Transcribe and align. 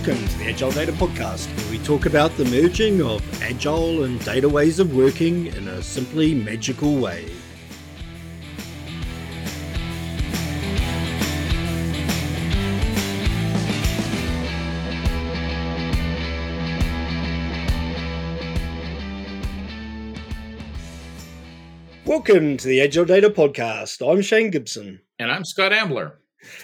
Welcome 0.00 0.28
to 0.28 0.38
the 0.38 0.48
Agile 0.48 0.70
Data 0.70 0.92
Podcast, 0.92 1.46
where 1.58 1.70
we 1.72 1.78
talk 1.84 2.06
about 2.06 2.34
the 2.38 2.46
merging 2.46 3.02
of 3.02 3.42
agile 3.42 4.04
and 4.04 4.18
data 4.24 4.48
ways 4.48 4.78
of 4.78 4.96
working 4.96 5.48
in 5.48 5.68
a 5.68 5.82
simply 5.82 6.32
magical 6.32 6.96
way. 6.96 7.30
Welcome 22.06 22.56
to 22.56 22.66
the 22.66 22.80
Agile 22.80 23.04
Data 23.04 23.28
Podcast. 23.28 24.00
I'm 24.10 24.22
Shane 24.22 24.50
Gibson. 24.50 25.02
And 25.18 25.30
I'm 25.30 25.44
Scott 25.44 25.74
Ambler. 25.74 26.19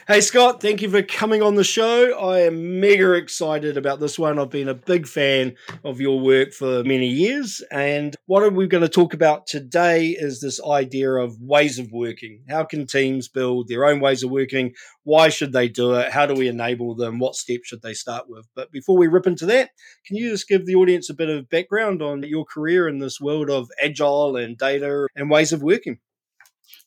Hey, 0.08 0.20
Scott, 0.22 0.62
thank 0.62 0.80
you 0.80 0.88
for 0.88 1.02
coming 1.02 1.42
on 1.42 1.56
the 1.56 1.64
show. 1.64 2.18
I 2.18 2.40
am 2.40 2.80
mega 2.80 3.12
excited 3.12 3.76
about 3.76 4.00
this 4.00 4.18
one. 4.18 4.38
I've 4.38 4.50
been 4.50 4.68
a 4.68 4.74
big 4.74 5.06
fan 5.06 5.54
of 5.84 6.00
your 6.00 6.18
work 6.18 6.52
for 6.52 6.82
many 6.84 7.08
years. 7.08 7.62
And 7.70 8.16
what 8.24 8.42
are 8.42 8.50
we're 8.50 8.68
going 8.68 8.84
to 8.84 8.88
talk 8.88 9.12
about 9.12 9.46
today 9.46 10.08
is 10.08 10.40
this 10.40 10.62
idea 10.64 11.10
of 11.10 11.38
ways 11.40 11.78
of 11.78 11.92
working. 11.92 12.42
How 12.48 12.64
can 12.64 12.86
teams 12.86 13.28
build 13.28 13.68
their 13.68 13.84
own 13.84 14.00
ways 14.00 14.22
of 14.22 14.30
working? 14.30 14.74
Why 15.04 15.28
should 15.28 15.52
they 15.52 15.68
do 15.68 15.94
it? 15.94 16.10
How 16.10 16.24
do 16.24 16.34
we 16.34 16.48
enable 16.48 16.94
them? 16.94 17.18
What 17.18 17.34
steps 17.34 17.68
should 17.68 17.82
they 17.82 17.94
start 17.94 18.28
with? 18.28 18.46
But 18.54 18.72
before 18.72 18.96
we 18.96 19.08
rip 19.08 19.26
into 19.26 19.44
that, 19.46 19.70
can 20.06 20.16
you 20.16 20.30
just 20.30 20.48
give 20.48 20.64
the 20.64 20.76
audience 20.76 21.10
a 21.10 21.14
bit 21.14 21.28
of 21.28 21.50
background 21.50 22.00
on 22.00 22.22
your 22.22 22.46
career 22.46 22.88
in 22.88 22.98
this 22.98 23.20
world 23.20 23.50
of 23.50 23.68
agile 23.82 24.36
and 24.36 24.56
data 24.56 25.06
and 25.14 25.28
ways 25.28 25.52
of 25.52 25.62
working? 25.62 25.98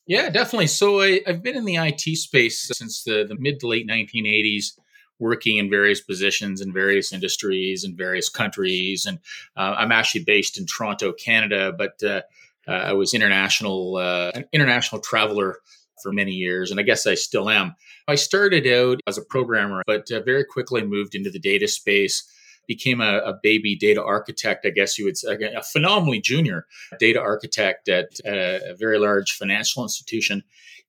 Yeah, 0.09 0.29
definitely. 0.31 0.65
So 0.65 1.01
I, 1.01 1.21
have 1.27 1.43
been 1.43 1.55
in 1.55 1.65
the 1.65 1.75
IT 1.75 2.01
space 2.17 2.67
since 2.73 3.03
the, 3.03 3.25
the 3.29 3.35
mid 3.35 3.59
to 3.59 3.67
late 3.67 3.87
1980s, 3.87 4.71
working 5.19 5.57
in 5.57 5.69
various 5.69 6.01
positions 6.01 6.61
in 6.61 6.73
various 6.73 7.13
industries 7.13 7.83
and 7.83 7.95
various 7.95 8.27
countries. 8.27 9.05
And 9.05 9.19
uh, 9.55 9.75
I'm 9.77 9.91
actually 9.91 10.23
based 10.23 10.57
in 10.57 10.65
Toronto, 10.65 11.13
Canada, 11.13 11.71
but 11.77 12.01
uh, 12.01 12.23
uh, 12.67 12.71
I 12.71 12.93
was 12.93 13.13
international, 13.13 13.97
uh, 13.97 14.31
an 14.33 14.45
international 14.51 14.99
traveler 14.99 15.59
for 16.01 16.11
many 16.11 16.31
years, 16.31 16.71
and 16.71 16.79
I 16.79 16.83
guess 16.83 17.05
I 17.05 17.13
still 17.13 17.47
am. 17.47 17.75
I 18.07 18.15
started 18.15 18.65
out 18.65 19.01
as 19.05 19.19
a 19.19 19.25
programmer, 19.25 19.83
but 19.85 20.09
uh, 20.11 20.21
very 20.21 20.43
quickly 20.43 20.81
moved 20.83 21.13
into 21.13 21.29
the 21.29 21.37
data 21.37 21.67
space 21.67 22.23
became 22.69 23.01
a, 23.01 23.17
a, 23.17 23.33
baby 23.43 23.75
data 23.75 24.01
architect, 24.01 24.65
I 24.65 24.69
guess 24.69 24.97
you 24.97 25.03
would 25.03 25.17
say, 25.17 25.33
a 25.33 25.61
phenomenally 25.61 26.21
junior 26.21 26.67
data 26.99 27.19
architect 27.19 27.89
at 27.89 28.11
a, 28.25 28.75
very 28.79 28.99
large 28.99 29.33
financial 29.33 29.83
institution 29.83 30.43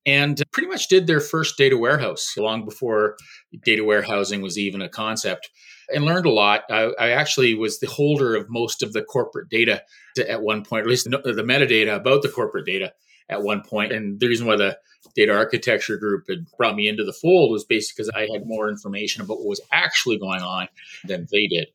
and 0.07 0.43
pretty 0.53 0.69
much 0.69 0.89
did 0.89 1.07
their 1.07 1.21
first 1.21 1.59
data 1.59 1.77
warehouse 1.77 2.35
long 2.37 2.65
before 2.65 3.17
data 3.65 3.85
warehousing 3.85 4.41
was 4.41 4.59
even 4.59 4.81
a 4.81 4.89
concept 4.89 5.51
and 5.93 6.05
learned 6.05 6.27
a 6.27 6.31
lot. 6.31 6.63
I, 6.71 6.93
I, 6.99 7.11
actually 7.11 7.55
was 7.55 7.81
the 7.81 7.87
holder 7.87 8.35
of 8.35 8.49
most 8.49 8.83
of 8.83 8.93
the 8.93 9.03
corporate 9.03 9.51
data 9.51 9.83
at 10.29 10.43
one 10.43 10.65
point, 10.65 10.83
or 10.83 10.85
at 10.85 10.91
least 10.91 11.11
the, 11.11 11.19
the 11.19 11.43
metadata 11.43 11.95
about 11.95 12.23
the 12.23 12.29
corporate 12.29 12.65
data 12.67 12.93
at 13.29 13.43
one 13.43 13.63
point. 13.63 13.93
And 13.93 14.19
the 14.21 14.29
reason 14.29 14.47
why 14.47 14.57
the 14.57 14.79
data 15.15 15.33
architecture 15.33 15.97
group 15.97 16.25
had 16.29 16.47
brought 16.57 16.77
me 16.77 16.89
into 16.89 17.05
the 17.05 17.13
fold 17.13 17.51
was 17.51 17.65
basically 17.65 18.05
because 18.05 18.11
I 18.15 18.33
had 18.33 18.47
more 18.47 18.69
information 18.69 19.23
about 19.23 19.39
what 19.39 19.49
was 19.49 19.61
actually 19.73 20.19
going 20.19 20.43
on 20.43 20.69
than 21.05 21.27
they 21.31 21.47
did. 21.47 21.69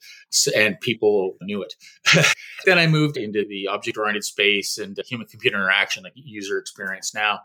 And 0.55 0.79
people 0.79 1.35
knew 1.41 1.63
it. 1.63 1.75
then 2.65 2.77
I 2.77 2.87
moved 2.87 3.17
into 3.17 3.45
the 3.47 3.67
object 3.67 3.97
oriented 3.97 4.23
space 4.23 4.77
and 4.77 4.97
human 5.07 5.27
computer 5.27 5.57
interaction, 5.57 6.03
like 6.03 6.13
user 6.15 6.57
experience 6.57 7.13
now. 7.13 7.41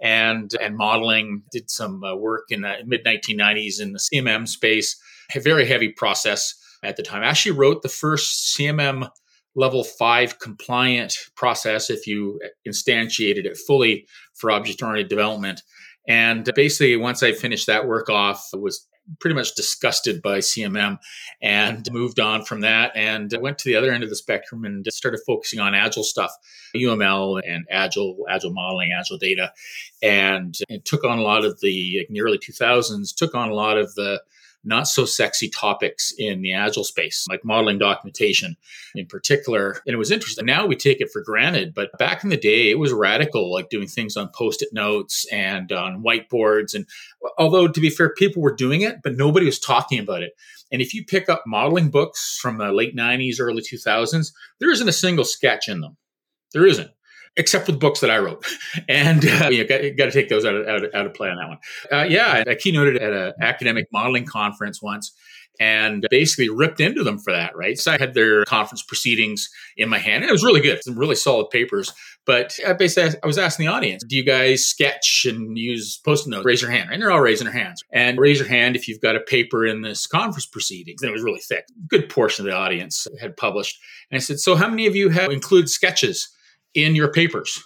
And, 0.00 0.54
and 0.60 0.76
modeling, 0.76 1.42
did 1.50 1.68
some 1.68 2.04
uh, 2.04 2.14
work 2.14 2.44
in 2.50 2.62
the 2.62 2.76
mid 2.86 3.04
1990s 3.04 3.80
in 3.80 3.92
the 3.92 3.98
CMM 3.98 4.48
space, 4.48 5.00
a 5.34 5.40
very 5.40 5.66
heavy 5.66 5.88
process 5.88 6.54
at 6.82 6.96
the 6.96 7.02
time. 7.02 7.22
I 7.22 7.26
actually 7.26 7.52
wrote 7.52 7.82
the 7.82 7.88
first 7.88 8.56
CMM 8.56 9.08
level 9.54 9.84
five 9.84 10.38
compliant 10.38 11.14
process 11.34 11.90
if 11.90 12.06
you 12.06 12.40
instantiated 12.66 13.44
it 13.44 13.56
fully 13.56 14.06
for 14.34 14.50
object 14.50 14.82
oriented 14.82 15.08
development. 15.08 15.62
And 16.08 16.50
basically, 16.54 16.96
once 16.96 17.22
I 17.22 17.32
finished 17.32 17.66
that 17.66 17.86
work 17.86 18.08
off, 18.08 18.48
I 18.54 18.56
was 18.56 18.86
pretty 19.20 19.34
much 19.34 19.54
disgusted 19.54 20.22
by 20.22 20.38
CMM 20.38 20.98
and 21.40 21.88
moved 21.92 22.20
on 22.20 22.44
from 22.44 22.60
that 22.60 22.92
and 22.94 23.32
went 23.40 23.58
to 23.58 23.68
the 23.68 23.76
other 23.76 23.92
end 23.92 24.04
of 24.04 24.10
the 24.10 24.16
spectrum 24.16 24.64
and 24.64 24.86
started 24.90 25.20
focusing 25.26 25.60
on 25.60 25.74
agile 25.74 26.04
stuff, 26.04 26.32
UML 26.74 27.40
and 27.46 27.66
agile, 27.70 28.16
agile 28.30 28.52
modeling, 28.52 28.90
agile 28.98 29.18
data, 29.18 29.52
and, 30.02 30.56
and 30.68 30.84
took 30.84 31.04
on 31.04 31.18
a 31.18 31.22
lot 31.22 31.44
of 31.44 31.60
the 31.60 31.98
in 32.08 32.14
the 32.14 32.22
early 32.22 32.38
2000s, 32.38 33.14
took 33.14 33.34
on 33.34 33.50
a 33.50 33.54
lot 33.54 33.76
of 33.76 33.94
the 33.94 34.22
not 34.64 34.86
so 34.86 35.04
sexy 35.04 35.48
topics 35.48 36.12
in 36.16 36.42
the 36.42 36.52
agile 36.52 36.84
space, 36.84 37.26
like 37.28 37.44
modeling 37.44 37.78
documentation 37.78 38.56
in 38.94 39.06
particular. 39.06 39.82
And 39.86 39.94
it 39.94 39.98
was 39.98 40.10
interesting. 40.10 40.46
Now 40.46 40.66
we 40.66 40.76
take 40.76 41.00
it 41.00 41.10
for 41.10 41.22
granted, 41.22 41.74
but 41.74 41.90
back 41.98 42.22
in 42.22 42.30
the 42.30 42.36
day, 42.36 42.70
it 42.70 42.78
was 42.78 42.92
radical, 42.92 43.52
like 43.52 43.70
doing 43.70 43.88
things 43.88 44.16
on 44.16 44.28
post 44.28 44.62
it 44.62 44.68
notes 44.72 45.26
and 45.32 45.72
on 45.72 46.02
whiteboards. 46.02 46.74
And 46.74 46.86
although, 47.38 47.68
to 47.68 47.80
be 47.80 47.90
fair, 47.90 48.14
people 48.14 48.42
were 48.42 48.54
doing 48.54 48.82
it, 48.82 48.96
but 49.02 49.16
nobody 49.16 49.46
was 49.46 49.58
talking 49.58 49.98
about 49.98 50.22
it. 50.22 50.32
And 50.70 50.80
if 50.80 50.94
you 50.94 51.04
pick 51.04 51.28
up 51.28 51.42
modeling 51.46 51.90
books 51.90 52.38
from 52.40 52.58
the 52.58 52.72
late 52.72 52.96
90s, 52.96 53.36
early 53.40 53.62
2000s, 53.62 54.32
there 54.58 54.70
isn't 54.70 54.88
a 54.88 54.92
single 54.92 55.24
sketch 55.24 55.68
in 55.68 55.80
them. 55.80 55.96
There 56.52 56.66
isn't 56.66 56.90
except 57.36 57.66
for 57.66 57.72
the 57.72 57.78
books 57.78 58.00
that 58.00 58.10
I 58.10 58.18
wrote. 58.18 58.44
And 58.88 59.24
uh, 59.24 59.48
you 59.48 59.66
got, 59.66 59.80
got, 59.96 60.06
to 60.06 60.10
take 60.10 60.28
those 60.28 60.44
out 60.44 60.54
of, 60.54 60.66
out, 60.66 60.84
of, 60.84 60.94
out 60.94 61.06
of 61.06 61.14
play 61.14 61.28
on 61.28 61.36
that 61.36 61.48
one. 61.48 61.58
Uh, 61.90 62.04
yeah, 62.04 62.42
I 62.46 62.54
keynoted 62.54 63.00
at 63.00 63.12
an 63.12 63.32
academic 63.40 63.86
modeling 63.92 64.24
conference 64.24 64.82
once 64.82 65.12
and 65.60 66.06
basically 66.10 66.48
ripped 66.48 66.80
into 66.80 67.04
them 67.04 67.18
for 67.18 67.32
that, 67.32 67.54
right? 67.56 67.78
So 67.78 67.92
I 67.92 67.98
had 67.98 68.14
their 68.14 68.44
conference 68.44 68.82
proceedings 68.82 69.48
in 69.76 69.88
my 69.88 69.98
hand. 69.98 70.22
And 70.22 70.28
it 70.28 70.32
was 70.32 70.44
really 70.44 70.60
good, 70.60 70.82
some 70.82 70.98
really 70.98 71.14
solid 71.14 71.50
papers. 71.50 71.92
But 72.24 72.58
I 72.66 72.72
basically 72.72 73.18
I 73.22 73.26
was 73.26 73.38
asking 73.38 73.66
the 73.66 73.72
audience, 73.72 74.02
do 74.04 74.16
you 74.16 74.24
guys 74.24 74.66
sketch 74.66 75.26
and 75.28 75.58
use 75.58 75.98
post-it 75.98 76.30
notes? 76.30 76.44
Raise 76.44 76.62
your 76.62 76.70
hand. 76.70 76.90
And 76.92 77.02
they're 77.02 77.10
all 77.10 77.20
raising 77.20 77.44
their 77.44 77.54
hands. 77.54 77.82
And 77.92 78.18
raise 78.18 78.38
your 78.38 78.48
hand 78.48 78.76
if 78.76 78.88
you've 78.88 79.00
got 79.00 79.16
a 79.16 79.20
paper 79.20 79.66
in 79.66 79.82
this 79.82 80.06
conference 80.06 80.46
proceedings. 80.46 81.02
And 81.02 81.10
it 81.10 81.12
was 81.12 81.22
really 81.22 81.40
thick. 81.40 81.66
Good 81.88 82.08
portion 82.08 82.46
of 82.46 82.50
the 82.50 82.56
audience 82.56 83.06
had 83.20 83.36
published. 83.36 83.78
And 84.10 84.16
I 84.16 84.20
said, 84.20 84.40
so 84.40 84.56
how 84.56 84.68
many 84.68 84.86
of 84.86 84.96
you 84.96 85.10
have 85.10 85.30
included 85.30 85.68
sketches? 85.68 86.28
In 86.74 86.94
your 86.94 87.10
papers. 87.10 87.62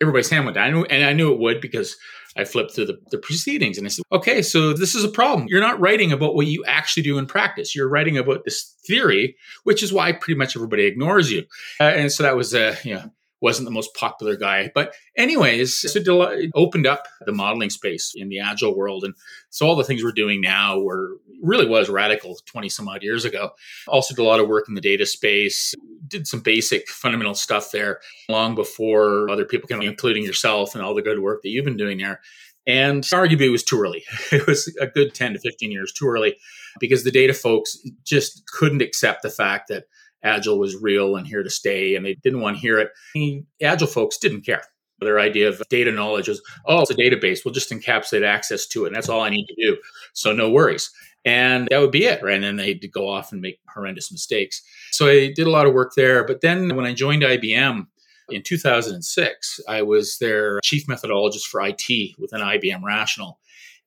Everybody's 0.00 0.30
hand 0.30 0.44
went 0.44 0.56
down. 0.56 0.86
And 0.86 1.04
I 1.04 1.12
knew 1.12 1.32
it 1.32 1.38
would 1.38 1.60
because 1.60 1.96
I 2.36 2.44
flipped 2.44 2.74
through 2.74 2.86
the, 2.86 2.98
the, 3.10 3.18
proceedings 3.18 3.76
and 3.76 3.86
I 3.86 3.90
said, 3.90 4.04
okay, 4.10 4.40
so 4.42 4.72
this 4.72 4.94
is 4.94 5.04
a 5.04 5.08
problem. 5.08 5.46
You're 5.48 5.60
not 5.60 5.78
writing 5.78 6.12
about 6.12 6.34
what 6.34 6.46
you 6.46 6.64
actually 6.66 7.02
do 7.02 7.18
in 7.18 7.26
practice. 7.26 7.74
You're 7.74 7.88
writing 7.88 8.16
about 8.16 8.44
this 8.44 8.74
theory, 8.86 9.36
which 9.64 9.82
is 9.82 9.92
why 9.92 10.12
pretty 10.12 10.38
much 10.38 10.56
everybody 10.56 10.84
ignores 10.84 11.30
you. 11.30 11.44
Uh, 11.78 11.84
and 11.84 12.10
so 12.10 12.22
that 12.22 12.36
was, 12.36 12.54
uh, 12.54 12.76
you 12.84 12.94
know, 12.94 13.10
wasn't 13.42 13.66
the 13.66 13.72
most 13.72 13.92
popular 13.94 14.36
guy. 14.36 14.70
But 14.72 14.94
anyways, 15.18 15.76
so 15.92 15.98
it 15.98 16.50
opened 16.54 16.86
up 16.86 17.06
the 17.26 17.32
modeling 17.32 17.70
space 17.70 18.12
in 18.14 18.28
the 18.28 18.38
agile 18.38 18.74
world. 18.74 19.02
And 19.02 19.14
so 19.50 19.66
all 19.66 19.74
the 19.74 19.84
things 19.84 20.04
we're 20.04 20.12
doing 20.12 20.40
now 20.40 20.78
were 20.78 21.16
really 21.42 21.66
was 21.66 21.90
radical 21.90 22.38
20 22.46 22.68
some 22.68 22.88
odd 22.88 23.02
years 23.02 23.24
ago. 23.24 23.50
Also 23.88 24.14
did 24.14 24.22
a 24.22 24.24
lot 24.24 24.38
of 24.38 24.48
work 24.48 24.68
in 24.68 24.74
the 24.74 24.80
data 24.80 25.04
space, 25.04 25.74
did 26.06 26.28
some 26.28 26.40
basic 26.40 26.88
fundamental 26.88 27.34
stuff 27.34 27.72
there 27.72 28.00
long 28.28 28.54
before 28.54 29.28
other 29.28 29.44
people 29.44 29.66
came, 29.66 29.82
including 29.82 30.22
yourself 30.22 30.74
and 30.74 30.84
all 30.84 30.94
the 30.94 31.02
good 31.02 31.18
work 31.18 31.42
that 31.42 31.48
you've 31.48 31.64
been 31.64 31.76
doing 31.76 31.98
there. 31.98 32.20
And 32.64 33.02
arguably 33.02 33.46
it 33.46 33.50
was 33.50 33.64
too 33.64 33.80
early. 33.80 34.04
It 34.32 34.46
was 34.46 34.74
a 34.80 34.86
good 34.86 35.14
10 35.14 35.32
to 35.32 35.40
15 35.40 35.72
years 35.72 35.92
too 35.92 36.06
early 36.06 36.36
because 36.78 37.02
the 37.02 37.10
data 37.10 37.34
folks 37.34 37.76
just 38.04 38.46
couldn't 38.46 38.82
accept 38.82 39.22
the 39.22 39.30
fact 39.30 39.68
that 39.68 39.86
Agile 40.22 40.58
was 40.58 40.80
real 40.80 41.16
and 41.16 41.26
here 41.26 41.42
to 41.42 41.50
stay, 41.50 41.94
and 41.96 42.04
they 42.04 42.14
didn't 42.14 42.40
want 42.40 42.56
to 42.56 42.60
hear 42.60 42.78
it. 42.78 42.90
The 43.14 43.44
Agile 43.62 43.88
folks 43.88 44.18
didn't 44.18 44.42
care. 44.42 44.62
Their 45.00 45.18
idea 45.18 45.48
of 45.48 45.60
data 45.68 45.90
knowledge 45.90 46.28
was, 46.28 46.40
oh, 46.66 46.82
it's 46.82 46.90
a 46.90 46.94
database. 46.94 47.44
We'll 47.44 47.54
just 47.54 47.70
encapsulate 47.70 48.24
access 48.24 48.66
to 48.68 48.84
it, 48.84 48.88
and 48.88 48.96
that's 48.96 49.08
all 49.08 49.20
I 49.20 49.30
need 49.30 49.46
to 49.46 49.56
do. 49.56 49.76
So 50.12 50.32
no 50.32 50.48
worries. 50.48 50.90
And 51.24 51.68
that 51.70 51.80
would 51.80 51.90
be 51.92 52.04
it. 52.04 52.22
Right. 52.22 52.34
And 52.34 52.44
then 52.44 52.56
they'd 52.56 52.90
go 52.92 53.08
off 53.08 53.32
and 53.32 53.40
make 53.40 53.60
horrendous 53.72 54.10
mistakes. 54.10 54.62
So 54.92 55.08
I 55.08 55.32
did 55.32 55.46
a 55.46 55.50
lot 55.50 55.66
of 55.66 55.74
work 55.74 55.92
there. 55.96 56.24
But 56.24 56.40
then 56.40 56.74
when 56.74 56.84
I 56.84 56.94
joined 56.94 57.22
IBM 57.22 57.86
in 58.28 58.42
2006, 58.42 59.60
I 59.68 59.82
was 59.82 60.18
their 60.18 60.60
chief 60.64 60.86
methodologist 60.86 61.44
for 61.44 61.60
IT 61.64 62.16
within 62.18 62.40
IBM 62.40 62.82
Rational. 62.82 63.38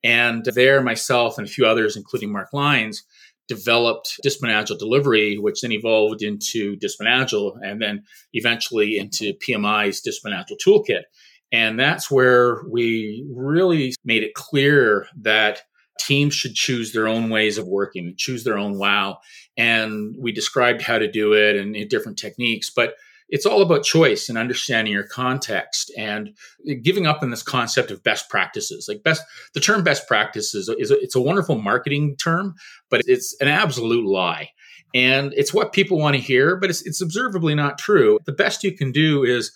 And 0.04 0.46
there, 0.46 0.82
myself 0.82 1.38
and 1.38 1.48
a 1.48 1.50
few 1.50 1.66
others, 1.66 1.98
including 1.98 2.32
Mark 2.32 2.54
Lines, 2.54 3.04
developed 3.48 4.20
Discipline 4.24 4.52
Agile 4.52 4.78
delivery, 4.78 5.38
which 5.38 5.62
then 5.62 5.72
evolved 5.72 6.22
into 6.22 6.76
Discipline 6.78 7.10
Agile 7.10 7.58
and 7.64 7.82
then 7.82 8.04
eventually 8.34 8.98
into 8.98 9.34
PMI's 9.48 10.02
Discipline 10.02 10.34
Agile 10.34 10.58
toolkit. 10.66 11.04
And 11.52 11.80
that's 11.80 12.10
where 12.10 12.64
we 12.70 13.26
really 13.32 13.94
made 14.04 14.24
it 14.24 14.34
clear 14.34 15.08
that 15.22 15.62
teams 16.00 16.34
should 16.34 16.56
choose 16.56 16.92
their 16.92 17.08
own 17.08 17.30
ways 17.30 17.58
of 17.58 17.68
working, 17.68 18.14
choose 18.18 18.44
their 18.44 18.58
own 18.58 18.78
wow. 18.78 19.20
And 19.56 20.16
we 20.20 20.32
described 20.32 20.82
how 20.82 20.98
to 20.98 21.10
do 21.10 21.34
it 21.34 21.56
and 21.56 21.76
different 21.90 22.18
techniques. 22.18 22.70
But 22.76 22.96
it's 23.30 23.46
all 23.46 23.62
about 23.62 23.84
choice 23.84 24.30
and 24.30 24.38
understanding 24.38 24.94
your 24.94 25.08
context 25.08 25.92
and 25.98 26.36
giving 26.84 27.08
up 27.08 27.24
on 27.24 27.32
this 27.32 27.44
concept 27.44 27.92
of 27.92 28.04
best 28.04 28.30
practices. 28.30 28.86
Like 28.88 29.04
best, 29.04 29.24
the 29.54 29.60
term 29.60 29.84
best 29.84 30.08
practices 30.08 30.70
is 30.78 30.92
a, 30.92 31.02
it's 31.02 31.16
a 31.16 31.22
wonderful 31.22 31.60
marketing 31.60 32.16
term, 32.18 32.54
but 32.90 33.02
it's 33.06 33.36
an 33.42 33.48
absolute 33.48 34.06
lie. 34.06 34.50
And 34.94 35.34
it's 35.34 35.54
what 35.54 35.74
people 35.74 35.98
want 35.98 36.16
to 36.16 36.22
hear, 36.22 36.56
but 36.56 36.70
it's, 36.70 36.86
it's 36.86 37.02
observably 37.02 37.56
not 37.56 37.78
true. 37.78 38.20
The 38.26 38.32
best 38.32 38.64
you 38.64 38.72
can 38.72 38.92
do 38.92 39.24
is 39.24 39.52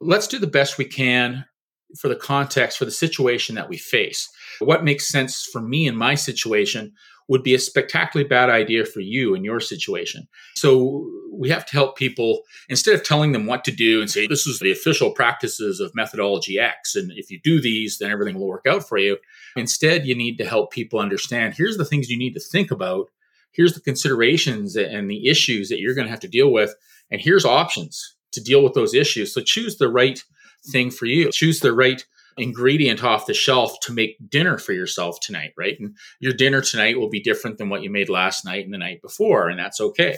let's 0.00 0.28
do 0.28 0.38
the 0.38 0.46
best 0.46 0.78
we 0.78 0.84
can 0.84 1.44
for 1.98 2.08
the 2.08 2.16
context, 2.16 2.78
for 2.78 2.84
the 2.84 2.90
situation 2.90 3.54
that 3.56 3.68
we 3.68 3.76
face. 3.76 4.28
What 4.60 4.84
makes 4.84 5.08
sense 5.08 5.44
for 5.52 5.60
me 5.60 5.86
in 5.86 5.96
my 5.96 6.14
situation 6.14 6.92
would 7.28 7.42
be 7.42 7.54
a 7.54 7.58
spectacularly 7.58 8.26
bad 8.26 8.48
idea 8.48 8.84
for 8.84 9.00
you 9.00 9.34
in 9.34 9.44
your 9.44 9.60
situation. 9.60 10.26
So 10.56 11.08
we 11.30 11.50
have 11.50 11.66
to 11.66 11.72
help 11.72 11.96
people 11.96 12.42
instead 12.68 12.94
of 12.94 13.04
telling 13.04 13.32
them 13.32 13.46
what 13.46 13.64
to 13.64 13.70
do 13.70 14.00
and 14.00 14.10
say, 14.10 14.26
this 14.26 14.46
is 14.46 14.58
the 14.58 14.72
official 14.72 15.12
practices 15.12 15.78
of 15.78 15.94
methodology 15.94 16.58
X. 16.58 16.96
And 16.96 17.12
if 17.12 17.30
you 17.30 17.38
do 17.44 17.60
these, 17.60 17.98
then 17.98 18.10
everything 18.10 18.38
will 18.38 18.48
work 18.48 18.66
out 18.66 18.88
for 18.88 18.98
you. 18.98 19.18
Instead, 19.56 20.06
you 20.06 20.14
need 20.14 20.38
to 20.38 20.46
help 20.46 20.72
people 20.72 20.98
understand 20.98 21.54
here's 21.54 21.76
the 21.76 21.84
things 21.84 22.08
you 22.08 22.18
need 22.18 22.34
to 22.34 22.40
think 22.40 22.70
about. 22.70 23.10
Here's 23.52 23.74
the 23.74 23.80
considerations 23.80 24.76
and 24.76 25.10
the 25.10 25.28
issues 25.28 25.68
that 25.68 25.80
you're 25.80 25.94
going 25.94 26.06
to 26.06 26.10
have 26.10 26.20
to 26.20 26.28
deal 26.28 26.50
with. 26.50 26.74
And 27.10 27.20
here's 27.20 27.44
options 27.44 28.16
to 28.32 28.42
deal 28.42 28.62
with 28.62 28.74
those 28.74 28.94
issues. 28.94 29.34
So 29.34 29.40
choose 29.40 29.76
the 29.76 29.88
right 29.88 30.22
thing 30.70 30.90
for 30.90 31.06
you. 31.06 31.30
Choose 31.30 31.60
the 31.60 31.72
right 31.72 32.04
ingredient 32.38 33.02
off 33.02 33.26
the 33.26 33.34
shelf 33.34 33.78
to 33.80 33.92
make 33.92 34.16
dinner 34.28 34.58
for 34.58 34.72
yourself 34.72 35.20
tonight, 35.20 35.52
right? 35.56 35.78
And 35.78 35.96
your 36.20 36.32
dinner 36.32 36.60
tonight 36.60 36.98
will 36.98 37.08
be 37.08 37.20
different 37.20 37.58
than 37.58 37.68
what 37.68 37.82
you 37.82 37.90
made 37.90 38.08
last 38.08 38.44
night 38.44 38.64
and 38.64 38.72
the 38.72 38.78
night 38.78 39.02
before, 39.02 39.48
and 39.48 39.58
that's 39.58 39.80
okay. 39.80 40.16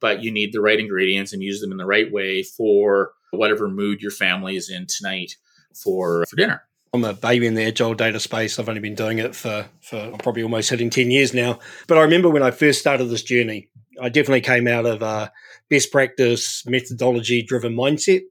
But 0.00 0.22
you 0.22 0.30
need 0.30 0.52
the 0.52 0.60
right 0.60 0.78
ingredients 0.78 1.32
and 1.32 1.42
use 1.42 1.60
them 1.60 1.72
in 1.72 1.78
the 1.78 1.86
right 1.86 2.10
way 2.10 2.42
for 2.42 3.12
whatever 3.30 3.68
mood 3.68 4.02
your 4.02 4.10
family 4.10 4.56
is 4.56 4.70
in 4.70 4.86
tonight 4.86 5.36
for 5.74 6.24
for 6.26 6.36
dinner. 6.36 6.62
I'm 6.92 7.04
a 7.04 7.14
baby 7.14 7.46
in 7.46 7.54
the 7.54 7.64
agile 7.64 7.94
data 7.94 8.18
space. 8.18 8.58
I've 8.58 8.68
only 8.68 8.80
been 8.80 8.96
doing 8.96 9.18
it 9.18 9.36
for, 9.36 9.68
for 9.80 10.10
probably 10.18 10.42
almost 10.42 10.70
hitting 10.70 10.90
10 10.90 11.12
years 11.12 11.32
now. 11.32 11.60
But 11.86 11.98
I 11.98 12.02
remember 12.02 12.28
when 12.28 12.42
I 12.42 12.50
first 12.50 12.80
started 12.80 13.04
this 13.04 13.22
journey, 13.22 13.68
I 14.02 14.08
definitely 14.08 14.40
came 14.40 14.66
out 14.66 14.86
of 14.86 15.00
a 15.02 15.30
best 15.68 15.92
practice 15.92 16.66
methodology 16.66 17.42
driven 17.42 17.76
mindset 17.76 18.22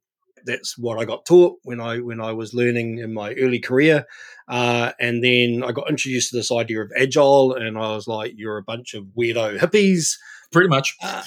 that's 0.50 0.78
what 0.78 1.00
I 1.00 1.06
got 1.06 1.26
taught 1.26 1.60
when 1.64 1.80
I 1.80 2.00
when 2.00 2.20
I 2.20 2.34
was 2.34 2.54
learning 2.54 2.98
in 2.98 3.14
my 3.14 3.34
early 3.36 3.60
career. 3.60 4.06
Uh, 4.48 4.92
and 5.00 5.24
then 5.24 5.64
I 5.64 5.72
got 5.72 5.90
introduced 5.90 6.32
to 6.32 6.38
this 6.38 6.52
idea 6.52 6.82
of 6.82 6.92
agile, 6.98 7.54
and 7.54 7.78
I 7.78 7.94
was 7.96 8.08
like, 8.08 8.34
"You're 8.36 8.58
a 8.58 8.64
bunch 8.64 8.94
of 8.94 9.06
weirdo 9.18 9.60
hippies." 9.60 10.18
Pretty 10.52 10.68
much. 10.68 10.98
Uh, 11.04 11.22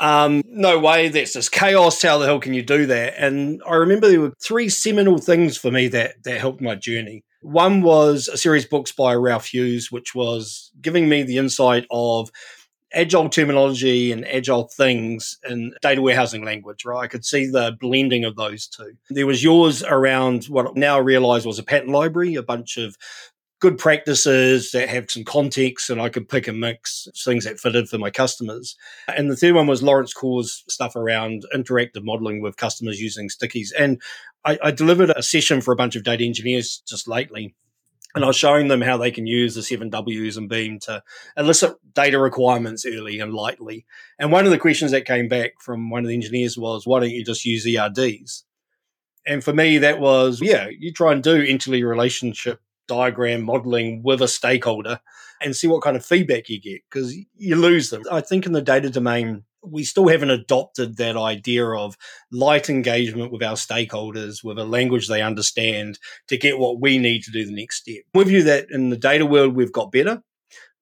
um, 0.00 0.42
no 0.46 0.78
way. 0.78 1.10
That's 1.10 1.34
just 1.34 1.52
chaos. 1.52 2.00
How 2.00 2.16
the 2.16 2.24
hell 2.24 2.40
can 2.40 2.54
you 2.54 2.62
do 2.62 2.86
that? 2.86 3.14
And 3.18 3.60
I 3.68 3.74
remember 3.74 4.08
there 4.08 4.20
were 4.20 4.32
three 4.42 4.70
seminal 4.70 5.18
things 5.18 5.58
for 5.58 5.70
me 5.70 5.88
that 5.88 6.22
that 6.24 6.40
helped 6.40 6.62
my 6.62 6.74
journey. 6.74 7.22
One 7.42 7.82
was 7.82 8.28
a 8.28 8.38
series 8.38 8.64
of 8.64 8.70
books 8.70 8.92
by 8.92 9.14
Ralph 9.14 9.46
Hughes, 9.46 9.92
which 9.92 10.14
was 10.14 10.70
giving 10.80 11.08
me 11.08 11.22
the 11.22 11.38
insight 11.38 11.86
of 11.90 12.30
agile 12.92 13.28
terminology 13.28 14.12
and 14.12 14.26
agile 14.26 14.68
things 14.68 15.38
in 15.48 15.72
data 15.80 16.02
warehousing 16.02 16.44
language, 16.44 16.84
right? 16.84 17.04
I 17.04 17.06
could 17.06 17.24
see 17.24 17.46
the 17.46 17.76
blending 17.80 18.24
of 18.24 18.36
those 18.36 18.66
two. 18.66 18.94
There 19.10 19.26
was 19.26 19.42
yours 19.42 19.82
around 19.82 20.44
what 20.46 20.68
I 20.68 20.70
now 20.74 20.96
I 20.96 21.00
realize 21.00 21.46
was 21.46 21.58
a 21.58 21.64
pattern 21.64 21.92
library, 21.92 22.34
a 22.34 22.42
bunch 22.42 22.76
of 22.76 22.96
good 23.60 23.76
practices 23.76 24.70
that 24.72 24.88
have 24.88 25.10
some 25.10 25.22
context 25.22 25.90
and 25.90 26.00
I 26.00 26.08
could 26.08 26.28
pick 26.28 26.48
and 26.48 26.58
mix 26.58 27.06
things 27.24 27.44
that 27.44 27.60
fitted 27.60 27.88
for 27.88 27.98
my 27.98 28.10
customers. 28.10 28.74
And 29.06 29.30
the 29.30 29.36
third 29.36 29.54
one 29.54 29.66
was 29.66 29.82
Lawrence 29.82 30.14
Corr's 30.14 30.64
stuff 30.68 30.96
around 30.96 31.44
interactive 31.54 32.02
modeling 32.02 32.40
with 32.40 32.56
customers 32.56 33.00
using 33.00 33.28
stickies. 33.28 33.68
And 33.78 34.00
I, 34.46 34.58
I 34.64 34.70
delivered 34.70 35.10
a 35.10 35.22
session 35.22 35.60
for 35.60 35.72
a 35.72 35.76
bunch 35.76 35.94
of 35.94 36.04
data 36.04 36.24
engineers 36.24 36.82
just 36.88 37.06
lately 37.06 37.54
and 38.14 38.24
I 38.24 38.26
was 38.26 38.36
showing 38.36 38.68
them 38.68 38.80
how 38.80 38.96
they 38.96 39.10
can 39.10 39.26
use 39.26 39.54
the 39.54 39.62
seven 39.62 39.90
Ws 39.90 40.36
and 40.36 40.48
BEAM 40.48 40.80
to 40.80 41.02
elicit 41.36 41.76
data 41.94 42.18
requirements 42.18 42.84
early 42.84 43.20
and 43.20 43.32
lightly. 43.32 43.86
And 44.18 44.32
one 44.32 44.44
of 44.44 44.50
the 44.50 44.58
questions 44.58 44.90
that 44.90 45.06
came 45.06 45.28
back 45.28 45.52
from 45.60 45.90
one 45.90 46.02
of 46.02 46.08
the 46.08 46.14
engineers 46.14 46.58
was, 46.58 46.86
why 46.86 47.00
don't 47.00 47.10
you 47.10 47.24
just 47.24 47.44
use 47.44 47.66
ERDs? 47.66 48.44
And 49.26 49.44
for 49.44 49.52
me, 49.52 49.78
that 49.78 50.00
was, 50.00 50.40
yeah, 50.40 50.68
you 50.76 50.92
try 50.92 51.12
and 51.12 51.22
do 51.22 51.42
entity 51.42 51.84
relationship 51.84 52.60
diagram 52.88 53.42
modeling 53.42 54.02
with 54.02 54.20
a 54.20 54.28
stakeholder 54.28 55.00
and 55.40 55.54
see 55.54 55.68
what 55.68 55.82
kind 55.82 55.96
of 55.96 56.04
feedback 56.04 56.48
you 56.48 56.60
get 56.60 56.82
because 56.90 57.14
you 57.36 57.56
lose 57.56 57.90
them. 57.90 58.02
I 58.10 58.20
think 58.20 58.46
in 58.46 58.52
the 58.52 58.62
data 58.62 58.90
domain, 58.90 59.44
we 59.62 59.84
still 59.84 60.08
haven't 60.08 60.30
adopted 60.30 60.96
that 60.96 61.16
idea 61.16 61.66
of 61.66 61.96
light 62.30 62.70
engagement 62.70 63.32
with 63.32 63.42
our 63.42 63.56
stakeholders 63.56 64.42
with 64.42 64.58
a 64.58 64.64
language 64.64 65.08
they 65.08 65.22
understand 65.22 65.98
to 66.28 66.36
get 66.36 66.58
what 66.58 66.80
we 66.80 66.98
need 66.98 67.22
to 67.24 67.30
do 67.30 67.44
the 67.44 67.54
next 67.54 67.82
step. 67.82 68.02
We 68.14 68.24
view 68.24 68.42
that 68.44 68.66
in 68.70 68.90
the 68.90 68.96
data 68.96 69.26
world 69.26 69.54
we've 69.54 69.72
got 69.72 69.92
better, 69.92 70.22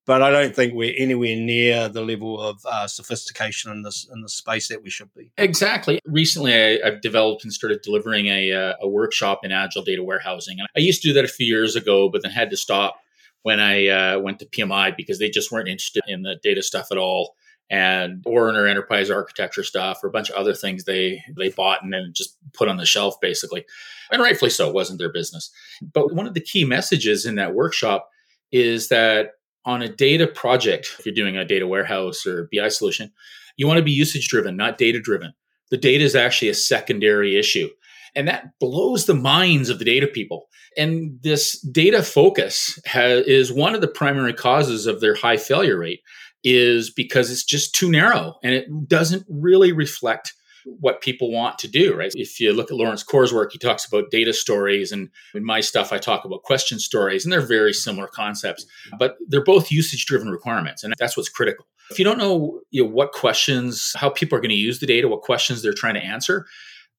but 0.05 0.21
I 0.21 0.31
don't 0.31 0.55
think 0.55 0.73
we're 0.73 0.95
anywhere 0.97 1.35
near 1.35 1.89
the 1.89 2.01
level 2.01 2.39
of 2.39 2.59
uh, 2.65 2.87
sophistication 2.87 3.71
in 3.71 3.83
this 3.83 4.07
in 4.11 4.21
the 4.21 4.29
space 4.29 4.67
that 4.69 4.81
we 4.81 4.89
should 4.89 5.13
be. 5.13 5.31
Exactly. 5.37 5.99
Recently, 6.05 6.53
I, 6.53 6.89
have 6.89 7.01
developed 7.01 7.43
and 7.43 7.53
started 7.53 7.81
delivering 7.81 8.27
a, 8.27 8.51
uh, 8.51 8.73
a 8.81 8.87
workshop 8.87 9.41
in 9.43 9.51
agile 9.51 9.83
data 9.83 10.03
warehousing, 10.03 10.57
I 10.75 10.79
used 10.79 11.01
to 11.03 11.09
do 11.09 11.13
that 11.13 11.25
a 11.25 11.29
few 11.29 11.45
years 11.45 11.75
ago, 11.75 12.09
but 12.09 12.23
then 12.23 12.31
had 12.31 12.49
to 12.51 12.57
stop 12.57 12.99
when 13.43 13.59
I 13.59 13.87
uh, 13.87 14.19
went 14.19 14.39
to 14.39 14.45
PMI 14.45 14.95
because 14.95 15.19
they 15.19 15.29
just 15.29 15.51
weren't 15.51 15.69
interested 15.69 16.03
in 16.07 16.23
the 16.23 16.35
data 16.41 16.61
stuff 16.61 16.87
at 16.91 16.97
all 16.97 17.35
and 17.69 18.23
Werner 18.25 18.65
Enterprise 18.65 19.09
Architecture 19.09 19.63
stuff 19.63 20.03
or 20.03 20.07
a 20.07 20.11
bunch 20.11 20.29
of 20.29 20.35
other 20.35 20.53
things 20.53 20.83
they 20.83 21.23
they 21.35 21.49
bought 21.49 21.83
and 21.83 21.93
then 21.93 22.11
just 22.13 22.37
put 22.53 22.67
on 22.67 22.77
the 22.77 22.85
shelf 22.85 23.19
basically. 23.21 23.65
And 24.11 24.21
rightfully 24.21 24.51
so, 24.51 24.67
it 24.67 24.73
wasn't 24.73 24.99
their 24.99 25.11
business. 25.11 25.51
But 25.93 26.13
one 26.13 26.27
of 26.27 26.33
the 26.33 26.41
key 26.41 26.65
messages 26.65 27.25
in 27.25 27.35
that 27.35 27.53
workshop 27.53 28.09
is 28.51 28.87
that 28.89 29.33
on 29.65 29.81
a 29.81 29.89
data 29.89 30.25
project, 30.25 30.95
if 30.97 31.05
you're 31.05 31.13
doing 31.13 31.37
a 31.37 31.45
data 31.45 31.67
warehouse 31.67 32.25
or 32.25 32.49
BI 32.51 32.69
solution, 32.69 33.11
you 33.57 33.67
want 33.67 33.77
to 33.77 33.83
be 33.83 33.91
usage 33.91 34.27
driven, 34.27 34.55
not 34.57 34.77
data 34.77 34.99
driven. 34.99 35.33
The 35.69 35.77
data 35.77 36.03
is 36.03 36.15
actually 36.15 36.49
a 36.49 36.55
secondary 36.55 37.37
issue. 37.37 37.69
And 38.15 38.27
that 38.27 38.57
blows 38.59 39.05
the 39.05 39.13
minds 39.13 39.69
of 39.69 39.77
the 39.77 39.85
data 39.85 40.07
people. 40.07 40.47
And 40.75 41.19
this 41.21 41.59
data 41.61 42.01
focus 42.01 42.79
is 42.95 43.51
one 43.51 43.75
of 43.75 43.81
the 43.81 43.87
primary 43.87 44.33
causes 44.33 44.87
of 44.87 45.01
their 45.01 45.13
high 45.13 45.37
failure 45.37 45.77
rate 45.77 46.01
is 46.43 46.89
because 46.89 47.31
it's 47.31 47.43
just 47.43 47.75
too 47.75 47.89
narrow 47.89 48.35
and 48.43 48.53
it 48.53 48.87
doesn't 48.87 49.25
really 49.29 49.71
reflect 49.71 50.33
what 50.65 51.01
people 51.01 51.31
want 51.31 51.57
to 51.59 51.67
do, 51.67 51.95
right? 51.95 52.11
If 52.15 52.39
you 52.39 52.53
look 52.53 52.69
at 52.69 52.77
Lawrence 52.77 53.03
Corr's 53.03 53.33
work, 53.33 53.51
he 53.53 53.57
talks 53.57 53.85
about 53.85 54.11
data 54.11 54.33
stories, 54.33 54.91
and 54.91 55.09
in 55.33 55.43
my 55.43 55.61
stuff, 55.61 55.93
I 55.93 55.97
talk 55.97 56.25
about 56.25 56.43
question 56.43 56.79
stories, 56.79 57.25
and 57.25 57.31
they're 57.31 57.41
very 57.41 57.73
similar 57.73 58.07
concepts, 58.07 58.65
but 58.99 59.15
they're 59.27 59.43
both 59.43 59.71
usage 59.71 60.05
driven 60.05 60.29
requirements, 60.29 60.83
and 60.83 60.93
that's 60.99 61.15
what's 61.15 61.29
critical. 61.29 61.65
If 61.89 61.97
you 61.97 62.05
don't 62.05 62.17
know, 62.17 62.59
you 62.71 62.83
know 62.83 62.89
what 62.89 63.13
questions, 63.13 63.93
how 63.95 64.09
people 64.09 64.37
are 64.37 64.41
going 64.41 64.49
to 64.49 64.55
use 64.55 64.79
the 64.79 64.85
data, 64.85 65.07
what 65.07 65.21
questions 65.21 65.61
they're 65.61 65.73
trying 65.73 65.95
to 65.95 66.03
answer, 66.03 66.45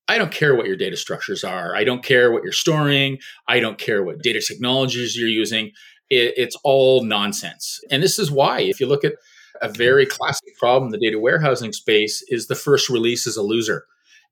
I 0.09 0.19
don't 0.19 0.33
care 0.33 0.57
what 0.57 0.67
your 0.67 0.77
data 0.77 0.97
structures 0.97 1.45
are. 1.45 1.77
I 1.77 1.85
don't 1.85 2.03
care 2.03 2.33
what 2.33 2.43
you're 2.43 2.53
storing. 2.53 3.19
I 3.47 3.61
don't 3.61 3.79
care 3.79 4.03
what 4.03 4.23
data 4.23 4.41
technologies 4.41 5.17
you're 5.17 5.29
using. 5.29 5.71
It, 6.11 6.35
it's 6.37 6.57
all 6.65 7.05
nonsense. 7.05 7.81
And 7.91 8.03
this 8.03 8.19
is 8.19 8.31
why, 8.31 8.61
if 8.61 8.81
you 8.81 8.87
look 8.87 9.05
at 9.05 9.15
a 9.63 9.69
very 9.69 10.07
classic 10.07 10.57
problem 10.59 10.89
in 10.89 10.99
the 10.99 11.07
data 11.07 11.19
warehousing 11.19 11.73
space 11.73 12.23
is 12.29 12.47
the 12.47 12.55
first 12.55 12.89
release 12.89 13.27
is 13.27 13.37
a 13.37 13.43
loser. 13.43 13.87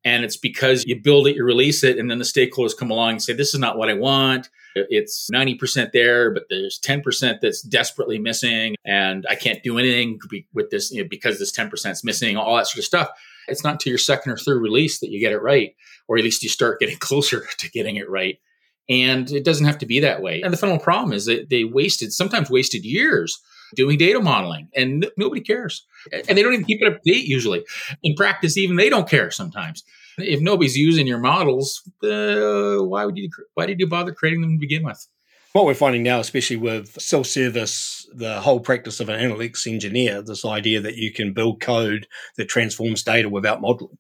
And 0.05 0.25
it's 0.25 0.37
because 0.37 0.85
you 0.87 1.01
build 1.01 1.27
it, 1.27 1.37
you 1.37 1.45
release 1.45 1.83
it, 1.83 1.99
and 1.99 2.11
then 2.11 2.19
the 2.19 2.25
stakeholders 2.25 2.77
come 2.77 2.91
along 2.91 3.11
and 3.11 3.23
say, 3.23 3.33
This 3.33 3.53
is 3.53 3.59
not 3.59 3.77
what 3.77 3.89
I 3.89 3.95
want. 3.95 4.49
It's 4.77 5.29
90% 5.33 5.91
there, 5.93 6.33
but 6.33 6.45
there's 6.49 6.79
10% 6.79 7.41
that's 7.41 7.63
desperately 7.63 8.19
missing. 8.19 8.77
And 8.85 9.27
I 9.29 9.35
can't 9.35 9.63
do 9.65 9.77
anything 9.77 10.21
with 10.55 10.71
this 10.71 10.93
you 10.93 11.03
know, 11.03 11.09
because 11.09 11.41
this 11.41 11.51
10% 11.51 11.91
is 11.91 12.05
missing, 12.05 12.37
all 12.37 12.57
that 12.57 12.69
sort 12.69 12.79
of 12.79 12.85
stuff. 12.85 13.09
It's 13.49 13.65
not 13.65 13.81
to 13.81 13.89
your 13.91 13.99
second 13.99 14.31
or 14.31 14.37
third 14.37 14.63
release 14.63 15.01
that 15.01 15.11
you 15.11 15.19
get 15.21 15.33
it 15.33 15.43
right, 15.43 15.75
or 16.07 16.17
at 16.17 16.25
least 16.25 16.43
you 16.43 16.49
start 16.49 16.81
getting 16.81 16.97
closer 17.01 17.47
to 17.59 17.71
getting 17.71 17.97
it 17.97 18.09
right. 18.09 18.39
And 18.89 19.31
it 19.31 19.45
doesn't 19.45 19.67
have 19.67 19.79
to 19.79 19.87
be 19.87 20.01
that 20.01 20.23
way. 20.23 20.41
And 20.41 20.53
the 20.53 20.57
fundamental 20.57 20.85
problem 20.85 21.13
is 21.13 21.27
that 21.27 21.51
they 21.51 21.65
wasted, 21.65 22.13
sometimes 22.13 22.51
wasted 22.51 22.85
years 22.85 23.39
doing 23.75 23.99
data 23.99 24.21
modeling 24.21 24.69
and 24.75 25.05
n- 25.05 25.11
nobody 25.17 25.43
cares. 25.43 25.87
And 26.13 26.37
they 26.37 26.43
don't 26.43 26.55
even 26.55 26.65
keep 26.65 26.81
it 26.81 26.89
up 26.89 27.03
to 27.03 27.13
date 27.13 27.27
usually. 27.27 27.65
In 28.03 28.15
practice, 28.15 28.57
even 28.57 28.77
they 28.77 28.89
don't 28.89 29.09
care 29.09 29.31
sometimes. 29.31 29.85
If 30.17 30.41
nobody's 30.41 30.77
using 30.77 31.07
your 31.07 31.19
models, 31.19 31.83
uh, 32.03 32.79
why 32.79 33.05
would 33.05 33.17
you 33.17 33.29
why 33.55 33.67
did 33.67 33.79
you 33.79 33.87
bother 33.87 34.13
creating 34.13 34.41
them 34.41 34.57
to 34.57 34.61
begin 34.61 34.85
with? 34.85 35.07
What 35.53 35.65
we're 35.65 35.75
finding 35.75 36.03
now, 36.03 36.21
especially 36.21 36.57
with 36.57 37.01
self-service, 37.01 38.09
the 38.15 38.41
whole 38.41 38.61
practice 38.61 39.01
of 39.01 39.09
an 39.09 39.19
analytics 39.19 39.67
engineer, 39.67 40.23
this 40.23 40.45
idea 40.45 40.81
that 40.81 40.97
you 40.97 41.13
can 41.13 41.33
build 41.33 41.61
code 41.61 42.07
that 42.37 42.49
transforms 42.49 43.03
data 43.03 43.29
without 43.29 43.61
modeling. 43.61 43.99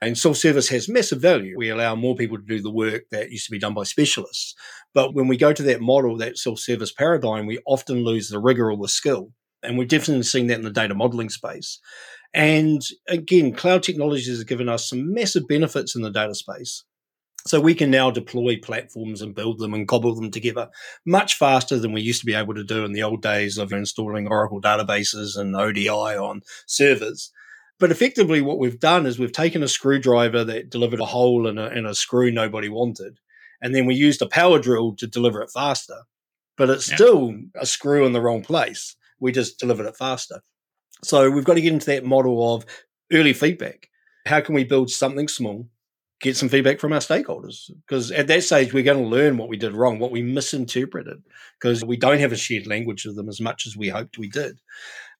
And 0.00 0.16
self-service 0.16 0.68
has 0.68 0.88
massive 0.88 1.20
value. 1.20 1.56
We 1.56 1.70
allow 1.70 1.96
more 1.96 2.14
people 2.14 2.38
to 2.38 2.44
do 2.44 2.62
the 2.62 2.70
work 2.70 3.04
that 3.10 3.30
used 3.30 3.46
to 3.46 3.50
be 3.50 3.58
done 3.58 3.74
by 3.74 3.82
specialists. 3.82 4.54
But 4.94 5.14
when 5.14 5.26
we 5.26 5.36
go 5.36 5.52
to 5.52 5.62
that 5.64 5.80
model, 5.80 6.16
that 6.18 6.38
self-service 6.38 6.92
paradigm, 6.92 7.46
we 7.46 7.58
often 7.66 8.04
lose 8.04 8.28
the 8.28 8.38
rigor 8.38 8.70
or 8.70 8.76
the 8.76 8.88
skill. 8.88 9.32
And 9.62 9.76
we've 9.76 9.88
definitely 9.88 10.22
seen 10.22 10.46
that 10.48 10.58
in 10.58 10.64
the 10.64 10.70
data 10.70 10.94
modeling 10.94 11.30
space. 11.30 11.80
And 12.32 12.82
again, 13.08 13.52
cloud 13.54 13.82
technologies 13.82 14.28
has 14.28 14.44
given 14.44 14.68
us 14.68 14.88
some 14.88 15.12
massive 15.12 15.48
benefits 15.48 15.96
in 15.96 16.02
the 16.02 16.10
data 16.10 16.34
space. 16.34 16.84
So 17.46 17.60
we 17.60 17.74
can 17.74 17.90
now 17.90 18.10
deploy 18.10 18.58
platforms 18.62 19.22
and 19.22 19.34
build 19.34 19.58
them 19.58 19.72
and 19.72 19.88
cobble 19.88 20.14
them 20.14 20.30
together 20.30 20.68
much 21.06 21.34
faster 21.34 21.78
than 21.78 21.92
we 21.92 22.02
used 22.02 22.20
to 22.20 22.26
be 22.26 22.34
able 22.34 22.54
to 22.54 22.64
do 22.64 22.84
in 22.84 22.92
the 22.92 23.02
old 23.02 23.22
days 23.22 23.56
of 23.56 23.72
installing 23.72 24.28
Oracle 24.28 24.60
databases 24.60 25.36
and 25.38 25.56
ODI 25.56 25.88
on 25.88 26.42
servers. 26.66 27.32
But 27.78 27.90
effectively, 27.92 28.40
what 28.40 28.58
we've 28.58 28.80
done 28.80 29.06
is 29.06 29.18
we've 29.18 29.32
taken 29.32 29.62
a 29.62 29.68
screwdriver 29.68 30.44
that 30.44 30.70
delivered 30.70 31.00
a 31.00 31.06
hole 31.06 31.46
in 31.46 31.58
a, 31.58 31.68
in 31.68 31.86
a 31.86 31.94
screw 31.94 32.30
nobody 32.30 32.68
wanted, 32.68 33.18
and 33.62 33.74
then 33.74 33.86
we 33.86 33.94
used 33.94 34.20
a 34.20 34.26
power 34.26 34.58
drill 34.58 34.94
to 34.96 35.06
deliver 35.06 35.40
it 35.42 35.50
faster. 35.50 36.02
But 36.56 36.70
it's 36.70 36.88
yeah. 36.88 36.96
still 36.96 37.34
a 37.54 37.64
screw 37.64 38.04
in 38.04 38.12
the 38.12 38.20
wrong 38.20 38.42
place. 38.42 38.96
We 39.20 39.30
just 39.30 39.60
delivered 39.60 39.86
it 39.86 39.96
faster. 39.96 40.40
So 41.04 41.30
we've 41.30 41.44
got 41.44 41.54
to 41.54 41.60
get 41.60 41.72
into 41.72 41.86
that 41.86 42.04
model 42.04 42.54
of 42.54 42.66
early 43.12 43.32
feedback. 43.32 43.88
How 44.26 44.40
can 44.40 44.56
we 44.56 44.64
build 44.64 44.90
something 44.90 45.28
small, 45.28 45.68
get 46.20 46.36
some 46.36 46.48
feedback 46.48 46.80
from 46.80 46.92
our 46.92 46.98
stakeholders? 46.98 47.70
Because 47.86 48.10
at 48.10 48.26
that 48.26 48.42
stage, 48.42 48.72
we're 48.72 48.82
going 48.82 49.02
to 49.02 49.08
learn 49.08 49.36
what 49.36 49.48
we 49.48 49.56
did 49.56 49.72
wrong, 49.72 50.00
what 50.00 50.10
we 50.10 50.22
misinterpreted, 50.22 51.22
because 51.60 51.84
we 51.84 51.96
don't 51.96 52.18
have 52.18 52.32
a 52.32 52.36
shared 52.36 52.66
language 52.66 53.06
with 53.06 53.14
them 53.14 53.28
as 53.28 53.40
much 53.40 53.66
as 53.66 53.76
we 53.76 53.88
hoped 53.88 54.18
we 54.18 54.28
did. 54.28 54.60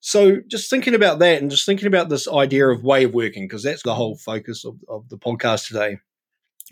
So 0.00 0.40
just 0.46 0.70
thinking 0.70 0.94
about 0.94 1.18
that 1.18 1.40
and 1.40 1.50
just 1.50 1.66
thinking 1.66 1.88
about 1.88 2.08
this 2.08 2.28
idea 2.28 2.68
of 2.68 2.84
way 2.84 3.04
of 3.04 3.14
working, 3.14 3.44
because 3.44 3.62
that's 3.62 3.82
the 3.82 3.94
whole 3.94 4.16
focus 4.16 4.64
of, 4.64 4.76
of 4.88 5.08
the 5.08 5.18
podcast 5.18 5.68
today. 5.68 5.98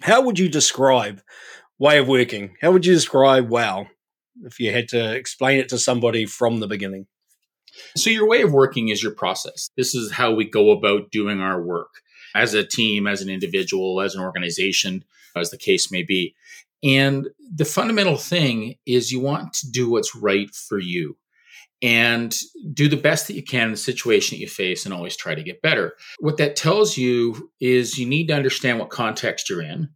How 0.02 0.22
would 0.22 0.38
you 0.38 0.48
describe 0.48 1.22
way 1.78 1.98
of 1.98 2.08
working? 2.08 2.56
How 2.60 2.72
would 2.72 2.86
you 2.86 2.94
describe 2.94 3.48
wow 3.48 3.86
if 4.44 4.60
you 4.60 4.72
had 4.72 4.88
to 4.88 5.14
explain 5.14 5.58
it 5.58 5.68
to 5.70 5.78
somebody 5.78 6.26
from 6.26 6.60
the 6.60 6.68
beginning? 6.68 7.06
So, 7.96 8.10
your 8.10 8.28
way 8.28 8.42
of 8.42 8.52
working 8.52 8.88
is 8.88 9.02
your 9.02 9.12
process. 9.12 9.70
This 9.76 9.94
is 9.94 10.12
how 10.12 10.32
we 10.32 10.48
go 10.48 10.70
about 10.70 11.10
doing 11.10 11.40
our 11.40 11.60
work 11.60 12.00
as 12.34 12.54
a 12.54 12.64
team, 12.64 13.06
as 13.06 13.22
an 13.22 13.28
individual, 13.28 14.00
as 14.00 14.14
an 14.14 14.22
organization, 14.22 15.04
as 15.34 15.50
the 15.50 15.58
case 15.58 15.90
may 15.90 16.02
be. 16.02 16.34
And 16.82 17.28
the 17.54 17.64
fundamental 17.64 18.16
thing 18.16 18.76
is 18.86 19.12
you 19.12 19.20
want 19.20 19.52
to 19.54 19.70
do 19.70 19.90
what's 19.90 20.14
right 20.14 20.54
for 20.54 20.78
you 20.78 21.16
and 21.86 22.36
do 22.72 22.88
the 22.88 22.96
best 22.96 23.28
that 23.28 23.34
you 23.34 23.44
can 23.44 23.66
in 23.66 23.70
the 23.70 23.76
situation 23.76 24.34
that 24.34 24.40
you 24.40 24.48
face 24.48 24.84
and 24.84 24.92
always 24.92 25.16
try 25.16 25.36
to 25.36 25.42
get 25.42 25.62
better. 25.62 25.92
What 26.18 26.36
that 26.38 26.56
tells 26.56 26.96
you 26.96 27.48
is 27.60 27.96
you 27.96 28.06
need 28.06 28.26
to 28.26 28.34
understand 28.34 28.80
what 28.80 28.90
context 28.90 29.48
you're 29.48 29.62
in. 29.62 29.88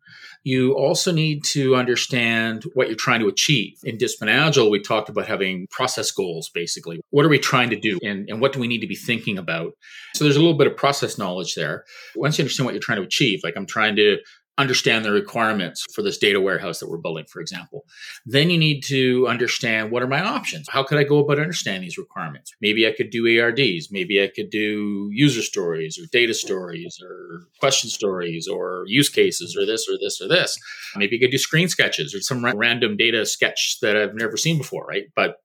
You 0.44 0.72
also 0.72 1.10
need 1.10 1.42
to 1.46 1.74
understand 1.74 2.62
what 2.74 2.86
you're 2.86 2.96
trying 2.96 3.20
to 3.20 3.28
achieve. 3.28 3.74
In 3.82 3.98
Discipline 3.98 4.30
Agile, 4.30 4.70
we 4.70 4.80
talked 4.80 5.08
about 5.08 5.26
having 5.26 5.66
process 5.70 6.12
goals, 6.12 6.48
basically. 6.48 7.00
What 7.10 7.26
are 7.26 7.28
we 7.28 7.40
trying 7.40 7.70
to 7.70 7.76
do 7.78 7.98
and, 8.04 8.28
and 8.28 8.40
what 8.40 8.52
do 8.52 8.60
we 8.60 8.68
need 8.68 8.80
to 8.80 8.86
be 8.86 8.94
thinking 8.94 9.36
about? 9.36 9.72
So 10.14 10.24
there's 10.24 10.36
a 10.36 10.40
little 10.40 10.56
bit 10.56 10.68
of 10.68 10.76
process 10.76 11.18
knowledge 11.18 11.56
there. 11.56 11.84
Once 12.14 12.38
you 12.38 12.44
understand 12.44 12.66
what 12.66 12.74
you're 12.74 12.80
trying 12.80 13.00
to 13.00 13.06
achieve, 13.06 13.40
like 13.42 13.54
I'm 13.56 13.66
trying 13.66 13.96
to 13.96 14.18
understand 14.60 15.04
the 15.04 15.10
requirements 15.10 15.84
for 15.94 16.02
this 16.02 16.18
data 16.18 16.40
warehouse 16.40 16.80
that 16.80 16.88
we're 16.88 16.98
building, 16.98 17.24
for 17.26 17.40
example. 17.40 17.84
Then 18.24 18.50
you 18.50 18.58
need 18.58 18.82
to 18.84 19.26
understand 19.28 19.90
what 19.90 20.02
are 20.02 20.06
my 20.06 20.22
options? 20.22 20.68
How 20.70 20.82
could 20.82 20.98
I 20.98 21.04
go 21.04 21.18
about 21.18 21.38
understanding 21.38 21.82
these 21.82 21.98
requirements? 21.98 22.52
Maybe 22.60 22.86
I 22.86 22.92
could 22.92 23.10
do 23.10 23.26
ERDs. 23.26 23.90
Maybe 23.90 24.22
I 24.22 24.28
could 24.28 24.50
do 24.50 25.08
user 25.12 25.42
stories 25.42 25.98
or 25.98 26.06
data 26.12 26.34
stories 26.34 27.00
or 27.02 27.46
question 27.58 27.90
stories 27.90 28.46
or 28.46 28.84
use 28.86 29.08
cases 29.08 29.56
or 29.56 29.66
this 29.66 29.88
or 29.88 29.98
this 30.00 30.20
or 30.20 30.28
this. 30.28 30.58
Maybe 30.96 31.16
I 31.16 31.20
could 31.20 31.30
do 31.30 31.38
screen 31.38 31.68
sketches 31.68 32.14
or 32.14 32.20
some 32.20 32.44
random 32.44 32.96
data 32.96 33.26
sketch 33.26 33.78
that 33.82 33.96
I've 33.96 34.14
never 34.14 34.36
seen 34.36 34.58
before, 34.58 34.86
right? 34.86 35.06
But 35.16 35.36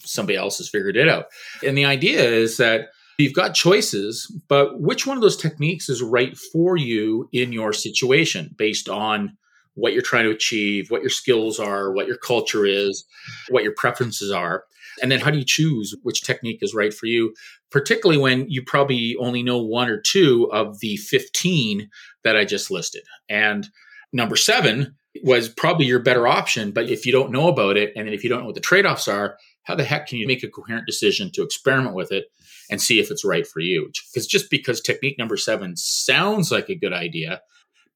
somebody 0.00 0.36
else 0.36 0.58
has 0.58 0.68
figured 0.68 0.96
it 0.96 1.08
out. 1.08 1.26
And 1.64 1.76
the 1.76 1.84
idea 1.84 2.22
is 2.22 2.56
that 2.58 2.88
You've 3.18 3.32
got 3.32 3.54
choices, 3.54 4.30
but 4.48 4.80
which 4.80 5.06
one 5.06 5.16
of 5.16 5.22
those 5.22 5.36
techniques 5.36 5.88
is 5.88 6.02
right 6.02 6.36
for 6.36 6.76
you 6.76 7.28
in 7.32 7.52
your 7.52 7.72
situation 7.72 8.54
based 8.58 8.88
on 8.88 9.36
what 9.74 9.92
you're 9.92 10.02
trying 10.02 10.24
to 10.24 10.30
achieve, 10.30 10.90
what 10.90 11.02
your 11.02 11.10
skills 11.10 11.58
are, 11.58 11.92
what 11.92 12.06
your 12.06 12.16
culture 12.16 12.66
is, 12.66 13.04
what 13.48 13.62
your 13.62 13.74
preferences 13.74 14.30
are? 14.30 14.64
And 15.02 15.12
then 15.12 15.20
how 15.20 15.30
do 15.30 15.38
you 15.38 15.44
choose 15.44 15.94
which 16.02 16.22
technique 16.22 16.58
is 16.62 16.74
right 16.74 16.92
for 16.92 17.06
you, 17.06 17.34
particularly 17.70 18.20
when 18.20 18.48
you 18.48 18.62
probably 18.62 19.16
only 19.18 19.42
know 19.42 19.62
one 19.62 19.88
or 19.88 20.00
two 20.00 20.50
of 20.52 20.80
the 20.80 20.96
15 20.96 21.88
that 22.24 22.36
I 22.36 22.44
just 22.44 22.70
listed? 22.70 23.02
And 23.28 23.68
number 24.12 24.36
seven 24.36 24.96
was 25.22 25.48
probably 25.48 25.86
your 25.86 26.00
better 26.00 26.26
option, 26.26 26.70
but 26.70 26.88
if 26.88 27.06
you 27.06 27.12
don't 27.12 27.32
know 27.32 27.48
about 27.48 27.76
it 27.76 27.92
and 27.96 28.08
if 28.08 28.24
you 28.24 28.30
don't 28.30 28.40
know 28.40 28.46
what 28.46 28.54
the 28.54 28.60
trade 28.60 28.86
offs 28.86 29.08
are, 29.08 29.36
how 29.66 29.74
the 29.74 29.84
heck 29.84 30.06
can 30.06 30.18
you 30.18 30.26
make 30.26 30.42
a 30.42 30.48
coherent 30.48 30.86
decision 30.86 31.30
to 31.32 31.42
experiment 31.42 31.94
with 31.94 32.12
it 32.12 32.26
and 32.70 32.80
see 32.80 33.00
if 33.00 33.10
it's 33.10 33.24
right 33.24 33.46
for 33.46 33.60
you. 33.60 33.90
Because 34.12 34.26
just 34.26 34.50
because 34.50 34.80
technique 34.80 35.18
number 35.18 35.36
seven 35.36 35.76
sounds 35.76 36.50
like 36.50 36.68
a 36.68 36.74
good 36.74 36.92
idea 36.92 37.42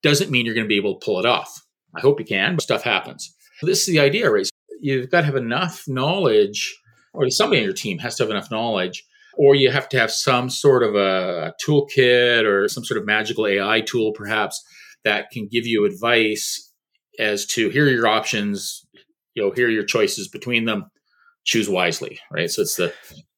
doesn't 0.03 0.31
mean 0.31 0.47
you're 0.47 0.55
going 0.55 0.65
to 0.65 0.69
be 0.69 0.77
able 0.77 0.99
to 0.99 1.05
pull 1.05 1.19
it 1.19 1.27
off. 1.27 1.63
I 1.95 2.01
hope 2.01 2.21
you 2.21 2.27
can, 2.27 2.57
but 2.57 2.63
stuff 2.63 2.83
happens. 2.83 3.35
This 3.63 3.81
is 3.81 3.87
the 3.87 4.01
idea, 4.01 4.31
right? 4.31 4.49
You've 4.81 5.11
got 5.11 5.21
to 5.21 5.27
have 5.27 5.37
enough 5.37 5.85
knowledge, 5.87 6.77
or 7.13 7.29
somebody 7.31 7.61
on 7.61 7.65
your 7.65 7.75
team 7.75 7.99
has 7.99 8.17
to 8.17 8.23
have 8.23 8.31
enough 8.31 8.51
knowledge, 8.51 9.05
or 9.37 9.55
you 9.55 9.71
have 9.71 9.89
to 9.91 9.99
have 9.99 10.11
some 10.11 10.49
sort 10.49 10.83
of 10.83 10.95
a 10.95 11.53
toolkit 11.65 12.45
or 12.45 12.69
some 12.69 12.85
sort 12.85 12.99
of 12.99 13.07
magical 13.07 13.47
AI 13.47 13.81
tool, 13.83 14.13
perhaps, 14.13 14.65
that 15.05 15.31
can 15.31 15.47
give 15.47 15.67
you 15.67 15.85
advice 15.85 16.73
as 17.19 17.45
to 17.47 17.69
here 17.69 17.85
are 17.85 17.91
your 17.91 18.07
options, 18.07 18.87
you 19.35 19.43
know, 19.43 19.51
here 19.51 19.67
are 19.67 19.71
your 19.71 19.85
choices 19.85 20.27
between 20.29 20.65
them 20.65 20.91
choose 21.45 21.69
wisely, 21.69 22.19
right? 22.31 22.51
So 22.51 22.63
it's 22.63 22.77
the 22.77 22.93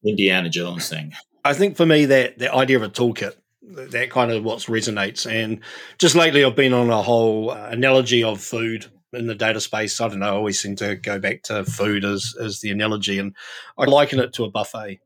Indiana 0.04 0.48
Jones 0.48 0.88
thing. 0.88 1.12
I 1.44 1.54
think 1.54 1.76
for 1.76 1.86
me 1.86 2.04
that 2.06 2.38
the 2.38 2.52
idea 2.52 2.76
of 2.76 2.82
a 2.82 2.88
toolkit 2.88 3.34
that 3.62 4.10
kind 4.10 4.30
of 4.30 4.44
what 4.44 4.58
resonates. 4.60 5.30
And 5.30 5.60
just 5.98 6.14
lately, 6.14 6.44
I've 6.44 6.56
been 6.56 6.72
on 6.72 6.90
a 6.90 7.02
whole 7.02 7.50
uh, 7.50 7.68
analogy 7.70 8.22
of 8.22 8.40
food 8.40 8.86
in 9.12 9.26
the 9.26 9.34
data 9.34 9.60
space. 9.60 10.00
I 10.00 10.08
don't 10.08 10.18
know. 10.18 10.26
I 10.26 10.30
always 10.30 10.60
seem 10.60 10.76
to 10.76 10.96
go 10.96 11.18
back 11.18 11.42
to 11.44 11.64
food 11.64 12.04
as 12.04 12.34
as 12.40 12.60
the 12.60 12.70
analogy, 12.70 13.18
and 13.18 13.34
I 13.78 13.84
liken 13.84 14.20
it 14.20 14.32
to 14.34 14.44
a 14.44 14.50
buffet. 14.50 15.00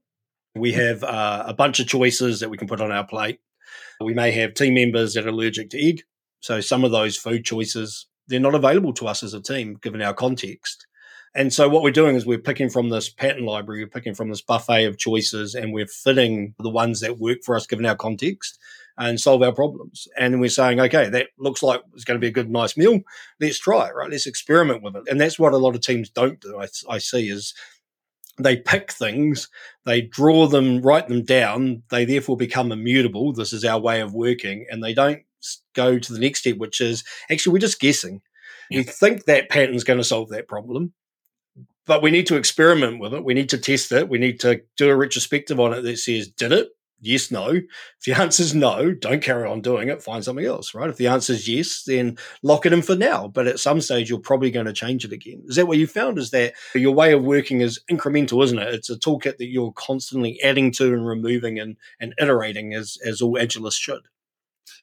We 0.54 0.72
have 0.72 1.04
uh, 1.04 1.44
a 1.46 1.54
bunch 1.54 1.80
of 1.80 1.86
choices 1.86 2.40
that 2.40 2.48
we 2.48 2.56
can 2.56 2.68
put 2.68 2.80
on 2.80 2.92
our 2.92 3.06
plate. 3.06 3.40
We 4.00 4.14
may 4.14 4.30
have 4.32 4.54
team 4.54 4.74
members 4.74 5.14
that 5.14 5.26
are 5.26 5.30
allergic 5.30 5.70
to 5.70 5.88
egg, 5.88 6.02
so 6.40 6.60
some 6.60 6.84
of 6.84 6.92
those 6.92 7.16
food 7.16 7.44
choices 7.44 8.06
they're 8.28 8.40
not 8.40 8.56
available 8.56 8.92
to 8.92 9.06
us 9.06 9.22
as 9.22 9.34
a 9.34 9.40
team 9.40 9.78
given 9.80 10.02
our 10.02 10.14
context. 10.14 10.86
And 11.37 11.52
so 11.52 11.69
what 11.69 11.83
we're 11.83 11.90
doing 11.90 12.16
is 12.16 12.25
we're 12.25 12.38
picking 12.38 12.71
from 12.71 12.88
this 12.88 13.11
pattern 13.11 13.45
library, 13.45 13.85
we're 13.85 13.90
picking 13.90 14.14
from 14.14 14.31
this 14.31 14.40
buffet 14.40 14.87
of 14.87 14.97
choices, 14.97 15.55
and 15.55 15.71
we're 15.71 15.87
fitting 15.87 16.55
the 16.59 16.71
ones 16.71 17.00
that 17.00 17.19
work 17.19 17.45
for 17.45 17.55
us 17.55 17.66
given 17.66 17.85
our 17.85 17.95
context 17.95 18.59
and 18.97 19.21
solve 19.21 19.43
our 19.43 19.52
problems. 19.52 20.09
And 20.19 20.40
we're 20.40 20.49
saying, 20.49 20.81
okay, 20.81 21.11
that 21.11 21.28
looks 21.38 21.62
like 21.62 21.83
it's 21.93 22.05
going 22.05 22.19
to 22.19 22.25
be 22.25 22.28
a 22.28 22.33
good, 22.33 22.50
nice 22.50 22.75
meal. 22.78 23.00
Let's 23.38 23.59
try 23.59 23.88
it, 23.88 23.95
right? 23.95 24.11
Let's 24.11 24.26
experiment 24.26 24.83
with 24.83 24.97
it. 24.97 25.02
And 25.11 25.21
that's 25.21 25.38
what 25.38 25.52
a 25.52 25.59
lot 25.59 25.75
of 25.75 25.83
teams 25.83 26.09
don't 26.09 26.40
do. 26.40 26.59
I, 26.59 26.69
I 26.88 26.97
see 26.97 27.28
is 27.28 27.52
they 28.38 28.57
pick 28.57 28.90
things, 28.90 29.50
they 29.85 30.00
draw 30.00 30.47
them, 30.47 30.81
write 30.81 31.09
them 31.09 31.23
down. 31.23 31.83
They 31.90 32.07
therefore 32.07 32.38
become 32.38 32.73
immutable. 32.73 33.35
This 33.35 33.52
is 33.52 33.62
our 33.62 33.78
way 33.78 34.00
of 34.00 34.14
working, 34.14 34.64
and 34.71 34.83
they 34.83 34.95
don't 34.95 35.21
go 35.75 35.99
to 35.99 36.12
the 36.14 36.19
next 36.19 36.40
step, 36.40 36.57
which 36.57 36.81
is 36.81 37.05
actually 37.31 37.52
we're 37.52 37.59
just 37.59 37.78
guessing. 37.78 38.23
We 38.71 38.85
think 38.85 39.26
that 39.26 39.50
pattern's 39.50 39.85
going 39.85 40.00
to 40.00 40.05
solve 40.05 40.31
that 40.31 40.49
problem 40.49 40.95
but 41.87 42.02
we 42.02 42.11
need 42.11 42.26
to 42.26 42.37
experiment 42.37 43.00
with 43.00 43.14
it. 43.14 43.25
We 43.25 43.35
need 43.35 43.49
to 43.50 43.59
test 43.59 43.93
it. 43.93 44.09
We 44.09 44.19
need 44.19 44.40
to 44.40 44.61
do 44.76 44.90
a 44.90 44.97
retrospective 44.97 45.61
on 45.61 45.73
it 45.73 45.83
that 45.83 45.99
says, 45.99 46.28
did 46.28 46.52
it? 46.52 46.71
Yes, 47.00 47.31
no. 47.31 47.50
If 47.50 47.64
the 48.05 48.12
answer 48.21 48.43
is 48.43 48.55
no, 48.55 48.93
don't 48.93 49.23
carry 49.23 49.49
on 49.49 49.61
doing 49.61 49.88
it. 49.88 50.02
Find 50.02 50.25
something 50.25 50.45
else, 50.45 50.75
right? 50.75 50.90
If 50.90 50.97
the 50.97 51.07
answer 51.07 51.35
is 51.35 51.49
yes, 51.49 51.85
then 51.87 52.16
lock 52.43 52.66
it 52.66 52.73
in 52.73 52.83
for 52.83 52.97
now. 52.97 53.28
But 53.28 53.47
at 53.47 53.61
some 53.61 53.81
stage, 53.81 54.09
you're 54.09 54.19
probably 54.19 54.50
going 54.50 54.66
to 54.66 54.73
change 54.73 55.05
it 55.05 55.12
again. 55.12 55.43
Is 55.47 55.57
that 55.57 55.69
what 55.69 55.78
you 55.78 55.87
found? 55.87 56.19
Is 56.19 56.31
that 56.31 56.55
your 56.75 56.95
way 56.95 57.12
of 57.12 57.23
working 57.23 57.61
is 57.61 57.81
incremental, 57.90 58.43
isn't 58.43 58.59
it? 58.59 58.75
It's 58.75 58.90
a 58.90 58.97
toolkit 58.97 59.37
that 59.37 59.47
you're 59.47 59.73
constantly 59.73 60.40
adding 60.43 60.73
to 60.73 60.93
and 60.93 61.07
removing 61.07 61.59
and, 61.59 61.76
and 62.00 62.14
iterating 62.19 62.75
as, 62.75 62.99
as 63.05 63.21
all 63.21 63.35
agilists 63.35 63.78
should. 63.78 64.02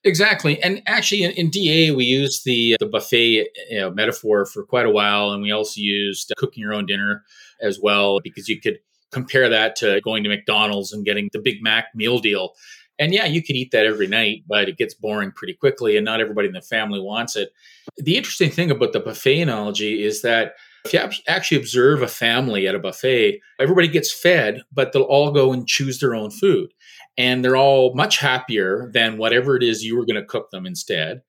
Exactly, 0.04 0.62
and 0.62 0.82
actually, 0.86 1.24
in, 1.24 1.32
in, 1.32 1.50
DA, 1.50 1.92
we 1.92 2.06
used 2.06 2.44
the 2.46 2.75
the 2.80 2.86
buffet 2.86 3.48
you 3.70 3.80
know, 3.80 3.92
metaphor 3.92 4.46
for 4.46 4.63
quite 4.63 4.86
a 4.86 4.90
while, 4.90 5.32
and 5.32 5.42
we 5.42 5.52
also 5.52 5.80
used 5.80 6.32
uh, 6.32 6.36
cooking 6.38 6.62
your 6.62 6.74
own 6.74 6.86
dinner 6.86 7.24
as 7.62 7.80
well 7.82 8.20
because 8.20 8.50
you 8.50 8.60
could 8.60 8.80
compare 9.12 9.48
that 9.48 9.75
to 9.78 10.02
going 10.02 10.24
to 10.24 10.30
McDonald's 10.30 10.92
and 10.92 11.06
getting 11.06 11.30
the 11.32 11.40
Big 11.40 11.62
Mac 11.62 11.88
meal 11.96 12.20
deal. 12.20 12.54
And 13.00 13.13
yeah, 13.13 13.25
you 13.25 13.42
can 13.42 13.56
eat 13.56 13.72
that 13.72 13.86
every 13.86 14.08
night, 14.08 14.44
but 14.48 14.70
it 14.70 14.78
gets 14.78 14.94
boring 14.94 15.32
pretty 15.32 15.54
quickly, 15.54 15.98
and 15.98 16.06
not 16.06 16.20
everybody 16.20 16.48
in 16.48 16.54
the 16.54 16.62
family 16.62 17.00
wants 17.00 17.36
it. 17.36 17.52
The 17.98 18.18
interesting 18.18 18.50
thing 18.50 18.72
about 18.72 18.94
the 18.94 19.00
buffet 19.00 19.42
analogy 19.42 20.04
is 20.04 20.22
that 20.22 20.54
if 20.86 20.94
you 20.94 21.00
actually 21.28 21.58
observe 21.58 22.02
a 22.02 22.08
family 22.08 22.68
at 22.68 22.75
a 22.75 22.80
buffet, 22.80 23.40
everybody 23.60 23.88
gets 23.88 24.12
fed, 24.12 24.63
but 24.72 24.92
they'll 24.92 25.04
all 25.04 25.32
go 25.32 25.54
and 25.54 25.66
choose 25.66 26.00
their 26.00 26.13
own 26.13 26.30
food 26.30 26.74
and 27.17 27.43
they're 27.43 27.58
all 27.58 27.93
much 27.96 28.20
happier 28.20 28.89
than 28.93 29.17
whatever 29.17 29.55
it 29.55 29.63
is 29.63 29.84
you 29.84 29.98
were 29.98 30.05
going 30.05 30.20
to 30.20 30.25
cook 30.25 30.51
them 30.51 30.65
instead. 30.65 31.22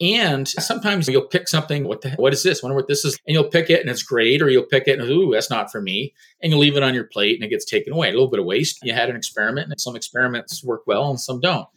And 0.00 0.48
sometimes 0.48 1.08
you'll 1.08 1.28
pick 1.28 1.46
something. 1.48 1.84
What 1.84 2.00
the 2.00 2.10
what 2.12 2.32
is 2.32 2.42
this? 2.42 2.62
I 2.62 2.66
wonder 2.66 2.74
what 2.74 2.88
this 2.88 3.04
is. 3.04 3.16
And 3.26 3.34
you'll 3.34 3.44
pick 3.44 3.70
it 3.70 3.80
and 3.80 3.88
it's 3.88 4.02
great, 4.02 4.42
or 4.42 4.48
you'll 4.48 4.64
pick 4.64 4.88
it 4.88 4.98
and 4.98 5.08
ooh, 5.08 5.30
that's 5.32 5.50
not 5.50 5.70
for 5.70 5.80
me. 5.80 6.12
And 6.42 6.50
you 6.50 6.58
leave 6.58 6.76
it 6.76 6.82
on 6.82 6.92
your 6.92 7.04
plate 7.04 7.36
and 7.36 7.44
it 7.44 7.50
gets 7.50 7.64
taken 7.64 7.92
away. 7.92 8.08
A 8.08 8.12
little 8.12 8.30
bit 8.30 8.40
of 8.40 8.46
waste. 8.46 8.80
You 8.82 8.92
had 8.94 9.10
an 9.10 9.16
experiment, 9.16 9.70
and 9.70 9.80
some 9.80 9.94
experiments 9.94 10.64
work 10.64 10.82
well 10.86 11.08
and 11.08 11.20
some 11.20 11.40
don't. 11.40 11.68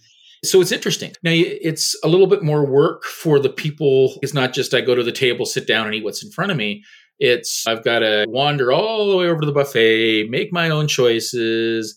So 0.43 0.59
it's 0.59 0.71
interesting. 0.71 1.13
Now 1.21 1.31
it's 1.33 1.95
a 2.03 2.07
little 2.07 2.27
bit 2.27 2.41
more 2.41 2.65
work 2.65 3.03
for 3.03 3.39
the 3.39 3.50
people. 3.50 4.17
It's 4.24 4.33
not 4.33 4.53
just 4.53 4.74
I 4.74 4.81
go 4.81 4.95
to 4.95 5.03
the 5.03 5.12
table, 5.12 5.45
sit 5.45 5.67
down, 5.67 5.85
and 5.85 5.95
eat 5.95 6.03
what's 6.03 6.24
in 6.24 6.31
front 6.31 6.51
of 6.51 6.57
me. 6.57 6.83
It's 7.19 7.65
I've 7.67 7.83
got 7.83 8.00
to 8.00 8.25
wander 8.27 8.71
all 8.71 9.09
the 9.09 9.17
way 9.17 9.27
over 9.27 9.41
to 9.41 9.45
the 9.45 9.53
buffet, 9.53 10.29
make 10.29 10.51
my 10.51 10.69
own 10.69 10.88
choices, 10.88 11.95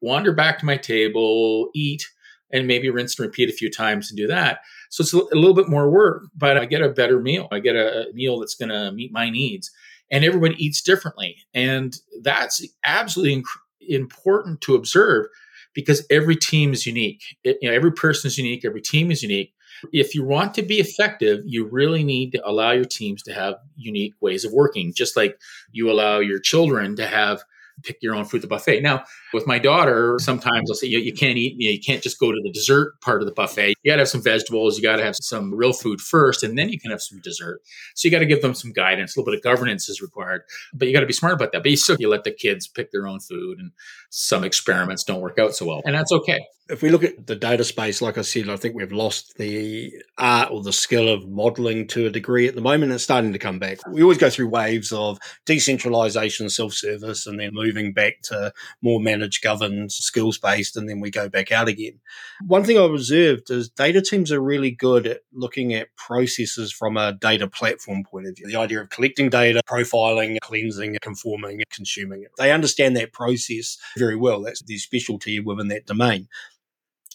wander 0.00 0.32
back 0.32 0.58
to 0.58 0.66
my 0.66 0.76
table, 0.76 1.70
eat, 1.74 2.06
and 2.52 2.66
maybe 2.66 2.90
rinse 2.90 3.18
and 3.18 3.26
repeat 3.26 3.48
a 3.48 3.52
few 3.52 3.70
times 3.70 4.10
and 4.10 4.16
do 4.16 4.26
that. 4.26 4.60
So 4.90 5.02
it's 5.02 5.12
a 5.12 5.36
little 5.36 5.54
bit 5.54 5.68
more 5.68 5.90
work, 5.90 6.24
but 6.36 6.56
I 6.56 6.64
get 6.64 6.82
a 6.82 6.88
better 6.88 7.20
meal. 7.20 7.48
I 7.52 7.58
get 7.58 7.76
a 7.76 8.06
meal 8.14 8.38
that's 8.40 8.54
going 8.54 8.70
to 8.70 8.92
meet 8.92 9.12
my 9.12 9.28
needs. 9.28 9.70
And 10.10 10.24
everybody 10.24 10.54
eats 10.64 10.80
differently. 10.80 11.36
And 11.52 11.94
that's 12.22 12.66
absolutely 12.84 13.42
inc- 13.42 13.88
important 13.88 14.62
to 14.62 14.74
observe 14.74 15.26
because 15.74 16.06
every 16.10 16.36
team 16.36 16.72
is 16.72 16.86
unique. 16.86 17.36
It, 17.44 17.58
you 17.60 17.68
know, 17.68 17.74
every 17.74 17.92
person 17.92 18.28
is 18.28 18.38
unique, 18.38 18.64
every 18.64 18.80
team 18.80 19.10
is 19.10 19.22
unique. 19.22 19.52
If 19.92 20.14
you 20.14 20.24
want 20.24 20.54
to 20.54 20.62
be 20.62 20.80
effective, 20.80 21.42
you 21.44 21.66
really 21.66 22.02
need 22.02 22.32
to 22.32 22.48
allow 22.48 22.72
your 22.72 22.86
teams 22.86 23.22
to 23.24 23.34
have 23.34 23.56
unique 23.76 24.14
ways 24.20 24.44
of 24.44 24.52
working, 24.52 24.92
just 24.94 25.16
like 25.16 25.38
you 25.70 25.90
allow 25.90 26.18
your 26.18 26.40
children 26.40 26.96
to 26.96 27.06
have 27.06 27.42
pick 27.82 27.98
your 28.02 28.14
own 28.14 28.24
food 28.24 28.38
at 28.38 28.42
the 28.42 28.48
buffet. 28.48 28.80
Now, 28.80 29.04
with 29.32 29.46
my 29.46 29.58
daughter, 29.58 30.18
sometimes 30.20 30.70
I'll 30.70 30.76
say 30.76 30.86
you, 30.86 30.98
you 30.98 31.12
can't 31.12 31.36
eat, 31.36 31.54
you, 31.58 31.68
know, 31.68 31.72
you 31.72 31.80
can't 31.80 32.02
just 32.02 32.18
go 32.18 32.30
to 32.30 32.40
the 32.42 32.50
dessert 32.50 33.00
part 33.00 33.22
of 33.22 33.26
the 33.26 33.34
buffet. 33.34 33.74
You 33.82 33.92
got 33.92 33.96
to 33.96 34.02
have 34.02 34.08
some 34.08 34.22
vegetables, 34.22 34.76
you 34.76 34.82
got 34.82 34.96
to 34.96 35.04
have 35.04 35.16
some 35.20 35.54
real 35.54 35.72
food 35.72 36.00
first, 36.00 36.42
and 36.42 36.58
then 36.58 36.68
you 36.68 36.80
can 36.80 36.90
have 36.90 37.02
some 37.02 37.20
dessert. 37.20 37.60
So 37.94 38.06
you 38.06 38.12
got 38.12 38.20
to 38.20 38.26
give 38.26 38.42
them 38.42 38.54
some 38.54 38.72
guidance. 38.72 39.16
A 39.16 39.20
little 39.20 39.32
bit 39.32 39.38
of 39.38 39.44
governance 39.44 39.88
is 39.88 40.00
required, 40.00 40.42
but 40.72 40.88
you 40.88 40.94
got 40.94 41.00
to 41.00 41.06
be 41.06 41.12
smart 41.12 41.34
about 41.34 41.52
that. 41.52 41.62
But 41.62 41.70
you 41.70 41.76
still 41.76 41.96
you 41.98 42.08
let 42.08 42.24
the 42.24 42.30
kids 42.30 42.66
pick 42.66 42.92
their 42.92 43.06
own 43.06 43.20
food, 43.20 43.58
and 43.58 43.72
some 44.10 44.44
experiments 44.44 45.04
don't 45.04 45.20
work 45.20 45.38
out 45.38 45.54
so 45.54 45.66
well, 45.66 45.82
and 45.84 45.94
that's 45.94 46.12
okay 46.12 46.40
if 46.68 46.82
we 46.82 46.90
look 46.90 47.02
at 47.02 47.26
the 47.26 47.34
data 47.34 47.64
space, 47.64 48.02
like 48.02 48.18
I 48.18 48.22
said, 48.22 48.48
I 48.48 48.56
think 48.56 48.74
we've 48.74 48.92
lost 48.92 49.38
the 49.38 49.92
art 50.18 50.50
or 50.50 50.62
the 50.62 50.72
skill 50.72 51.08
of 51.08 51.26
modeling 51.26 51.86
to 51.88 52.06
a 52.06 52.10
degree 52.10 52.46
at 52.46 52.54
the 52.54 52.60
moment. 52.60 52.92
It's 52.92 53.02
starting 53.02 53.32
to 53.32 53.38
come 53.38 53.58
back. 53.58 53.78
We 53.90 54.02
always 54.02 54.18
go 54.18 54.28
through 54.28 54.48
waves 54.48 54.92
of 54.92 55.18
decentralization, 55.46 56.50
self 56.50 56.74
service, 56.74 57.26
and 57.26 57.40
then 57.40 57.50
moving 57.52 57.92
back 57.92 58.20
to 58.24 58.52
more 58.82 59.00
managed, 59.18 59.42
governed, 59.42 59.92
skills 59.92 60.38
based, 60.38 60.76
and 60.76 60.88
then 60.88 61.00
we 61.00 61.10
go 61.10 61.28
back 61.28 61.50
out 61.52 61.68
again. 61.68 61.98
One 62.46 62.64
thing 62.64 62.78
I've 62.78 62.90
observed 62.90 63.50
is 63.50 63.68
data 63.68 64.00
teams 64.00 64.32
are 64.32 64.40
really 64.40 64.70
good 64.70 65.06
at 65.06 65.20
looking 65.32 65.74
at 65.74 65.94
processes 65.96 66.72
from 66.72 66.96
a 66.96 67.12
data 67.12 67.48
platform 67.48 68.04
point 68.04 68.26
of 68.26 68.36
view. 68.36 68.46
The 68.46 68.56
idea 68.56 68.80
of 68.80 68.90
collecting 68.90 69.30
data, 69.30 69.60
profiling, 69.68 70.38
cleansing, 70.40 70.96
conforming, 71.02 71.62
consuming 71.72 72.22
it. 72.22 72.30
They 72.38 72.52
understand 72.52 72.96
that 72.96 73.12
process 73.12 73.78
very 73.96 74.16
well. 74.16 74.42
That's 74.42 74.62
their 74.62 74.78
specialty 74.78 75.40
within 75.40 75.68
that 75.68 75.86
domain. 75.86 76.28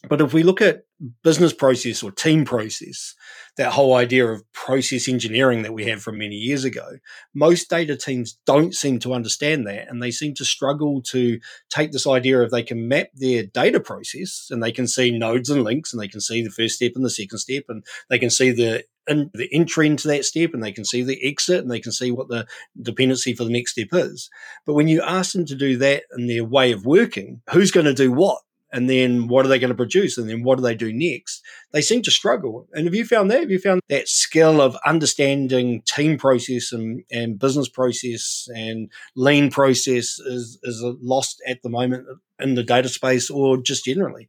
But 0.10 0.20
if 0.20 0.34
we 0.34 0.44
look 0.44 0.62
at 0.62 0.84
business 1.24 1.54
process 1.54 2.04
or 2.04 2.12
team 2.12 2.44
process, 2.44 3.16
that 3.56 3.72
whole 3.72 3.96
idea 3.96 4.28
of 4.28 4.44
process 4.52 5.08
engineering 5.08 5.62
that 5.62 5.74
we 5.74 5.86
had 5.86 6.02
from 6.02 6.18
many 6.18 6.36
years 6.36 6.66
ago, 6.66 6.98
most 7.34 7.70
data 7.70 7.96
teams 7.96 8.38
don't 8.46 8.76
seem 8.76 9.00
to 9.00 9.14
understand 9.14 9.66
that. 9.66 9.88
And 9.88 10.04
they 10.04 10.12
seem 10.12 10.34
to 10.36 10.46
struggle 10.46 11.02
to 11.04 11.40
take 11.70 11.94
this 11.94 12.06
idea 12.06 12.42
of 12.42 12.52
they 12.52 12.64
can 12.64 12.90
map 12.90 13.08
their 13.14 13.44
data 13.44 13.80
process 13.80 14.48
and 14.52 14.62
they 14.62 14.74
can 14.74 14.88
see 14.88 15.18
nodes 15.18 15.50
and 15.50 15.64
links 15.64 15.94
and 15.94 16.02
they 16.02 16.10
can 16.10 16.22
see 16.22 16.44
the 16.44 16.52
first 16.52 16.76
step 16.76 16.92
and 16.96 17.06
the 17.06 17.10
second 17.10 17.38
step 17.38 17.64
and 17.70 17.86
they 18.10 18.20
can 18.20 18.30
see 18.30 18.52
the 18.52 18.84
in 19.08 19.30
the 19.34 19.50
entry 19.54 19.88
into 19.88 20.08
that 20.08 20.26
step 20.26 20.54
and 20.54 20.64
they 20.64 20.72
can 20.72 20.86
see 20.86 21.04
the 21.04 21.26
exit 21.26 21.60
and 21.60 21.72
they 21.72 21.80
can 21.80 21.92
see 21.92 22.12
what 22.12 22.30
the 22.30 22.46
dependency 22.82 23.34
for 23.34 23.44
the 23.44 23.52
next 23.52 23.72
step 23.72 23.90
is. 23.92 24.30
But 24.66 24.74
when 24.74 24.88
you 24.88 25.02
ask 25.02 25.34
them 25.34 25.46
to 25.46 25.56
do 25.56 25.78
that 25.78 26.04
in 26.18 26.28
their 26.28 26.46
way 26.46 26.72
of 26.72 26.86
working, 26.86 27.42
who's 27.52 27.72
going 27.72 27.86
to 27.86 27.94
do 27.94 28.12
what? 28.12 28.40
And 28.74 28.90
then 28.90 29.28
what 29.28 29.46
are 29.46 29.50
they 29.50 29.60
going 29.60 29.70
to 29.70 29.76
produce 29.76 30.18
and 30.18 30.28
then 30.28 30.44
what 30.44 30.58
do 30.58 30.64
they 30.64 30.74
do 30.74 30.92
next? 30.92 31.44
They 31.72 31.82
seem 31.82 32.02
to 32.02 32.12
struggle. 32.12 32.68
And 32.74 32.86
have 32.86 32.96
you 32.96 33.06
found 33.06 33.30
that? 33.30 33.42
Have 33.42 33.52
you 33.52 33.60
found 33.60 33.82
that 33.88 34.10
skill 34.10 34.60
of 34.60 34.76
understanding 34.84 35.84
team 35.84 36.18
process 36.18 36.72
and, 36.72 37.04
and 37.12 37.38
business 37.38 37.70
process 37.70 38.50
and 38.54 38.90
lean 39.16 39.52
process 39.52 40.20
is, 40.20 40.60
is 40.64 40.82
lost 41.02 41.42
at 41.48 41.62
the 41.62 41.70
moment 41.70 42.08
in 42.40 42.56
the 42.56 42.64
data 42.64 42.90
space 42.90 43.30
or 43.30 43.58
just 43.58 43.86
generally? 43.86 44.28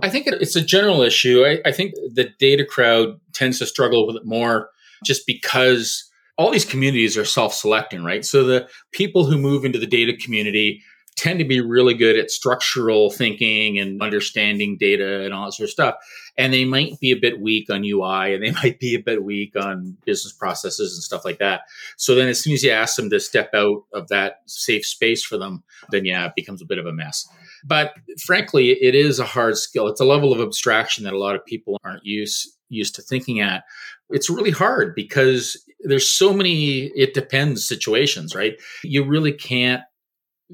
I 0.00 0.10
think 0.10 0.26
it's 0.26 0.56
a 0.56 0.60
general 0.60 1.00
issue. 1.00 1.42
I, 1.44 1.60
I 1.66 1.72
think 1.72 1.94
the 1.94 2.28
data 2.38 2.66
crowd 2.66 3.18
tends 3.32 3.58
to 3.60 3.66
struggle 3.66 4.06
with 4.06 4.16
it 4.16 4.26
more 4.26 4.68
just 5.02 5.26
because 5.26 6.10
all 6.36 6.50
these 6.50 6.64
communities 6.66 7.16
are 7.16 7.24
self-selecting 7.24 8.04
right? 8.04 8.24
So 8.24 8.44
the 8.44 8.68
people 8.92 9.24
who 9.24 9.38
move 9.38 9.64
into 9.64 9.78
the 9.78 9.86
data 9.86 10.14
community 10.14 10.82
tend 11.20 11.38
to 11.38 11.44
be 11.44 11.60
really 11.60 11.92
good 11.92 12.18
at 12.18 12.30
structural 12.30 13.10
thinking 13.10 13.78
and 13.78 14.00
understanding 14.00 14.78
data 14.78 15.22
and 15.22 15.34
all 15.34 15.44
that 15.44 15.52
sort 15.52 15.66
of 15.66 15.70
stuff. 15.70 15.96
And 16.38 16.50
they 16.50 16.64
might 16.64 16.98
be 16.98 17.10
a 17.10 17.20
bit 17.20 17.42
weak 17.42 17.68
on 17.68 17.84
UI 17.84 18.34
and 18.34 18.42
they 18.42 18.52
might 18.62 18.80
be 18.80 18.94
a 18.94 19.02
bit 19.02 19.22
weak 19.22 19.54
on 19.54 19.98
business 20.06 20.32
processes 20.32 20.94
and 20.94 21.02
stuff 21.02 21.26
like 21.26 21.38
that. 21.38 21.62
So 21.98 22.14
then 22.14 22.28
as 22.28 22.40
soon 22.40 22.54
as 22.54 22.64
you 22.64 22.70
ask 22.70 22.96
them 22.96 23.10
to 23.10 23.20
step 23.20 23.50
out 23.52 23.84
of 23.92 24.08
that 24.08 24.36
safe 24.46 24.86
space 24.86 25.22
for 25.22 25.36
them, 25.36 25.62
then 25.90 26.06
yeah, 26.06 26.24
it 26.24 26.32
becomes 26.34 26.62
a 26.62 26.66
bit 26.66 26.78
of 26.78 26.86
a 26.86 26.92
mess. 26.92 27.28
But 27.64 27.92
frankly, 28.24 28.70
it 28.70 28.94
is 28.94 29.18
a 29.18 29.26
hard 29.26 29.58
skill. 29.58 29.88
It's 29.88 30.00
a 30.00 30.06
level 30.06 30.32
of 30.32 30.40
abstraction 30.40 31.04
that 31.04 31.12
a 31.12 31.18
lot 31.18 31.36
of 31.36 31.44
people 31.44 31.78
aren't 31.84 32.06
used 32.06 32.56
used 32.70 32.94
to 32.94 33.02
thinking 33.02 33.40
at. 33.40 33.64
It's 34.08 34.30
really 34.30 34.52
hard 34.52 34.94
because 34.94 35.62
there's 35.80 36.08
so 36.08 36.32
many 36.32 36.86
it 36.94 37.12
depends 37.12 37.66
situations, 37.66 38.34
right? 38.34 38.54
You 38.82 39.04
really 39.04 39.32
can't 39.32 39.82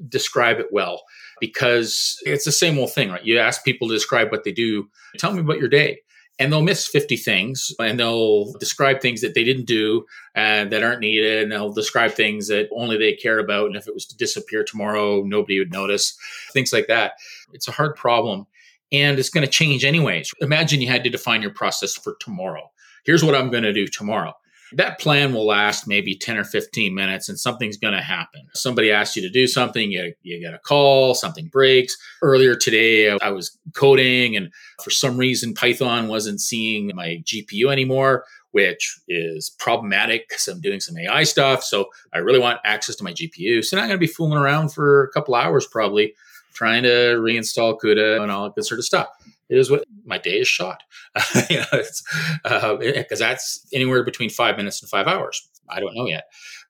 describe 0.08 0.58
it 0.58 0.68
well 0.72 1.02
because 1.40 2.18
it's 2.24 2.44
the 2.44 2.52
same 2.52 2.78
old 2.78 2.92
thing, 2.92 3.10
right? 3.10 3.24
You 3.24 3.38
ask 3.38 3.64
people 3.64 3.88
to 3.88 3.94
describe 3.94 4.30
what 4.30 4.44
they 4.44 4.52
do. 4.52 4.88
Tell 5.18 5.32
me 5.32 5.40
about 5.40 5.58
your 5.58 5.68
day. 5.68 6.00
And 6.38 6.52
they'll 6.52 6.60
miss 6.60 6.86
50 6.86 7.16
things 7.16 7.72
and 7.78 7.98
they'll 7.98 8.52
describe 8.54 9.00
things 9.00 9.22
that 9.22 9.32
they 9.32 9.42
didn't 9.42 9.64
do 9.64 10.04
and 10.34 10.70
that 10.70 10.82
aren't 10.82 11.00
needed. 11.00 11.42
And 11.42 11.50
they'll 11.50 11.72
describe 11.72 12.12
things 12.12 12.48
that 12.48 12.68
only 12.76 12.98
they 12.98 13.14
care 13.14 13.38
about. 13.38 13.68
And 13.68 13.76
if 13.76 13.88
it 13.88 13.94
was 13.94 14.04
to 14.06 14.16
disappear 14.18 14.62
tomorrow, 14.62 15.22
nobody 15.22 15.58
would 15.58 15.72
notice, 15.72 16.14
things 16.52 16.74
like 16.74 16.88
that. 16.88 17.12
It's 17.54 17.68
a 17.68 17.72
hard 17.72 17.96
problem 17.96 18.46
and 18.92 19.18
it's 19.18 19.30
going 19.30 19.46
to 19.46 19.50
change 19.50 19.84
anyways. 19.84 20.30
Imagine 20.40 20.82
you 20.82 20.88
had 20.88 21.04
to 21.04 21.10
define 21.10 21.40
your 21.40 21.52
process 21.52 21.94
for 21.94 22.16
tomorrow. 22.20 22.70
Here's 23.04 23.24
what 23.24 23.34
I'm 23.34 23.50
going 23.50 23.62
to 23.62 23.72
do 23.72 23.86
tomorrow 23.86 24.34
that 24.72 24.98
plan 24.98 25.32
will 25.32 25.46
last 25.46 25.86
maybe 25.86 26.16
10 26.16 26.36
or 26.36 26.44
15 26.44 26.94
minutes 26.94 27.28
and 27.28 27.38
something's 27.38 27.76
going 27.76 27.94
to 27.94 28.00
happen. 28.00 28.42
Somebody 28.54 28.90
asks 28.90 29.16
you 29.16 29.22
to 29.22 29.30
do 29.30 29.46
something, 29.46 29.90
you, 29.90 30.12
you 30.22 30.40
get 30.40 30.54
a 30.54 30.58
call, 30.58 31.14
something 31.14 31.46
breaks. 31.46 31.96
Earlier 32.22 32.56
today, 32.56 33.10
I, 33.10 33.18
I 33.22 33.30
was 33.30 33.56
coding 33.74 34.36
and 34.36 34.52
for 34.82 34.90
some 34.90 35.16
reason, 35.16 35.54
Python 35.54 36.08
wasn't 36.08 36.40
seeing 36.40 36.90
my 36.94 37.22
GPU 37.24 37.70
anymore, 37.70 38.24
which 38.50 38.98
is 39.08 39.50
problematic 39.50 40.28
because 40.28 40.48
I'm 40.48 40.60
doing 40.60 40.80
some 40.80 40.98
AI 40.98 41.24
stuff. 41.24 41.62
So 41.62 41.86
I 42.12 42.18
really 42.18 42.38
want 42.38 42.60
access 42.64 42.96
to 42.96 43.04
my 43.04 43.12
GPU. 43.12 43.64
So 43.64 43.76
I'm 43.76 43.88
going 43.88 43.98
to 43.98 43.98
be 43.98 44.06
fooling 44.06 44.38
around 44.38 44.70
for 44.70 45.04
a 45.04 45.12
couple 45.12 45.34
hours 45.34 45.66
probably 45.66 46.14
trying 46.56 46.82
to 46.82 47.18
reinstall 47.20 47.78
CUDA 47.78 48.20
and 48.20 48.32
all 48.32 48.44
that 48.44 48.54
good 48.54 48.64
sort 48.64 48.80
of 48.80 48.84
stuff 48.84 49.08
it 49.48 49.58
is 49.58 49.70
what 49.70 49.84
my 50.04 50.18
day 50.18 50.40
is 50.40 50.48
shot. 50.48 50.82
you 51.50 51.58
know, 51.58 51.66
because 51.72 52.02
uh, 52.44 53.16
that's 53.18 53.66
anywhere 53.72 54.02
between 54.04 54.30
five 54.30 54.56
minutes 54.56 54.82
and 54.82 54.90
five 54.90 55.06
hours. 55.06 55.48
I 55.68 55.80
don't 55.80 55.94
know 55.94 56.06
yet, 56.06 56.24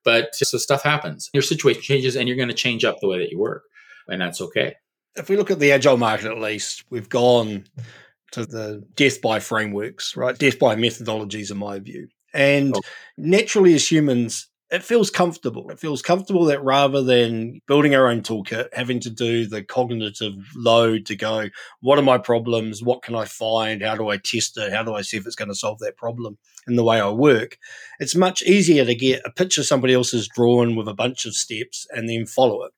but 0.05 0.35
so 0.35 0.57
stuff 0.59 0.83
happens. 0.83 1.29
Your 1.33 1.42
situation 1.42 1.83
changes, 1.83 2.16
and 2.16 2.29
you're 2.29 2.37
going 2.37 2.49
to 2.49 2.55
change 2.55 2.85
up 2.85 3.01
the 3.01 3.09
way 3.09 3.18
that 3.18 3.31
you 3.31 3.38
work, 3.38 3.64
and 4.09 4.20
that's 4.20 4.40
okay. 4.40 4.75
If 5.16 5.29
we 5.29 5.37
look 5.37 5.51
at 5.51 5.59
the 5.59 5.72
agile 5.72 5.96
market, 5.96 6.31
at 6.31 6.38
least 6.38 6.85
we've 6.90 7.09
gone 7.09 7.64
to 8.33 8.46
the 8.46 8.85
death 8.94 9.20
by 9.20 9.40
frameworks, 9.40 10.16
right? 10.16 10.37
Death 10.37 10.59
by 10.59 10.77
methodologies, 10.77 11.51
in 11.51 11.59
my 11.59 11.79
view. 11.79 12.09
And 12.33 12.75
oh. 12.77 12.81
naturally, 13.16 13.75
as 13.75 13.90
humans, 13.90 14.49
it 14.70 14.83
feels 14.83 15.11
comfortable. 15.11 15.70
It 15.70 15.79
feels 15.79 16.02
comfortable 16.02 16.44
that 16.46 16.62
rather 16.62 17.02
than 17.02 17.61
building 17.68 17.94
our 17.94 18.09
own 18.09 18.22
toolkit, 18.22 18.68
having 18.72 18.98
to 19.00 19.11
do 19.11 19.46
the 19.46 19.62
cognitive 19.62 20.35
load 20.57 21.07
to 21.07 21.16
go, 21.16 21.48
what 21.81 21.98
are 21.98 22.02
my 22.02 22.18
problems? 22.18 22.83
What 22.83 23.02
can 23.02 23.14
I 23.14 23.26
find? 23.26 23.83
How 23.83 23.94
do 23.94 24.09
I 24.09 24.16
test 24.16 24.59
it? 24.59 24.72
How 24.72 24.83
do 24.83 24.94
I 24.94 25.02
see 25.02 25.16
if 25.16 25.26
it's 25.26 25.37
going 25.37 25.48
to 25.48 25.55
solve 25.55 25.79
that 25.81 25.96
problem 25.96 26.37
in 26.66 26.74
the 26.74 26.85
way 26.85 27.00
I 27.00 27.11
work? 27.11 27.59
It's 28.00 28.16
much 28.16 28.42
easier 28.42 28.85
to 28.85 28.94
get 28.94 29.22
a 29.24 29.31
picture 29.31 29.62
somebody 29.62 29.94
else 29.94 30.11
has 30.11 30.29
drawn 30.29 30.74
with 30.74 30.88
a 30.88 30.94
bunch 30.94 31.26
of 31.26 31.35
steps 31.35 31.87
and 31.90 32.09
then 32.09 32.26
follow 32.26 32.64
it. 32.64 32.72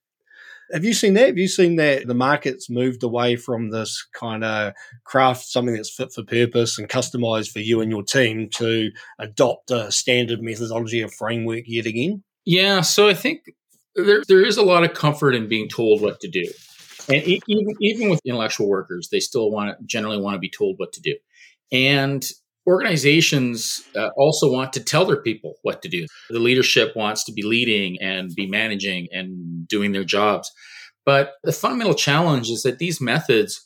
Have 0.71 0.85
you 0.85 0.93
seen 0.93 1.13
that? 1.15 1.27
Have 1.27 1.37
you 1.37 1.47
seen 1.47 1.77
that 1.77 2.07
the 2.07 2.13
market's 2.13 2.69
moved 2.69 3.03
away 3.03 3.35
from 3.35 3.71
this 3.71 4.05
kind 4.13 4.43
of 4.43 4.73
craft 5.03 5.45
something 5.45 5.75
that's 5.75 5.93
fit 5.93 6.11
for 6.13 6.23
purpose 6.23 6.77
and 6.77 6.87
customized 6.87 7.51
for 7.51 7.59
you 7.59 7.81
and 7.81 7.91
your 7.91 8.03
team 8.03 8.49
to 8.55 8.91
adopt 9.19 9.71
a 9.71 9.91
standard 9.91 10.41
methodology 10.41 11.03
or 11.03 11.09
framework 11.09 11.63
yet 11.65 11.85
again? 11.85 12.23
Yeah, 12.45 12.81
so 12.81 13.09
I 13.09 13.13
think 13.13 13.41
there, 13.95 14.23
there 14.27 14.45
is 14.45 14.57
a 14.57 14.63
lot 14.63 14.83
of 14.83 14.93
comfort 14.93 15.35
in 15.35 15.47
being 15.47 15.69
told 15.69 16.01
what 16.01 16.19
to 16.21 16.27
do. 16.27 16.45
And 17.07 17.23
even, 17.23 17.75
even 17.81 18.09
with 18.09 18.21
intellectual 18.23 18.69
workers, 18.69 19.09
they 19.11 19.19
still 19.19 19.49
want 19.51 19.77
to 19.77 19.85
generally 19.85 20.21
want 20.21 20.35
to 20.35 20.39
be 20.39 20.49
told 20.49 20.75
what 20.77 20.93
to 20.93 21.01
do. 21.01 21.15
And 21.71 22.27
organizations 22.67 23.83
uh, 23.95 24.09
also 24.15 24.51
want 24.51 24.73
to 24.73 24.83
tell 24.83 25.05
their 25.05 25.21
people 25.21 25.55
what 25.63 25.81
to 25.81 25.89
do. 25.89 26.05
The 26.29 26.39
leadership 26.39 26.95
wants 26.95 27.23
to 27.25 27.33
be 27.33 27.41
leading 27.41 27.99
and 27.99 28.33
be 28.35 28.47
managing 28.47 29.07
and 29.11 29.38
doing 29.69 29.91
their 29.91 30.03
jobs. 30.03 30.51
But 31.05 31.33
the 31.43 31.51
fundamental 31.51 31.95
challenge 31.95 32.49
is 32.49 32.63
that 32.63 32.79
these 32.79 33.01
methods 33.01 33.65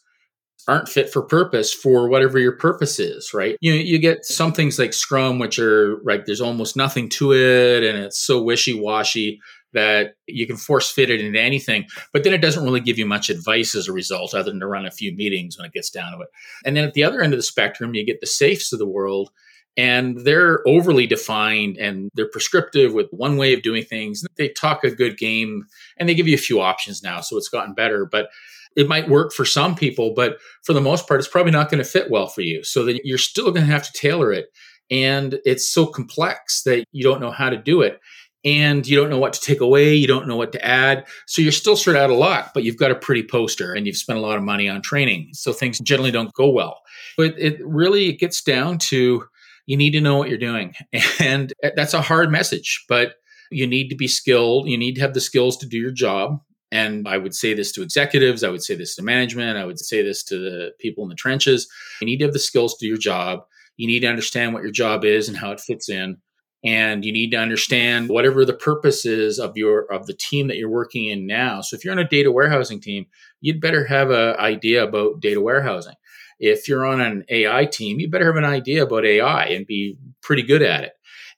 aren't 0.67 0.87
fit 0.87 1.11
for 1.11 1.21
purpose 1.21 1.73
for 1.73 2.07
whatever 2.07 2.39
your 2.39 2.53
purpose 2.53 2.99
is, 2.99 3.33
right? 3.33 3.57
You 3.59 3.73
you 3.73 3.99
get 3.99 4.25
some 4.25 4.53
things 4.53 4.79
like 4.79 4.93
Scrum, 4.93 5.39
which 5.39 5.59
are 5.59 5.97
like 6.03 6.25
there's 6.25 6.41
almost 6.41 6.77
nothing 6.77 7.09
to 7.09 7.33
it, 7.33 7.83
and 7.83 7.97
it's 7.97 8.19
so 8.19 8.41
wishy 8.41 8.79
washy 8.79 9.41
that 9.73 10.13
you 10.27 10.45
can 10.45 10.55
force 10.55 10.91
fit 10.91 11.09
it 11.09 11.19
into 11.19 11.39
anything, 11.39 11.85
but 12.13 12.23
then 12.23 12.33
it 12.33 12.41
doesn't 12.41 12.63
really 12.63 12.79
give 12.79 12.99
you 12.99 13.05
much 13.05 13.29
advice 13.29 13.75
as 13.75 13.87
a 13.87 13.93
result, 13.93 14.33
other 14.33 14.51
than 14.51 14.59
to 14.59 14.67
run 14.67 14.85
a 14.85 14.91
few 14.91 15.15
meetings 15.15 15.57
when 15.57 15.65
it 15.65 15.73
gets 15.73 15.89
down 15.89 16.13
to 16.13 16.19
it. 16.19 16.29
And 16.63 16.77
then 16.77 16.83
at 16.83 16.93
the 16.93 17.03
other 17.03 17.21
end 17.21 17.33
of 17.33 17.39
the 17.39 17.43
spectrum, 17.43 17.95
you 17.95 18.05
get 18.05 18.21
the 18.21 18.27
SAFes 18.27 18.71
of 18.71 18.79
the 18.79 18.87
world, 18.87 19.31
and 19.75 20.19
they're 20.19 20.61
overly 20.67 21.07
defined 21.07 21.77
and 21.77 22.09
they're 22.13 22.29
prescriptive 22.29 22.93
with 22.93 23.07
one 23.11 23.37
way 23.37 23.53
of 23.53 23.63
doing 23.63 23.83
things. 23.83 24.23
They 24.35 24.49
talk 24.49 24.83
a 24.83 24.91
good 24.91 25.17
game 25.17 25.65
and 25.97 26.07
they 26.07 26.15
give 26.15 26.27
you 26.27 26.35
a 26.35 26.37
few 26.37 26.61
options 26.61 27.01
now, 27.01 27.21
so 27.21 27.37
it's 27.37 27.49
gotten 27.49 27.73
better. 27.73 28.05
But 28.05 28.29
it 28.75 28.87
might 28.87 29.09
work 29.09 29.33
for 29.33 29.45
some 29.45 29.75
people, 29.75 30.13
but 30.15 30.37
for 30.63 30.73
the 30.73 30.81
most 30.81 31.07
part, 31.07 31.19
it's 31.19 31.29
probably 31.29 31.51
not 31.51 31.69
going 31.69 31.83
to 31.83 31.89
fit 31.89 32.09
well 32.09 32.27
for 32.27 32.41
you. 32.41 32.63
So 32.63 32.85
that 32.85 33.05
you're 33.05 33.17
still 33.17 33.51
going 33.51 33.65
to 33.65 33.71
have 33.71 33.83
to 33.83 33.93
tailor 33.93 34.31
it. 34.31 34.47
And 34.91 35.39
it's 35.45 35.69
so 35.69 35.85
complex 35.85 36.63
that 36.63 36.85
you 36.91 37.03
don't 37.03 37.21
know 37.21 37.31
how 37.31 37.49
to 37.49 37.57
do 37.57 37.81
it. 37.81 37.99
And 38.45 38.85
you 38.85 38.97
don't 38.97 39.09
know 39.09 39.19
what 39.19 39.31
to 39.33 39.39
take 39.39 39.61
away. 39.61 39.93
You 39.95 40.05
don't 40.05 40.27
know 40.27 40.35
what 40.35 40.51
to 40.51 40.65
add. 40.65 41.07
So 41.27 41.41
you're 41.41 41.53
still 41.53 41.77
sort 41.77 41.95
of 41.95 42.01
out 42.01 42.09
of 42.09 42.17
luck, 42.17 42.51
but 42.53 42.63
you've 42.63 42.77
got 42.77 42.91
a 42.91 42.95
pretty 42.95 43.23
poster 43.23 43.73
and 43.73 43.87
you've 43.87 43.95
spent 43.95 44.19
a 44.19 44.21
lot 44.21 44.37
of 44.37 44.43
money 44.43 44.67
on 44.67 44.81
training. 44.81 45.29
So 45.31 45.53
things 45.53 45.79
generally 45.79 46.11
don't 46.11 46.33
go 46.33 46.49
well. 46.49 46.81
But 47.15 47.39
it 47.39 47.65
really 47.65 48.11
gets 48.11 48.41
down 48.41 48.79
to 48.79 49.23
you 49.65 49.77
need 49.77 49.91
to 49.91 50.01
know 50.01 50.17
what 50.17 50.29
you're 50.29 50.37
doing. 50.37 50.73
And 51.19 51.53
that's 51.75 51.93
a 51.93 52.01
hard 52.01 52.31
message, 52.31 52.83
but 52.89 53.15
you 53.51 53.67
need 53.67 53.89
to 53.89 53.95
be 53.95 54.07
skilled. 54.07 54.67
You 54.67 54.77
need 54.77 54.95
to 54.95 55.01
have 55.01 55.13
the 55.13 55.21
skills 55.21 55.57
to 55.57 55.67
do 55.67 55.77
your 55.77 55.91
job. 55.91 56.39
And 56.71 57.07
I 57.07 57.17
would 57.17 57.35
say 57.35 57.53
this 57.53 57.71
to 57.73 57.83
executives, 57.83 58.43
I 58.43 58.49
would 58.49 58.63
say 58.63 58.75
this 58.75 58.95
to 58.95 59.03
management, 59.03 59.57
I 59.57 59.65
would 59.65 59.79
say 59.79 60.01
this 60.01 60.23
to 60.23 60.39
the 60.39 60.71
people 60.79 61.03
in 61.03 61.09
the 61.09 61.15
trenches. 61.15 61.67
You 62.01 62.07
need 62.07 62.17
to 62.17 62.25
have 62.25 62.33
the 62.33 62.39
skills 62.39 62.73
to 62.73 62.85
do 62.85 62.87
your 62.87 62.97
job. 62.97 63.41
You 63.77 63.87
need 63.87 63.99
to 63.99 64.07
understand 64.07 64.53
what 64.53 64.63
your 64.63 64.71
job 64.71 65.05
is 65.05 65.29
and 65.29 65.37
how 65.37 65.51
it 65.51 65.59
fits 65.59 65.87
in. 65.87 66.17
And 66.65 67.05
you 67.05 67.11
need 67.11 67.31
to 67.31 67.37
understand 67.37 68.09
whatever 68.09 68.45
the 68.45 68.53
purpose 68.53 69.05
is 69.05 69.37
of 69.37 69.55
your 69.55 69.91
of 69.91 70.07
the 70.07 70.13
team 70.13 70.47
that 70.47 70.57
you're 70.57 70.69
working 70.69 71.05
in 71.05 71.27
now. 71.27 71.61
So 71.61 71.75
if 71.75 71.83
you're 71.83 71.91
on 71.91 71.99
a 71.99 72.07
data 72.07 72.31
warehousing 72.31 72.79
team, 72.79 73.05
you'd 73.41 73.61
better 73.61 73.85
have 73.85 74.09
an 74.09 74.35
idea 74.37 74.83
about 74.83 75.19
data 75.19 75.41
warehousing. 75.41 75.95
If 76.43 76.67
you're 76.67 76.85
on 76.85 77.01
an 77.01 77.23
AI 77.29 77.65
team, 77.65 77.99
you 77.99 78.09
better 78.09 78.25
have 78.25 78.35
an 78.35 78.43
idea 78.43 78.83
about 78.83 79.05
AI 79.05 79.45
and 79.45 79.65
be 79.65 79.97
pretty 80.21 80.43
good 80.43 80.61
at 80.61 80.83
it. 80.83 80.93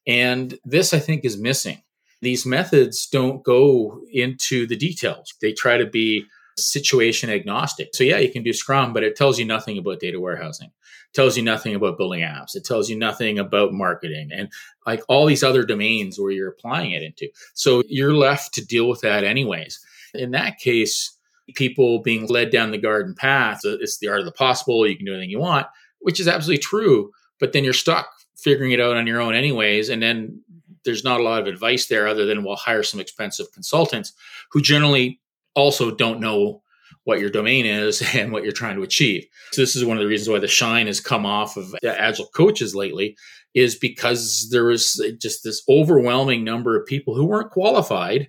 And 0.08 0.58
this 0.66 0.94
I 0.94 1.00
think 1.00 1.26
is 1.26 1.38
missing 1.38 1.82
these 2.26 2.46
methods 2.46 3.08
don't 3.08 3.44
go 3.44 4.02
into 4.12 4.66
the 4.66 4.76
details. 4.76 5.34
They 5.42 5.54
try 5.54 5.78
to 5.78 5.86
be 5.86 6.26
situation 6.58 7.30
agnostic. 7.30 7.90
So 7.94 8.04
yeah, 8.04 8.18
you 8.18 8.32
can 8.32 8.44
do 8.44 8.52
Scrum, 8.52 8.94
but 8.94 9.04
it 9.04 9.16
tells 9.16 9.38
you 9.38 9.46
nothing 9.46 9.78
about 9.78 10.00
data 10.00 10.20
warehousing. 10.20 10.72
Tells 11.14 11.38
you 11.38 11.44
nothing 11.44 11.76
about 11.76 11.98
building 11.98 12.22
apps. 12.22 12.56
It 12.56 12.66
tells 12.66 12.90
you 12.90 12.98
nothing 12.98 13.40
about 13.40 13.74
marketing 13.74 14.32
and 14.34 14.50
like 14.86 15.02
all 15.08 15.26
these 15.26 15.44
other 15.44 15.64
domains 15.64 16.20
where 16.20 16.32
you're 16.32 16.50
applying 16.50 16.92
it 16.92 17.04
into. 17.04 17.30
So 17.54 17.84
you're 17.88 18.14
left 18.14 18.54
to 18.56 18.66
deal 18.66 18.90
with 18.90 19.02
that 19.02 19.24
anyways. 19.24 19.80
In 20.14 20.32
that 20.32 20.58
case, 20.58 21.15
people 21.54 22.00
being 22.00 22.26
led 22.28 22.50
down 22.50 22.72
the 22.72 22.78
garden 22.78 23.14
path, 23.16 23.62
uh, 23.66 23.78
it's 23.80 24.00
the 24.00 24.08
art 24.08 24.20
of 24.20 24.26
the 24.26 24.32
possible, 24.32 24.88
you 24.88 24.96
can 24.96 25.06
do 25.06 25.14
anything 25.14 25.30
you 25.30 25.40
want, 25.40 25.68
which 26.00 26.20
is 26.20 26.28
absolutely 26.28 26.62
true, 26.62 27.12
but 27.40 27.54
then 27.54 27.64
you're 27.64 27.74
stuck 27.74 28.10
figuring 28.36 28.72
it 28.72 28.82
out 28.82 28.98
on 28.98 29.08
your 29.08 29.22
own 29.22 29.34
anyways 29.34 29.90
and 29.90 30.04
then 30.04 30.42
there's 30.86 31.04
not 31.04 31.20
a 31.20 31.24
lot 31.24 31.42
of 31.42 31.48
advice 31.48 31.88
there 31.88 32.08
other 32.08 32.26
than 32.26 32.44
we'll 32.44 32.56
hire 32.56 32.84
some 32.84 33.00
expensive 33.00 33.52
consultants 33.52 34.14
who 34.52 34.62
generally 34.62 35.20
also 35.56 35.92
don't 35.92 36.20
know 36.20 36.62
what 37.04 37.20
your 37.20 37.30
domain 37.30 37.66
is 37.66 38.02
and 38.16 38.32
what 38.32 38.44
you're 38.44 38.52
trying 38.52 38.76
to 38.76 38.84
achieve. 38.84 39.26
So 39.52 39.62
this 39.62 39.76
is 39.76 39.84
one 39.84 39.98
of 39.98 40.02
the 40.02 40.08
reasons 40.08 40.30
why 40.30 40.40
the 40.40 40.48
shine 40.48 40.88
has 40.88 41.00
come 41.00 41.26
off 41.26 41.58
of 41.58 41.76
agile 41.84 42.28
coaches 42.28 42.76
lately 42.76 43.18
is 43.56 43.76
because 43.76 44.50
there 44.52 44.66
was 44.66 45.02
just 45.20 45.44
this 45.44 45.64
overwhelming 45.68 46.44
number 46.44 46.80
of 46.80 46.86
people 46.86 47.16
who 47.16 47.26
weren't 47.26 47.52
qualified 47.52 48.28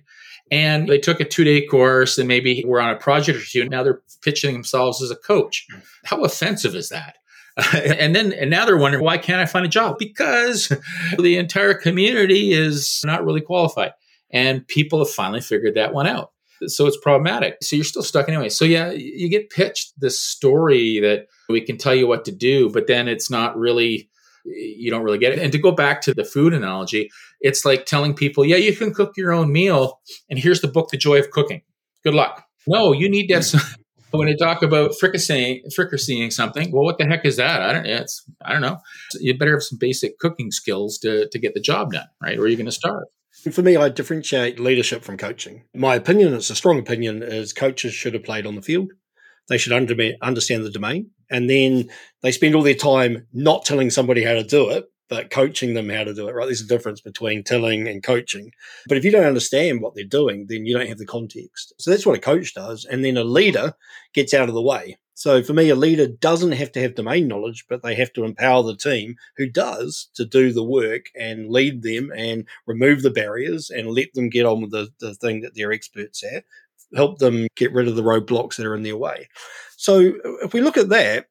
and 0.49 0.87
they 0.87 0.97
took 0.97 1.19
a 1.19 1.25
two-day 1.25 1.65
course 1.65 2.17
and 2.17 2.27
maybe 2.27 2.63
were 2.65 2.79
on 2.79 2.89
a 2.89 2.95
project 2.95 3.37
or 3.37 3.45
two 3.45 3.67
now 3.67 3.83
they're 3.83 4.01
pitching 4.23 4.53
themselves 4.53 5.01
as 5.03 5.11
a 5.11 5.15
coach. 5.15 5.67
How 6.05 6.23
offensive 6.23 6.73
is 6.73 6.89
that? 6.89 7.17
and 7.73 8.15
then 8.15 8.33
and 8.33 8.49
now 8.49 8.65
they're 8.65 8.77
wondering 8.77 9.03
why 9.03 9.17
can't 9.17 9.41
I 9.41 9.45
find 9.45 9.65
a 9.65 9.69
job? 9.69 9.97
Because 9.99 10.71
the 11.19 11.37
entire 11.37 11.73
community 11.73 12.53
is 12.53 13.01
not 13.03 13.25
really 13.25 13.41
qualified. 13.41 13.91
And 14.31 14.67
people 14.67 14.99
have 14.99 15.09
finally 15.09 15.41
figured 15.41 15.75
that 15.75 15.93
one 15.93 16.07
out. 16.07 16.31
So 16.65 16.87
it's 16.87 16.97
problematic. 16.97 17.57
So 17.61 17.75
you're 17.75 17.85
still 17.85 18.03
stuck 18.03 18.27
anyway. 18.27 18.49
So 18.49 18.65
yeah, 18.65 18.91
you 18.91 19.29
get 19.29 19.49
pitched 19.49 19.93
this 19.99 20.19
story 20.19 20.99
that 20.99 21.27
we 21.49 21.61
can 21.61 21.77
tell 21.77 21.95
you 21.95 22.07
what 22.07 22.25
to 22.25 22.31
do, 22.31 22.69
but 22.69 22.87
then 22.87 23.07
it's 23.07 23.29
not 23.29 23.57
really 23.57 24.09
you 24.47 24.89
don't 24.89 25.03
really 25.03 25.17
get 25.17 25.33
it. 25.33 25.39
And 25.39 25.51
to 25.51 25.57
go 25.57 25.71
back 25.71 26.01
to 26.01 26.13
the 26.13 26.23
food 26.23 26.53
analogy, 26.53 27.09
it's 27.41 27.65
like 27.65 27.85
telling 27.85 28.13
people, 28.13 28.45
yeah, 28.45 28.55
you 28.55 28.75
can 28.75 28.93
cook 28.93 29.13
your 29.17 29.31
own 29.31 29.51
meal, 29.51 29.99
and 30.29 30.39
here's 30.39 30.61
the 30.61 30.67
book, 30.67 30.89
The 30.89 30.97
Joy 30.97 31.19
of 31.19 31.31
Cooking. 31.31 31.61
Good 32.03 32.13
luck. 32.13 32.43
No, 32.67 32.93
you 32.93 33.09
need 33.09 33.27
to 33.27 33.35
have 33.35 33.45
some, 33.45 33.61
when 34.11 34.27
they 34.27 34.35
talk 34.35 34.63
about 34.63 34.91
fricasseing, 34.91 35.61
fricasseing 35.77 36.31
something, 36.31 36.71
well, 36.71 36.83
what 36.83 36.97
the 36.97 37.05
heck 37.05 37.25
is 37.25 37.37
that? 37.37 37.61
I 37.61 37.73
don't. 37.73 37.85
It's 37.85 38.23
I 38.43 38.53
don't 38.53 38.61
know. 38.61 38.77
You 39.19 39.37
better 39.37 39.53
have 39.53 39.63
some 39.63 39.77
basic 39.79 40.19
cooking 40.19 40.51
skills 40.51 40.97
to 40.99 41.27
to 41.29 41.39
get 41.39 41.53
the 41.53 41.59
job 41.59 41.93
done, 41.93 42.07
right? 42.21 42.37
Or 42.37 42.43
are 42.43 42.47
you 42.47 42.57
going 42.57 42.65
to 42.65 42.71
start? 42.71 43.07
For 43.51 43.61
me, 43.61 43.77
I 43.77 43.89
differentiate 43.89 44.59
leadership 44.59 45.03
from 45.03 45.17
coaching. 45.17 45.63
My 45.75 45.95
opinion, 45.95 46.33
it's 46.33 46.49
a 46.49 46.55
strong 46.55 46.79
opinion, 46.79 47.21
is 47.21 47.53
coaches 47.53 47.93
should 47.93 48.15
have 48.15 48.23
played 48.23 48.47
on 48.47 48.55
the 48.55 48.63
field. 48.63 48.91
They 49.49 49.57
should 49.57 49.73
under, 49.73 49.95
understand 50.21 50.65
the 50.65 50.71
domain, 50.71 51.11
and 51.29 51.49
then 51.49 51.89
they 52.21 52.31
spend 52.31 52.55
all 52.55 52.63
their 52.63 52.73
time 52.73 53.27
not 53.33 53.65
telling 53.65 53.89
somebody 53.89 54.23
how 54.23 54.33
to 54.33 54.43
do 54.43 54.69
it, 54.69 54.85
but 55.09 55.29
coaching 55.29 55.73
them 55.73 55.89
how 55.89 56.03
to 56.03 56.13
do 56.13 56.27
it, 56.27 56.33
right? 56.33 56.45
There's 56.45 56.61
a 56.61 56.67
difference 56.67 57.01
between 57.01 57.43
telling 57.43 57.87
and 57.87 58.03
coaching. 58.03 58.51
But 58.87 58.97
if 58.97 59.05
you 59.05 59.11
don't 59.11 59.25
understand 59.25 59.81
what 59.81 59.95
they're 59.95 60.03
doing, 60.03 60.47
then 60.49 60.65
you 60.65 60.77
don't 60.77 60.87
have 60.87 60.97
the 60.97 61.05
context. 61.05 61.73
So 61.79 61.91
that's 61.91 62.05
what 62.05 62.17
a 62.17 62.21
coach 62.21 62.53
does. 62.53 62.85
And 62.85 63.03
then 63.03 63.17
a 63.17 63.23
leader 63.23 63.73
gets 64.13 64.33
out 64.33 64.49
of 64.49 64.55
the 64.55 64.61
way. 64.61 64.97
So 65.13 65.41
for 65.41 65.53
me, 65.53 65.69
a 65.69 65.75
leader 65.75 66.07
doesn't 66.07 66.51
have 66.51 66.71
to 66.73 66.81
have 66.81 66.93
domain 66.93 67.27
knowledge, 67.27 67.65
but 67.67 67.81
they 67.81 67.95
have 67.95 68.13
to 68.13 68.23
empower 68.23 68.61
the 68.61 68.75
team 68.75 69.15
who 69.37 69.49
does 69.49 70.09
to 70.13 70.25
do 70.25 70.53
the 70.53 70.63
work 70.63 71.05
and 71.19 71.49
lead 71.49 71.81
them 71.81 72.11
and 72.15 72.45
remove 72.67 73.01
the 73.01 73.09
barriers 73.09 73.71
and 73.71 73.87
let 73.87 74.13
them 74.13 74.29
get 74.29 74.45
on 74.45 74.61
with 74.61 74.71
the, 74.71 74.89
the 74.99 75.15
thing 75.15 75.41
that 75.41 75.55
they're 75.55 75.71
experts 75.71 76.23
at, 76.23 76.43
help 76.95 77.19
them 77.19 77.47
get 77.55 77.73
rid 77.73 77.87
of 77.87 77.95
the 77.95 78.03
roadblocks 78.03 78.55
that 78.55 78.65
are 78.65 78.75
in 78.75 78.83
their 78.83 78.97
way. 78.97 79.27
So 79.77 80.13
if 80.43 80.53
we 80.53 80.61
look 80.61 80.77
at 80.77 80.89
that, 80.89 81.27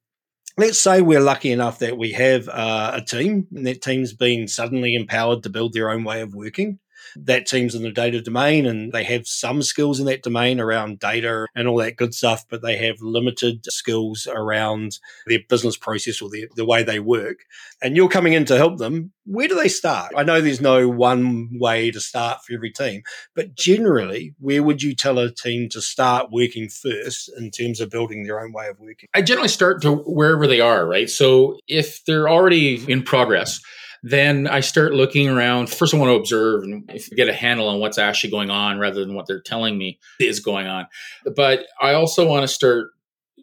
let's 0.59 0.79
say 0.79 1.03
we're 1.03 1.21
lucky 1.21 1.53
enough 1.53 1.79
that 1.81 1.99
we 1.99 2.12
have 2.12 2.49
uh, 2.49 2.92
a 2.95 3.03
team 3.03 3.47
and 3.55 3.66
that 3.66 3.83
team's 3.83 4.12
been 4.12 4.49
suddenly 4.49 4.95
empowered 4.95 5.42
to 5.42 5.51
build 5.51 5.73
their 5.73 5.90
own 5.90 6.05
way 6.05 6.21
of 6.21 6.35
working 6.35 6.79
that 7.14 7.47
team's 7.47 7.75
in 7.75 7.83
the 7.83 7.90
data 7.90 8.21
domain 8.21 8.66
and 8.66 8.92
they 8.92 9.05
have 9.05 9.27
some 9.27 9.62
skills 9.62 10.01
in 10.01 10.07
that 10.07 10.23
domain 10.23 10.61
around 10.61 10.99
data 10.99 11.47
and 11.55 11.69
all 11.69 11.77
that 11.77 11.97
good 11.97 12.14
stuff, 12.14 12.45
but 12.49 12.62
they 12.62 12.77
have 12.77 12.97
limited 13.01 13.64
skills 13.66 14.27
around 14.31 14.99
their 15.27 15.40
business 15.49 15.77
process 15.77 16.21
or 16.21 16.29
the, 16.29 16.49
the 16.57 16.64
way 16.64 16.83
they 16.83 17.01
work. 17.01 17.38
And 17.83 17.97
you're 17.97 18.09
coming 18.09 18.33
in 18.33 18.45
to 18.47 18.57
help 18.57 18.79
them. 18.79 19.12
Where 19.25 19.49
do 19.49 19.57
they 19.57 19.69
start? 19.69 20.12
I 20.16 20.23
know 20.23 20.40
there's 20.40 20.61
no 20.61 20.88
one 20.88 21.51
way 21.59 21.90
to 21.90 22.01
start 22.01 22.38
for 22.45 22.55
every 22.55 22.71
team, 22.71 23.03
but 23.35 23.55
generally, 23.55 24.35
where 24.38 24.62
would 24.62 24.83
you 24.83 24.95
tell 24.95 25.19
a 25.19 25.33
team 25.33 25.69
to 25.71 25.81
start 25.81 26.31
working 26.31 26.69
first 26.69 27.31
in 27.37 27.51
terms 27.51 27.81
of 27.81 27.90
building 27.90 28.23
their 28.23 28.40
own 28.40 28.53
way 28.53 28.69
of 28.69 28.79
working? 28.79 29.09
I 29.14 29.23
generally 29.23 29.49
start 29.49 29.83
to 29.83 29.97
wherever 29.97 30.47
they 30.47 30.61
are, 30.61 30.87
right? 30.87 31.11
So 31.11 31.59
if 31.66 32.05
they're 32.05 32.29
already 32.29 32.85
in 32.90 33.03
progress, 33.03 33.61
then 34.09 34.47
I 34.47 34.61
start 34.61 34.95
looking 34.95 35.29
around. 35.29 35.69
First, 35.69 35.92
I 35.92 35.97
want 35.97 36.11
to 36.11 36.14
observe 36.14 36.62
and 36.62 36.88
get 37.16 37.29
a 37.29 37.33
handle 37.33 37.66
on 37.66 37.81
what's 37.81 37.99
actually 37.99 38.31
going 38.31 38.51
on 38.51 38.79
rather 38.79 39.05
than 39.05 39.14
what 39.16 39.27
they're 39.27 39.40
telling 39.40 39.77
me 39.77 39.99
is 40.21 40.38
going 40.38 40.69
on. 40.69 40.87
But 41.35 41.66
I 41.81 41.95
also 41.95 42.25
want 42.25 42.45
to 42.45 42.49
start 42.49 42.90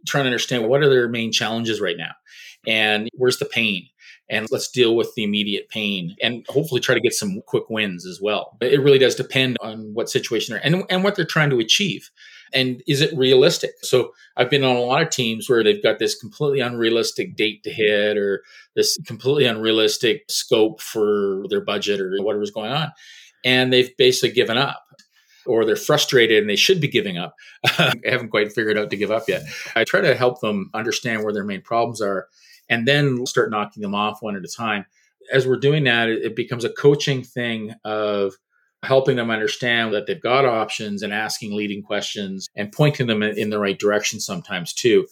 trying 0.08 0.24
to 0.24 0.30
understand 0.30 0.70
what 0.70 0.82
are 0.82 0.90
their 0.90 1.10
main 1.10 1.34
challenges 1.34 1.82
right 1.82 1.98
now 1.98 2.12
and 2.66 3.10
where's 3.16 3.40
the 3.40 3.46
pain 3.46 3.88
and 4.30 4.48
let's 4.52 4.72
deal 4.72 4.96
with 4.96 5.14
the 5.16 5.26
immediate 5.26 5.68
pain 5.68 6.16
and 6.22 6.46
hopefully 6.48 6.80
try 6.80 6.96
to 6.96 7.02
get 7.02 7.14
some 7.14 7.42
quick 7.46 7.70
wins 7.70 8.06
as 8.06 8.22
well. 8.22 8.58
It 8.62 8.82
really 8.82 9.00
does 9.00 9.16
depend 9.16 9.58
on 9.60 9.94
what 9.94 10.10
situation 10.10 10.54
they're 10.54 10.66
and, 10.66 10.86
and 10.90 11.04
what 11.04 11.16
they're 11.16 11.26
trying 11.26 11.50
to 11.50 11.60
achieve 11.60 12.10
and 12.54 12.84
is 12.88 13.02
it 13.02 13.16
realistic? 13.18 13.72
So 13.82 14.14
I've 14.38 14.50
been 14.50 14.64
on 14.64 14.76
a 14.76 14.82
lot 14.82 15.02
of 15.02 15.10
teams 15.10 15.50
where 15.50 15.64
they've 15.64 15.84
got 15.84 16.00
this 16.00 16.16
completely 16.16 16.60
unrealistic 16.60 17.36
date 17.36 17.64
to 17.64 17.72
hit 17.72 18.18
or 18.18 18.44
this 18.76 18.98
completely 19.06 19.46
unrealistic 19.46 20.24
scope 20.30 20.82
for 20.82 21.46
their 21.50 21.62
budget 21.62 22.00
or 22.02 22.16
whatever's 22.22 22.52
going 22.52 22.72
on. 22.72 22.92
And 23.46 23.72
they've 23.72 23.96
basically 23.98 24.34
given 24.34 24.58
up 24.58 24.84
or 25.46 25.66
they're 25.66 25.76
frustrated 25.76 26.40
and 26.40 26.50
they 26.50 26.56
should 26.56 26.80
be 26.80 26.88
giving 26.88 27.18
up. 27.18 27.36
I 27.66 27.94
haven't 28.06 28.30
quite 28.30 28.54
figured 28.54 28.78
out 28.78 28.90
to 28.90 28.98
give 28.98 29.12
up 29.12 29.24
yet. 29.28 29.44
I 29.76 29.84
try 29.84 30.02
to 30.02 30.16
help 30.16 30.42
them 30.42 30.70
understand 30.74 31.24
where 31.24 31.34
their 31.34 31.44
main 31.44 31.62
problems 31.62 32.02
are 32.02 32.28
and 32.70 32.88
then 32.88 33.26
start 33.26 33.52
knocking 33.52 33.82
them 33.82 33.96
off 33.96 34.22
one 34.22 34.36
at 34.36 34.46
a 34.46 34.48
time. 34.48 34.86
As 35.32 35.48
we're 35.48 35.58
doing 35.58 35.84
that, 35.86 36.10
it 36.10 36.36
becomes 36.36 36.66
a 36.66 36.70
coaching 36.70 37.24
thing 37.24 37.74
of 37.84 38.34
helping 38.84 39.16
them 39.16 39.32
understand 39.32 39.94
that 39.94 40.06
they've 40.06 40.22
got 40.22 40.46
options 40.46 41.02
and 41.02 41.14
asking 41.14 41.56
leading 41.56 41.82
questions 41.82 42.48
and 42.56 42.72
pointing 42.72 43.08
them 43.08 43.24
in 43.24 43.50
the 43.50 43.60
right 43.60 43.80
direction 43.80 44.20
sometimes 44.20 44.74
too. 44.74 45.08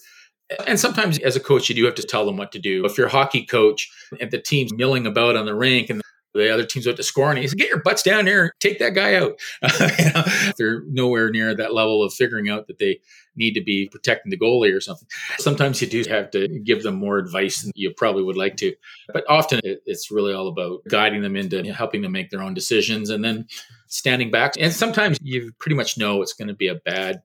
And 0.68 0.80
sometimes 0.80 1.18
as 1.20 1.38
a 1.38 1.40
coach, 1.40 1.70
you 1.70 1.76
do 1.76 1.86
have 1.86 1.96
to 1.96 2.04
tell 2.04 2.26
them 2.26 2.38
what 2.38 2.52
to 2.52 2.60
do. 2.60 2.86
If 2.86 2.98
you're 2.98 3.08
a 3.08 3.12
hockey 3.12 3.46
coach 3.46 3.90
and 4.20 4.30
the 4.32 4.42
team's 4.42 4.74
milling 4.74 5.08
about 5.08 5.38
on 5.38 5.46
the 5.46 5.56
rink 5.56 5.90
and 5.90 6.02
the 6.34 6.54
other 6.54 6.66
team's 6.66 6.88
out 6.88 6.98
to 6.98 7.04
score 7.04 7.30
and 7.30 7.40
he 7.40 7.48
said, 7.48 7.58
get 7.58 7.70
your 7.70 7.82
butts 7.82 8.04
down 8.04 8.26
here, 8.26 8.56
take 8.60 8.80
that 8.80 8.96
guy 8.96 9.16
out. 9.16 9.40
you 10.00 10.12
know, 10.14 10.24
they're 10.58 10.84
nowhere 10.88 11.30
near 11.30 11.56
that 11.56 11.74
level 11.74 12.04
of 12.04 12.14
figuring 12.14 12.50
out 12.50 12.68
that 12.68 12.80
they 12.80 13.00
need 13.36 13.54
to 13.54 13.62
be 13.62 13.90
protecting 13.92 14.30
the 14.30 14.38
goalie 14.38 14.76
or 14.76 14.82
something. 14.82 15.08
Sometimes 15.38 15.82
you 15.82 15.88
do 15.88 16.04
have 16.10 16.32
to 16.32 16.48
give 16.60 16.84
them 16.84 16.96
more 16.96 17.18
advice 17.18 17.62
than 17.62 17.72
you 17.76 17.92
probably 17.96 18.24
would 18.24 18.38
like 18.38 18.58
to. 18.58 18.74
But 19.14 19.24
often 19.30 19.60
it's 19.64 20.12
really 20.12 20.34
all 20.34 20.48
about 20.48 20.82
guiding 20.90 21.22
them 21.22 21.36
into 21.36 21.64
helping 21.74 22.02
them 22.02 22.12
make 22.12 22.30
their 22.30 22.42
own 22.42 22.54
decisions 22.54 23.10
and 23.10 23.24
then 23.24 23.48
standing 23.88 24.32
back. 24.32 24.54
And 24.60 24.74
sometimes 24.74 25.18
you 25.22 25.52
pretty 25.60 25.76
much 25.76 25.98
know 25.98 26.22
it's 26.22 26.34
going 26.34 26.48
to 26.48 26.54
be 26.54 26.68
a 26.68 26.76
bad, 26.76 27.22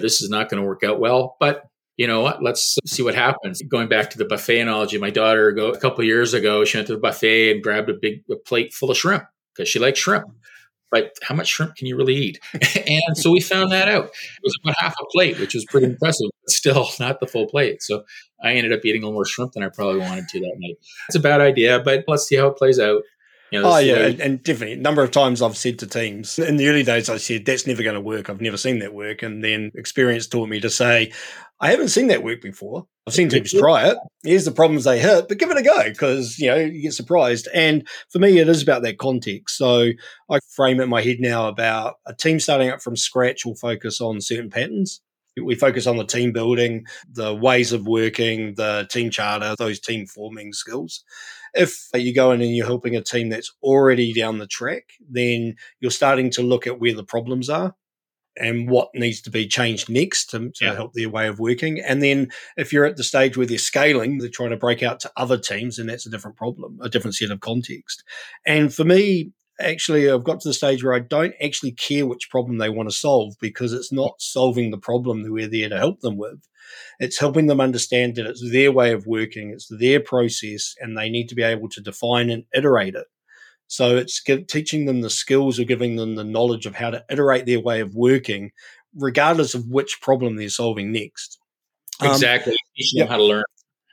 this 0.00 0.20
is 0.20 0.30
not 0.30 0.48
going 0.48 0.60
to 0.60 0.66
work 0.66 0.82
out 0.82 1.00
well. 1.00 1.36
But 1.40 1.64
you 1.98 2.06
know 2.06 2.20
what? 2.20 2.42
Let's 2.42 2.78
see 2.86 3.02
what 3.02 3.16
happens. 3.16 3.60
Going 3.62 3.88
back 3.88 4.08
to 4.10 4.18
the 4.18 4.24
buffet 4.24 4.60
analogy, 4.60 4.98
my 4.98 5.10
daughter 5.10 5.50
go 5.50 5.70
a 5.70 5.78
couple 5.78 6.04
years 6.04 6.32
ago, 6.32 6.64
she 6.64 6.78
went 6.78 6.86
to 6.86 6.94
the 6.94 7.00
buffet 7.00 7.50
and 7.50 7.62
grabbed 7.62 7.90
a 7.90 7.94
big 7.94 8.22
a 8.30 8.36
plate 8.36 8.72
full 8.72 8.92
of 8.92 8.96
shrimp 8.96 9.24
because 9.52 9.68
she 9.68 9.80
likes 9.80 9.98
shrimp. 9.98 10.26
But 10.90 11.12
how 11.22 11.34
much 11.34 11.48
shrimp 11.48 11.74
can 11.74 11.88
you 11.88 11.96
really 11.96 12.14
eat? 12.14 12.40
and 12.86 13.18
so 13.18 13.32
we 13.32 13.40
found 13.40 13.72
that 13.72 13.88
out. 13.88 14.04
It 14.04 14.42
was 14.42 14.58
about 14.62 14.76
half 14.78 14.94
a 14.98 15.04
plate, 15.10 15.38
which 15.40 15.54
was 15.54 15.66
pretty 15.66 15.86
impressive, 15.86 16.30
but 16.44 16.50
still 16.50 16.88
not 17.00 17.18
the 17.18 17.26
full 17.26 17.48
plate. 17.48 17.82
So 17.82 18.04
I 18.42 18.52
ended 18.52 18.72
up 18.72 18.84
eating 18.84 19.02
a 19.02 19.06
little 19.06 19.14
more 19.14 19.26
shrimp 19.26 19.52
than 19.52 19.64
I 19.64 19.68
probably 19.68 20.00
wanted 20.00 20.28
to 20.28 20.40
that 20.40 20.56
night. 20.56 20.76
It's 21.08 21.16
a 21.16 21.20
bad 21.20 21.40
idea, 21.40 21.80
but 21.80 22.04
let's 22.06 22.26
see 22.26 22.36
how 22.36 22.46
it 22.46 22.56
plays 22.56 22.78
out. 22.78 23.02
You 23.50 23.62
know, 23.62 23.72
oh 23.72 23.78
yeah, 23.78 24.06
and, 24.06 24.20
and, 24.20 24.42
definitely. 24.42 24.74
A 24.74 24.80
number 24.80 25.02
of 25.02 25.10
times 25.10 25.40
I've 25.40 25.56
said 25.56 25.78
to 25.78 25.86
teams 25.86 26.38
in 26.38 26.56
the 26.56 26.68
early 26.68 26.82
days, 26.82 27.08
I 27.08 27.16
said 27.16 27.46
that's 27.46 27.66
never 27.66 27.82
going 27.82 27.94
to 27.94 28.00
work. 28.00 28.28
I've 28.28 28.42
never 28.42 28.58
seen 28.58 28.80
that 28.80 28.92
work, 28.92 29.22
and 29.22 29.42
then 29.42 29.72
experience 29.74 30.26
taught 30.26 30.48
me 30.48 30.60
to 30.60 30.68
say, 30.68 31.12
I 31.60 31.70
haven't 31.70 31.88
seen 31.88 32.08
that 32.08 32.22
work 32.22 32.42
before. 32.42 32.86
I've 33.06 33.14
seen 33.14 33.30
teams 33.30 33.52
try 33.52 33.88
it. 33.88 33.96
Here's 34.22 34.44
the 34.44 34.52
problems 34.52 34.84
they 34.84 35.00
hit, 35.00 35.28
but 35.28 35.38
give 35.38 35.50
it 35.50 35.56
a 35.56 35.62
go 35.62 35.88
because 35.88 36.38
you 36.38 36.48
know 36.48 36.56
you 36.56 36.82
get 36.82 36.92
surprised. 36.92 37.48
And 37.54 37.88
for 38.10 38.18
me, 38.18 38.38
it 38.38 38.48
is 38.48 38.62
about 38.62 38.82
that 38.82 38.98
context. 38.98 39.56
So 39.56 39.88
I 40.30 40.38
frame 40.54 40.78
it 40.78 40.84
in 40.84 40.90
my 40.90 41.02
head 41.02 41.16
now 41.18 41.48
about 41.48 41.96
a 42.06 42.14
team 42.14 42.38
starting 42.38 42.68
up 42.68 42.82
from 42.82 42.96
scratch 42.96 43.46
will 43.46 43.56
focus 43.56 44.00
on 44.00 44.20
certain 44.20 44.50
patterns. 44.50 45.00
We 45.42 45.54
focus 45.54 45.86
on 45.86 45.96
the 45.96 46.04
team 46.04 46.32
building, 46.32 46.84
the 47.10 47.34
ways 47.34 47.72
of 47.72 47.86
working, 47.86 48.54
the 48.54 48.86
team 48.90 49.10
charter, 49.10 49.54
those 49.56 49.80
team 49.80 50.06
forming 50.06 50.52
skills. 50.52 51.04
If 51.58 51.88
you 51.94 52.14
go 52.14 52.32
in 52.32 52.40
and 52.40 52.54
you're 52.54 52.66
helping 52.66 52.96
a 52.96 53.02
team 53.02 53.28
that's 53.28 53.52
already 53.62 54.12
down 54.12 54.38
the 54.38 54.46
track, 54.46 54.92
then 55.10 55.56
you're 55.80 55.90
starting 55.90 56.30
to 56.30 56.42
look 56.42 56.66
at 56.66 56.80
where 56.80 56.94
the 56.94 57.04
problems 57.04 57.50
are 57.50 57.74
and 58.40 58.70
what 58.70 58.90
needs 58.94 59.20
to 59.22 59.30
be 59.30 59.46
changed 59.46 59.90
next 59.90 60.26
to, 60.26 60.50
to 60.50 60.64
yeah. 60.64 60.74
help 60.74 60.92
their 60.94 61.08
way 61.08 61.26
of 61.26 61.40
working. 61.40 61.80
And 61.80 62.02
then 62.02 62.30
if 62.56 62.72
you're 62.72 62.84
at 62.84 62.96
the 62.96 63.04
stage 63.04 63.36
where 63.36 63.46
they're 63.46 63.58
scaling, 63.58 64.18
they're 64.18 64.28
trying 64.28 64.50
to 64.50 64.56
break 64.56 64.82
out 64.82 65.00
to 65.00 65.12
other 65.16 65.36
teams, 65.36 65.78
and 65.78 65.88
that's 65.88 66.06
a 66.06 66.10
different 66.10 66.36
problem, 66.36 66.78
a 66.80 66.88
different 66.88 67.16
set 67.16 67.30
of 67.30 67.40
context. 67.40 68.04
And 68.46 68.72
for 68.72 68.84
me, 68.84 69.32
actually, 69.60 70.10
I've 70.10 70.24
got 70.24 70.40
to 70.40 70.48
the 70.48 70.54
stage 70.54 70.82
where 70.82 70.94
I 70.94 71.00
don't 71.00 71.34
actually 71.42 71.72
care 71.72 72.06
which 72.06 72.30
problem 72.30 72.58
they 72.58 72.68
want 72.68 72.88
to 72.88 72.94
solve 72.94 73.34
because 73.40 73.72
it's 73.72 73.92
not 73.92 74.14
solving 74.20 74.70
the 74.70 74.78
problem 74.78 75.22
that 75.22 75.32
we're 75.32 75.48
there 75.48 75.68
to 75.68 75.78
help 75.78 76.00
them 76.00 76.16
with. 76.16 76.40
It's 77.00 77.18
helping 77.18 77.46
them 77.46 77.60
understand 77.60 78.16
that 78.16 78.26
it's 78.26 78.50
their 78.52 78.72
way 78.72 78.92
of 78.92 79.06
working, 79.06 79.50
it's 79.50 79.68
their 79.68 80.00
process, 80.00 80.74
and 80.80 80.96
they 80.96 81.08
need 81.08 81.28
to 81.28 81.34
be 81.34 81.42
able 81.42 81.68
to 81.70 81.80
define 81.80 82.30
and 82.30 82.44
iterate 82.54 82.94
it. 82.94 83.06
So 83.68 83.96
it's 83.96 84.22
teaching 84.22 84.86
them 84.86 85.02
the 85.02 85.10
skills 85.10 85.60
or 85.60 85.64
giving 85.64 85.96
them 85.96 86.14
the 86.14 86.24
knowledge 86.24 86.66
of 86.66 86.74
how 86.74 86.90
to 86.90 87.04
iterate 87.10 87.46
their 87.46 87.60
way 87.60 87.80
of 87.80 87.94
working, 87.94 88.50
regardless 88.96 89.54
of 89.54 89.66
which 89.68 90.00
problem 90.00 90.36
they're 90.36 90.48
solving 90.48 90.90
next. 90.90 91.38
Um, 92.00 92.10
exactly. 92.10 92.52
Um, 92.52 92.58
Teaching 92.76 92.98
them 93.00 93.08
how 93.08 93.16
to 93.18 93.24
learn. 93.24 93.44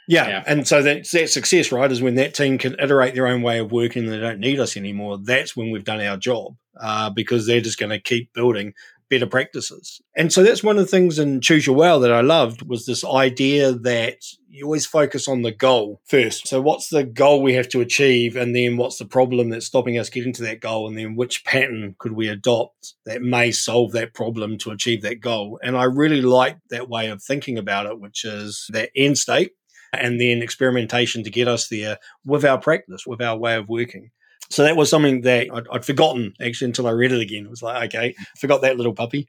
Yeah. 0.08 0.28
yeah. 0.28 0.44
And 0.46 0.68
so 0.68 0.82
that's 0.82 1.12
that 1.12 1.30
success, 1.30 1.72
right, 1.72 1.92
is 1.92 2.02
when 2.02 2.16
that 2.16 2.34
team 2.34 2.58
can 2.58 2.76
iterate 2.80 3.16
their 3.16 3.28
own 3.28 3.42
way 3.42 3.60
of 3.60 3.72
working 3.72 4.04
and 4.04 4.12
they 4.12 4.20
don't 4.20 4.40
need 4.40 4.60
us 4.60 4.78
anymore. 4.78 5.18
That's 5.18 5.56
when 5.56 5.72
we've 5.72 5.84
done 5.84 6.02
our 6.02 6.18
job 6.18 6.56
uh, 6.80 7.10
because 7.10 7.46
they're 7.46 7.62
just 7.62 7.80
going 7.80 7.92
to 7.92 8.00
keep 8.00 8.34
building 8.34 8.74
better 9.10 9.28
practices. 9.28 10.02
And 10.16 10.34
so 10.34 10.44
that's 10.44 10.64
one 10.64 10.78
of 10.78 10.84
the 10.84 10.90
things 10.90 11.20
in 11.20 11.42
Choose 11.42 11.68
Your 11.68 11.76
WoW 11.76 12.00
that 12.00 12.12
I 12.12 12.22
loved 12.22 12.64
was 12.68 12.86
this 12.86 13.06
idea 13.06 13.72
that 13.72 14.18
you 14.50 14.66
always 14.66 14.86
focus 14.86 15.28
on 15.28 15.42
the 15.42 15.52
goal 15.52 16.02
first. 16.06 16.48
So 16.48 16.62
what's 16.62 16.90
the 16.90 17.04
goal 17.04 17.42
we 17.42 17.54
have 17.54 17.70
to 17.70 17.82
achieve 17.82 18.36
and 18.36 18.56
then 18.56 18.78
what's 18.78 18.98
the 18.98 19.06
problem 19.06 19.50
that's 19.50 19.66
stopping 19.66 20.00
us 20.00 20.10
getting 20.10 20.34
to 20.34 20.44
that 20.44 20.60
goal 20.60 20.88
and 20.88 20.98
then 20.98 21.16
which 21.16 21.46
pattern 21.46 21.96
could 22.00 22.14
we 22.14 22.30
adopt 22.30 22.94
that 23.06 23.22
may 23.22 23.52
solve 23.52 23.92
that 23.92 24.14
problem 24.14 24.58
to 24.60 24.72
achieve 24.72 25.02
that 25.04 25.20
goal. 25.20 25.60
And 25.62 25.78
I 25.78 25.84
really 25.84 26.22
like 26.22 26.58
that 26.70 26.90
way 26.90 27.10
of 27.10 27.22
thinking 27.22 27.58
about 27.58 27.86
it, 27.86 28.00
which 28.00 28.26
is 28.26 28.68
that 28.72 28.90
end 28.96 29.18
state 29.18 29.52
and 30.02 30.20
then 30.20 30.42
experimentation 30.42 31.24
to 31.24 31.30
get 31.30 31.48
us 31.48 31.68
there 31.68 31.98
with 32.26 32.46
our 32.46 32.60
practice, 32.60 33.06
with 33.06 33.22
our 33.22 33.38
way 33.38 33.56
of 33.56 33.70
working. 33.70 34.12
So 34.50 34.64
that 34.64 34.76
was 34.76 34.90
something 34.90 35.22
that 35.22 35.48
I'd, 35.52 35.68
I'd, 35.72 35.86
forgotten 35.86 36.34
actually 36.42 36.68
until 36.68 36.88
I 36.88 36.92
read 36.92 37.12
it 37.12 37.22
again. 37.22 37.46
It 37.46 37.50
was 37.50 37.64
like, 37.64 37.86
okay, 37.86 38.16
forgot 38.38 38.62
that 38.62 38.78
little 38.78 38.94
puppy. 38.94 39.28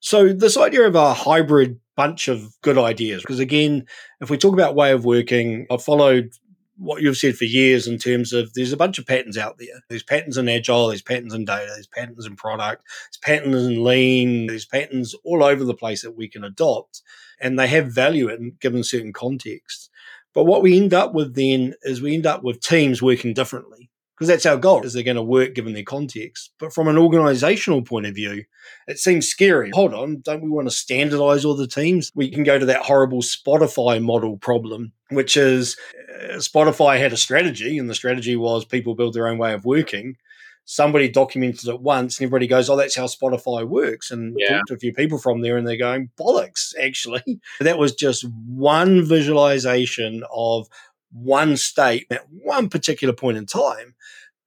So 0.00 0.32
this 0.32 0.56
idea 0.56 0.86
of 0.86 0.94
a 0.94 1.14
hybrid 1.14 1.80
bunch 1.96 2.28
of 2.28 2.54
good 2.62 2.78
ideas, 2.78 3.22
because 3.22 3.38
again, 3.38 3.86
if 4.20 4.30
we 4.30 4.38
talk 4.38 4.52
about 4.52 4.74
way 4.74 4.92
of 4.92 5.04
working, 5.04 5.66
I've 5.70 5.82
followed 5.82 6.30
what 6.76 7.02
you've 7.02 7.16
said 7.16 7.36
for 7.36 7.44
years 7.44 7.86
in 7.86 7.98
terms 7.98 8.32
of 8.32 8.52
there's 8.54 8.72
a 8.72 8.76
bunch 8.76 8.98
of 8.98 9.06
patterns 9.06 9.38
out 9.38 9.56
there. 9.58 9.80
There's 9.88 10.02
patterns 10.02 10.36
in 10.36 10.48
agile, 10.48 10.88
there's 10.88 11.02
patterns 11.02 11.34
in 11.34 11.44
data, 11.44 11.70
there's 11.72 11.86
patterns 11.86 12.26
in 12.26 12.34
product, 12.34 12.82
there's 12.84 13.18
patterns 13.22 13.66
in 13.66 13.84
lean, 13.84 14.46
there's 14.48 14.66
patterns 14.66 15.14
all 15.24 15.44
over 15.44 15.64
the 15.64 15.74
place 15.74 16.02
that 16.02 16.16
we 16.16 16.28
can 16.28 16.42
adopt, 16.42 17.02
and 17.40 17.58
they 17.58 17.68
have 17.68 17.94
value 17.94 18.28
in 18.28 18.56
given 18.60 18.82
certain 18.82 19.12
contexts. 19.12 19.90
But 20.34 20.44
what 20.44 20.62
we 20.62 20.78
end 20.78 20.94
up 20.94 21.14
with 21.14 21.34
then 21.34 21.74
is 21.82 22.00
we 22.00 22.14
end 22.14 22.26
up 22.26 22.42
with 22.42 22.60
teams 22.60 23.02
working 23.02 23.34
differently 23.34 23.90
because 24.16 24.28
that's 24.28 24.46
our 24.46 24.56
goal 24.56 24.82
is 24.84 24.92
they're 24.92 25.02
going 25.02 25.16
to 25.16 25.22
work 25.22 25.54
given 25.54 25.72
their 25.72 25.82
context. 25.82 26.52
But 26.58 26.72
from 26.72 26.88
an 26.88 26.98
organizational 26.98 27.82
point 27.82 28.06
of 28.06 28.14
view 28.14 28.44
it 28.86 28.98
seems 28.98 29.28
scary. 29.28 29.70
Hold 29.74 29.94
on 29.94 30.20
don't 30.20 30.42
we 30.42 30.50
want 30.50 30.68
to 30.68 30.74
standardize 30.74 31.44
all 31.44 31.56
the 31.56 31.66
teams? 31.66 32.10
We 32.14 32.30
can 32.30 32.44
go 32.44 32.58
to 32.58 32.66
that 32.66 32.82
horrible 32.82 33.22
spotify 33.22 34.02
model 34.02 34.38
problem 34.38 34.92
which 35.10 35.36
is 35.36 35.76
uh, 36.22 36.36
spotify 36.36 36.98
had 36.98 37.12
a 37.12 37.16
strategy 37.16 37.78
and 37.78 37.90
the 37.90 37.94
strategy 37.94 38.36
was 38.36 38.64
people 38.64 38.94
build 38.94 39.14
their 39.14 39.28
own 39.28 39.38
way 39.38 39.52
of 39.52 39.64
working 39.64 40.16
somebody 40.64 41.08
documented 41.08 41.68
it 41.68 41.80
once 41.80 42.18
and 42.18 42.24
everybody 42.24 42.46
goes 42.46 42.70
oh 42.70 42.76
that's 42.76 42.96
how 42.96 43.06
spotify 43.06 43.66
works 43.66 44.10
and 44.10 44.34
yeah. 44.38 44.56
talked 44.56 44.68
to 44.68 44.74
a 44.74 44.78
few 44.78 44.92
people 44.92 45.18
from 45.18 45.40
there 45.40 45.56
and 45.56 45.66
they're 45.66 45.76
going 45.76 46.08
bollocks 46.18 46.72
actually 46.80 47.40
that 47.60 47.78
was 47.78 47.94
just 47.94 48.24
one 48.46 49.04
visualization 49.04 50.22
of 50.32 50.68
one 51.12 51.56
state 51.56 52.06
at 52.10 52.22
one 52.30 52.68
particular 52.68 53.14
point 53.14 53.36
in 53.36 53.46
time. 53.46 53.94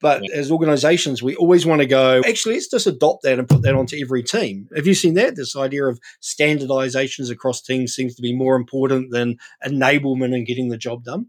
But 0.01 0.29
as 0.31 0.51
organizations, 0.51 1.23
we 1.23 1.35
always 1.35 1.65
want 1.65 1.81
to 1.81 1.87
go, 1.87 2.21
actually, 2.27 2.55
let's 2.55 2.69
just 2.69 2.85
adopt 2.85 3.23
that 3.23 3.39
and 3.39 3.47
put 3.47 3.61
that 3.61 3.75
onto 3.75 3.97
every 3.99 4.23
team. 4.23 4.67
Have 4.75 4.85
you 4.85 4.93
seen 4.93 5.13
that? 5.15 5.35
This 5.35 5.55
idea 5.55 5.85
of 5.85 5.99
standardizations 6.21 7.31
across 7.31 7.61
teams 7.61 7.95
seems 7.95 8.13
to 8.15 8.21
be 8.21 8.35
more 8.35 8.55
important 8.55 9.11
than 9.11 9.37
enablement 9.65 10.35
and 10.35 10.45
getting 10.45 10.69
the 10.69 10.77
job 10.77 11.05
done. 11.05 11.27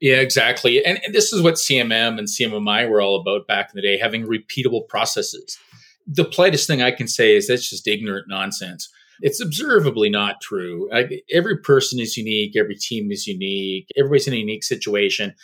Yeah, 0.00 0.16
exactly. 0.16 0.84
And, 0.84 1.00
and 1.04 1.14
this 1.14 1.32
is 1.32 1.42
what 1.42 1.54
CMM 1.54 2.18
and 2.18 2.28
CMMI 2.28 2.88
were 2.88 3.00
all 3.00 3.20
about 3.20 3.46
back 3.46 3.70
in 3.72 3.76
the 3.76 3.82
day, 3.82 3.98
having 3.98 4.26
repeatable 4.26 4.86
processes. 4.88 5.58
The 6.06 6.24
politest 6.24 6.66
thing 6.66 6.82
I 6.82 6.92
can 6.92 7.08
say 7.08 7.36
is 7.36 7.48
that's 7.48 7.68
just 7.68 7.86
ignorant 7.86 8.26
nonsense 8.28 8.88
it's 9.20 9.40
observably 9.40 10.10
not 10.10 10.40
true. 10.40 10.88
I, 10.92 11.20
every 11.32 11.58
person 11.58 12.00
is 12.00 12.16
unique, 12.16 12.56
every 12.56 12.76
team 12.76 13.10
is 13.10 13.26
unique, 13.26 13.88
everybody's 13.96 14.28
in 14.28 14.34
a 14.34 14.38
unique 14.38 14.64
situation, 14.64 15.34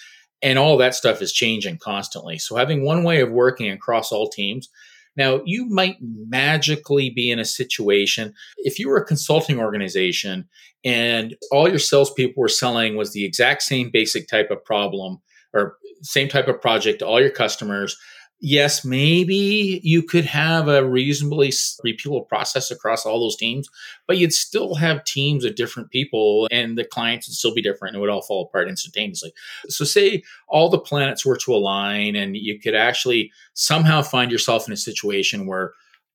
and 0.43 0.59
all 0.59 0.77
that 0.79 0.95
stuff 0.95 1.23
is 1.23 1.33
changing 1.33 1.79
constantly. 1.79 2.39
So 2.39 2.57
having 2.57 2.85
one 2.85 3.03
way 3.03 3.21
of 3.21 3.31
working 3.31 3.71
across 3.71 4.13
all 4.13 4.29
teams. 4.29 4.69
Now, 5.17 5.43
you 5.45 5.67
might 5.67 5.97
magically 6.01 7.11
be 7.11 7.31
in 7.31 7.39
a 7.39 7.45
situation 7.45 8.35
if 8.59 8.79
you 8.79 8.89
were 8.89 8.97
a 8.97 9.05
consulting 9.05 9.61
organization 9.61 10.49
and 10.85 11.37
all 11.51 11.69
your 11.69 11.79
salespeople 11.79 12.41
were 12.41 12.49
selling 12.49 12.97
was 12.97 13.13
the 13.13 13.25
exact 13.25 13.63
same 13.63 13.91
basic 13.91 14.29
type 14.29 14.51
of 14.51 14.65
problem 14.65 15.19
or 15.53 15.77
same 16.03 16.29
type 16.29 16.49
of 16.49 16.61
project 16.61 16.99
to 16.99 17.07
all 17.07 17.21
your 17.21 17.31
customers 17.31 17.97
yes, 18.41 18.85
maybe 18.85 19.81
you 19.83 20.03
could 20.03 20.25
have 20.25 20.69
a 20.69 20.87
reasonably 20.87 21.49
repeatable 21.49 22.29
process 22.29 22.71
across 22.71 23.07
all 23.07 23.21
those 23.21 23.37
teams, 23.37 23.69
but 24.07 24.19
you'd 24.19 24.35
still 24.35 24.75
have 24.75 25.05
teams 25.05 25.45
of 25.45 25.57
different 25.57 25.91
people 25.91 26.47
and 26.51 26.77
the 26.77 26.85
clients 26.85 27.27
would 27.27 27.35
still 27.35 27.55
be 27.55 27.63
different 27.63 27.95
and 27.95 27.99
it 27.99 28.01
would 28.01 28.11
all 28.11 28.23
fall 28.23 28.45
apart 28.45 28.69
instantaneously. 28.69 29.33
So, 29.69 29.85
say 29.85 30.23
all 30.49 30.69
the 30.69 30.79
planets 30.79 31.25
were 31.25 31.37
to 31.39 31.55
align 31.55 32.17
and 32.17 32.37
you 32.37 32.59
could 32.59 32.75
actually 32.75 33.33
somehow 33.55 34.03
find 34.03 34.31
yourself 34.31 34.67
in 34.67 34.73
a 34.73 34.77
situation 34.77 35.47
where 35.47 35.73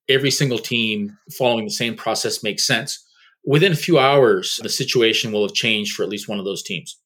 every 0.07 0.31
single 0.31 0.59
team 0.59 1.17
following 1.37 1.65
the 1.65 1.71
same 1.71 1.95
process 1.95 2.43
makes 2.43 2.63
sense. 2.63 3.05
Within 3.45 3.71
a 3.71 3.75
few 3.77 3.97
hours, 3.97 4.59
the 4.61 4.69
situation 4.69 5.31
will 5.31 5.43
have 5.43 5.53
changed 5.53 5.95
for 5.95 6.03
at 6.03 6.09
least 6.09 6.27
one 6.27 6.39
of 6.39 6.45
those 6.45 6.63
teams. 6.63 6.97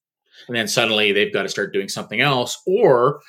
and 0.48 0.56
then 0.56 0.68
suddenly 0.68 1.12
they've 1.12 1.32
got 1.32 1.44
to 1.44 1.48
start 1.48 1.72
doing 1.72 1.88
something 1.88 2.20
else 2.20 2.60
or 2.66 3.20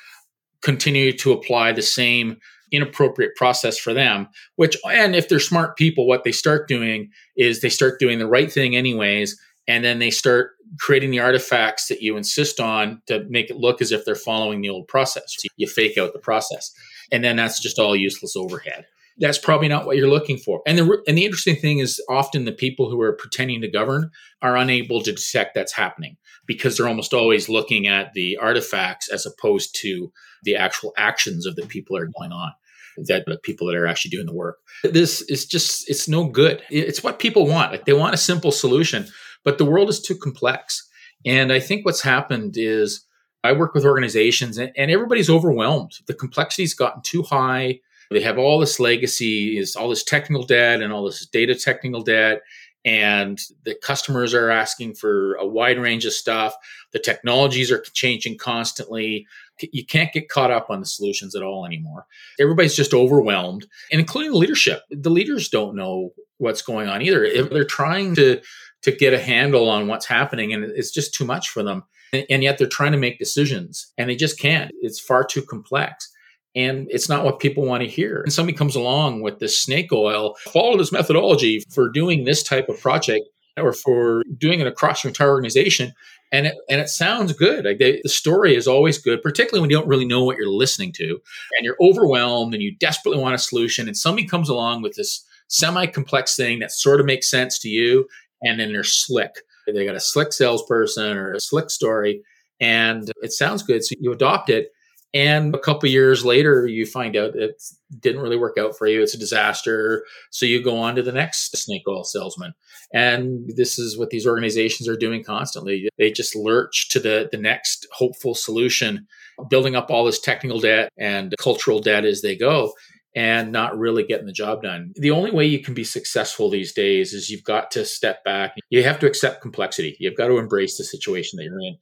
continue 0.62 1.12
to 1.12 1.32
apply 1.32 1.72
the 1.72 1.82
same 1.82 2.38
inappropriate 2.72 3.36
process 3.36 3.78
for 3.78 3.94
them 3.94 4.26
which 4.56 4.76
and 4.90 5.14
if 5.14 5.28
they're 5.28 5.38
smart 5.38 5.76
people 5.76 6.06
what 6.06 6.24
they 6.24 6.32
start 6.32 6.66
doing 6.66 7.08
is 7.36 7.60
they 7.60 7.68
start 7.68 8.00
doing 8.00 8.18
the 8.18 8.26
right 8.26 8.50
thing 8.50 8.74
anyways 8.74 9.40
and 9.68 9.84
then 9.84 9.98
they 9.98 10.10
start 10.10 10.52
creating 10.78 11.10
the 11.10 11.20
artifacts 11.20 11.88
that 11.88 12.02
you 12.02 12.16
insist 12.16 12.60
on 12.60 13.00
to 13.06 13.24
make 13.28 13.50
it 13.50 13.56
look 13.56 13.80
as 13.80 13.92
if 13.92 14.04
they're 14.04 14.14
following 14.14 14.60
the 14.60 14.68
old 14.68 14.88
process. 14.88 15.36
You 15.56 15.66
fake 15.66 15.98
out 15.98 16.12
the 16.12 16.18
process. 16.18 16.72
And 17.12 17.22
then 17.24 17.36
that's 17.36 17.60
just 17.60 17.78
all 17.78 17.94
useless 17.94 18.36
overhead 18.36 18.86
that's 19.18 19.38
probably 19.38 19.68
not 19.68 19.86
what 19.86 19.96
you're 19.96 20.10
looking 20.10 20.36
for. 20.36 20.62
And 20.66 20.78
the 20.78 21.02
and 21.06 21.16
the 21.16 21.24
interesting 21.24 21.56
thing 21.56 21.78
is 21.78 22.02
often 22.08 22.44
the 22.44 22.52
people 22.52 22.90
who 22.90 23.00
are 23.00 23.12
pretending 23.12 23.60
to 23.62 23.68
govern 23.68 24.10
are 24.42 24.56
unable 24.56 25.02
to 25.02 25.12
detect 25.12 25.54
that's 25.54 25.72
happening 25.72 26.16
because 26.46 26.76
they're 26.76 26.88
almost 26.88 27.14
always 27.14 27.48
looking 27.48 27.86
at 27.86 28.12
the 28.12 28.36
artifacts 28.36 29.10
as 29.10 29.26
opposed 29.26 29.74
to 29.80 30.12
the 30.44 30.56
actual 30.56 30.92
actions 30.96 31.46
of 31.46 31.56
the 31.56 31.66
people 31.66 31.96
that 31.96 32.02
are 32.02 32.12
going 32.18 32.32
on 32.32 32.52
that 32.98 33.24
the 33.26 33.38
people 33.38 33.66
that 33.66 33.76
are 33.76 33.86
actually 33.86 34.10
doing 34.10 34.26
the 34.26 34.34
work. 34.34 34.58
This 34.82 35.22
is 35.22 35.46
just 35.46 35.88
it's 35.88 36.08
no 36.08 36.28
good. 36.28 36.62
It's 36.70 37.02
what 37.02 37.18
people 37.18 37.46
want. 37.46 37.72
Like 37.72 37.84
they 37.84 37.92
want 37.92 38.14
a 38.14 38.18
simple 38.18 38.52
solution, 38.52 39.06
but 39.44 39.58
the 39.58 39.64
world 39.64 39.88
is 39.88 40.00
too 40.00 40.16
complex. 40.16 40.88
And 41.24 41.52
I 41.52 41.60
think 41.60 41.84
what's 41.84 42.02
happened 42.02 42.54
is 42.56 43.04
I 43.42 43.52
work 43.52 43.74
with 43.74 43.84
organizations 43.84 44.58
and, 44.58 44.72
and 44.76 44.90
everybody's 44.90 45.30
overwhelmed. 45.30 45.92
The 46.06 46.14
complexity's 46.14 46.74
gotten 46.74 47.02
too 47.02 47.22
high 47.22 47.80
they 48.10 48.20
have 48.20 48.38
all 48.38 48.58
this 48.58 48.78
legacy, 48.78 49.58
is 49.58 49.76
all 49.76 49.88
this 49.88 50.04
technical 50.04 50.44
debt 50.44 50.80
and 50.80 50.92
all 50.92 51.04
this 51.04 51.26
data 51.26 51.54
technical 51.54 52.02
debt. 52.02 52.42
And 52.84 53.40
the 53.64 53.74
customers 53.74 54.32
are 54.32 54.48
asking 54.48 54.94
for 54.94 55.34
a 55.34 55.46
wide 55.46 55.78
range 55.78 56.04
of 56.04 56.12
stuff. 56.12 56.54
The 56.92 57.00
technologies 57.00 57.72
are 57.72 57.82
changing 57.94 58.38
constantly. 58.38 59.26
You 59.60 59.84
can't 59.84 60.12
get 60.12 60.28
caught 60.28 60.52
up 60.52 60.70
on 60.70 60.78
the 60.78 60.86
solutions 60.86 61.34
at 61.34 61.42
all 61.42 61.66
anymore. 61.66 62.06
Everybody's 62.38 62.76
just 62.76 62.94
overwhelmed, 62.94 63.66
and 63.90 64.00
including 64.00 64.30
the 64.30 64.38
leadership. 64.38 64.82
The 64.90 65.10
leaders 65.10 65.48
don't 65.48 65.74
know 65.74 66.10
what's 66.38 66.62
going 66.62 66.88
on 66.88 67.02
either. 67.02 67.24
If 67.24 67.50
they're 67.50 67.64
trying 67.64 68.14
to 68.16 68.40
to 68.82 68.92
get 68.92 69.14
a 69.14 69.18
handle 69.18 69.68
on 69.68 69.88
what's 69.88 70.06
happening, 70.06 70.52
and 70.52 70.62
it's 70.62 70.92
just 70.92 71.12
too 71.12 71.24
much 71.24 71.48
for 71.48 71.64
them. 71.64 71.82
And 72.30 72.44
yet 72.44 72.56
they're 72.56 72.68
trying 72.68 72.92
to 72.92 72.98
make 72.98 73.18
decisions, 73.18 73.92
and 73.98 74.08
they 74.08 74.14
just 74.14 74.38
can't. 74.38 74.70
It's 74.80 75.00
far 75.00 75.24
too 75.24 75.42
complex 75.42 76.08
and 76.56 76.88
it's 76.90 77.08
not 77.08 77.22
what 77.22 77.38
people 77.38 77.64
want 77.64 77.82
to 77.82 77.88
hear. 77.88 78.22
And 78.22 78.32
somebody 78.32 78.56
comes 78.56 78.74
along 78.74 79.20
with 79.20 79.38
this 79.38 79.56
snake 79.56 79.92
oil, 79.92 80.36
follow 80.40 80.78
this 80.78 80.90
methodology 80.90 81.62
for 81.70 81.90
doing 81.90 82.24
this 82.24 82.42
type 82.42 82.70
of 82.70 82.80
project 82.80 83.26
or 83.58 83.74
for 83.74 84.24
doing 84.38 84.60
it 84.60 84.66
across 84.66 85.04
your 85.04 85.10
entire 85.10 85.30
organization. 85.30 85.92
And 86.32 86.46
it, 86.46 86.54
and 86.68 86.80
it 86.80 86.88
sounds 86.88 87.32
good. 87.34 87.66
Like 87.66 87.78
they, 87.78 88.00
the 88.02 88.08
story 88.08 88.56
is 88.56 88.66
always 88.66 88.98
good, 88.98 89.22
particularly 89.22 89.60
when 89.60 89.70
you 89.70 89.76
don't 89.76 89.86
really 89.86 90.06
know 90.06 90.24
what 90.24 90.38
you're 90.38 90.48
listening 90.48 90.92
to 90.92 91.04
and 91.04 91.64
you're 91.64 91.76
overwhelmed 91.80 92.54
and 92.54 92.62
you 92.62 92.74
desperately 92.76 93.20
want 93.20 93.34
a 93.34 93.38
solution. 93.38 93.86
And 93.86 93.96
somebody 93.96 94.26
comes 94.26 94.48
along 94.48 94.82
with 94.82 94.96
this 94.96 95.24
semi 95.48 95.86
complex 95.86 96.36
thing 96.36 96.58
that 96.60 96.72
sort 96.72 97.00
of 97.00 97.06
makes 97.06 97.30
sense 97.30 97.58
to 97.60 97.68
you. 97.68 98.08
And 98.42 98.58
then 98.58 98.72
they're 98.72 98.82
slick. 98.82 99.42
They 99.66 99.84
got 99.84 99.94
a 99.94 100.00
slick 100.00 100.32
salesperson 100.32 101.16
or 101.16 101.34
a 101.34 101.40
slick 101.40 101.70
story 101.70 102.22
and 102.60 103.10
it 103.22 103.32
sounds 103.32 103.62
good. 103.62 103.84
So 103.84 103.94
you 104.00 104.12
adopt 104.12 104.48
it 104.48 104.72
and 105.16 105.54
a 105.54 105.58
couple 105.58 105.88
years 105.88 106.24
later 106.24 106.66
you 106.66 106.84
find 106.84 107.16
out 107.16 107.34
it 107.34 107.62
didn't 108.00 108.20
really 108.20 108.36
work 108.36 108.58
out 108.58 108.76
for 108.76 108.86
you 108.86 109.02
it's 109.02 109.14
a 109.14 109.18
disaster 109.18 110.04
so 110.30 110.44
you 110.44 110.62
go 110.62 110.76
on 110.76 110.94
to 110.94 111.02
the 111.02 111.12
next 111.12 111.56
snake 111.56 111.82
oil 111.88 112.04
salesman 112.04 112.52
and 112.92 113.50
this 113.56 113.78
is 113.78 113.98
what 113.98 114.10
these 114.10 114.26
organizations 114.26 114.88
are 114.88 114.96
doing 114.96 115.24
constantly 115.24 115.88
they 115.98 116.10
just 116.10 116.36
lurch 116.36 116.88
to 116.90 117.00
the 117.00 117.28
the 117.32 117.38
next 117.38 117.86
hopeful 117.92 118.34
solution 118.34 119.06
building 119.48 119.74
up 119.74 119.90
all 119.90 120.04
this 120.04 120.20
technical 120.20 120.60
debt 120.60 120.90
and 120.98 121.34
cultural 121.38 121.80
debt 121.80 122.04
as 122.04 122.20
they 122.20 122.36
go 122.36 122.72
and 123.14 123.50
not 123.50 123.76
really 123.78 124.04
getting 124.04 124.26
the 124.26 124.32
job 124.32 124.62
done. 124.62 124.92
The 124.96 125.10
only 125.10 125.30
way 125.30 125.46
you 125.46 125.60
can 125.60 125.72
be 125.72 125.84
successful 125.84 126.50
these 126.50 126.74
days 126.74 127.14
is 127.14 127.30
you've 127.30 127.44
got 127.44 127.70
to 127.70 127.86
step 127.86 128.22
back. 128.24 128.52
You 128.68 128.82
have 128.82 128.98
to 128.98 129.06
accept 129.06 129.40
complexity. 129.40 129.96
You've 129.98 130.18
got 130.18 130.28
to 130.28 130.36
embrace 130.36 130.76
the 130.76 130.84
situation 130.84 131.38
that 131.38 131.44
you're 131.44 131.60
in 131.60 131.78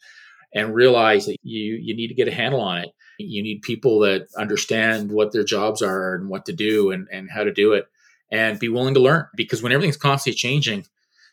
and 0.54 0.74
realize 0.74 1.26
that 1.26 1.36
you 1.42 1.74
you 1.74 1.94
need 1.94 2.08
to 2.08 2.14
get 2.14 2.28
a 2.28 2.34
handle 2.34 2.60
on 2.60 2.78
it. 2.78 2.90
You 3.18 3.42
need 3.42 3.62
people 3.62 4.00
that 4.00 4.26
understand 4.38 5.10
what 5.10 5.32
their 5.32 5.44
jobs 5.44 5.82
are 5.82 6.14
and 6.14 6.28
what 6.28 6.46
to 6.46 6.52
do 6.52 6.90
and, 6.90 7.06
and 7.12 7.30
how 7.30 7.44
to 7.44 7.52
do 7.52 7.72
it 7.72 7.86
and 8.30 8.58
be 8.58 8.68
willing 8.68 8.94
to 8.94 9.00
learn 9.00 9.26
because 9.36 9.62
when 9.62 9.72
everything's 9.72 9.96
constantly 9.96 10.36
changing, 10.36 10.84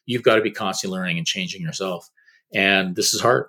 you've 0.06 0.24
got 0.24 0.36
to 0.36 0.42
be 0.42 0.52
constantly 0.52 0.98
learning 0.98 1.18
and 1.18 1.26
changing 1.26 1.62
yourself. 1.62 2.10
And 2.54 2.96
this 2.96 3.14
is 3.14 3.22
hard. 3.22 3.48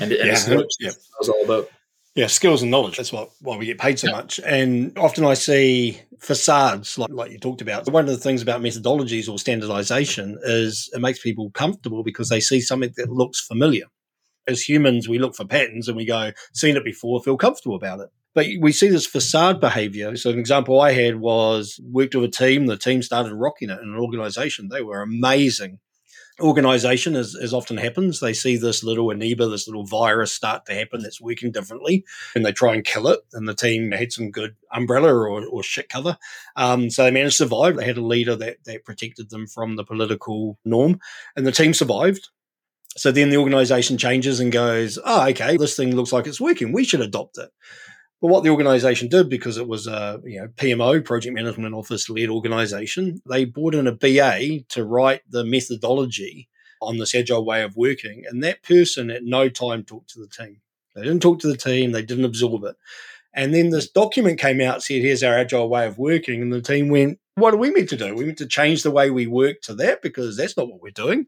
And, 0.00 0.12
and 0.12 0.26
yeah, 0.26 0.32
it's 0.32 0.48
what 0.48 0.66
yeah. 0.80 0.90
it's 1.20 1.28
all 1.28 1.44
about. 1.44 1.70
Yeah, 2.14 2.26
skills 2.26 2.60
and 2.60 2.70
knowledge. 2.70 2.98
That's 2.98 3.12
what 3.12 3.30
why 3.40 3.56
we 3.56 3.64
get 3.64 3.78
paid 3.78 3.98
so 3.98 4.10
much. 4.10 4.38
And 4.40 4.96
often 4.98 5.24
I 5.24 5.32
see 5.32 5.98
facades, 6.20 6.98
like 6.98 7.10
like 7.10 7.30
you 7.30 7.38
talked 7.38 7.62
about. 7.62 7.90
One 7.90 8.04
of 8.04 8.10
the 8.10 8.18
things 8.18 8.42
about 8.42 8.60
methodologies 8.60 9.30
or 9.30 9.38
standardization 9.38 10.38
is 10.42 10.90
it 10.92 11.00
makes 11.00 11.22
people 11.22 11.50
comfortable 11.52 12.02
because 12.02 12.28
they 12.28 12.40
see 12.40 12.60
something 12.60 12.92
that 12.96 13.10
looks 13.10 13.40
familiar 13.40 13.84
as 14.46 14.68
humans, 14.68 15.08
we 15.08 15.18
look 15.18 15.34
for 15.34 15.44
patterns 15.44 15.88
and 15.88 15.96
we 15.96 16.04
go, 16.04 16.32
seen 16.52 16.76
it 16.76 16.84
before, 16.84 17.22
feel 17.22 17.36
comfortable 17.36 17.76
about 17.76 18.00
it. 18.00 18.10
But 18.34 18.46
we 18.60 18.72
see 18.72 18.88
this 18.88 19.06
facade 19.06 19.60
behavior. 19.60 20.16
So, 20.16 20.30
an 20.30 20.38
example 20.38 20.80
I 20.80 20.92
had 20.92 21.20
was 21.20 21.78
worked 21.84 22.14
with 22.14 22.24
a 22.24 22.28
team. 22.28 22.66
The 22.66 22.78
team 22.78 23.02
started 23.02 23.34
rocking 23.34 23.68
it 23.68 23.78
in 23.80 23.88
an 23.88 23.98
organization. 23.98 24.68
They 24.68 24.82
were 24.82 25.02
amazing. 25.02 25.80
Organization, 26.40 27.14
as, 27.14 27.36
as 27.36 27.52
often 27.52 27.76
happens, 27.76 28.20
they 28.20 28.32
see 28.32 28.56
this 28.56 28.82
little 28.82 29.10
amoeba, 29.10 29.48
this 29.48 29.68
little 29.68 29.84
virus 29.84 30.32
start 30.32 30.64
to 30.64 30.74
happen 30.74 31.02
that's 31.02 31.20
working 31.20 31.52
differently, 31.52 32.06
and 32.34 32.44
they 32.44 32.52
try 32.52 32.72
and 32.72 32.86
kill 32.86 33.06
it. 33.08 33.20
And 33.34 33.46
the 33.46 33.54
team 33.54 33.92
had 33.92 34.12
some 34.12 34.30
good 34.30 34.56
umbrella 34.72 35.12
or, 35.12 35.46
or 35.46 35.62
shit 35.62 35.90
cover. 35.90 36.16
Um, 36.56 36.88
so 36.88 37.04
they 37.04 37.10
managed 37.10 37.36
to 37.36 37.44
survive. 37.44 37.76
They 37.76 37.84
had 37.84 37.98
a 37.98 38.04
leader 38.04 38.34
that, 38.36 38.64
that 38.64 38.86
protected 38.86 39.28
them 39.28 39.46
from 39.46 39.76
the 39.76 39.84
political 39.84 40.58
norm, 40.64 41.00
and 41.36 41.46
the 41.46 41.52
team 41.52 41.74
survived 41.74 42.30
so 42.96 43.10
then 43.10 43.30
the 43.30 43.38
organization 43.38 43.96
changes 43.96 44.40
and 44.40 44.52
goes, 44.52 44.98
oh, 45.04 45.28
okay, 45.30 45.56
this 45.56 45.76
thing 45.76 45.96
looks 45.96 46.12
like 46.12 46.26
it's 46.26 46.40
working. 46.40 46.72
We 46.72 46.84
should 46.84 47.00
adopt 47.00 47.38
it. 47.38 47.50
But 48.20 48.28
what 48.28 48.44
the 48.44 48.50
organization 48.50 49.08
did, 49.08 49.28
because 49.28 49.56
it 49.56 49.66
was 49.66 49.86
a 49.86 50.20
you 50.24 50.40
know 50.40 50.48
PMO, 50.48 51.04
project 51.04 51.34
management 51.34 51.74
office 51.74 52.08
led 52.08 52.28
organization, 52.28 53.20
they 53.28 53.44
brought 53.44 53.74
in 53.74 53.86
a 53.86 53.92
BA 53.92 54.60
to 54.68 54.84
write 54.84 55.22
the 55.28 55.44
methodology 55.44 56.48
on 56.80 56.98
this 56.98 57.14
agile 57.14 57.44
way 57.44 57.62
of 57.62 57.76
working. 57.76 58.24
And 58.28 58.42
that 58.44 58.62
person 58.62 59.10
at 59.10 59.24
no 59.24 59.48
time 59.48 59.84
talked 59.84 60.10
to 60.10 60.20
the 60.20 60.28
team. 60.28 60.60
They 60.94 61.02
didn't 61.02 61.22
talk 61.22 61.40
to 61.40 61.48
the 61.48 61.56
team, 61.56 61.92
they 61.92 62.02
didn't 62.02 62.24
absorb 62.24 62.64
it. 62.64 62.76
And 63.34 63.54
then 63.54 63.70
this 63.70 63.90
document 63.90 64.38
came 64.38 64.60
out, 64.60 64.82
said, 64.82 65.00
here's 65.00 65.22
our 65.22 65.34
agile 65.34 65.68
way 65.68 65.86
of 65.86 65.98
working. 65.98 66.42
And 66.42 66.52
the 66.52 66.60
team 66.60 66.90
went, 66.90 67.18
what 67.36 67.54
are 67.54 67.58
we 67.58 67.70
meant 67.70 67.88
to 67.88 67.96
do? 67.96 68.14
We 68.14 68.26
meant 68.26 68.38
to 68.38 68.46
change 68.46 68.82
the 68.82 68.90
way 68.90 69.10
we 69.10 69.26
work 69.26 69.62
to 69.62 69.74
that 69.76 70.02
because 70.02 70.36
that's 70.36 70.56
not 70.56 70.68
what 70.68 70.82
we're 70.82 70.90
doing. 70.90 71.26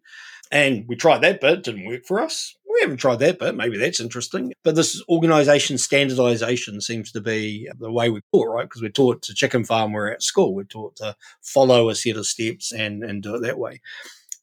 And 0.50 0.84
we 0.86 0.96
tried 0.96 1.22
that 1.22 1.40
but 1.40 1.52
it 1.52 1.62
didn't 1.64 1.86
work 1.86 2.04
for 2.04 2.20
us. 2.20 2.54
We 2.72 2.80
haven't 2.80 2.98
tried 2.98 3.20
that 3.20 3.38
but 3.38 3.54
Maybe 3.54 3.78
that's 3.78 4.00
interesting. 4.00 4.52
But 4.62 4.74
this 4.74 5.02
organization 5.08 5.78
standardization 5.78 6.80
seems 6.80 7.12
to 7.12 7.20
be 7.20 7.68
the 7.78 7.90
way 7.90 8.10
we 8.10 8.20
taught, 8.32 8.52
right? 8.52 8.64
Because 8.64 8.82
we're 8.82 8.90
taught 8.90 9.22
to 9.22 9.34
chicken 9.34 9.64
farm, 9.64 9.92
we're 9.92 10.10
at 10.10 10.22
school. 10.22 10.54
We're 10.54 10.64
taught 10.64 10.96
to 10.96 11.16
follow 11.40 11.88
a 11.88 11.94
set 11.94 12.16
of 12.16 12.26
steps 12.26 12.72
and, 12.72 13.02
and 13.02 13.22
do 13.22 13.36
it 13.36 13.42
that 13.42 13.58
way. 13.58 13.80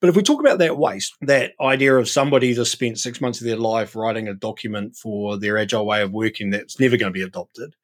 But 0.02 0.10
if 0.10 0.16
we 0.16 0.24
talk 0.24 0.40
about 0.40 0.58
that 0.58 0.80
waste, 0.80 1.16
that 1.22 1.54
idea 1.62 1.96
of 1.96 2.10
somebody 2.10 2.54
that 2.54 2.66
spent 2.66 2.98
six 2.98 3.22
months 3.22 3.40
of 3.40 3.46
their 3.46 3.56
life 3.56 3.96
writing 3.96 4.28
a 4.28 4.34
document 4.34 4.96
for 4.96 5.38
their 5.38 5.60
agile 5.60 5.86
way 5.86 6.02
of 6.02 6.12
working 6.12 6.50
that's 6.50 6.80
never 6.80 6.98
going 6.98 7.14
to 7.14 7.18
be 7.18 7.22
adopted. 7.22 7.76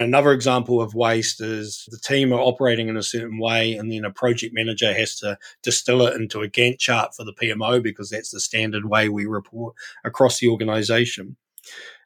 Another 0.00 0.32
example 0.32 0.80
of 0.80 0.94
waste 0.94 1.38
is 1.42 1.86
the 1.90 1.98
team 1.98 2.32
are 2.32 2.40
operating 2.40 2.88
in 2.88 2.96
a 2.96 3.02
certain 3.02 3.38
way, 3.38 3.74
and 3.74 3.92
then 3.92 4.06
a 4.06 4.10
project 4.10 4.54
manager 4.54 4.94
has 4.94 5.16
to 5.18 5.36
distill 5.62 6.06
it 6.06 6.16
into 6.16 6.40
a 6.40 6.48
Gantt 6.48 6.78
chart 6.78 7.14
for 7.14 7.24
the 7.24 7.34
PMO 7.34 7.82
because 7.82 8.08
that's 8.08 8.30
the 8.30 8.40
standard 8.40 8.86
way 8.86 9.10
we 9.10 9.26
report 9.26 9.74
across 10.02 10.38
the 10.40 10.48
organization. 10.48 11.36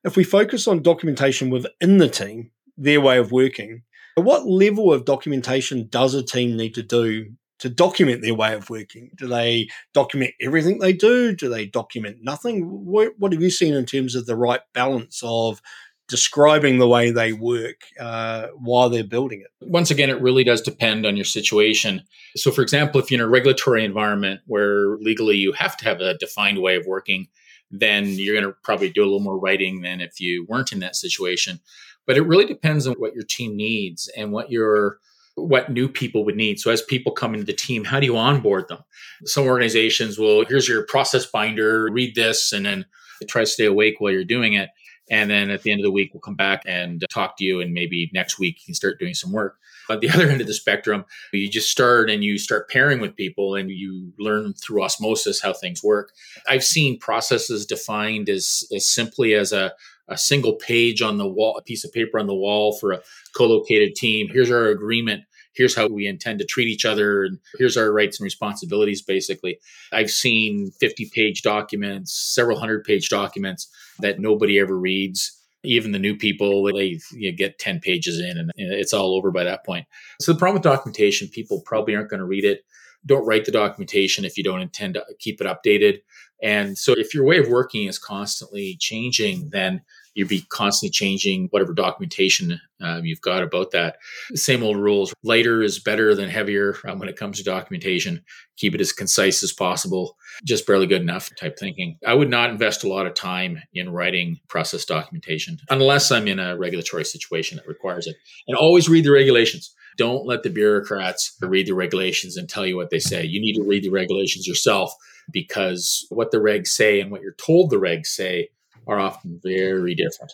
If 0.03 0.17
we 0.17 0.25
focus 0.25 0.67
on 0.67 0.83
documentation 0.83 1.49
within 1.49 1.99
the 1.99 2.09
team, 2.09 2.51
their 2.77 3.01
way 3.01 3.19
of 3.19 3.31
working, 3.31 3.83
what 4.17 4.47
level 4.47 4.93
of 4.93 5.05
documentation 5.05 5.87
does 5.89 6.15
a 6.15 6.25
team 6.25 6.57
need 6.57 6.75
to 6.75 6.83
do 6.83 7.35
to 7.61 7.69
document 7.69 8.23
their 8.23 8.35
way 8.35 8.55
of 8.55 8.69
working? 8.69 9.11
Do 9.17 9.27
they 9.27 9.69
document 9.95 10.33
everything 10.41 10.79
they 10.79 10.93
do? 10.93 11.35
Do 11.35 11.49
they 11.49 11.67
document 11.67 12.19
nothing? 12.23 12.65
What, 12.85 13.13
what 13.19 13.33
have 13.33 13.43
you 13.43 13.51
seen 13.51 13.75
in 13.75 13.87
terms 13.87 14.15
of 14.15 14.27
the 14.27 14.37
right 14.37 14.61
balance 14.73 15.21
of 15.23 15.63
describing 16.09 16.79
the 16.79 16.89
way 16.89 17.11
they 17.13 17.33
work 17.33 17.83
uh, 18.01 18.49
while 18.57 18.89
they're 18.89 19.05
building 19.05 19.43
it? 19.43 19.69
Once 19.69 19.91
again, 19.91 20.11
it 20.11 20.21
really 20.21 20.43
does 20.43 20.63
depend 20.63 21.07
on 21.07 21.17
your 21.17 21.25
situation. 21.25 22.03
So, 22.35 22.51
for 22.51 22.63
example, 22.63 23.01
if 23.01 23.11
you're 23.11 23.21
in 23.21 23.27
a 23.27 23.29
regulatory 23.29 23.85
environment 23.85 24.41
where 24.47 24.97
legally 24.97 25.37
you 25.37 25.53
have 25.53 25.77
to 25.79 25.85
have 25.85 26.01
a 26.01 26.19
defined 26.19 26.61
way 26.61 26.77
of 26.77 26.87
working, 26.87 27.29
then 27.71 28.07
you're 28.07 28.41
going 28.41 28.51
to 28.51 28.59
probably 28.65 28.89
do 28.89 29.03
a 29.03 29.05
little 29.05 29.21
more 29.21 29.39
writing 29.39 29.83
than 29.83 30.01
if 30.01 30.19
you 30.19 30.47
weren't 30.49 30.73
in 30.73 30.81
that 30.81 30.97
situation. 30.97 31.61
But 32.07 32.17
it 32.17 32.23
really 32.23 32.47
depends 32.47 32.87
on 32.87 32.95
what 32.95 33.15
your 33.15 33.23
team 33.23 33.55
needs 33.55 34.11
and 34.17 34.33
what 34.33 34.51
your 34.51 34.99
what 35.35 35.71
new 35.71 35.89
people 35.89 36.25
would 36.25 36.37
need. 36.37 36.61
So 36.61 36.71
as 36.71 36.83
people 36.83 37.13
come 37.13 37.35
into 37.35 37.47
the 37.47 37.53
team, 37.53 37.85
how 37.85 38.01
do 38.01 38.07
you 38.07 38.17
onboard 38.17 38.69
them? 38.69 38.81
Some 39.25 39.47
organizations 39.47 40.19
will, 40.19 40.45
here's 40.45 40.69
your 40.69 40.85
process 40.85 41.27
binder, 41.27 41.89
read 41.91 42.15
this, 42.15 42.53
and 42.53 42.67
then 42.67 42.87
try 43.29 43.43
to 43.43 43.47
stay 43.47 43.67
awake 43.67 43.97
while 43.99 44.13
you're 44.13 44.25
doing 44.25 44.55
it. 44.55 44.71
And 45.11 45.29
then 45.29 45.51
at 45.51 45.63
the 45.63 45.73
end 45.73 45.81
of 45.81 45.85
the 45.85 45.91
week, 45.91 46.15
we'll 46.15 46.21
come 46.21 46.37
back 46.37 46.63
and 46.67 47.05
talk 47.11 47.37
to 47.39 47.45
you. 47.45 47.61
And 47.61 47.73
maybe 47.73 48.11
next 48.15 48.39
week 48.39 48.59
you 48.61 48.67
can 48.67 48.75
start 48.75 49.01
doing 49.01 49.15
some 49.15 49.33
work. 49.33 49.57
At 49.91 50.01
the 50.01 50.11
other 50.15 50.29
end 50.29 50.41
of 50.41 50.47
the 50.47 50.55
spectrum, 50.55 51.05
you 51.33 51.49
just 51.49 51.71
start 51.71 52.11
and 52.11 52.23
you 52.23 52.39
start 52.39 52.71
pairing 52.71 53.01
with 53.01 53.17
people 53.17 53.57
and 53.57 53.71
you 53.71 54.13
learn 54.19 54.55
through 54.55 54.85
osmosis 54.85 55.41
how 55.41 55.53
things 55.53 55.83
work. 55.83 56.13
I've 56.49 56.65
seen 56.65 56.99
processes 56.99 57.67
defined 57.67 58.29
as, 58.29 58.65
as 58.73 58.87
simply 58.87 59.35
as 59.35 59.53
a, 59.53 59.73
a 60.11 60.19
single 60.19 60.55
page 60.55 61.01
on 61.01 61.19
the 61.19 61.27
wall, 61.27 61.57
a 61.57 61.63
piece 61.63 61.85
of 61.85 61.93
paper 61.93 62.19
on 62.19 62.27
the 62.27 62.35
wall 62.35 62.77
for 62.79 62.93
a 62.93 63.01
co-located 63.37 63.95
team. 63.95 64.29
Here's 64.31 64.51
our 64.51 64.67
agreement. 64.67 65.25
Here's 65.55 65.75
how 65.75 65.89
we 65.89 66.07
intend 66.07 66.39
to 66.39 66.45
treat 66.45 66.69
each 66.69 66.85
other. 66.85 67.25
And 67.25 67.39
here's 67.59 67.77
our 67.77 67.93
rights 67.93 68.19
and 68.19 68.25
responsibilities, 68.25 69.03
basically. 69.03 69.59
I've 69.93 70.11
seen 70.11 70.71
50 70.81 71.11
page 71.15 71.43
documents, 71.43 72.13
several 72.13 72.59
hundred 72.59 72.85
page 72.85 73.09
documents 73.09 73.69
that 74.01 74.21
nobody 74.21 74.59
ever 74.59 74.77
reads. 74.77 75.37
Even 75.63 75.93
the 75.93 75.99
new 75.99 76.17
people, 76.17 76.65
they 76.73 76.99
you 77.13 77.33
get 77.33 77.59
10 77.59 77.81
pages 77.81 78.19
in 78.19 78.39
and 78.39 78.51
it's 78.57 78.95
all 78.95 79.15
over 79.15 79.31
by 79.31 79.45
that 79.45 79.65
point. 79.65 79.87
So 80.21 80.33
the 80.33 80.39
problem 80.39 80.55
with 80.55 80.63
documentation, 80.63 81.29
people 81.29 81.61
probably 81.67 81.95
aren't 81.95 82.09
going 82.09 82.21
to 82.21 82.27
read 82.27 82.45
it. 82.45 82.65
Don't 83.07 83.27
write 83.27 83.45
the 83.45 83.53
documentation 83.53 84.25
if 84.25 84.37
you 84.37 84.45
don't 84.45 84.61
intend 84.61 84.95
to 84.95 85.05
keep 85.19 85.41
it 85.41 85.47
updated. 85.47 86.01
And 86.43 86.79
so 86.79 86.95
if 86.97 87.15
your 87.15 87.25
way 87.25 87.39
of 87.39 87.49
working 87.49 87.87
is 87.87 87.99
constantly 87.99 88.77
changing, 88.81 89.51
then 89.51 89.83
you'd 90.15 90.29
be 90.29 90.43
constantly 90.49 90.91
changing 90.91 91.49
whatever 91.51 91.73
documentation 91.73 92.61
um, 92.81 93.05
you've 93.05 93.21
got 93.21 93.43
about 93.43 93.71
that. 93.73 93.97
Same 94.35 94.63
old 94.63 94.77
rules. 94.77 95.15
Lighter 95.23 95.63
is 95.63 95.79
better 95.79 96.15
than 96.15 96.29
heavier 96.29 96.77
um, 96.87 96.99
when 96.99 97.09
it 97.09 97.17
comes 97.17 97.39
to 97.39 97.45
documentation. 97.45 98.23
Keep 98.57 98.75
it 98.75 98.81
as 98.81 98.93
concise 98.93 99.43
as 99.43 99.53
possible. 99.53 100.17
Just 100.45 100.67
barely 100.67 100.87
good 100.87 101.03
enough 101.03 101.31
type 101.37 101.59
thinking. 101.59 101.99
I 102.07 102.15
would 102.15 102.31
not 102.31 102.51
invest 102.51 102.85
a 102.85 102.89
lot 102.89 103.07
of 103.07 103.15
time 103.15 103.63
in 103.75 103.91
writing 103.91 104.41
process 104.49 104.85
documentation 104.85 105.59
unless 105.69 106.11
I'm 106.11 106.27
in 106.27 106.39
a 106.39 106.57
regulatory 106.57 107.05
situation 107.05 107.57
that 107.57 107.69
requires 107.69 108.07
it. 108.07 108.17
And 108.49 108.57
always 108.57 108.89
read 108.89 109.05
the 109.05 109.13
regulations. 109.13 109.75
Don't 109.97 110.27
let 110.27 110.43
the 110.43 110.51
bureaucrats 110.51 111.37
read 111.41 111.67
the 111.67 111.75
regulations 111.75 112.37
and 112.37 112.49
tell 112.49 112.67
you 112.67 112.77
what 112.77 112.91
they 112.91 112.99
say. 112.99 113.25
You 113.25 113.41
need 113.41 113.55
to 113.55 113.63
read 113.63 113.85
the 113.85 113.91
regulations 113.91 114.47
yourself 114.47 114.93
because 115.33 116.07
what 116.11 116.31
the 116.31 116.39
regs 116.39 116.69
say 116.69 117.01
and 117.01 117.11
what 117.11 117.23
you're 117.23 117.33
told 117.35 117.71
the 117.71 117.77
regs 117.77 118.07
say 118.07 118.49
are 118.87 118.99
often 118.99 119.41
very 119.43 119.95
different. 119.95 120.33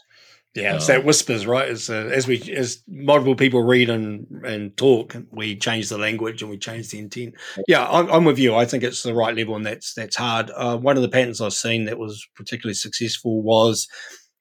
Yeah, 0.56 0.76
it's 0.76 0.86
that 0.86 1.04
whispers, 1.04 1.46
right? 1.46 1.68
As 1.68 1.90
uh, 1.90 2.08
as 2.10 2.26
we 2.26 2.40
as 2.54 2.82
multiple 2.88 3.36
people 3.36 3.62
read 3.62 3.90
and 3.90 4.26
and 4.42 4.74
talk, 4.76 5.14
we 5.30 5.54
change 5.54 5.90
the 5.90 5.98
language 5.98 6.40
and 6.40 6.50
we 6.50 6.56
change 6.56 6.88
the 6.88 6.98
intent. 6.98 7.34
Yeah, 7.68 7.86
I'm, 7.86 8.10
I'm 8.10 8.24
with 8.24 8.38
you. 8.38 8.54
I 8.54 8.64
think 8.64 8.82
it's 8.82 9.02
the 9.02 9.12
right 9.14 9.36
level, 9.36 9.54
and 9.54 9.66
that's 9.66 9.92
that's 9.92 10.16
hard. 10.16 10.50
Uh, 10.56 10.78
one 10.78 10.96
of 10.96 11.02
the 11.02 11.10
patents 11.10 11.42
I've 11.42 11.52
seen 11.52 11.84
that 11.84 11.98
was 11.98 12.26
particularly 12.34 12.74
successful 12.74 13.42
was 13.42 13.86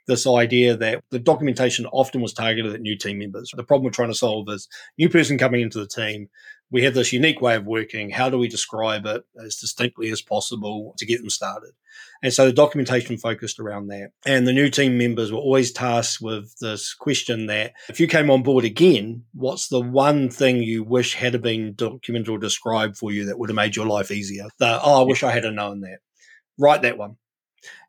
this 0.07 0.27
idea 0.27 0.77
that 0.77 1.03
the 1.09 1.19
documentation 1.19 1.85
often 1.87 2.21
was 2.21 2.33
targeted 2.33 2.73
at 2.73 2.81
new 2.81 2.97
team 2.97 3.19
members. 3.19 3.51
The 3.55 3.63
problem 3.63 3.85
we're 3.85 3.91
trying 3.91 4.09
to 4.09 4.15
solve 4.15 4.49
is 4.49 4.67
new 4.97 5.09
person 5.09 5.37
coming 5.37 5.61
into 5.61 5.79
the 5.79 5.87
team. 5.87 6.29
We 6.71 6.83
have 6.83 6.93
this 6.93 7.13
unique 7.13 7.41
way 7.41 7.55
of 7.55 7.65
working. 7.65 8.09
How 8.09 8.29
do 8.29 8.37
we 8.37 8.47
describe 8.47 9.05
it 9.05 9.23
as 9.43 9.55
distinctly 9.55 10.09
as 10.09 10.21
possible 10.21 10.95
to 10.97 11.05
get 11.05 11.19
them 11.19 11.29
started? 11.29 11.71
And 12.23 12.33
so 12.33 12.47
the 12.47 12.53
documentation 12.53 13.17
focused 13.17 13.59
around 13.59 13.87
that. 13.87 14.11
And 14.25 14.47
the 14.47 14.53
new 14.53 14.69
team 14.69 14.97
members 14.97 15.31
were 15.31 15.39
always 15.39 15.71
tasked 15.71 16.21
with 16.21 16.57
this 16.59 16.93
question 16.93 17.45
that 17.47 17.73
if 17.87 17.99
you 17.99 18.07
came 18.07 18.29
on 18.29 18.43
board 18.43 18.65
again, 18.65 19.23
what's 19.33 19.67
the 19.67 19.79
one 19.79 20.29
thing 20.29 20.63
you 20.63 20.83
wish 20.83 21.13
had 21.13 21.39
been 21.41 21.73
documented 21.75 22.29
or 22.29 22.39
described 22.39 22.97
for 22.97 23.11
you 23.11 23.25
that 23.25 23.37
would 23.37 23.49
have 23.49 23.55
made 23.55 23.75
your 23.75 23.85
life 23.85 24.11
easier? 24.11 24.47
The, 24.57 24.79
oh, 24.83 25.01
I 25.01 25.05
wish 25.05 25.23
I 25.23 25.31
had 25.31 25.43
known 25.43 25.81
that. 25.81 25.99
Write 26.57 26.81
that 26.81 26.97
one. 26.97 27.17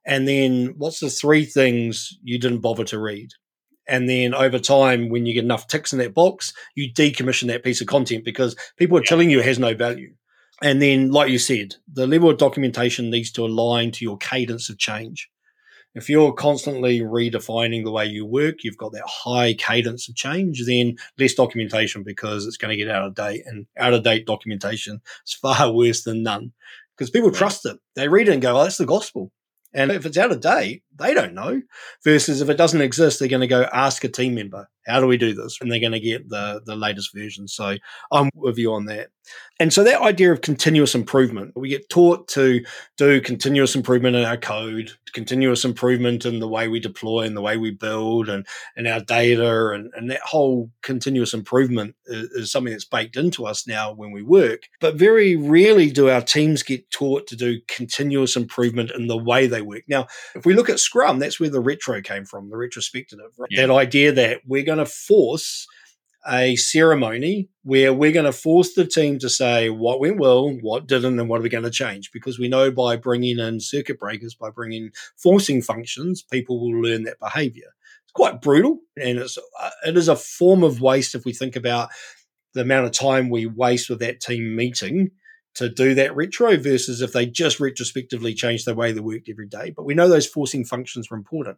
And 0.06 0.26
then 0.26 0.74
what's 0.78 1.00
the 1.00 1.10
three 1.10 1.44
things 1.44 2.16
you 2.22 2.38
didn't 2.38 2.60
bother 2.60 2.84
to 2.84 2.98
read? 2.98 3.30
And 3.88 4.08
then 4.08 4.34
over 4.34 4.58
time, 4.58 5.08
when 5.08 5.26
you 5.26 5.34
get 5.34 5.44
enough 5.44 5.68
ticks 5.68 5.92
in 5.92 5.98
that 5.98 6.14
box, 6.14 6.52
you 6.74 6.92
decommission 6.92 7.48
that 7.48 7.64
piece 7.64 7.80
of 7.80 7.86
content 7.86 8.24
because 8.24 8.56
people 8.76 8.96
are 8.96 9.02
telling 9.02 9.30
you 9.30 9.40
it 9.40 9.44
has 9.44 9.58
no 9.58 9.74
value. 9.74 10.14
And 10.62 10.80
then, 10.80 11.10
like 11.10 11.30
you 11.30 11.38
said, 11.38 11.74
the 11.92 12.06
level 12.06 12.30
of 12.30 12.38
documentation 12.38 13.10
needs 13.10 13.30
to 13.32 13.44
align 13.44 13.90
to 13.92 14.04
your 14.04 14.16
cadence 14.16 14.70
of 14.70 14.78
change. 14.78 15.28
If 15.94 16.08
you're 16.08 16.32
constantly 16.32 17.00
redefining 17.00 17.84
the 17.84 17.90
way 17.90 18.06
you 18.06 18.26
work, 18.26 18.56
you've 18.62 18.76
got 18.76 18.92
that 18.92 19.06
high 19.06 19.54
cadence 19.54 20.08
of 20.08 20.14
change, 20.14 20.64
then 20.66 20.96
less 21.18 21.34
documentation 21.34 22.02
because 22.02 22.46
it's 22.46 22.58
going 22.58 22.70
to 22.70 22.76
get 22.76 22.94
out 22.94 23.06
of 23.06 23.14
date. 23.14 23.42
And 23.46 23.66
out 23.78 23.94
of 23.94 24.02
date 24.02 24.26
documentation 24.26 25.00
is 25.26 25.34
far 25.34 25.72
worse 25.74 26.02
than 26.02 26.22
none 26.22 26.52
because 26.96 27.10
people 27.10 27.30
trust 27.30 27.66
it. 27.66 27.78
They 27.94 28.08
read 28.08 28.28
it 28.28 28.32
and 28.32 28.42
go, 28.42 28.58
oh, 28.58 28.62
that's 28.62 28.76
the 28.78 28.86
gospel. 28.86 29.32
And 29.76 29.92
if 29.92 30.06
it's 30.06 30.16
out 30.16 30.32
of 30.32 30.40
date, 30.40 30.82
they 30.98 31.12
don't 31.12 31.34
know. 31.34 31.60
Versus 32.02 32.40
if 32.40 32.48
it 32.48 32.56
doesn't 32.56 32.80
exist, 32.80 33.18
they're 33.18 33.28
going 33.28 33.42
to 33.42 33.46
go 33.46 33.68
ask 33.72 34.02
a 34.04 34.08
team 34.08 34.34
member, 34.34 34.70
how 34.86 35.00
do 35.00 35.06
we 35.06 35.16
do 35.16 35.34
this? 35.34 35.58
And 35.60 35.70
they're 35.70 35.80
going 35.80 35.92
to 35.92 36.00
get 36.00 36.28
the, 36.28 36.62
the 36.64 36.76
latest 36.76 37.14
version. 37.14 37.48
So 37.48 37.76
I'm 38.12 38.30
with 38.34 38.58
you 38.58 38.72
on 38.72 38.86
that. 38.86 39.08
And 39.58 39.72
so 39.72 39.82
that 39.84 40.02
idea 40.02 40.32
of 40.32 40.40
continuous 40.40 40.94
improvement, 40.94 41.52
we 41.56 41.70
get 41.70 41.88
taught 41.88 42.28
to 42.28 42.64
do 42.96 43.20
continuous 43.20 43.74
improvement 43.74 44.14
in 44.14 44.24
our 44.24 44.36
code, 44.36 44.92
continuous 45.14 45.64
improvement 45.64 46.26
in 46.26 46.40
the 46.40 46.48
way 46.48 46.68
we 46.68 46.78
deploy 46.78 47.22
and 47.22 47.36
the 47.36 47.42
way 47.42 47.56
we 47.56 47.70
build 47.70 48.28
and, 48.28 48.46
and 48.76 48.86
our 48.86 49.00
data. 49.00 49.70
And, 49.70 49.90
and 49.96 50.10
that 50.10 50.20
whole 50.20 50.70
continuous 50.82 51.32
improvement 51.32 51.96
is, 52.04 52.30
is 52.32 52.52
something 52.52 52.72
that's 52.72 52.84
baked 52.84 53.16
into 53.16 53.46
us 53.46 53.66
now 53.66 53.92
when 53.92 54.12
we 54.12 54.22
work. 54.22 54.68
But 54.80 54.96
very 54.96 55.36
rarely 55.36 55.90
do 55.90 56.10
our 56.10 56.22
teams 56.22 56.62
get 56.62 56.90
taught 56.90 57.26
to 57.28 57.36
do 57.36 57.60
continuous 57.66 58.36
improvement 58.36 58.90
in 58.90 59.06
the 59.06 59.16
way 59.16 59.46
they 59.46 59.62
work. 59.62 59.84
Now, 59.88 60.06
if 60.34 60.44
we 60.44 60.54
look 60.54 60.68
at 60.68 60.80
Scrum, 60.80 61.18
that's 61.18 61.40
where 61.40 61.50
the 61.50 61.60
retro 61.60 62.02
came 62.02 62.26
from, 62.26 62.50
the 62.50 62.56
retrospective, 62.56 63.18
right? 63.38 63.48
yeah. 63.50 63.66
that 63.66 63.72
idea 63.72 64.12
that 64.12 64.42
we're 64.46 64.64
going 64.64 64.75
to 64.78 64.86
force 64.86 65.66
a 66.28 66.56
ceremony 66.56 67.48
where 67.62 67.92
we're 67.92 68.12
going 68.12 68.26
to 68.26 68.32
force 68.32 68.74
the 68.74 68.84
team 68.84 69.18
to 69.20 69.28
say 69.28 69.70
what 69.70 70.00
went 70.00 70.18
well, 70.18 70.50
what 70.60 70.86
didn't, 70.86 71.18
and 71.18 71.28
what 71.28 71.40
are 71.40 71.42
we 71.42 71.48
going 71.48 71.64
to 71.64 71.70
change. 71.70 72.10
Because 72.12 72.38
we 72.38 72.48
know 72.48 72.70
by 72.70 72.96
bringing 72.96 73.38
in 73.38 73.60
circuit 73.60 73.98
breakers, 73.98 74.34
by 74.34 74.50
bringing 74.50 74.90
forcing 75.16 75.62
functions, 75.62 76.22
people 76.22 76.60
will 76.60 76.80
learn 76.80 77.04
that 77.04 77.20
behavior. 77.20 77.68
It's 78.04 78.12
quite 78.12 78.40
brutal, 78.40 78.80
and 78.96 79.18
it's 79.18 79.38
uh, 79.38 79.70
it 79.86 79.96
is 79.96 80.08
a 80.08 80.16
form 80.16 80.64
of 80.64 80.80
waste 80.80 81.14
if 81.14 81.24
we 81.24 81.32
think 81.32 81.56
about 81.56 81.90
the 82.54 82.62
amount 82.62 82.86
of 82.86 82.92
time 82.92 83.28
we 83.28 83.46
waste 83.46 83.90
with 83.90 84.00
that 84.00 84.20
team 84.20 84.56
meeting 84.56 85.10
to 85.54 85.68
do 85.70 85.94
that 85.94 86.14
retro 86.14 86.56
versus 86.56 87.00
if 87.00 87.12
they 87.12 87.24
just 87.24 87.60
retrospectively 87.60 88.34
change 88.34 88.64
the 88.64 88.74
way 88.74 88.92
they 88.92 89.00
worked 89.00 89.28
every 89.28 89.46
day. 89.46 89.70
But 89.70 89.84
we 89.84 89.94
know 89.94 90.08
those 90.08 90.26
forcing 90.26 90.64
functions 90.64 91.08
are 91.10 91.16
important. 91.16 91.56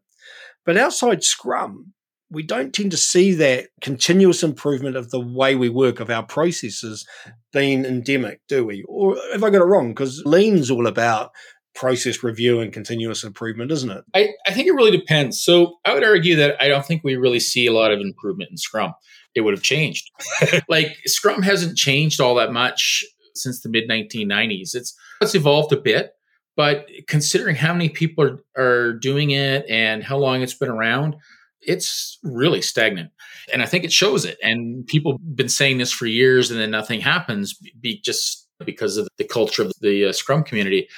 But 0.64 0.76
outside 0.76 1.24
Scrum, 1.24 1.94
we 2.30 2.42
don't 2.42 2.74
tend 2.74 2.90
to 2.90 2.96
see 2.96 3.32
that 3.34 3.68
continuous 3.80 4.42
improvement 4.42 4.96
of 4.96 5.10
the 5.10 5.20
way 5.20 5.54
we 5.54 5.68
work, 5.68 6.00
of 6.00 6.10
our 6.10 6.22
processes 6.22 7.06
being 7.52 7.84
endemic, 7.84 8.40
do 8.48 8.66
we? 8.66 8.84
Or 8.86 9.16
have 9.32 9.42
I 9.42 9.50
got 9.50 9.62
it 9.62 9.66
wrong? 9.66 9.88
Because 9.88 10.22
lean's 10.26 10.70
all 10.70 10.86
about 10.86 11.30
process 11.74 12.22
review 12.22 12.60
and 12.60 12.72
continuous 12.72 13.22
improvement, 13.22 13.70
isn't 13.70 13.90
it? 13.90 14.04
I, 14.14 14.30
I 14.46 14.52
think 14.52 14.66
it 14.66 14.74
really 14.74 14.90
depends. 14.90 15.40
So 15.40 15.76
I 15.84 15.94
would 15.94 16.04
argue 16.04 16.36
that 16.36 16.60
I 16.60 16.68
don't 16.68 16.84
think 16.84 17.04
we 17.04 17.16
really 17.16 17.40
see 17.40 17.66
a 17.66 17.72
lot 17.72 17.92
of 17.92 18.00
improvement 18.00 18.50
in 18.50 18.56
Scrum. 18.56 18.92
It 19.34 19.42
would 19.42 19.54
have 19.54 19.62
changed. 19.62 20.10
like 20.68 20.96
Scrum 21.06 21.42
hasn't 21.42 21.78
changed 21.78 22.20
all 22.20 22.34
that 22.34 22.52
much 22.52 23.04
since 23.34 23.62
the 23.62 23.68
mid 23.68 23.88
1990s. 23.88 24.74
It's 24.74 24.94
it's 25.20 25.34
evolved 25.34 25.72
a 25.72 25.80
bit, 25.80 26.12
but 26.56 26.86
considering 27.06 27.54
how 27.54 27.72
many 27.72 27.88
people 27.88 28.24
are, 28.24 28.40
are 28.60 28.92
doing 28.94 29.30
it 29.30 29.64
and 29.68 30.02
how 30.02 30.18
long 30.18 30.42
it's 30.42 30.54
been 30.54 30.68
around, 30.68 31.14
it's 31.62 32.18
really 32.22 32.62
stagnant. 32.62 33.10
And 33.52 33.62
I 33.62 33.66
think 33.66 33.84
it 33.84 33.92
shows 33.92 34.24
it. 34.24 34.38
And 34.42 34.86
people 34.86 35.12
have 35.12 35.36
been 35.36 35.48
saying 35.48 35.78
this 35.78 35.92
for 35.92 36.06
years 36.06 36.50
and 36.50 36.60
then 36.60 36.70
nothing 36.70 37.00
happens 37.00 37.54
be 37.80 38.00
just 38.00 38.46
because 38.64 38.96
of 38.96 39.08
the 39.18 39.24
culture 39.24 39.62
of 39.62 39.72
the 39.80 40.06
uh, 40.06 40.12
Scrum 40.12 40.42
community. 40.42 40.88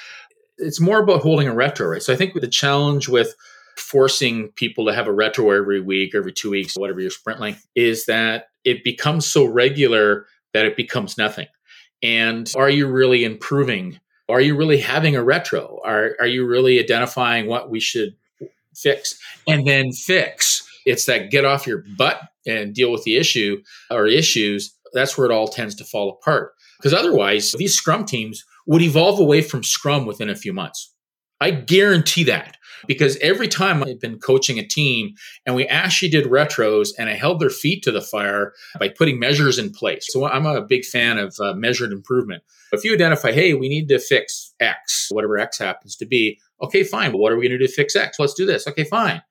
It's 0.57 0.79
more 0.79 0.99
about 0.99 1.21
holding 1.21 1.47
a 1.47 1.53
retro, 1.53 1.87
right? 1.87 2.03
So 2.03 2.13
I 2.13 2.15
think 2.15 2.39
the 2.39 2.47
challenge 2.47 3.07
with 3.07 3.35
forcing 3.77 4.49
people 4.49 4.85
to 4.85 4.93
have 4.93 5.07
a 5.07 5.13
retro 5.13 5.51
every 5.51 5.81
week, 5.81 6.13
every 6.15 6.33
two 6.33 6.51
weeks, 6.51 6.75
whatever 6.75 6.99
your 6.99 7.09
sprint 7.09 7.39
length 7.39 7.65
is 7.75 8.05
that 8.05 8.45
it 8.63 8.83
becomes 8.83 9.25
so 9.25 9.45
regular 9.45 10.25
that 10.53 10.65
it 10.65 10.75
becomes 10.75 11.17
nothing. 11.17 11.47
And 12.03 12.51
are 12.55 12.69
you 12.69 12.87
really 12.87 13.23
improving? 13.23 13.99
Are 14.29 14.41
you 14.41 14.55
really 14.55 14.77
having 14.77 15.15
a 15.15 15.23
retro? 15.23 15.79
Are, 15.83 16.15
are 16.19 16.27
you 16.27 16.45
really 16.45 16.79
identifying 16.79 17.47
what 17.47 17.69
we 17.69 17.79
should 17.79 18.15
fix 18.75 19.17
and 19.47 19.67
then 19.67 19.91
fix. 19.91 20.67
It's 20.85 21.05
that 21.05 21.31
get 21.31 21.45
off 21.45 21.67
your 21.67 21.83
butt 21.97 22.21
and 22.45 22.73
deal 22.73 22.91
with 22.91 23.03
the 23.03 23.17
issue 23.17 23.61
or 23.89 24.07
issues. 24.07 24.75
That's 24.93 25.17
where 25.17 25.29
it 25.29 25.33
all 25.33 25.47
tends 25.47 25.75
to 25.75 25.85
fall 25.85 26.09
apart. 26.09 26.53
Because 26.77 26.93
otherwise, 26.93 27.53
these 27.57 27.75
Scrum 27.75 28.05
teams 28.05 28.43
would 28.65 28.81
evolve 28.81 29.19
away 29.19 29.41
from 29.41 29.63
Scrum 29.63 30.05
within 30.05 30.29
a 30.29 30.35
few 30.35 30.53
months. 30.53 30.93
I 31.39 31.51
guarantee 31.51 32.23
that 32.25 32.57
because 32.87 33.17
every 33.17 33.47
time 33.47 33.83
I've 33.83 33.99
been 33.99 34.19
coaching 34.19 34.59
a 34.59 34.65
team 34.65 35.15
and 35.45 35.55
we 35.55 35.65
actually 35.67 36.09
did 36.09 36.25
retros 36.25 36.89
and 36.97 37.09
I 37.09 37.13
held 37.13 37.39
their 37.39 37.49
feet 37.49 37.83
to 37.83 37.91
the 37.91 38.01
fire 38.01 38.53
by 38.79 38.89
putting 38.89 39.19
measures 39.19 39.57
in 39.57 39.71
place. 39.71 40.05
So 40.09 40.27
I'm 40.27 40.45
a 40.45 40.61
big 40.61 40.85
fan 40.85 41.17
of 41.17 41.35
uh, 41.39 41.53
measured 41.53 41.91
improvement. 41.91 42.43
If 42.71 42.83
you 42.83 42.93
identify, 42.93 43.31
hey, 43.31 43.53
we 43.53 43.69
need 43.69 43.87
to 43.89 43.99
fix 43.99 44.53
X, 44.59 45.07
whatever 45.11 45.37
X 45.37 45.57
happens 45.57 45.95
to 45.97 46.05
be, 46.05 46.39
Okay, 46.61 46.83
fine. 46.83 47.11
But 47.11 47.17
what 47.17 47.31
are 47.31 47.37
we 47.37 47.47
going 47.47 47.57
to 47.57 47.65
do 47.65 47.67
to 47.67 47.73
fix 47.73 47.95
X? 47.95 48.19
Let's 48.19 48.33
do 48.33 48.45
this. 48.45 48.67
Okay, 48.67 48.83
fine. 48.83 49.21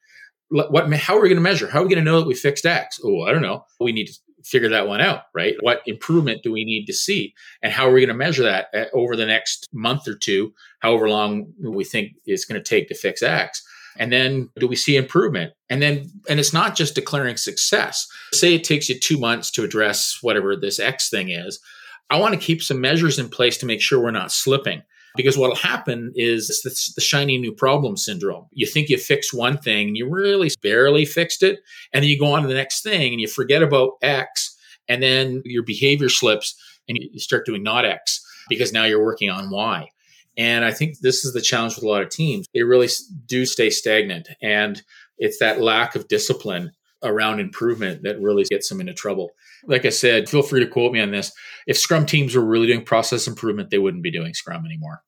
What? 0.49 0.93
How 0.95 1.17
are 1.17 1.21
we 1.21 1.29
going 1.29 1.37
to 1.37 1.43
measure? 1.43 1.69
How 1.69 1.81
are 1.81 1.83
we 1.83 1.89
going 1.89 2.05
to 2.05 2.11
know 2.11 2.21
that 2.21 2.27
we 2.27 2.35
fixed 2.35 2.67
X? 2.67 3.01
Oh, 3.05 3.23
I 3.23 3.33
don't 3.33 3.43
know. 3.43 3.65
We 3.79 3.93
need 3.93 4.09
to 4.09 4.15
figure 4.45 4.69
that 4.71 4.89
one 4.89 5.01
out, 5.01 5.23
right? 5.35 5.55
What 5.61 5.83
improvement 5.87 6.43
do 6.43 6.51
we 6.51 6.65
need 6.65 6.87
to 6.87 6.93
see? 6.93 7.35
And 7.63 7.73
how 7.73 7.87
are 7.87 7.93
we 7.93 8.01
going 8.01 8.09
to 8.09 8.15
measure 8.15 8.43
that 8.43 8.69
uh, 8.75 8.87
over 8.95 9.15
the 9.15 9.27
next 9.27 9.69
month 9.73 10.09
or 10.09 10.15
two, 10.15 10.53
however 10.81 11.09
long 11.09 11.53
we 11.61 11.85
think 11.85 12.13
it's 12.25 12.45
going 12.45 12.61
to 12.61 12.69
take 12.69 12.89
to 12.89 12.95
fix 12.95 13.23
X? 13.23 13.63
And 13.99 14.13
then 14.13 14.49
do 14.59 14.67
we 14.67 14.77
see 14.77 14.97
improvement? 14.97 15.53
And 15.69 15.83
then, 15.83 16.11
and 16.29 16.41
it's 16.41 16.53
not 16.53 16.75
just 16.75 16.95
declaring 16.95 17.37
success. 17.37 18.07
Say 18.33 18.55
it 18.55 18.65
takes 18.65 18.89
you 18.89 18.99
two 18.99 19.19
months 19.19 19.51
to 19.53 19.65
address 19.65 20.19
whatever 20.23 20.57
this 20.57 20.79
X 20.79 21.11
thing 21.11 21.31
is. 21.31 21.61
I 22.09 22.19
want 22.19 22.35
to 22.35 22.41
keep 22.41 22.63
some 22.63 22.81
measures 22.81 23.19
in 23.19 23.29
place 23.29 23.59
to 23.59 23.67
make 23.67 23.81
sure 23.81 24.01
we're 24.01 24.11
not 24.11 24.33
slipping. 24.33 24.83
Because 25.17 25.37
what'll 25.37 25.57
happen 25.57 26.13
is 26.15 26.61
the, 26.63 26.71
the 26.95 27.01
shiny 27.01 27.37
new 27.39 27.53
problem 27.53 27.97
syndrome. 27.97 28.47
You 28.53 28.67
think 28.67 28.89
you 28.89 28.97
fixed 28.97 29.35
one 29.35 29.59
thing 29.59 29.89
and 29.89 29.97
you 29.97 30.09
really 30.09 30.51
barely 30.63 31.05
fixed 31.05 31.43
it. 31.43 31.61
And 31.93 32.03
then 32.03 32.11
you 32.11 32.19
go 32.19 32.33
on 32.33 32.43
to 32.43 32.49
the 32.49 32.55
next 32.55 32.83
thing 32.83 33.13
and 33.13 33.21
you 33.21 33.29
forget 33.29 33.63
about 33.63 33.93
X. 34.03 34.57
And 34.89 35.03
then 35.03 35.43
your 35.45 35.63
behavior 35.63 36.09
slips 36.09 36.55
and 36.89 36.99
you 36.99 37.19
start 37.19 37.47
doing 37.47 37.63
not 37.63 37.85
X 37.85 38.25
because 38.49 38.73
now 38.73 38.85
you're 38.85 39.05
working 39.05 39.31
on 39.31 39.51
Y. 39.51 39.89
And 40.37 40.65
I 40.65 40.73
think 40.73 41.01
this 41.01 41.25
is 41.25 41.33
the 41.33 41.41
challenge 41.41 41.75
with 41.75 41.85
a 41.85 41.89
lot 41.89 42.03
of 42.03 42.09
teams. 42.09 42.47
They 42.55 42.63
really 42.63 42.89
do 43.27 43.45
stay 43.45 43.71
stagnant. 43.71 44.29
And 44.41 44.83
it's 45.19 45.39
that 45.39 45.61
lack 45.61 45.95
of 45.95 46.09
discipline 46.09 46.73
around 47.03 47.41
improvement 47.41 48.03
that 48.03 48.21
really 48.21 48.45
gets 48.45 48.69
them 48.69 48.81
into 48.81 48.93
trouble. 48.93 49.31
Like 49.65 49.85
I 49.85 49.91
said, 49.91 50.29
feel 50.29 50.43
free 50.43 50.61
to 50.61 50.67
quote 50.67 50.93
me 50.93 51.01
on 51.01 51.11
this. 51.11 51.33
If 51.67 51.79
Scrum 51.79 52.07
teams 52.07 52.35
were 52.35 52.45
really 52.45 52.67
doing 52.67 52.85
process 52.85 53.27
improvement, 53.27 53.71
they 53.71 53.79
wouldn't 53.79 54.03
be 54.03 54.11
doing 54.11 54.35
Scrum 54.35 54.65
anymore. 54.65 55.03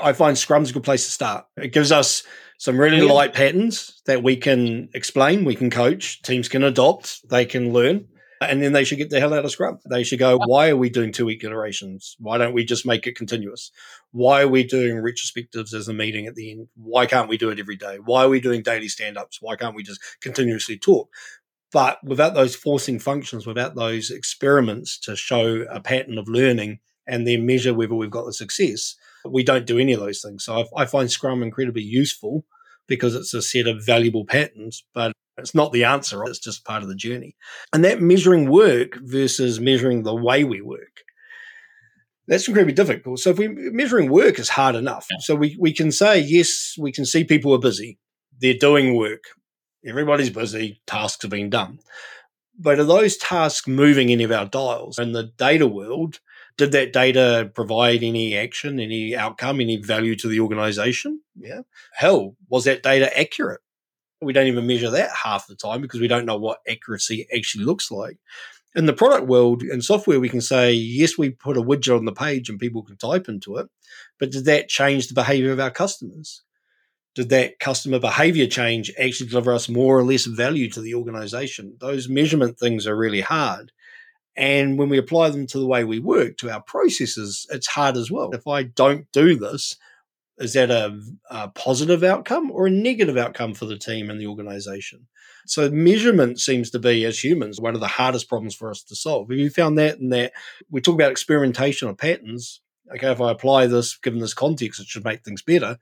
I 0.00 0.12
find 0.12 0.36
Scrum's 0.36 0.70
a 0.70 0.72
good 0.72 0.82
place 0.82 1.04
to 1.04 1.12
start. 1.12 1.46
It 1.56 1.72
gives 1.72 1.92
us 1.92 2.24
some 2.58 2.78
really 2.78 3.04
yeah. 3.04 3.12
light 3.12 3.34
patterns 3.34 4.00
that 4.06 4.22
we 4.22 4.36
can 4.36 4.88
explain, 4.94 5.44
we 5.44 5.54
can 5.54 5.70
coach, 5.70 6.22
teams 6.22 6.48
can 6.48 6.64
adopt, 6.64 7.28
they 7.28 7.44
can 7.44 7.72
learn 7.72 8.08
and 8.40 8.62
then 8.62 8.72
they 8.72 8.84
should 8.84 8.98
get 8.98 9.10
the 9.10 9.20
hell 9.20 9.34
out 9.34 9.44
of 9.44 9.50
Scrum. 9.50 9.78
They 9.88 10.02
should 10.02 10.18
go, 10.18 10.38
why 10.44 10.68
are 10.70 10.76
we 10.76 10.90
doing 10.90 11.12
two 11.12 11.26
week 11.26 11.44
iterations? 11.44 12.16
Why 12.18 12.38
don't 12.38 12.52
we 12.54 12.64
just 12.64 12.86
make 12.86 13.06
it 13.06 13.16
continuous? 13.16 13.70
Why 14.12 14.42
are 14.42 14.48
we 14.48 14.64
doing 14.64 14.96
retrospectives 14.96 15.74
as 15.74 15.88
a 15.88 15.94
meeting 15.94 16.26
at 16.26 16.34
the 16.34 16.52
end? 16.52 16.68
Why 16.74 17.06
can't 17.06 17.28
we 17.28 17.38
do 17.38 17.50
it 17.50 17.58
every 17.58 17.76
day? 17.76 17.98
Why 18.04 18.24
are 18.24 18.28
we 18.28 18.40
doing 18.40 18.62
daily 18.62 18.88
stand 18.88 19.16
ups? 19.16 19.38
Why 19.40 19.56
can't 19.56 19.74
we 19.74 19.82
just 19.82 20.00
continuously 20.20 20.78
talk? 20.78 21.08
But 21.72 21.98
without 22.04 22.34
those 22.34 22.54
forcing 22.54 22.98
functions, 22.98 23.46
without 23.46 23.74
those 23.74 24.10
experiments 24.10 24.98
to 25.00 25.16
show 25.16 25.62
a 25.70 25.80
pattern 25.80 26.18
of 26.18 26.28
learning 26.28 26.80
and 27.06 27.26
then 27.26 27.46
measure 27.46 27.74
whether 27.74 27.94
we've 27.94 28.10
got 28.10 28.26
the 28.26 28.32
success, 28.32 28.96
we 29.24 29.44
don't 29.44 29.66
do 29.66 29.78
any 29.78 29.92
of 29.92 30.00
those 30.00 30.22
things. 30.22 30.44
So 30.44 30.64
I, 30.76 30.82
I 30.82 30.86
find 30.86 31.10
Scrum 31.10 31.42
incredibly 31.42 31.82
useful 31.82 32.44
because 32.86 33.14
it's 33.14 33.34
a 33.34 33.42
set 33.42 33.66
of 33.66 33.84
valuable 33.84 34.24
patterns, 34.24 34.84
but 34.94 35.12
it's 35.36 35.54
not 35.54 35.72
the 35.72 35.84
answer, 35.84 36.24
it's 36.24 36.38
just 36.38 36.64
part 36.64 36.82
of 36.82 36.88
the 36.88 36.94
journey. 36.94 37.36
And 37.72 37.84
that 37.84 38.00
measuring 38.00 38.50
work 38.50 38.96
versus 39.02 39.60
measuring 39.60 40.02
the 40.02 40.14
way 40.14 40.44
we 40.44 40.60
work. 40.60 41.02
That's 42.28 42.48
incredibly 42.48 42.74
difficult. 42.74 43.20
So 43.20 43.30
if 43.30 43.38
we 43.38 43.48
measuring 43.48 44.10
work 44.10 44.38
is 44.38 44.48
hard 44.48 44.74
enough. 44.74 45.06
So 45.20 45.36
we, 45.36 45.56
we 45.60 45.72
can 45.72 45.92
say, 45.92 46.18
yes, 46.20 46.74
we 46.78 46.90
can 46.90 47.04
see 47.04 47.22
people 47.22 47.54
are 47.54 47.58
busy. 47.58 47.98
They're 48.40 48.54
doing 48.54 48.96
work. 48.96 49.24
Everybody's 49.86 50.30
busy. 50.30 50.80
Tasks 50.86 51.24
are 51.24 51.28
being 51.28 51.50
done. 51.50 51.78
But 52.58 52.80
are 52.80 52.84
those 52.84 53.16
tasks 53.16 53.68
moving 53.68 54.10
any 54.10 54.24
of 54.24 54.32
our 54.32 54.46
dials? 54.46 54.98
In 54.98 55.12
the 55.12 55.24
data 55.36 55.68
world, 55.68 56.20
did 56.56 56.72
that 56.72 56.92
data 56.92 57.50
provide 57.54 58.02
any 58.02 58.36
action, 58.36 58.80
any 58.80 59.14
outcome, 59.14 59.60
any 59.60 59.76
value 59.76 60.16
to 60.16 60.28
the 60.28 60.40
organization? 60.40 61.20
Yeah. 61.36 61.60
Hell, 61.92 62.34
was 62.48 62.64
that 62.64 62.82
data 62.82 63.16
accurate? 63.16 63.60
We 64.20 64.32
don't 64.32 64.46
even 64.46 64.66
measure 64.66 64.90
that 64.90 65.10
half 65.24 65.46
the 65.46 65.54
time 65.54 65.82
because 65.82 66.00
we 66.00 66.08
don't 66.08 66.26
know 66.26 66.38
what 66.38 66.60
accuracy 66.68 67.26
actually 67.34 67.64
looks 67.64 67.90
like. 67.90 68.18
In 68.74 68.86
the 68.86 68.92
product 68.92 69.26
world 69.26 69.62
and 69.62 69.82
software, 69.82 70.20
we 70.20 70.28
can 70.28 70.40
say, 70.40 70.72
yes, 70.72 71.16
we 71.16 71.30
put 71.30 71.56
a 71.56 71.62
widget 71.62 71.96
on 71.96 72.04
the 72.04 72.12
page 72.12 72.48
and 72.48 72.58
people 72.58 72.82
can 72.82 72.96
type 72.96 73.28
into 73.28 73.56
it, 73.56 73.68
but 74.18 74.30
did 74.30 74.44
that 74.46 74.68
change 74.68 75.08
the 75.08 75.14
behavior 75.14 75.52
of 75.52 75.60
our 75.60 75.70
customers? 75.70 76.42
Did 77.14 77.30
that 77.30 77.58
customer 77.58 77.98
behavior 77.98 78.46
change 78.46 78.92
actually 78.98 79.30
deliver 79.30 79.54
us 79.54 79.70
more 79.70 79.98
or 79.98 80.04
less 80.04 80.26
value 80.26 80.70
to 80.70 80.82
the 80.82 80.94
organization? 80.94 81.76
Those 81.80 82.10
measurement 82.10 82.58
things 82.58 82.86
are 82.86 82.96
really 82.96 83.22
hard. 83.22 83.72
And 84.36 84.78
when 84.78 84.90
we 84.90 84.98
apply 84.98 85.30
them 85.30 85.46
to 85.46 85.58
the 85.58 85.66
way 85.66 85.84
we 85.84 85.98
work, 85.98 86.36
to 86.38 86.50
our 86.50 86.60
processes, 86.60 87.46
it's 87.50 87.66
hard 87.66 87.96
as 87.96 88.10
well. 88.10 88.32
If 88.32 88.46
I 88.46 88.64
don't 88.64 89.10
do 89.12 89.38
this, 89.38 89.76
is 90.38 90.52
that 90.52 90.70
a, 90.70 91.00
a, 91.30 91.48
positive 91.48 92.02
outcome 92.02 92.50
or 92.50 92.66
a 92.66 92.70
negative 92.70 93.16
outcome 93.16 93.54
for 93.54 93.64
the 93.64 93.78
team 93.78 94.10
and 94.10 94.20
the 94.20 94.26
organization? 94.26 95.06
So 95.46 95.70
measurement 95.70 96.40
seems 96.40 96.70
to 96.70 96.78
be, 96.78 97.04
as 97.04 97.22
humans, 97.22 97.60
one 97.60 97.74
of 97.74 97.80
the 97.80 97.86
hardest 97.86 98.28
problems 98.28 98.54
for 98.54 98.70
us 98.70 98.82
to 98.84 98.96
solve. 98.96 99.30
Have 99.30 99.38
you 99.38 99.50
found 99.50 99.78
that 99.78 99.98
in 99.98 100.10
that 100.10 100.32
we 100.70 100.80
talk 100.80 100.94
about 100.94 101.10
experimentation 101.10 101.88
of 101.88 101.96
patterns? 101.96 102.60
Okay, 102.94 103.10
if 103.10 103.20
I 103.20 103.30
apply 103.30 103.66
this, 103.66 103.96
given 103.96 104.20
this 104.20 104.34
context, 104.34 104.80
it 104.80 104.86
should 104.86 105.04
make 105.04 105.24
things 105.24 105.42
better. 105.42 105.78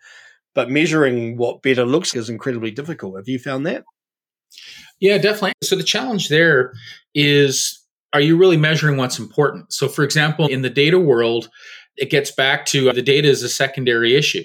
But 0.55 0.71
measuring 0.71 1.37
what 1.37 1.63
better 1.63 1.85
looks 1.85 2.15
is 2.15 2.31
incredibly 2.31 2.71
difficult. 2.71 3.17
Have 3.17 3.29
you 3.29 3.39
found 3.39 3.67
that? 3.67 3.85
Yeah, 5.01 5.19
definitely. 5.19 5.53
So 5.63 5.77
the 5.77 5.83
challenge 5.83 6.29
there 6.29 6.73
is 7.15 7.85
are 8.15 8.21
you 8.21 8.37
really 8.37 8.57
measuring 8.57 8.97
what's 8.97 9.19
important? 9.19 9.73
So, 9.73 9.89
for 9.89 10.05
example, 10.05 10.47
in 10.47 10.63
the 10.63 10.71
data 10.71 11.01
world, 11.01 11.51
it 11.97 12.11
gets 12.11 12.31
back 12.31 12.67
to 12.67 12.91
uh, 12.91 12.93
the 12.93 13.03
data 13.03 13.29
is 13.29 13.43
a 13.43 13.49
secondary 13.49 14.15
issue. 14.15 14.43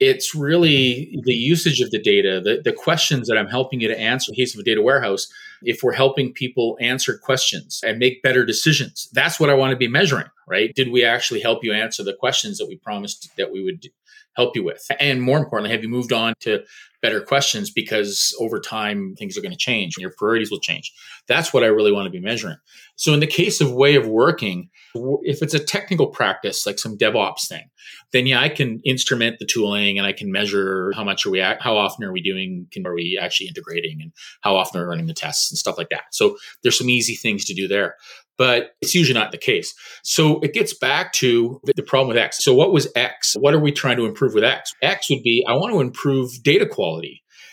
It's 0.00 0.34
really 0.34 1.18
the 1.24 1.34
usage 1.34 1.80
of 1.80 1.90
the 1.90 2.00
data, 2.00 2.40
the, 2.40 2.60
the 2.62 2.72
questions 2.72 3.26
that 3.26 3.36
I'm 3.36 3.48
helping 3.48 3.80
you 3.80 3.88
to 3.88 3.98
answer. 3.98 4.30
In 4.30 4.36
case 4.36 4.54
of 4.54 4.60
a 4.60 4.64
data 4.64 4.80
warehouse, 4.80 5.26
if 5.62 5.82
we're 5.82 5.92
helping 5.92 6.32
people 6.32 6.78
answer 6.80 7.18
questions 7.18 7.80
and 7.84 7.98
make 7.98 8.22
better 8.22 8.44
decisions, 8.46 9.08
that's 9.12 9.40
what 9.40 9.50
I 9.50 9.54
want 9.54 9.72
to 9.72 9.76
be 9.76 9.88
measuring, 9.88 10.28
right? 10.46 10.72
Did 10.74 10.92
we 10.92 11.04
actually 11.04 11.40
help 11.40 11.64
you 11.64 11.72
answer 11.72 12.04
the 12.04 12.14
questions 12.14 12.58
that 12.58 12.68
we 12.68 12.76
promised 12.76 13.28
that 13.36 13.50
we 13.50 13.62
would 13.62 13.86
help 14.36 14.54
you 14.54 14.62
with? 14.62 14.86
And 15.00 15.20
more 15.20 15.38
importantly, 15.38 15.72
have 15.72 15.82
you 15.82 15.88
moved 15.88 16.12
on 16.12 16.34
to 16.40 16.62
better 17.00 17.20
questions 17.20 17.70
because 17.70 18.34
over 18.40 18.60
time 18.60 19.14
things 19.16 19.36
are 19.36 19.40
going 19.40 19.52
to 19.52 19.58
change 19.58 19.96
and 19.96 20.02
your 20.02 20.12
priorities 20.16 20.50
will 20.50 20.60
change? 20.60 20.92
That's 21.26 21.52
what 21.52 21.62
I 21.62 21.68
really 21.68 21.92
want 21.92 22.06
to 22.06 22.10
be 22.10 22.20
measuring. 22.20 22.56
So 22.96 23.14
in 23.14 23.20
the 23.20 23.26
case 23.26 23.60
of 23.60 23.72
way 23.72 23.94
of 23.94 24.08
working, 24.08 24.70
if 24.94 25.42
it's 25.42 25.54
a 25.54 25.64
technical 25.64 26.08
practice 26.08 26.66
like 26.66 26.78
some 26.78 26.98
DevOps 26.98 27.46
thing, 27.46 27.70
then 28.12 28.26
yeah, 28.26 28.40
I 28.40 28.48
can 28.48 28.80
instrument 28.84 29.38
the 29.38 29.46
tooling 29.46 29.98
and 29.98 30.06
I 30.06 30.12
can 30.12 30.32
measure 30.32 30.92
how 30.92 31.04
much 31.04 31.24
are 31.24 31.30
we, 31.30 31.40
how 31.40 31.76
often 31.76 32.04
are 32.04 32.12
we 32.12 32.22
doing, 32.22 32.66
can, 32.72 32.86
are 32.86 32.94
we 32.94 33.18
actually 33.20 33.48
integrating 33.48 34.00
and 34.02 34.12
how 34.40 34.56
often 34.56 34.80
are 34.80 34.84
we 34.84 34.88
running 34.88 35.06
the 35.06 35.14
tests 35.14 35.50
and 35.50 35.58
stuff 35.58 35.78
like 35.78 35.90
that. 35.90 36.04
So 36.10 36.36
there's 36.62 36.78
some 36.78 36.90
easy 36.90 37.14
things 37.14 37.44
to 37.46 37.54
do 37.54 37.68
there 37.68 37.96
but 38.38 38.76
it's 38.80 38.94
usually 38.94 39.18
not 39.18 39.32
the 39.32 39.38
case. 39.38 39.74
So 40.02 40.38
it 40.40 40.54
gets 40.54 40.72
back 40.72 41.12
to 41.14 41.60
the 41.76 41.82
problem 41.82 42.08
with 42.08 42.16
X. 42.16 42.42
So 42.42 42.54
what 42.54 42.72
was 42.72 42.90
X? 42.94 43.36
What 43.38 43.52
are 43.52 43.58
we 43.58 43.72
trying 43.72 43.96
to 43.98 44.06
improve 44.06 44.32
with 44.32 44.44
X? 44.44 44.72
X 44.80 45.10
would 45.10 45.22
be 45.22 45.44
I 45.46 45.54
want 45.54 45.74
to 45.74 45.80
improve 45.80 46.42
data 46.42 46.64
quality. 46.64 46.87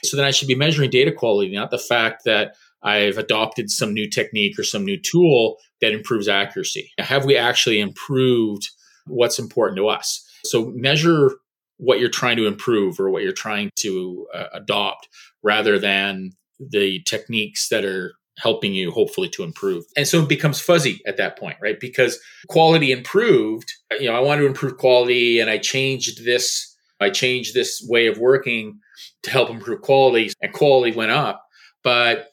So 0.03 0.17
then 0.17 0.25
I 0.25 0.31
should 0.31 0.47
be 0.47 0.55
measuring 0.55 0.89
data 0.89 1.11
quality, 1.11 1.53
not 1.53 1.71
the 1.71 1.77
fact 1.77 2.23
that 2.25 2.55
I've 2.83 3.17
adopted 3.17 3.69
some 3.71 3.93
new 3.93 4.07
technique 4.07 4.59
or 4.59 4.63
some 4.63 4.85
new 4.85 4.99
tool 4.99 5.57
that 5.81 5.91
improves 5.91 6.27
accuracy. 6.27 6.91
Have 6.99 7.25
we 7.25 7.35
actually 7.35 7.79
improved 7.79 8.69
what's 9.07 9.39
important 9.39 9.77
to 9.77 9.87
us? 9.87 10.23
So 10.45 10.71
measure 10.75 11.31
what 11.77 11.99
you're 11.99 12.09
trying 12.09 12.37
to 12.37 12.45
improve 12.45 12.99
or 12.99 13.09
what 13.09 13.23
you're 13.23 13.33
trying 13.33 13.71
to 13.77 14.27
uh, 14.33 14.45
adopt 14.53 15.09
rather 15.43 15.79
than 15.79 16.31
the 16.59 17.01
techniques 17.05 17.69
that 17.69 17.83
are 17.83 18.13
helping 18.37 18.73
you 18.73 18.91
hopefully 18.91 19.29
to 19.29 19.43
improve. 19.43 19.83
And 19.95 20.07
so 20.07 20.21
it 20.21 20.29
becomes 20.29 20.59
fuzzy 20.59 21.01
at 21.07 21.17
that 21.17 21.39
point, 21.39 21.57
right? 21.61 21.79
Because 21.79 22.19
quality 22.47 22.91
improved, 22.91 23.71
you 23.99 24.07
know, 24.07 24.15
I 24.15 24.19
want 24.19 24.39
to 24.39 24.45
improve 24.45 24.77
quality 24.77 25.39
and 25.39 25.49
I 25.49 25.57
changed 25.57 26.25
this, 26.25 26.75
I 26.99 27.09
changed 27.09 27.53
this 27.53 27.85
way 27.89 28.07
of 28.07 28.17
working 28.17 28.79
to 29.23 29.31
help 29.31 29.49
improve 29.49 29.81
quality 29.81 30.31
and 30.41 30.53
quality 30.53 30.95
went 30.95 31.11
up. 31.11 31.43
But 31.83 32.29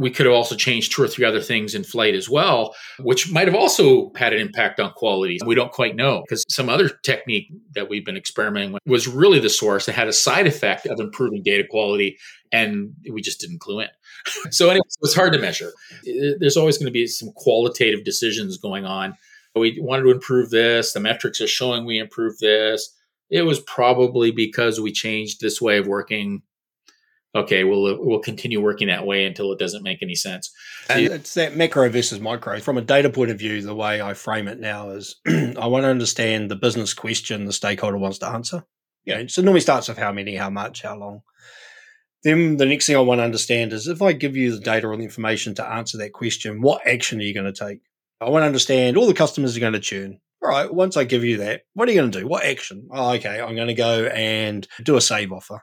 we 0.00 0.10
could 0.10 0.24
have 0.24 0.34
also 0.34 0.56
changed 0.56 0.92
two 0.92 1.02
or 1.02 1.08
three 1.08 1.26
other 1.26 1.42
things 1.42 1.74
in 1.74 1.84
flight 1.84 2.14
as 2.14 2.28
well, 2.28 2.74
which 3.00 3.30
might 3.30 3.46
have 3.46 3.54
also 3.54 4.10
had 4.16 4.32
an 4.32 4.40
impact 4.40 4.80
on 4.80 4.92
quality. 4.92 5.38
We 5.44 5.54
don't 5.54 5.72
quite 5.72 5.94
know 5.94 6.22
because 6.22 6.42
some 6.48 6.70
other 6.70 6.88
technique 6.88 7.52
that 7.74 7.90
we've 7.90 8.04
been 8.04 8.16
experimenting 8.16 8.72
with 8.72 8.80
was 8.86 9.06
really 9.06 9.40
the 9.40 9.50
source 9.50 9.84
that 9.86 9.94
had 9.94 10.08
a 10.08 10.12
side 10.12 10.46
effect 10.46 10.86
of 10.86 11.00
improving 11.00 11.42
data 11.42 11.64
quality, 11.68 12.16
and 12.50 12.94
we 13.12 13.20
just 13.20 13.40
didn't 13.40 13.60
clue 13.60 13.80
in. 13.80 13.88
so, 14.50 14.70
anyway, 14.70 14.86
it's 15.02 15.14
hard 15.14 15.34
to 15.34 15.38
measure. 15.38 15.70
There's 16.38 16.56
always 16.56 16.78
going 16.78 16.86
to 16.86 16.92
be 16.92 17.06
some 17.06 17.30
qualitative 17.36 18.02
decisions 18.02 18.56
going 18.56 18.86
on. 18.86 19.14
We 19.54 19.78
wanted 19.80 20.04
to 20.04 20.12
improve 20.12 20.48
this. 20.48 20.92
The 20.92 21.00
metrics 21.00 21.40
are 21.42 21.46
showing 21.46 21.84
we 21.84 21.98
improved 21.98 22.40
this. 22.40 22.88
It 23.30 23.42
was 23.42 23.60
probably 23.60 24.30
because 24.30 24.80
we 24.80 24.92
changed 24.92 25.40
this 25.40 25.60
way 25.60 25.78
of 25.78 25.86
working 25.86 26.42
okay, 27.34 27.64
we'll 27.64 28.04
we'll 28.04 28.20
continue 28.20 28.60
working 28.60 28.88
that 28.88 29.06
way 29.06 29.24
until 29.24 29.52
it 29.52 29.58
doesn't 29.58 29.82
make 29.82 30.02
any 30.02 30.14
sense. 30.14 30.50
And 30.88 31.06
it's 31.06 31.34
that 31.34 31.56
macro 31.56 31.88
versus 31.88 32.20
micro. 32.20 32.60
From 32.60 32.78
a 32.78 32.82
data 32.82 33.10
point 33.10 33.30
of 33.30 33.38
view, 33.38 33.62
the 33.62 33.74
way 33.74 34.02
I 34.02 34.14
frame 34.14 34.48
it 34.48 34.58
now 34.58 34.90
is 34.90 35.16
I 35.26 35.66
want 35.66 35.84
to 35.84 35.88
understand 35.88 36.50
the 36.50 36.56
business 36.56 36.94
question 36.94 37.44
the 37.44 37.52
stakeholder 37.52 37.98
wants 37.98 38.18
to 38.18 38.28
answer. 38.28 38.64
You 39.04 39.14
know, 39.14 39.26
so 39.26 39.42
normally 39.42 39.60
starts 39.60 39.88
with 39.88 39.98
how 39.98 40.12
many, 40.12 40.36
how 40.36 40.50
much, 40.50 40.82
how 40.82 40.96
long. 40.96 41.22
Then 42.22 42.58
the 42.58 42.66
next 42.66 42.86
thing 42.86 42.96
I 42.96 43.00
want 43.00 43.20
to 43.20 43.24
understand 43.24 43.72
is 43.72 43.88
if 43.88 44.02
I 44.02 44.12
give 44.12 44.36
you 44.36 44.52
the 44.52 44.60
data 44.60 44.86
or 44.86 44.96
the 44.96 45.04
information 45.04 45.54
to 45.54 45.66
answer 45.66 45.96
that 45.98 46.12
question, 46.12 46.60
what 46.60 46.86
action 46.86 47.18
are 47.18 47.22
you 47.22 47.32
going 47.32 47.50
to 47.50 47.66
take? 47.66 47.80
I 48.20 48.28
want 48.28 48.42
to 48.42 48.46
understand 48.46 48.98
all 48.98 49.06
the 49.06 49.14
customers 49.14 49.56
are 49.56 49.60
going 49.60 49.72
to 49.72 49.80
churn. 49.80 50.20
All 50.42 50.48
right, 50.48 50.72
once 50.72 50.96
I 50.96 51.04
give 51.04 51.22
you 51.22 51.38
that, 51.38 51.62
what 51.74 51.88
are 51.88 51.92
you 51.92 52.00
going 52.00 52.10
to 52.10 52.20
do? 52.20 52.26
What 52.26 52.44
action? 52.44 52.88
Oh, 52.90 53.12
okay, 53.14 53.40
I'm 53.40 53.54
going 53.54 53.68
to 53.68 53.74
go 53.74 54.06
and 54.06 54.66
do 54.82 54.96
a 54.96 55.00
save 55.00 55.32
offer. 55.32 55.62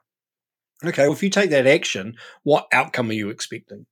Okay, 0.86 1.04
well, 1.04 1.14
if 1.14 1.24
you 1.24 1.32
take 1.32 1.50
that 1.50 1.66
action, 1.66 2.16
what 2.44 2.68
outcome 2.72 3.10
are 3.10 3.14
you 3.14 3.30
expecting? 3.30 3.88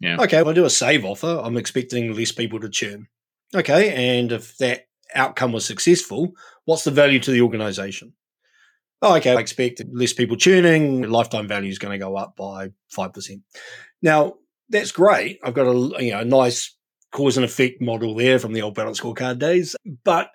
Yeah. 0.00 0.16
Okay, 0.20 0.42
well, 0.42 0.50
I 0.50 0.54
do 0.54 0.64
a 0.64 0.70
save 0.70 1.04
offer. 1.04 1.40
I'm 1.42 1.58
expecting 1.58 2.14
less 2.14 2.32
people 2.32 2.58
to 2.60 2.70
churn. 2.70 3.06
Okay, 3.54 4.18
and 4.18 4.32
if 4.32 4.56
that 4.58 4.86
outcome 5.14 5.52
was 5.52 5.66
successful, 5.66 6.32
what's 6.64 6.84
the 6.84 6.90
value 6.90 7.20
to 7.20 7.30
the 7.30 7.42
organization? 7.42 8.14
Oh, 9.02 9.16
okay, 9.16 9.36
I 9.36 9.40
expect 9.40 9.82
less 9.92 10.14
people 10.14 10.38
churning, 10.38 11.02
lifetime 11.02 11.46
value 11.46 11.68
is 11.68 11.78
going 11.78 11.92
to 11.92 12.02
go 12.02 12.16
up 12.16 12.36
by 12.36 12.70
5%. 12.96 13.42
Now, 14.00 14.36
that's 14.70 14.92
great. 14.92 15.38
I've 15.44 15.52
got 15.52 15.66
a, 15.66 16.02
you 16.02 16.12
know, 16.12 16.20
a 16.20 16.24
nice 16.24 16.74
cause 17.14 17.36
and 17.38 17.44
effect 17.44 17.80
model 17.80 18.14
there 18.14 18.38
from 18.38 18.52
the 18.52 18.60
old 18.60 18.74
balance 18.74 19.00
scorecard 19.00 19.38
days, 19.38 19.76
but 20.04 20.30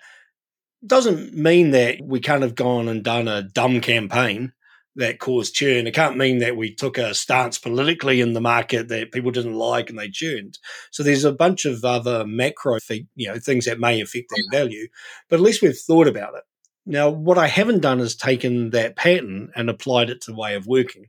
doesn't 0.84 1.34
mean 1.34 1.72
that 1.72 2.00
we 2.02 2.20
can't 2.20 2.42
have 2.42 2.54
gone 2.54 2.88
and 2.88 3.04
done 3.04 3.28
a 3.28 3.42
dumb 3.42 3.80
campaign 3.82 4.52
that 4.96 5.18
caused 5.18 5.54
churn. 5.54 5.86
It 5.86 5.94
can't 5.94 6.16
mean 6.16 6.38
that 6.38 6.56
we 6.56 6.74
took 6.74 6.96
a 6.96 7.14
stance 7.14 7.58
politically 7.58 8.22
in 8.22 8.32
the 8.32 8.40
market 8.40 8.88
that 8.88 9.12
people 9.12 9.30
didn't 9.30 9.54
like 9.54 9.90
and 9.90 9.98
they 9.98 10.08
churned. 10.08 10.58
So 10.90 11.02
there's 11.02 11.24
a 11.24 11.32
bunch 11.32 11.66
of 11.66 11.84
other 11.84 12.26
macro, 12.26 12.78
you 12.88 13.28
know, 13.28 13.38
things 13.38 13.66
that 13.66 13.78
may 13.78 14.00
affect 14.00 14.30
that 14.30 14.48
value, 14.50 14.88
but 15.28 15.36
at 15.36 15.42
least 15.42 15.62
we've 15.62 15.78
thought 15.78 16.08
about 16.08 16.34
it. 16.34 16.44
Now, 16.86 17.10
what 17.10 17.36
I 17.36 17.46
haven't 17.46 17.82
done 17.82 18.00
is 18.00 18.16
taken 18.16 18.70
that 18.70 18.96
pattern 18.96 19.50
and 19.54 19.68
applied 19.68 20.08
it 20.08 20.22
to 20.22 20.30
the 20.32 20.36
way 20.36 20.54
of 20.54 20.66
working. 20.66 21.06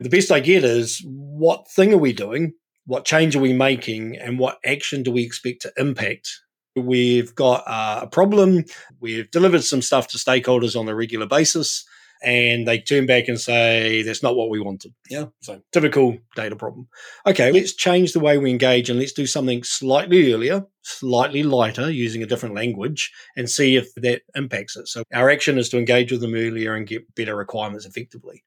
The 0.00 0.08
best 0.08 0.32
I 0.32 0.40
get 0.40 0.64
is 0.64 1.04
what 1.04 1.70
thing 1.70 1.92
are 1.92 1.98
we 1.98 2.14
doing? 2.14 2.54
What 2.86 3.04
change 3.04 3.36
are 3.36 3.40
we 3.40 3.52
making? 3.52 4.16
And 4.16 4.38
what 4.38 4.58
action 4.64 5.02
do 5.02 5.10
we 5.10 5.22
expect 5.22 5.62
to 5.62 5.72
impact 5.76 6.28
We've 6.76 7.34
got 7.34 7.64
uh, 7.66 8.00
a 8.02 8.06
problem. 8.06 8.64
We've 9.00 9.30
delivered 9.30 9.64
some 9.64 9.82
stuff 9.82 10.08
to 10.08 10.18
stakeholders 10.18 10.78
on 10.78 10.88
a 10.88 10.94
regular 10.94 11.26
basis 11.26 11.84
and 12.22 12.68
they 12.68 12.78
turn 12.78 13.06
back 13.06 13.28
and 13.28 13.40
say 13.40 14.02
that's 14.02 14.22
not 14.22 14.36
what 14.36 14.50
we 14.50 14.60
wanted. 14.60 14.92
Yeah. 15.08 15.26
So 15.40 15.62
typical 15.72 16.18
data 16.36 16.54
problem. 16.54 16.88
Okay, 17.26 17.50
let's 17.50 17.72
change 17.72 18.12
the 18.12 18.20
way 18.20 18.36
we 18.36 18.50
engage 18.50 18.90
and 18.90 18.98
let's 18.98 19.12
do 19.12 19.26
something 19.26 19.64
slightly 19.64 20.32
earlier, 20.32 20.66
slightly 20.82 21.42
lighter, 21.42 21.90
using 21.90 22.22
a 22.22 22.26
different 22.26 22.54
language, 22.54 23.10
and 23.36 23.48
see 23.48 23.76
if 23.76 23.92
that 23.96 24.22
impacts 24.34 24.76
it. 24.76 24.86
So 24.86 25.02
our 25.12 25.30
action 25.30 25.58
is 25.58 25.70
to 25.70 25.78
engage 25.78 26.12
with 26.12 26.20
them 26.20 26.34
earlier 26.34 26.74
and 26.74 26.86
get 26.86 27.14
better 27.14 27.34
requirements 27.34 27.86
effectively. 27.86 28.44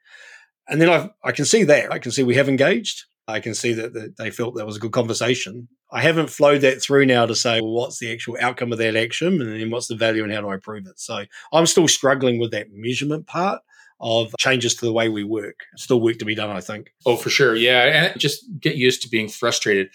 And 0.68 0.80
then 0.80 0.90
I, 0.90 1.10
I 1.24 1.32
can 1.32 1.46
see 1.46 1.64
that. 1.64 1.92
I 1.92 2.00
can 2.00 2.12
see 2.12 2.24
we 2.24 2.36
have 2.36 2.48
engaged. 2.48 3.06
I 3.28 3.40
can 3.40 3.54
see 3.54 3.74
that, 3.74 4.16
they 4.18 4.32
felt 4.32 4.56
that 4.56 4.66
was 4.66 4.78
a 4.78 4.80
good 4.80 4.92
conversation. 4.92 5.68
I 5.92 6.02
haven't 6.02 6.30
flowed 6.30 6.62
that 6.62 6.82
through 6.82 7.06
now 7.06 7.26
to 7.26 7.36
say, 7.36 7.62
well, 7.62 7.72
what's 7.72 8.00
the 8.00 8.12
actual 8.12 8.38
outcome 8.42 8.72
of 8.72 8.80
that 8.80 8.96
action 8.96 9.42
and 9.42 9.60
then 9.60 9.70
what's 9.70 9.88
the 9.88 9.96
value 9.96 10.24
and 10.24 10.34
how 10.34 10.42
do 10.42 10.50
I 10.50 10.58
prove 10.58 10.88
it? 10.88 11.00
So 11.00 11.24
I'm 11.54 11.66
still 11.66 11.88
struggling 11.88 12.40
with 12.40 12.52
that 12.52 12.68
measurement 12.74 13.28
part 13.28 13.62
of 14.02 14.34
changes 14.40 14.76
to 14.76 14.86
the 14.86 14.92
way 14.92 15.08
we 15.08 15.24
work. 15.24 15.62
Still 15.78 16.02
work 16.02 16.18
to 16.18 16.26
be 16.26 16.36
done, 16.36 16.50
I 16.50 16.60
think. 16.60 16.92
Oh, 17.06 17.16
for 17.16 17.30
sure. 17.30 17.56
Yeah. 17.56 17.84
And 18.12 18.20
just 18.20 18.44
get 18.60 18.76
used 18.76 19.02
to 19.04 19.10
being 19.10 19.30
frustrated. 19.30 19.90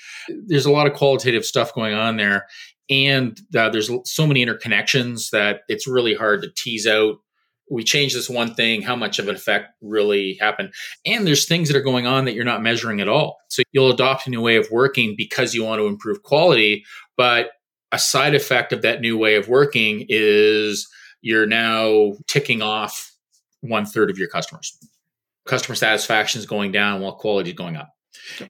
There's 0.47 0.66
a 0.66 0.72
lot 0.72 0.87
of 0.87 0.95
qualitative 0.95 1.45
stuff 1.45 1.74
going 1.74 1.95
on 1.95 2.16
there. 2.16 2.47
And 2.89 3.39
uh, 3.55 3.68
there's 3.68 3.91
so 4.05 4.26
many 4.26 4.45
interconnections 4.45 5.31
that 5.31 5.61
it's 5.68 5.87
really 5.87 6.14
hard 6.14 6.41
to 6.43 6.49
tease 6.57 6.87
out 6.87 7.16
we 7.70 7.84
change 7.84 8.14
this 8.14 8.28
one 8.28 8.54
thing, 8.54 8.82
how 8.82 8.96
much 8.96 9.18
of 9.18 9.28
an 9.28 9.34
effect 9.34 9.72
really 9.82 10.34
happened. 10.40 10.72
And 11.04 11.26
there's 11.26 11.46
things 11.46 11.68
that 11.68 11.76
are 11.76 11.82
going 11.82 12.06
on 12.06 12.24
that 12.24 12.34
you're 12.34 12.44
not 12.44 12.62
measuring 12.62 13.00
at 13.00 13.08
all. 13.08 13.38
So 13.48 13.62
you'll 13.72 13.90
adopt 13.90 14.26
a 14.26 14.30
new 14.30 14.40
way 14.40 14.56
of 14.56 14.70
working 14.70 15.14
because 15.16 15.54
you 15.54 15.64
want 15.64 15.80
to 15.80 15.86
improve 15.86 16.22
quality. 16.22 16.84
But 17.16 17.50
a 17.92 17.98
side 17.98 18.34
effect 18.34 18.72
of 18.72 18.82
that 18.82 19.00
new 19.00 19.18
way 19.18 19.36
of 19.36 19.48
working 19.48 20.06
is 20.08 20.88
you're 21.20 21.46
now 21.46 22.12
ticking 22.26 22.62
off 22.62 23.12
one 23.60 23.86
third 23.86 24.10
of 24.10 24.18
your 24.18 24.28
customers. 24.28 24.78
Customer 25.46 25.74
satisfaction 25.74 26.38
is 26.38 26.46
going 26.46 26.72
down 26.72 27.00
while 27.00 27.12
quality 27.12 27.50
is 27.50 27.56
going 27.56 27.76
up. 27.76 27.94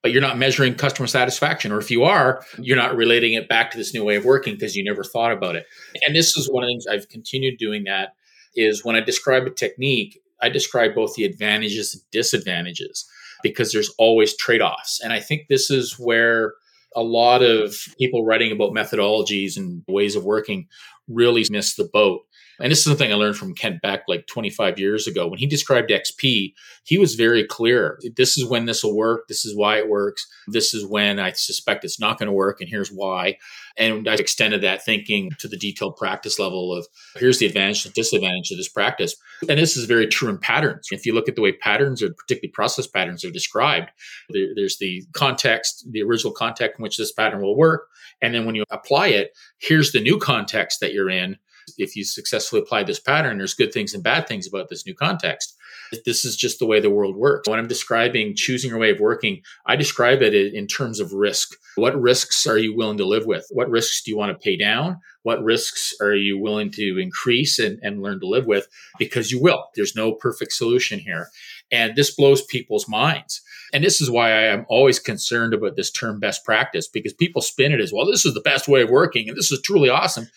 But 0.02 0.10
you're 0.10 0.22
not 0.22 0.38
measuring 0.38 0.74
customer 0.74 1.06
satisfaction. 1.06 1.70
Or 1.70 1.78
if 1.78 1.90
you 1.90 2.02
are, 2.02 2.42
you're 2.58 2.76
not 2.76 2.96
relating 2.96 3.34
it 3.34 3.48
back 3.48 3.70
to 3.70 3.78
this 3.78 3.94
new 3.94 4.02
way 4.02 4.16
of 4.16 4.24
working 4.24 4.54
because 4.54 4.74
you 4.74 4.82
never 4.82 5.04
thought 5.04 5.32
about 5.32 5.54
it. 5.54 5.66
And 6.06 6.16
this 6.16 6.36
is 6.36 6.48
one 6.50 6.64
of 6.64 6.68
the 6.68 6.72
things 6.72 6.86
I've 6.86 7.08
continued 7.08 7.58
doing 7.58 7.84
that 7.84 8.14
is 8.58 8.84
when 8.84 8.96
I 8.96 9.00
describe 9.00 9.46
a 9.46 9.50
technique, 9.50 10.20
I 10.40 10.48
describe 10.48 10.94
both 10.94 11.14
the 11.14 11.24
advantages 11.24 11.94
and 11.94 12.02
disadvantages 12.12 13.08
because 13.42 13.72
there's 13.72 13.92
always 13.98 14.36
trade 14.36 14.60
offs. 14.60 15.00
And 15.02 15.12
I 15.12 15.20
think 15.20 15.42
this 15.48 15.70
is 15.70 15.94
where 15.98 16.54
a 16.96 17.02
lot 17.02 17.42
of 17.42 17.76
people 17.98 18.24
writing 18.24 18.52
about 18.52 18.72
methodologies 18.72 19.56
and 19.56 19.82
ways 19.88 20.16
of 20.16 20.24
working 20.24 20.66
really 21.08 21.44
miss 21.50 21.76
the 21.76 21.88
boat 21.92 22.22
and 22.60 22.70
this 22.70 22.78
is 22.78 22.84
something 22.84 23.12
I 23.12 23.16
learned 23.16 23.36
from 23.36 23.54
Kent 23.54 23.82
back 23.82 24.04
like 24.08 24.26
25 24.26 24.78
years 24.78 25.06
ago. 25.06 25.28
When 25.28 25.38
he 25.38 25.46
described 25.46 25.90
XP, 25.90 26.54
he 26.84 26.98
was 26.98 27.14
very 27.14 27.44
clear. 27.44 28.00
This 28.16 28.36
is 28.36 28.44
when 28.44 28.64
this 28.64 28.82
will 28.82 28.96
work. 28.96 29.28
This 29.28 29.44
is 29.44 29.56
why 29.56 29.78
it 29.78 29.88
works. 29.88 30.26
This 30.48 30.74
is 30.74 30.84
when 30.84 31.18
I 31.18 31.32
suspect 31.32 31.84
it's 31.84 32.00
not 32.00 32.18
going 32.18 32.26
to 32.26 32.32
work. 32.32 32.60
And 32.60 32.68
here's 32.68 32.90
why. 32.90 33.38
And 33.76 34.08
I 34.08 34.14
extended 34.14 34.62
that 34.62 34.84
thinking 34.84 35.30
to 35.38 35.46
the 35.46 35.56
detailed 35.56 35.96
practice 35.96 36.38
level 36.38 36.72
of 36.72 36.86
here's 37.16 37.38
the 37.38 37.46
advantage 37.46 37.84
and 37.84 37.94
disadvantage 37.94 38.50
of 38.50 38.56
this 38.56 38.68
practice. 38.68 39.14
And 39.48 39.58
this 39.58 39.76
is 39.76 39.84
very 39.84 40.08
true 40.08 40.28
in 40.28 40.38
patterns. 40.38 40.88
If 40.90 41.06
you 41.06 41.14
look 41.14 41.28
at 41.28 41.36
the 41.36 41.42
way 41.42 41.52
patterns 41.52 42.02
or 42.02 42.12
particularly 42.12 42.50
process 42.52 42.88
patterns 42.88 43.24
are 43.24 43.30
described, 43.30 43.90
there, 44.30 44.48
there's 44.56 44.78
the 44.78 45.04
context, 45.12 45.86
the 45.90 46.02
original 46.02 46.32
context 46.32 46.78
in 46.78 46.82
which 46.82 46.96
this 46.96 47.12
pattern 47.12 47.40
will 47.40 47.56
work. 47.56 47.86
And 48.20 48.34
then 48.34 48.46
when 48.46 48.56
you 48.56 48.64
apply 48.70 49.08
it, 49.08 49.30
here's 49.58 49.92
the 49.92 50.00
new 50.00 50.18
context 50.18 50.80
that 50.80 50.92
you're 50.92 51.10
in 51.10 51.36
if 51.78 51.96
you 51.96 52.04
successfully 52.04 52.62
apply 52.62 52.84
this 52.84 53.00
pattern, 53.00 53.38
there's 53.38 53.54
good 53.54 53.72
things 53.72 53.94
and 53.94 54.02
bad 54.02 54.26
things 54.26 54.46
about 54.46 54.68
this 54.68 54.86
new 54.86 54.94
context. 54.94 55.56
This 56.04 56.24
is 56.24 56.36
just 56.36 56.58
the 56.58 56.66
way 56.66 56.80
the 56.80 56.90
world 56.90 57.16
works. 57.16 57.48
When 57.48 57.58
I'm 57.58 57.68
describing 57.68 58.34
choosing 58.34 58.70
your 58.70 58.78
way 58.78 58.90
of 58.90 59.00
working, 59.00 59.42
I 59.66 59.76
describe 59.76 60.22
it 60.22 60.34
in 60.34 60.66
terms 60.66 61.00
of 61.00 61.12
risk. 61.12 61.56
What 61.76 62.00
risks 62.00 62.46
are 62.46 62.58
you 62.58 62.76
willing 62.76 62.98
to 62.98 63.06
live 63.06 63.26
with? 63.26 63.46
What 63.50 63.70
risks 63.70 64.02
do 64.02 64.10
you 64.10 64.16
want 64.16 64.32
to 64.32 64.42
pay 64.42 64.56
down? 64.56 65.00
What 65.22 65.42
risks 65.42 65.94
are 66.00 66.14
you 66.14 66.38
willing 66.38 66.70
to 66.72 66.98
increase 66.98 67.58
and, 67.58 67.78
and 67.82 68.02
learn 68.02 68.20
to 68.20 68.26
live 68.26 68.46
with? 68.46 68.68
Because 68.98 69.30
you 69.30 69.40
will. 69.40 69.64
There's 69.74 69.96
no 69.96 70.12
perfect 70.12 70.52
solution 70.52 70.98
here. 70.98 71.28
And 71.70 71.96
this 71.96 72.14
blows 72.14 72.42
people's 72.42 72.88
minds. 72.88 73.42
And 73.72 73.84
this 73.84 74.00
is 74.00 74.10
why 74.10 74.30
I 74.30 74.44
am 74.44 74.64
always 74.68 74.98
concerned 74.98 75.52
about 75.52 75.76
this 75.76 75.90
term 75.90 76.20
best 76.20 76.44
practice 76.44 76.88
because 76.88 77.12
people 77.12 77.42
spin 77.42 77.72
it 77.72 77.80
as 77.80 77.92
well, 77.92 78.06
this 78.06 78.24
is 78.24 78.34
the 78.34 78.40
best 78.40 78.68
way 78.68 78.82
of 78.82 78.90
working 78.90 79.28
and 79.28 79.36
this 79.36 79.52
is 79.52 79.60
truly 79.60 79.90
awesome 79.90 80.28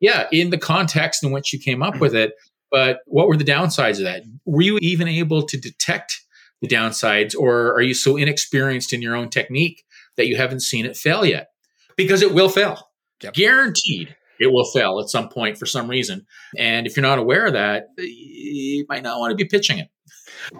yeah, 0.00 0.26
in 0.32 0.50
the 0.50 0.58
context 0.58 1.22
in 1.22 1.30
which 1.30 1.52
you 1.52 1.58
came 1.58 1.82
up 1.82 2.00
with 2.00 2.12
mm-hmm. 2.12 2.30
it. 2.30 2.34
But 2.70 3.00
what 3.06 3.28
were 3.28 3.36
the 3.36 3.44
downsides 3.44 3.98
of 3.98 4.04
that? 4.04 4.24
Were 4.44 4.62
you 4.62 4.78
even 4.80 5.06
able 5.06 5.42
to 5.42 5.56
detect 5.56 6.20
the 6.60 6.68
downsides, 6.68 7.36
or 7.36 7.72
are 7.74 7.82
you 7.82 7.94
so 7.94 8.16
inexperienced 8.16 8.92
in 8.92 9.02
your 9.02 9.14
own 9.14 9.28
technique 9.28 9.84
that 10.16 10.26
you 10.26 10.36
haven't 10.36 10.60
seen 10.60 10.86
it 10.86 10.96
fail 10.96 11.24
yet? 11.24 11.48
Because 11.96 12.22
it 12.22 12.34
will 12.34 12.48
fail. 12.48 12.88
Yep. 13.22 13.34
Guaranteed 13.34 14.16
it 14.40 14.52
will 14.52 14.64
fail 14.64 14.98
at 15.00 15.08
some 15.08 15.28
point 15.28 15.58
for 15.58 15.66
some 15.66 15.88
reason. 15.88 16.26
And 16.58 16.86
if 16.86 16.96
you're 16.96 17.02
not 17.02 17.18
aware 17.18 17.46
of 17.46 17.52
that, 17.52 17.86
you 17.96 18.84
might 18.88 19.02
not 19.02 19.20
want 19.20 19.30
to 19.30 19.36
be 19.36 19.44
pitching 19.44 19.78
it. 19.78 19.88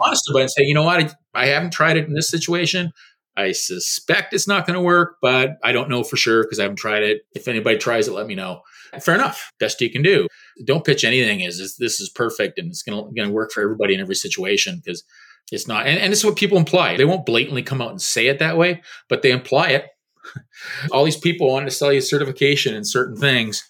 Honestly, 0.00 0.32
but 0.32 0.48
say, 0.48 0.62
you 0.62 0.74
know 0.74 0.84
what, 0.84 1.14
I 1.34 1.46
haven't 1.46 1.72
tried 1.72 1.96
it 1.96 2.06
in 2.06 2.14
this 2.14 2.28
situation. 2.28 2.92
I 3.36 3.52
suspect 3.52 4.32
it's 4.32 4.46
not 4.46 4.66
going 4.66 4.78
to 4.78 4.82
work, 4.82 5.16
but 5.20 5.56
I 5.64 5.72
don't 5.72 5.90
know 5.90 6.04
for 6.04 6.16
sure 6.16 6.44
because 6.44 6.60
I 6.60 6.62
haven't 6.62 6.76
tried 6.76 7.02
it. 7.02 7.22
If 7.34 7.48
anybody 7.48 7.76
tries 7.76 8.06
it, 8.06 8.12
let 8.12 8.26
me 8.26 8.34
know. 8.34 8.60
Fair 9.02 9.14
enough. 9.14 9.52
Best 9.58 9.80
you 9.80 9.90
can 9.90 10.02
do. 10.02 10.26
Don't 10.64 10.84
pitch 10.84 11.04
anything 11.04 11.44
as 11.44 11.76
this 11.78 12.00
is 12.00 12.08
perfect 12.08 12.58
and 12.58 12.68
it's 12.68 12.82
going 12.82 13.14
to 13.14 13.30
work 13.30 13.52
for 13.52 13.62
everybody 13.62 13.94
in 13.94 14.00
every 14.00 14.14
situation 14.14 14.80
because 14.84 15.04
it's 15.52 15.68
not. 15.68 15.86
And, 15.86 15.98
and 15.98 16.12
it's 16.12 16.24
what 16.24 16.36
people 16.36 16.58
imply. 16.58 16.96
They 16.96 17.04
won't 17.04 17.26
blatantly 17.26 17.62
come 17.62 17.80
out 17.80 17.90
and 17.90 18.00
say 18.00 18.28
it 18.28 18.38
that 18.38 18.56
way, 18.56 18.82
but 19.08 19.22
they 19.22 19.30
imply 19.30 19.70
it. 19.70 19.86
All 20.92 21.04
these 21.04 21.16
people 21.16 21.48
wanting 21.48 21.68
to 21.68 21.74
sell 21.74 21.92
you 21.92 22.00
certification 22.00 22.74
in 22.74 22.84
certain 22.84 23.16
things, 23.16 23.68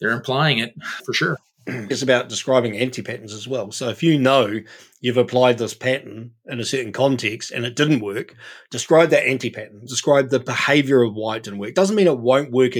they're 0.00 0.10
implying 0.10 0.58
it 0.58 0.74
for 1.04 1.12
sure. 1.12 1.38
It's 1.64 2.02
about 2.02 2.28
describing 2.28 2.76
anti 2.76 3.02
patterns 3.02 3.32
as 3.32 3.46
well. 3.46 3.70
So 3.70 3.88
if 3.88 4.02
you 4.02 4.18
know 4.18 4.60
you've 5.00 5.16
applied 5.16 5.58
this 5.58 5.74
pattern 5.74 6.32
in 6.46 6.58
a 6.58 6.64
certain 6.64 6.92
context 6.92 7.52
and 7.52 7.64
it 7.64 7.76
didn't 7.76 8.00
work, 8.00 8.34
describe 8.72 9.10
that 9.10 9.28
anti 9.28 9.48
pattern. 9.48 9.82
Describe 9.86 10.30
the 10.30 10.40
behavior 10.40 11.02
of 11.02 11.14
why 11.14 11.36
it 11.36 11.44
didn't 11.44 11.60
work. 11.60 11.74
Doesn't 11.74 11.94
mean 11.94 12.08
it 12.08 12.18
won't 12.18 12.50
work 12.50 12.72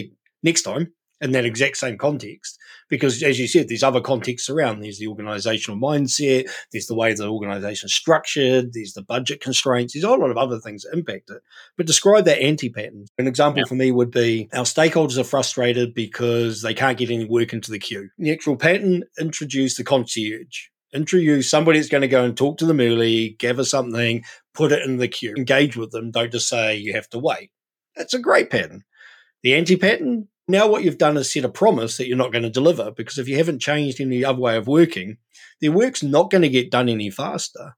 next 0.43 0.63
time 0.63 0.93
in 1.23 1.33
that 1.33 1.47
exact 1.47 1.79
same 1.79 1.97
context. 1.97 2.59
Because 2.91 3.23
as 3.23 3.39
you 3.39 3.47
said, 3.47 3.69
there's 3.69 3.83
other 3.83 4.01
contexts 4.01 4.51
around. 4.51 4.81
There's 4.81 4.99
the 4.99 5.07
organizational 5.07 5.81
mindset, 5.81 6.51
there's 6.73 6.87
the 6.87 6.95
way 6.95 7.15
the 7.15 7.29
organization 7.29 7.87
is 7.87 7.95
structured, 7.95 8.75
there's 8.75 8.93
the 8.93 9.03
budget 9.03 9.41
constraints, 9.41 9.95
there's 9.95 10.05
a 10.05 10.09
whole 10.09 10.21
lot 10.21 10.31
of 10.31 10.37
other 10.37 10.59
things 10.59 10.83
that 10.83 10.97
impact 10.97 11.31
it. 11.31 11.41
But 11.77 11.87
describe 11.87 12.27
that 12.27 12.43
anti-pattern. 12.43 13.07
An 13.17 13.27
example 13.27 13.61
yeah. 13.61 13.69
for 13.69 13.77
me 13.77 13.93
would 13.93 14.11
be 14.11 14.51
our 14.53 14.65
stakeholders 14.65 15.17
are 15.17 15.25
frustrated 15.25 15.95
because 15.95 16.61
they 16.61 16.75
can't 16.75 16.99
get 16.99 17.11
any 17.11 17.25
work 17.25 17.53
into 17.53 17.71
the 17.71 17.79
queue. 17.79 18.11
The 18.19 18.33
actual 18.33 18.57
pattern 18.57 19.05
introduced 19.19 19.79
the 19.79 19.85
concierge 19.85 20.67
introduce 20.93 21.49
somebody 21.49 21.79
that's 21.79 21.89
going 21.89 22.03
to 22.03 22.09
go 22.09 22.23
and 22.23 22.37
talk 22.37 22.59
to 22.59 22.67
them 22.67 22.81
early, 22.81 23.31
gather 23.39 23.65
something, 23.65 24.23
put 24.55 24.73
it 24.73 24.85
in 24.85 24.99
the 24.99 25.09
queue, 25.09 25.35
engage 25.37 25.77
with 25.77 25.91
them. 25.91 26.11
Don't 26.11 26.31
just 26.31 26.49
say 26.49 26.77
you 26.77 26.93
have 26.93 27.09
to 27.11 27.19
wait. 27.19 27.51
That's 27.97 28.15
a 28.15 28.19
great 28.19 28.51
pattern. 28.51 28.85
The 29.43 29.55
anti 29.55 29.77
pattern, 29.77 30.29
now 30.49 30.67
what 30.69 30.83
you've 30.83 30.99
done 30.99 31.17
is 31.17 31.33
set 31.33 31.45
a 31.45 31.49
promise 31.49 31.97
that 31.97 32.09
you're 32.09 32.17
not 32.17 32.33
going 32.33 32.43
to 32.43 32.51
deliver 32.51 32.91
because 32.91 33.19
if 33.19 33.29
you 33.29 33.37
haven't 33.37 33.61
changed 33.61 34.01
any 34.01 34.25
other 34.25 34.41
way 34.41 34.57
of 34.57 34.67
working, 34.67 35.19
their 35.61 35.73
work's 35.73 36.03
not 36.03 36.31
going 36.31 36.43
to 36.43 36.49
get 36.49 36.71
done 36.71 36.89
any 36.89 37.11
faster. 37.11 37.77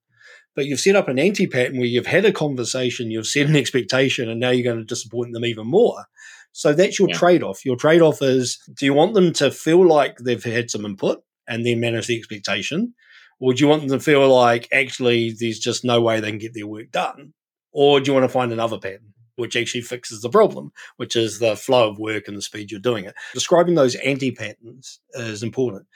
But 0.56 0.66
you've 0.66 0.80
set 0.80 0.96
up 0.96 1.08
an 1.08 1.18
anti 1.18 1.46
pattern 1.46 1.78
where 1.78 1.86
you've 1.86 2.06
had 2.06 2.24
a 2.24 2.32
conversation, 2.32 3.10
you've 3.10 3.26
set 3.26 3.46
an 3.46 3.56
expectation, 3.56 4.30
and 4.30 4.38
now 4.38 4.50
you're 4.50 4.64
going 4.64 4.78
to 4.78 4.84
disappoint 4.84 5.32
them 5.32 5.44
even 5.44 5.66
more. 5.66 6.04
So 6.52 6.72
that's 6.72 6.98
your 6.98 7.08
yeah. 7.08 7.16
trade 7.16 7.42
off. 7.42 7.64
Your 7.64 7.76
trade 7.76 8.00
off 8.00 8.22
is 8.22 8.58
do 8.78 8.86
you 8.86 8.94
want 8.94 9.14
them 9.14 9.32
to 9.34 9.50
feel 9.50 9.86
like 9.86 10.18
they've 10.18 10.42
had 10.42 10.70
some 10.70 10.84
input 10.84 11.22
and 11.48 11.66
then 11.66 11.80
manage 11.80 12.06
the 12.06 12.16
expectation? 12.16 12.94
Or 13.40 13.52
do 13.52 13.64
you 13.64 13.68
want 13.68 13.82
them 13.82 13.98
to 13.98 14.04
feel 14.04 14.26
like 14.28 14.68
actually 14.72 15.34
there's 15.38 15.58
just 15.58 15.84
no 15.84 16.00
way 16.00 16.20
they 16.20 16.30
can 16.30 16.38
get 16.38 16.54
their 16.54 16.68
work 16.68 16.92
done? 16.92 17.34
Or 17.72 17.98
do 17.98 18.08
you 18.08 18.14
want 18.14 18.24
to 18.24 18.32
find 18.32 18.52
another 18.52 18.78
pattern? 18.78 19.13
Which 19.36 19.56
actually 19.56 19.80
fixes 19.80 20.22
the 20.22 20.30
problem, 20.30 20.72
which 20.96 21.16
is 21.16 21.38
the 21.38 21.56
flow 21.56 21.90
of 21.90 21.98
work 21.98 22.28
and 22.28 22.36
the 22.36 22.42
speed 22.42 22.70
you're 22.70 22.80
doing 22.80 23.04
it. 23.04 23.14
Describing 23.32 23.74
those 23.74 23.96
anti 23.96 24.30
patterns 24.30 25.00
is 25.14 25.42
important. 25.42 25.86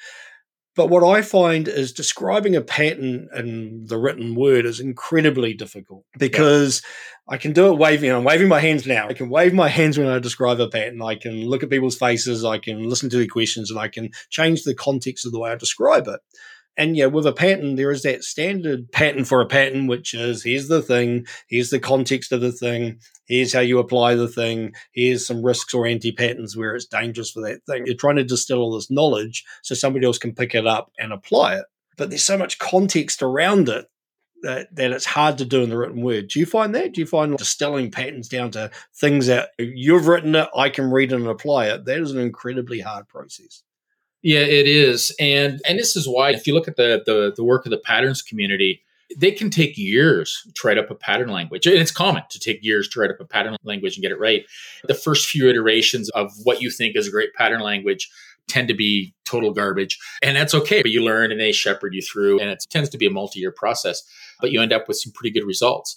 But 0.78 0.90
what 0.90 1.02
I 1.02 1.22
find 1.22 1.66
is 1.66 1.92
describing 1.92 2.54
a 2.54 2.60
pattern 2.60 3.28
in 3.34 3.86
the 3.86 3.98
written 3.98 4.36
word 4.36 4.64
is 4.64 4.78
incredibly 4.78 5.52
difficult 5.52 6.04
because 6.16 6.82
yeah. 7.28 7.34
I 7.34 7.36
can 7.36 7.52
do 7.52 7.72
it 7.72 7.78
waving. 7.78 8.12
I'm 8.12 8.22
waving 8.22 8.46
my 8.46 8.60
hands 8.60 8.86
now. 8.86 9.08
I 9.08 9.12
can 9.12 9.28
wave 9.28 9.52
my 9.52 9.66
hands 9.66 9.98
when 9.98 10.06
I 10.06 10.20
describe 10.20 10.60
a 10.60 10.68
pattern. 10.68 11.02
I 11.02 11.16
can 11.16 11.48
look 11.48 11.64
at 11.64 11.70
people's 11.70 11.98
faces. 11.98 12.44
I 12.44 12.58
can 12.58 12.88
listen 12.88 13.10
to 13.10 13.16
their 13.16 13.26
questions 13.26 13.72
and 13.72 13.80
I 13.80 13.88
can 13.88 14.10
change 14.30 14.62
the 14.62 14.72
context 14.72 15.26
of 15.26 15.32
the 15.32 15.40
way 15.40 15.50
I 15.50 15.56
describe 15.56 16.06
it. 16.06 16.20
And 16.78 16.96
yeah, 16.96 17.06
with 17.06 17.26
a 17.26 17.32
pattern, 17.32 17.74
there 17.74 17.90
is 17.90 18.02
that 18.02 18.22
standard 18.22 18.92
pattern 18.92 19.24
for 19.24 19.40
a 19.40 19.46
pattern, 19.46 19.88
which 19.88 20.14
is 20.14 20.44
here's 20.44 20.68
the 20.68 20.80
thing, 20.80 21.26
here's 21.48 21.70
the 21.70 21.80
context 21.80 22.30
of 22.30 22.40
the 22.40 22.52
thing, 22.52 23.00
here's 23.26 23.52
how 23.52 23.60
you 23.60 23.80
apply 23.80 24.14
the 24.14 24.28
thing, 24.28 24.72
here's 24.92 25.26
some 25.26 25.44
risks 25.44 25.74
or 25.74 25.86
anti 25.88 26.12
patterns 26.12 26.56
where 26.56 26.76
it's 26.76 26.86
dangerous 26.86 27.32
for 27.32 27.40
that 27.40 27.66
thing. 27.66 27.84
You're 27.84 27.96
trying 27.96 28.16
to 28.16 28.24
distill 28.24 28.60
all 28.60 28.76
this 28.76 28.92
knowledge 28.92 29.44
so 29.62 29.74
somebody 29.74 30.06
else 30.06 30.18
can 30.18 30.36
pick 30.36 30.54
it 30.54 30.68
up 30.68 30.92
and 31.00 31.12
apply 31.12 31.56
it. 31.56 31.64
But 31.96 32.10
there's 32.10 32.24
so 32.24 32.38
much 32.38 32.60
context 32.60 33.24
around 33.24 33.68
it 33.68 33.86
that, 34.42 34.72
that 34.76 34.92
it's 34.92 35.04
hard 35.04 35.38
to 35.38 35.44
do 35.44 35.64
in 35.64 35.70
the 35.70 35.76
written 35.76 36.00
word. 36.00 36.28
Do 36.28 36.38
you 36.38 36.46
find 36.46 36.72
that? 36.76 36.92
Do 36.92 37.00
you 37.00 37.08
find 37.08 37.36
distilling 37.36 37.90
patterns 37.90 38.28
down 38.28 38.52
to 38.52 38.70
things 38.94 39.26
that 39.26 39.50
you've 39.58 40.06
written 40.06 40.36
it, 40.36 40.48
I 40.56 40.68
can 40.68 40.92
read 40.92 41.10
it 41.10 41.16
and 41.16 41.26
apply 41.26 41.70
it? 41.70 41.86
That 41.86 41.98
is 41.98 42.12
an 42.12 42.20
incredibly 42.20 42.78
hard 42.78 43.08
process. 43.08 43.64
Yeah, 44.22 44.40
it 44.40 44.66
is, 44.66 45.14
and 45.20 45.60
and 45.68 45.78
this 45.78 45.94
is 45.94 46.08
why 46.08 46.30
if 46.30 46.46
you 46.46 46.54
look 46.54 46.68
at 46.68 46.76
the 46.76 47.02
the, 47.06 47.32
the 47.36 47.44
work 47.44 47.66
of 47.66 47.70
the 47.70 47.78
patterns 47.78 48.20
community, 48.20 48.82
they 49.16 49.30
can 49.30 49.48
take 49.48 49.78
years 49.78 50.46
to 50.54 50.66
write 50.66 50.78
up 50.78 50.90
a 50.90 50.94
pattern 50.94 51.28
language. 51.28 51.66
And 51.66 51.76
it's 51.76 51.90
common 51.90 52.22
to 52.30 52.38
take 52.38 52.62
years 52.62 52.88
to 52.88 53.00
write 53.00 53.10
up 53.10 53.20
a 53.20 53.24
pattern 53.24 53.56
language 53.62 53.96
and 53.96 54.02
get 54.02 54.12
it 54.12 54.18
right. 54.18 54.44
The 54.84 54.94
first 54.94 55.28
few 55.28 55.48
iterations 55.48 56.10
of 56.10 56.32
what 56.44 56.60
you 56.60 56.70
think 56.70 56.96
is 56.96 57.06
a 57.06 57.10
great 57.10 57.32
pattern 57.34 57.60
language 57.60 58.10
tend 58.48 58.68
to 58.68 58.74
be 58.74 59.14
total 59.24 59.52
garbage. 59.52 59.98
And 60.22 60.36
that's 60.36 60.54
okay. 60.54 60.82
But 60.82 60.90
you 60.90 61.04
learn 61.04 61.30
and 61.30 61.40
they 61.40 61.52
shepherd 61.52 61.94
you 61.94 62.02
through. 62.02 62.40
And 62.40 62.50
it 62.50 62.64
tends 62.70 62.88
to 62.90 62.98
be 62.98 63.06
a 63.06 63.10
multi 63.10 63.40
year 63.40 63.52
process, 63.52 64.02
but 64.40 64.50
you 64.50 64.60
end 64.60 64.72
up 64.72 64.88
with 64.88 64.98
some 64.98 65.12
pretty 65.12 65.30
good 65.30 65.46
results. 65.46 65.96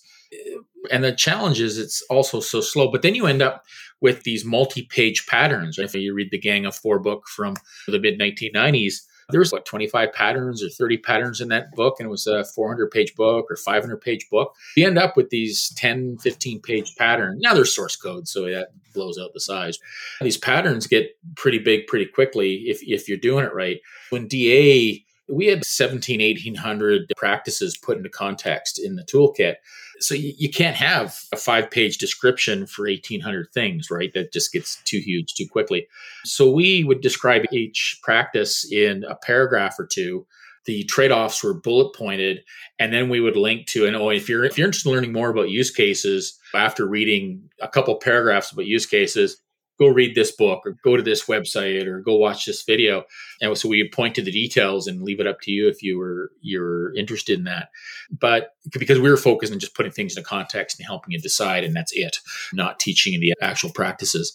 And 0.91 1.03
the 1.03 1.11
challenge 1.11 1.59
is 1.59 1.77
it's 1.77 2.01
also 2.09 2.39
so 2.39 2.61
slow. 2.61 2.91
But 2.91 3.01
then 3.01 3.15
you 3.15 3.27
end 3.27 3.41
up 3.41 3.65
with 4.01 4.23
these 4.23 4.43
multi-page 4.43 5.27
patterns. 5.27 5.77
If 5.77 5.93
you 5.93 6.13
read 6.13 6.31
the 6.31 6.39
Gang 6.39 6.65
of 6.65 6.75
Four 6.75 6.99
book 6.99 7.27
from 7.27 7.55
the 7.87 7.99
mid 7.99 8.19
1990s, 8.19 9.01
there 9.31 9.39
was 9.39 9.51
what 9.51 9.65
25 9.65 10.11
patterns 10.13 10.63
or 10.63 10.69
30 10.69 10.97
patterns 10.97 11.41
in 11.41 11.47
that 11.49 11.71
book, 11.73 11.95
and 11.99 12.07
it 12.07 12.09
was 12.09 12.27
a 12.27 12.43
400 12.43 12.91
page 12.91 13.15
book 13.15 13.47
or 13.49 13.55
500 13.55 13.97
page 14.01 14.27
book. 14.29 14.53
You 14.75 14.87
end 14.87 14.97
up 14.97 15.15
with 15.15 15.29
these 15.29 15.73
10, 15.75 16.17
15 16.17 16.61
page 16.61 16.95
patterns. 16.97 17.39
Now 17.41 17.53
there's 17.53 17.73
source 17.73 17.95
code, 17.95 18.27
so 18.27 18.45
that 18.45 18.69
blows 18.93 19.17
out 19.17 19.33
the 19.33 19.39
size. 19.39 19.79
These 20.21 20.37
patterns 20.37 20.87
get 20.87 21.17
pretty 21.35 21.59
big 21.59 21.87
pretty 21.87 22.05
quickly 22.05 22.55
if 22.67 22.81
if 22.83 23.07
you're 23.07 23.17
doing 23.17 23.45
it 23.45 23.53
right. 23.53 23.79
When 24.09 24.27
DA 24.27 25.05
we 25.29 25.45
had 25.45 25.63
17 25.63 26.19
1800 26.19 27.13
practices 27.15 27.77
put 27.77 27.97
into 27.97 28.09
context 28.09 28.79
in 28.83 28.95
the 28.95 29.03
toolkit 29.03 29.55
so 30.01 30.15
you, 30.15 30.33
you 30.37 30.49
can't 30.49 30.75
have 30.75 31.19
a 31.31 31.37
five 31.37 31.69
page 31.69 31.97
description 31.97 32.65
for 32.65 32.87
1800 32.87 33.51
things, 33.53 33.89
right? 33.91 34.11
That 34.13 34.33
just 34.33 34.51
gets 34.51 34.81
too 34.83 34.99
huge 34.99 35.35
too 35.35 35.47
quickly. 35.47 35.87
So 36.25 36.49
we 36.51 36.83
would 36.83 37.01
describe 37.01 37.45
each 37.51 37.99
practice 38.03 38.69
in 38.71 39.03
a 39.03 39.15
paragraph 39.15 39.79
or 39.79 39.85
two. 39.85 40.25
The 40.65 40.83
trade-offs 40.83 41.43
were 41.43 41.55
bullet 41.55 41.95
pointed, 41.95 42.43
and 42.77 42.93
then 42.93 43.09
we 43.09 43.19
would 43.19 43.35
link 43.35 43.65
to. 43.67 43.87
And 43.87 43.95
oh, 43.95 44.09
if 44.09 44.29
you're 44.29 44.43
if 44.43 44.57
you're 44.57 44.67
interested 44.67 44.89
in 44.89 44.95
learning 44.95 45.13
more 45.13 45.29
about 45.29 45.49
use 45.49 45.71
cases 45.71 46.37
after 46.53 46.85
reading 46.85 47.49
a 47.61 47.67
couple 47.67 47.95
paragraphs 47.95 48.51
about 48.51 48.67
use 48.67 48.85
cases, 48.85 49.41
go 49.81 49.87
read 49.87 50.13
this 50.13 50.31
book 50.31 50.61
or 50.63 50.77
go 50.83 50.95
to 50.95 51.01
this 51.01 51.25
website 51.25 51.87
or 51.87 52.01
go 52.01 52.15
watch 52.15 52.45
this 52.45 52.61
video. 52.61 53.03
And 53.41 53.57
so 53.57 53.67
we 53.67 53.89
point 53.89 54.13
to 54.15 54.21
the 54.21 54.31
details 54.31 54.85
and 54.85 55.01
leave 55.01 55.19
it 55.19 55.25
up 55.25 55.41
to 55.41 55.51
you 55.51 55.67
if 55.67 55.81
you 55.81 55.97
were 55.97 56.31
you're 56.39 56.95
interested 56.95 57.39
in 57.39 57.45
that. 57.45 57.69
But 58.11 58.53
because 58.77 58.99
we 58.99 59.09
were 59.09 59.17
focused 59.17 59.51
on 59.51 59.57
just 59.57 59.73
putting 59.73 59.91
things 59.91 60.15
into 60.15 60.27
context 60.27 60.79
and 60.79 60.85
helping 60.85 61.13
you 61.13 61.19
decide, 61.19 61.63
and 61.63 61.75
that's 61.75 61.91
it, 61.95 62.19
not 62.53 62.79
teaching 62.79 63.19
the 63.19 63.33
actual 63.41 63.71
practices. 63.71 64.33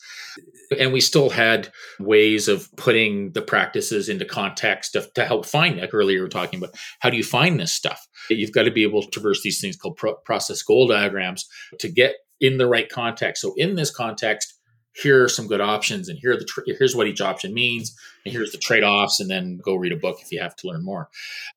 And 0.80 0.92
we 0.92 1.01
still 1.01 1.30
had 1.30 1.70
ways 2.01 2.49
of 2.49 2.68
putting 2.74 3.30
the 3.30 3.42
practices 3.42 4.09
into 4.09 4.24
context 4.24 4.94
to, 4.94 5.09
to 5.14 5.24
help 5.24 5.47
find, 5.47 5.78
like 5.78 5.94
earlier 5.94 6.18
we 6.18 6.22
were 6.22 6.28
talking 6.28 6.59
about, 6.59 6.74
how 6.99 7.09
do 7.09 7.16
you 7.16 7.22
find 7.22 7.61
this 7.61 7.72
stuff? 7.72 8.05
You've 8.28 8.51
got 8.51 8.64
to 8.64 8.72
be 8.72 8.82
able 8.82 9.03
to 9.03 9.11
traverse 9.11 9.42
these 9.42 9.61
things 9.61 9.76
called 9.76 9.97
pro- 9.97 10.16
process 10.16 10.61
goal 10.62 10.88
diagrams 10.88 11.49
to 11.78 11.88
get 11.88 12.16
in 12.40 12.59
the 12.59 12.66
right 12.66 12.88
context. 12.88 13.42
So 13.42 13.55
in 13.57 13.76
this 13.76 13.92
context, 13.92 14.55
here 15.03 15.24
are 15.24 15.28
some 15.28 15.47
good 15.47 15.61
options 15.61 16.09
and 16.09 16.18
here 16.18 16.32
are 16.32 16.36
the 16.36 16.44
tra- 16.44 16.64
here's 16.66 16.97
what 16.97 17.07
each 17.07 17.20
option 17.20 17.53
means 17.53 17.97
and 18.24 18.32
here's 18.32 18.53
the 18.53 18.59
trade-offs 18.59 19.20
and 19.20 19.30
then 19.30 19.59
go 19.62 19.74
read 19.74 19.92
a 19.92 19.97
book 19.97 20.18
if 20.20 20.32
you 20.32 20.40
have 20.40 20.57
to 20.57 20.68
learn 20.68 20.84
more. 20.84 21.09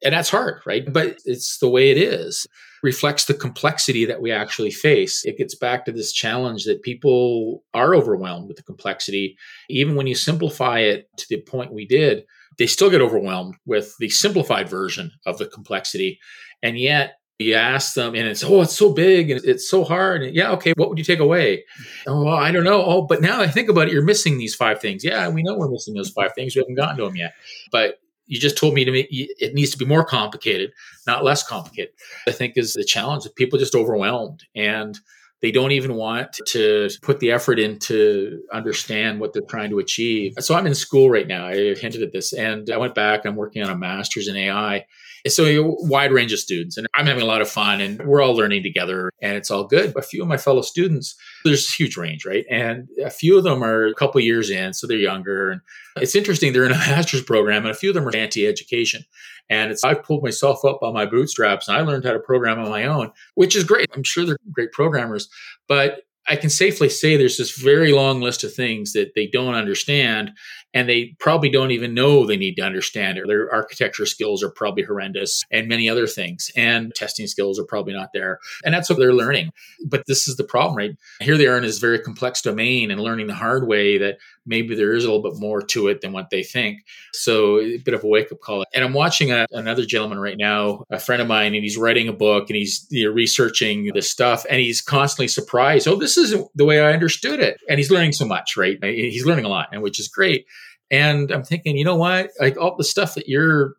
And 0.04 0.14
that's 0.14 0.30
hard 0.30 0.62
right? 0.66 0.92
But 0.92 1.20
it's 1.26 1.58
the 1.60 1.70
way 1.70 1.92
it 1.92 1.98
is. 1.98 2.48
Reflects 2.84 3.26
the 3.26 3.34
complexity 3.34 4.06
that 4.06 4.22
we 4.22 4.32
actually 4.32 4.72
face. 4.72 5.26
It 5.26 5.38
gets 5.38 5.56
back 5.56 5.86
to 5.86 5.92
this 5.92 6.12
challenge 6.12 6.66
that 6.66 6.84
people 6.84 7.64
are 7.74 7.96
overwhelmed 7.96 8.48
with 8.48 8.58
the 8.58 8.64
complexity. 8.64 9.38
Even 9.70 9.96
when 9.96 10.08
you 10.08 10.16
simplify 10.16 10.80
it 10.80 11.10
to 11.18 11.26
the 11.30 11.42
point 11.42 11.74
we 11.74 11.86
did 11.86 12.26
they 12.60 12.68
still 12.68 12.90
get 12.90 13.02
overwhelmed 13.02 13.56
with 13.66 13.96
the 14.00 14.10
simplified 14.10 14.70
version 14.70 15.12
of 15.26 15.38
the 15.38 15.48
complexity. 15.48 16.20
And 16.62 16.78
yet 16.78 17.19
you 17.40 17.54
ask 17.56 17.94
them 17.94 18.16
and 18.16 18.28
it's 18.28 18.44
oh 18.44 18.62
it's 18.62 18.76
so 18.76 18.94
big 18.94 19.32
and 19.32 19.42
it's 19.46 19.68
so 19.68 19.84
hard 19.84 20.22
and 20.22 20.36
yeah 20.36 20.52
okay 20.52 20.74
what 20.76 20.90
would 20.90 20.98
you 20.98 21.04
take 21.04 21.20
away 21.20 21.64
oh 22.06 22.26
well, 22.26 22.36
i 22.36 22.52
don't 22.52 22.66
know 22.66 22.84
oh 22.84 23.02
but 23.02 23.22
now 23.22 23.42
i 23.42 23.48
think 23.48 23.70
about 23.70 23.88
it 23.88 23.94
you're 23.94 24.04
missing 24.04 24.38
these 24.38 24.54
five 24.54 24.80
things 24.80 25.04
yeah 25.04 25.28
we 25.30 25.42
know 25.42 25.58
we're 25.58 25.72
missing 25.72 25.94
those 25.94 26.10
five 26.10 26.34
things 26.34 26.56
we 26.56 26.60
haven't 26.60 26.76
gotten 26.76 26.98
to 26.98 27.06
them 27.06 27.16
yet 27.16 27.34
but 27.72 28.00
you 28.28 28.40
just 28.40 28.58
told 28.58 28.74
me 28.74 28.86
to 28.86 28.92
me 28.92 29.08
it 29.10 29.56
needs 29.56 29.72
to 29.72 29.78
be 29.78 29.86
more 29.86 30.04
complicated 30.04 30.72
not 31.08 31.24
less 31.24 31.42
complicated 31.42 31.94
i 32.28 32.32
think 32.32 32.58
is 32.58 32.74
the 32.74 32.84
challenge 32.84 33.24
that 33.24 33.36
people 33.36 33.58
just 33.58 33.74
overwhelmed 33.74 34.44
and 34.54 35.00
they 35.42 35.52
don't 35.52 35.72
even 35.72 35.96
want 35.96 36.38
to 36.48 36.90
put 37.02 37.22
the 37.22 37.32
effort 37.32 37.60
in 37.60 37.80
to 37.80 38.44
understand 38.52 39.22
what 39.22 39.32
they're 39.32 39.42
trying 39.44 39.70
to 39.70 39.80
achieve. 39.80 40.34
So 40.40 40.54
I'm 40.54 40.68
in 40.68 40.76
school 40.76 41.10
right 41.10 41.26
now. 41.26 41.48
I 41.48 41.76
hinted 41.76 42.04
at 42.04 42.12
this 42.12 42.34
and 42.34 42.70
I 42.70 42.76
went 42.76 42.94
back. 42.94 43.24
I'm 43.24 43.38
working 43.38 43.64
on 43.64 43.70
a 43.70 43.78
master's 43.78 44.28
in 44.28 44.36
AI 44.36 44.86
so 45.28 45.46
a 45.46 45.60
wide 45.88 46.12
range 46.12 46.34
of 46.34 46.40
students, 46.40 46.78
and 46.78 46.88
I'm 46.94 47.06
having 47.06 47.24
a 47.24 47.28
lot 47.28 47.42
of 47.42 47.50
fun, 47.50 47.82
and 47.82 48.00
we're 48.06 48.22
all 48.22 48.36
learning 48.36 48.64
together, 48.64 49.12
and 49.22 49.36
it's 49.36 49.52
all 49.52 49.66
good. 49.66 49.96
A 49.96 50.02
few 50.02 50.22
of 50.22 50.28
my 50.28 50.38
fellow 50.38 50.62
students, 50.62 51.16
there's 51.44 51.68
a 51.68 51.72
huge 51.72 51.98
range, 51.98 52.26
right? 52.26 52.46
And 52.50 52.88
a 53.04 53.10
few 53.10 53.38
of 53.38 53.44
them 53.44 53.64
are 53.64 53.88
a 53.88 53.94
couple 53.94 54.22
years 54.22 54.50
in, 54.50 54.74
so 54.74 54.88
they're 54.88 54.98
younger, 54.98 55.52
and 55.52 55.62
it's 55.98 56.16
interesting. 56.16 56.54
They're 56.54 56.66
in 56.66 56.72
a 56.72 56.76
master's 56.90 57.24
program, 57.24 57.64
and 57.64 57.72
a 57.72 57.78
few 57.78 57.90
of 57.90 57.96
them 57.96 58.08
are 58.08 58.16
anti-education. 58.16 59.04
And 59.50 59.72
it's 59.72 59.84
I've 59.84 60.04
pulled 60.04 60.24
myself 60.24 60.64
up 60.64 60.80
on 60.82 60.94
my 60.94 61.06
bootstraps, 61.06 61.68
and 61.68 61.78
I 61.78 61.82
learned 61.82 62.06
how 62.06 62.14
to 62.14 62.20
program 62.20 62.60
on 62.60 62.70
my 62.70 62.86
own, 62.86 63.12
which 63.36 63.56
is 63.56 63.64
great. 63.64 63.90
I'm 63.96 64.04
sure 64.04 64.26
they're 64.26 64.38
great 64.54 64.72
programmers, 64.72 65.28
but 65.68 66.04
I 66.30 66.36
can 66.36 66.52
safely 66.52 66.90
say 66.90 67.18
there's 67.18 67.38
this 67.38 67.58
very 67.58 67.92
long 67.92 68.22
list 68.22 68.44
of 68.44 68.54
things 68.54 68.94
that 68.94 69.16
they 69.16 69.28
don't 69.28 69.56
understand 69.56 70.32
and 70.74 70.88
they 70.88 71.16
probably 71.20 71.50
don't 71.50 71.72
even 71.72 71.96
know 71.96 72.26
they 72.26 72.38
need 72.38 72.56
to 72.56 72.62
understand 72.62 73.18
it. 73.18 73.26
Their 73.28 73.52
architecture 73.52 74.06
skills 74.06 74.44
are 74.44 74.52
probably 74.52 74.84
horrendous 74.84 75.44
and 75.52 75.68
many 75.68 75.90
other 75.90 76.06
things. 76.06 76.52
And 76.56 76.94
testing 76.94 77.26
skills 77.26 77.60
are 77.60 77.66
probably 77.66 77.94
not 77.94 78.10
there. 78.14 78.40
And 78.64 78.74
that's 78.74 78.90
what 78.90 79.00
they're 79.00 79.14
learning. 79.14 79.52
But 79.88 80.04
this 80.08 80.28
is 80.28 80.38
the 80.38 80.44
problem, 80.44 80.78
right? 80.78 80.92
Here 81.22 81.38
they 81.38 81.48
are 81.48 81.58
in 81.58 81.64
this 81.64 81.80
very 81.80 82.00
complex 82.00 82.42
domain 82.44 82.92
and 82.92 83.02
learning 83.02 83.28
the 83.28 83.34
hard 83.34 83.68
way 83.68 83.98
that 83.98 84.18
maybe 84.46 84.76
there 84.76 84.94
is 84.94 85.04
a 85.04 85.12
little 85.12 85.30
bit 85.30 85.40
more 85.40 85.62
to 85.62 85.88
it 85.88 86.02
than 86.02 86.12
what 86.12 86.30
they 86.30 86.44
think. 86.44 86.86
So 87.14 87.60
a 87.60 87.78
bit 87.78 87.94
of 87.94 88.04
a 88.04 88.08
wake 88.08 88.32
up 88.32 88.40
call. 88.40 88.66
And 88.74 88.84
I'm 88.84 88.94
watching 88.94 89.32
a, 89.32 89.46
another 89.52 89.86
gentleman 89.86 90.20
right 90.20 90.38
now, 90.38 90.84
a 90.90 91.00
friend 91.00 91.22
of 91.22 91.28
mine, 91.28 91.54
and 91.54 91.64
he's 91.64 91.78
writing 91.78 92.08
a 92.08 92.14
book 92.14 92.50
and 92.50 92.58
he's 92.58 92.88
you 92.90 93.06
know, 93.06 93.12
researching 93.12 93.92
this 93.94 94.10
stuff 94.10 94.46
and 94.50 94.60
he's 94.60 94.82
constantly 94.82 95.28
surprised. 95.28 95.88
Oh, 95.88 95.96
this 95.96 96.18
isn't 96.18 96.50
the 96.56 96.66
way 96.66 96.82
I 96.82 96.94
understood 96.94 97.40
it. 97.40 97.60
And 97.70 97.80
he's 97.80 97.92
learning 97.92 98.14
so 98.14 98.26
much, 98.26 98.58
right? 98.58 98.78
He's 98.84 99.26
learning 99.26 99.46
a 99.46 99.50
lot, 99.50 99.70
and 99.72 99.82
which 99.82 100.00
is 100.00 100.08
great. 100.08 100.46
And 100.92 101.32
I'm 101.32 101.44
thinking, 101.44 101.78
you 101.78 101.86
know 101.86 101.96
what? 101.96 102.32
Like 102.40 102.58
all 102.58 102.76
the 102.76 102.84
stuff 102.84 103.16
that 103.16 103.28
you're 103.28 103.76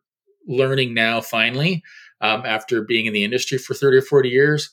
learning 0.46 0.94
now 0.94 1.20
finally 1.20 1.82
um, 2.20 2.42
after 2.44 2.82
being 2.82 3.06
in 3.06 3.12
the 3.12 3.24
industry 3.24 3.58
for 3.58 3.74
30 3.74 3.98
or 3.98 4.02
40 4.02 4.28
years 4.28 4.70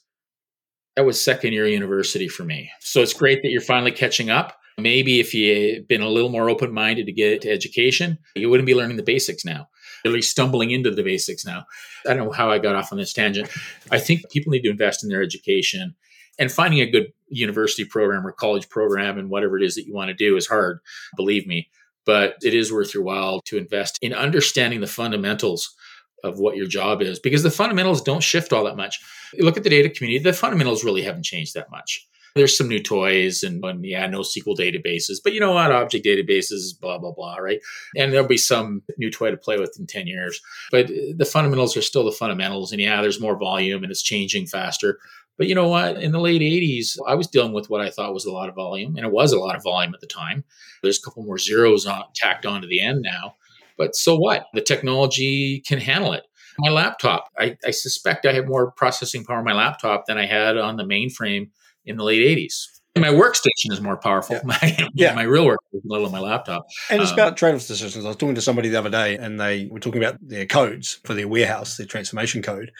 that 0.95 1.05
was 1.05 1.23
second 1.23 1.53
year 1.53 1.67
university 1.67 2.27
for 2.27 2.43
me 2.43 2.71
so 2.79 3.01
it's 3.01 3.13
great 3.13 3.41
that 3.41 3.49
you're 3.49 3.61
finally 3.61 3.91
catching 3.91 4.29
up 4.29 4.56
maybe 4.78 5.19
if 5.19 5.34
you 5.34 5.75
had 5.75 5.88
been 5.88 6.01
a 6.01 6.09
little 6.09 6.30
more 6.30 6.49
open-minded 6.49 7.05
to 7.05 7.11
get 7.11 7.41
to 7.41 7.49
education 7.49 8.17
you 8.36 8.49
wouldn't 8.49 8.67
be 8.67 8.75
learning 8.75 8.97
the 8.97 9.03
basics 9.03 9.45
now 9.45 9.67
at 10.05 10.11
least 10.11 10.32
stumbling 10.32 10.71
into 10.71 10.91
the 10.91 11.03
basics 11.03 11.45
now 11.45 11.65
i 12.05 12.13
don't 12.13 12.25
know 12.25 12.32
how 12.32 12.51
i 12.51 12.57
got 12.57 12.75
off 12.75 12.91
on 12.91 12.97
this 12.97 13.13
tangent 13.13 13.49
i 13.91 13.99
think 13.99 14.30
people 14.30 14.51
need 14.51 14.61
to 14.61 14.69
invest 14.69 15.03
in 15.03 15.09
their 15.09 15.21
education 15.23 15.95
and 16.39 16.51
finding 16.51 16.80
a 16.80 16.89
good 16.89 17.11
university 17.30 17.84
program 17.84 18.25
or 18.25 18.32
college 18.32 18.69
program 18.69 19.17
and 19.17 19.30
whatever 19.30 19.57
it 19.57 19.63
is 19.63 19.75
that 19.75 19.86
you 19.86 19.93
want 19.93 20.09
to 20.09 20.13
do 20.13 20.38
is 20.38 20.47
hard 20.47 20.80
believe 21.15 21.47
me 21.47 21.69
but 22.05 22.38
it 22.41 22.53
is 22.53 22.71
worth 22.71 22.93
your 22.93 23.03
while 23.03 23.41
to 23.41 23.57
invest 23.57 23.99
in 24.01 24.13
understanding 24.13 24.80
the 24.80 24.88
fundamentals 24.88 25.75
of 26.23 26.39
what 26.39 26.55
your 26.55 26.65
job 26.65 27.01
is 27.01 27.19
because 27.19 27.43
the 27.43 27.51
fundamentals 27.51 28.01
don't 28.01 28.23
shift 28.23 28.53
all 28.53 28.63
that 28.63 28.78
much. 28.78 28.99
Look 29.38 29.57
at 29.57 29.63
the 29.63 29.69
data 29.69 29.89
community, 29.89 30.23
the 30.23 30.34
fundamentals 30.34 30.84
really 30.84 31.03
haven't 31.03 31.25
changed 31.25 31.53
that 31.53 31.69
much. 31.69 32.07
There's 32.38 32.57
some 32.57 32.69
new 32.69 32.81
toys 32.81 33.43
and, 33.43 33.63
and 33.63 33.83
yeah, 33.85 34.07
NoSQL 34.07 34.57
databases, 34.57 35.17
but 35.23 35.33
you 35.33 35.39
know 35.39 35.53
what? 35.53 35.71
Object 35.71 36.05
databases, 36.05 36.79
blah, 36.79 36.97
blah, 36.97 37.11
blah, 37.11 37.38
right? 37.38 37.59
And 37.95 38.13
there'll 38.13 38.27
be 38.27 38.38
some 38.38 38.83
new 38.97 39.11
toy 39.11 39.31
to 39.31 39.38
play 39.38 39.57
with 39.57 39.75
in 39.79 39.88
10 39.88 40.07
years. 40.07 40.41
But 40.71 40.85
uh, 40.85 41.13
the 41.15 41.25
fundamentals 41.25 41.75
are 41.75 41.81
still 41.81 42.05
the 42.05 42.11
fundamentals. 42.11 42.71
And 42.71 42.81
yeah, 42.81 43.01
there's 43.01 43.19
more 43.19 43.38
volume 43.38 43.83
and 43.83 43.91
it's 43.91 44.01
changing 44.01 44.47
faster. 44.47 44.99
But 45.38 45.47
you 45.47 45.55
know 45.55 45.67
what? 45.67 46.01
In 46.01 46.11
the 46.11 46.19
late 46.19 46.41
80s, 46.41 46.97
I 47.07 47.15
was 47.15 47.27
dealing 47.27 47.53
with 47.53 47.69
what 47.69 47.81
I 47.81 47.89
thought 47.89 48.13
was 48.13 48.25
a 48.25 48.31
lot 48.31 48.49
of 48.49 48.55
volume, 48.55 48.95
and 48.95 49.05
it 49.05 49.11
was 49.11 49.31
a 49.31 49.39
lot 49.39 49.55
of 49.55 49.63
volume 49.63 49.93
at 49.93 50.01
the 50.01 50.07
time. 50.07 50.43
There's 50.81 50.97
a 50.97 51.01
couple 51.01 51.23
more 51.23 51.38
zeros 51.38 51.85
on, 51.85 52.03
tacked 52.15 52.45
on 52.45 52.61
to 52.61 52.67
the 52.67 52.81
end 52.81 53.03
now. 53.03 53.35
But 53.77 53.95
so 53.95 54.15
what? 54.15 54.47
The 54.53 54.61
technology 54.61 55.61
can 55.65 55.79
handle 55.79 56.13
it. 56.13 56.23
My 56.59 56.69
laptop, 56.69 57.29
I, 57.38 57.55
I 57.63 57.69
suspect 57.69 58.25
I 58.25 58.33
have 58.33 58.47
more 58.47 58.71
processing 58.71 59.23
power 59.23 59.38
on 59.38 59.45
my 59.45 59.53
laptop 59.53 60.07
than 60.07 60.17
I 60.17 60.25
had 60.25 60.57
on 60.57 60.75
the 60.75 60.83
mainframe 60.83 61.49
in 61.88 61.97
the 61.97 62.03
late 62.03 62.21
80s. 62.38 62.67
my 62.97 63.09
workstation 63.09 63.71
is 63.71 63.81
more 63.81 63.97
powerful. 63.97 64.35
Yeah. 64.35 64.41
My, 64.43 64.89
yeah. 64.93 65.15
my 65.15 65.23
real 65.23 65.45
work 65.45 65.59
is 65.73 65.83
a 65.83 65.88
little 65.88 66.05
on 66.05 66.11
my 66.11 66.19
laptop. 66.19 66.67
And 66.89 67.01
it's 67.01 67.11
um, 67.11 67.15
about 67.15 67.38
trade-off 67.38 67.65
decisions. 67.65 68.05
I 68.05 68.09
was 68.09 68.17
talking 68.17 68.35
to 68.35 68.41
somebody 68.41 68.69
the 68.69 68.79
other 68.79 68.89
day, 68.89 69.17
and 69.17 69.39
they 69.39 69.67
were 69.71 69.79
talking 69.79 70.03
about 70.03 70.17
their 70.21 70.45
codes 70.45 70.99
for 71.03 71.13
their 71.13 71.27
warehouse, 71.27 71.77
their 71.77 71.88
transformation 71.88 72.41
code. 72.41 72.71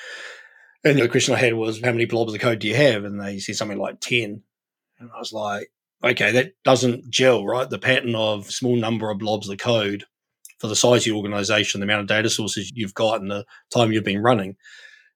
And 0.84 1.00
the 1.00 1.10
question 1.10 1.34
I 1.34 1.40
had 1.40 1.56
was, 1.56 1.82
how 1.82 1.92
many 1.92 2.06
blobs 2.06 2.34
of 2.34 2.40
code 2.40 2.60
do 2.60 2.68
you 2.68 2.76
have? 2.76 3.04
And 3.04 3.20
they 3.20 3.40
said 3.40 3.56
something 3.56 3.80
like 3.80 4.00
10. 4.00 4.42
And 5.00 5.10
I 5.14 5.20
was 5.20 5.34
like, 5.34 5.70
okay, 6.04 6.32
that 6.32 6.54
doesn't 6.64 7.10
gel, 7.10 7.46
right? 7.46 7.70
The 7.70 7.80
pattern 7.80 8.16
of 8.16 8.52
small 8.52 8.76
number 8.76 9.10
of 9.10 9.20
blobs 9.20 9.50
of 9.50 9.58
code 9.58 10.06
for 10.60 10.68
the 10.68 10.76
size 10.76 11.04
of 11.04 11.08
your 11.08 11.18
organization, 11.18 11.80
the 11.80 11.86
amount 11.86 12.02
of 12.02 12.08
data 12.08 12.30
sources 12.30 12.72
you've 12.74 12.94
got, 12.94 13.22
and 13.22 13.30
the 13.30 13.46
time 13.72 13.92
you've 13.92 14.04
been 14.04 14.22
running. 14.22 14.56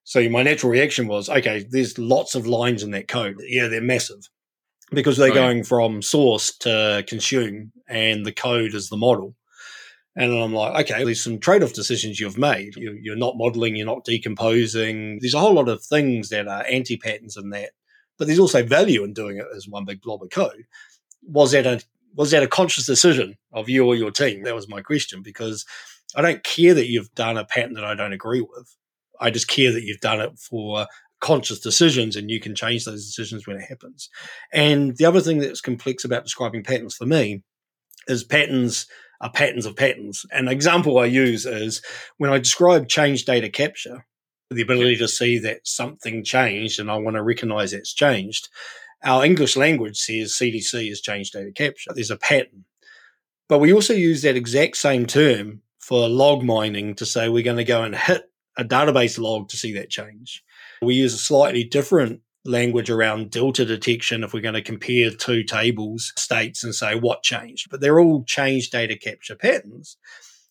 So 0.04 0.28
my 0.28 0.42
natural 0.42 0.72
reaction 0.72 1.06
was, 1.06 1.28
okay, 1.28 1.64
there's 1.68 1.98
lots 1.98 2.34
of 2.34 2.46
lines 2.46 2.82
in 2.82 2.90
that 2.90 3.08
code. 3.08 3.36
Yeah, 3.46 3.68
they're 3.68 3.80
massive 3.80 4.28
because 4.90 5.16
they're 5.16 5.30
oh, 5.30 5.34
going 5.34 5.64
from 5.64 6.02
source 6.02 6.56
to 6.58 7.04
consume, 7.06 7.72
and 7.88 8.26
the 8.26 8.32
code 8.32 8.74
is 8.74 8.88
the 8.88 8.96
model. 8.96 9.34
And 10.14 10.32
I'm 10.32 10.52
like, 10.52 10.84
okay, 10.84 11.04
there's 11.04 11.22
some 11.22 11.38
trade 11.38 11.62
off 11.62 11.72
decisions 11.72 12.20
you've 12.20 12.36
made. 12.36 12.76
You're 12.76 13.16
not 13.16 13.38
modeling, 13.38 13.76
you're 13.76 13.86
not 13.86 14.04
decomposing. 14.04 15.18
There's 15.20 15.34
a 15.34 15.40
whole 15.40 15.54
lot 15.54 15.68
of 15.68 15.82
things 15.82 16.28
that 16.28 16.48
are 16.48 16.66
anti 16.66 16.98
patterns 16.98 17.36
in 17.36 17.50
that, 17.50 17.70
but 18.18 18.26
there's 18.26 18.38
also 18.38 18.62
value 18.62 19.04
in 19.04 19.14
doing 19.14 19.38
it 19.38 19.46
as 19.56 19.66
one 19.66 19.86
big 19.86 20.02
blob 20.02 20.22
of 20.22 20.30
code. 20.30 20.66
Was 21.22 21.52
that 21.52 21.66
a 21.66 21.80
was 22.14 22.30
that 22.32 22.42
a 22.42 22.48
conscious 22.48 22.84
decision 22.84 23.38
of 23.52 23.70
you 23.70 23.86
or 23.86 23.94
your 23.94 24.10
team? 24.10 24.42
That 24.42 24.54
was 24.54 24.68
my 24.68 24.82
question 24.82 25.22
because 25.22 25.64
I 26.14 26.20
don't 26.20 26.44
care 26.44 26.74
that 26.74 26.88
you've 26.88 27.14
done 27.14 27.38
a 27.38 27.46
pattern 27.46 27.72
that 27.74 27.84
I 27.84 27.94
don't 27.94 28.12
agree 28.12 28.42
with. 28.42 28.76
I 29.22 29.30
just 29.30 29.48
care 29.48 29.72
that 29.72 29.84
you've 29.84 30.00
done 30.00 30.20
it 30.20 30.38
for 30.38 30.86
conscious 31.20 31.60
decisions 31.60 32.16
and 32.16 32.30
you 32.30 32.40
can 32.40 32.54
change 32.54 32.84
those 32.84 33.06
decisions 33.06 33.46
when 33.46 33.56
it 33.56 33.64
happens. 33.68 34.10
And 34.52 34.96
the 34.96 35.06
other 35.06 35.20
thing 35.20 35.38
that's 35.38 35.60
complex 35.60 36.04
about 36.04 36.24
describing 36.24 36.64
patterns 36.64 36.96
for 36.96 37.06
me 37.06 37.42
is 38.08 38.24
patterns 38.24 38.86
are 39.20 39.30
patterns 39.30 39.64
of 39.64 39.76
patterns. 39.76 40.26
An 40.32 40.48
example 40.48 40.98
I 40.98 41.04
use 41.04 41.46
is 41.46 41.80
when 42.18 42.32
I 42.32 42.38
describe 42.38 42.88
change 42.88 43.24
data 43.24 43.48
capture, 43.48 44.04
the 44.50 44.62
ability 44.62 44.96
to 44.96 45.08
see 45.08 45.38
that 45.38 45.60
something 45.64 46.24
changed 46.24 46.80
and 46.80 46.90
I 46.90 46.96
want 46.96 47.16
to 47.16 47.22
recognize 47.22 47.72
it's 47.72 47.94
changed. 47.94 48.48
Our 49.04 49.24
English 49.24 49.56
language 49.56 49.96
says 49.96 50.32
CDC 50.32 50.90
is 50.90 51.00
change 51.00 51.30
data 51.30 51.52
capture. 51.52 51.92
There's 51.94 52.10
a 52.10 52.16
pattern. 52.16 52.64
But 53.48 53.58
we 53.58 53.72
also 53.72 53.94
use 53.94 54.22
that 54.22 54.36
exact 54.36 54.76
same 54.76 55.06
term 55.06 55.62
for 55.78 56.08
log 56.08 56.42
mining 56.42 56.94
to 56.96 57.06
say 57.06 57.28
we're 57.28 57.42
going 57.44 57.56
to 57.56 57.64
go 57.64 57.82
and 57.82 57.94
hit 57.94 58.24
a 58.56 58.64
database 58.64 59.18
log 59.18 59.48
to 59.48 59.56
see 59.56 59.72
that 59.74 59.90
change. 59.90 60.42
We 60.80 60.94
use 60.94 61.14
a 61.14 61.18
slightly 61.18 61.64
different 61.64 62.20
language 62.44 62.90
around 62.90 63.30
delta 63.30 63.64
detection 63.64 64.24
if 64.24 64.34
we're 64.34 64.40
going 64.40 64.54
to 64.54 64.62
compare 64.62 65.10
two 65.10 65.44
tables, 65.44 66.12
states, 66.16 66.64
and 66.64 66.74
say 66.74 66.94
what 66.94 67.22
changed. 67.22 67.70
But 67.70 67.80
they're 67.80 68.00
all 68.00 68.24
change 68.24 68.70
data 68.70 68.96
capture 68.96 69.36
patterns. 69.36 69.96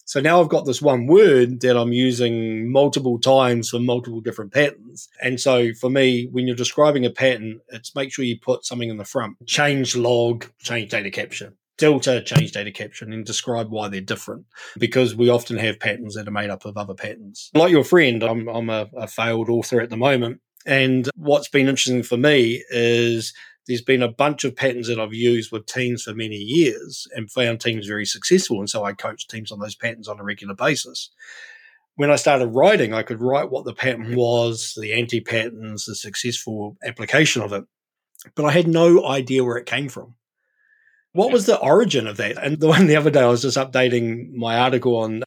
So 0.05 0.19
now 0.19 0.41
I've 0.41 0.49
got 0.49 0.65
this 0.65 0.81
one 0.81 1.07
word 1.07 1.61
that 1.61 1.77
I'm 1.77 1.93
using 1.93 2.71
multiple 2.71 3.19
times 3.19 3.69
for 3.69 3.79
multiple 3.79 4.19
different 4.19 4.51
patterns. 4.51 5.07
And 5.21 5.39
so 5.39 5.73
for 5.73 5.89
me, 5.89 6.27
when 6.31 6.47
you're 6.47 6.55
describing 6.55 7.05
a 7.05 7.09
pattern, 7.09 7.61
it's 7.69 7.95
make 7.95 8.11
sure 8.11 8.25
you 8.25 8.37
put 8.37 8.65
something 8.65 8.89
in 8.89 8.97
the 8.97 9.05
front. 9.05 9.37
Change 9.45 9.95
log, 9.95 10.45
change 10.59 10.91
data 10.91 11.11
capture. 11.11 11.53
Delta, 11.77 12.21
change 12.21 12.51
data 12.51 12.71
capture, 12.71 13.05
and 13.05 13.25
describe 13.25 13.69
why 13.69 13.87
they're 13.87 14.01
different. 14.01 14.45
Because 14.77 15.15
we 15.15 15.29
often 15.29 15.57
have 15.57 15.79
patterns 15.79 16.15
that 16.15 16.27
are 16.27 16.31
made 16.31 16.49
up 16.49 16.65
of 16.65 16.77
other 16.77 16.93
patterns. 16.93 17.49
Like 17.53 17.71
your 17.71 17.83
friend, 17.83 18.23
I'm, 18.23 18.47
I'm 18.47 18.69
a, 18.69 18.87
a 18.95 19.07
failed 19.07 19.49
author 19.49 19.81
at 19.81 19.89
the 19.89 19.97
moment. 19.97 20.41
And 20.65 21.09
what's 21.15 21.49
been 21.49 21.67
interesting 21.67 22.03
for 22.03 22.17
me 22.17 22.63
is 22.69 23.33
there's 23.67 23.81
been 23.81 24.01
a 24.01 24.11
bunch 24.11 24.43
of 24.43 24.55
patterns 24.55 24.87
that 24.87 24.99
I've 24.99 25.13
used 25.13 25.51
with 25.51 25.65
teams 25.65 26.03
for 26.03 26.13
many 26.13 26.35
years 26.35 27.07
and 27.15 27.31
found 27.31 27.61
teams 27.61 27.87
very 27.87 28.05
successful. 28.05 28.59
And 28.59 28.69
so 28.69 28.83
I 28.83 28.93
coach 28.93 29.27
teams 29.27 29.51
on 29.51 29.59
those 29.59 29.75
patterns 29.75 30.07
on 30.07 30.19
a 30.19 30.23
regular 30.23 30.55
basis. 30.55 31.11
When 31.95 32.11
I 32.11 32.15
started 32.15 32.47
writing, 32.47 32.93
I 32.93 33.03
could 33.03 33.21
write 33.21 33.51
what 33.51 33.65
the 33.65 33.73
pattern 33.73 34.15
was, 34.15 34.77
the 34.79 34.93
anti 34.93 35.19
patterns, 35.19 35.85
the 35.85 35.95
successful 35.95 36.77
application 36.83 37.41
of 37.41 37.53
it, 37.53 37.65
but 38.35 38.45
I 38.45 38.51
had 38.51 38.67
no 38.67 39.05
idea 39.05 39.43
where 39.43 39.57
it 39.57 39.65
came 39.65 39.89
from. 39.89 40.15
What 41.13 41.31
was 41.31 41.45
the 41.45 41.59
origin 41.59 42.07
of 42.07 42.17
that? 42.17 42.41
And 42.41 42.59
the 42.59 42.67
one 42.67 42.87
the 42.87 42.95
other 42.95 43.09
day, 43.09 43.21
I 43.21 43.27
was 43.27 43.41
just 43.41 43.57
updating 43.57 44.31
my 44.33 44.57
article 44.57 44.95
on 44.97 45.23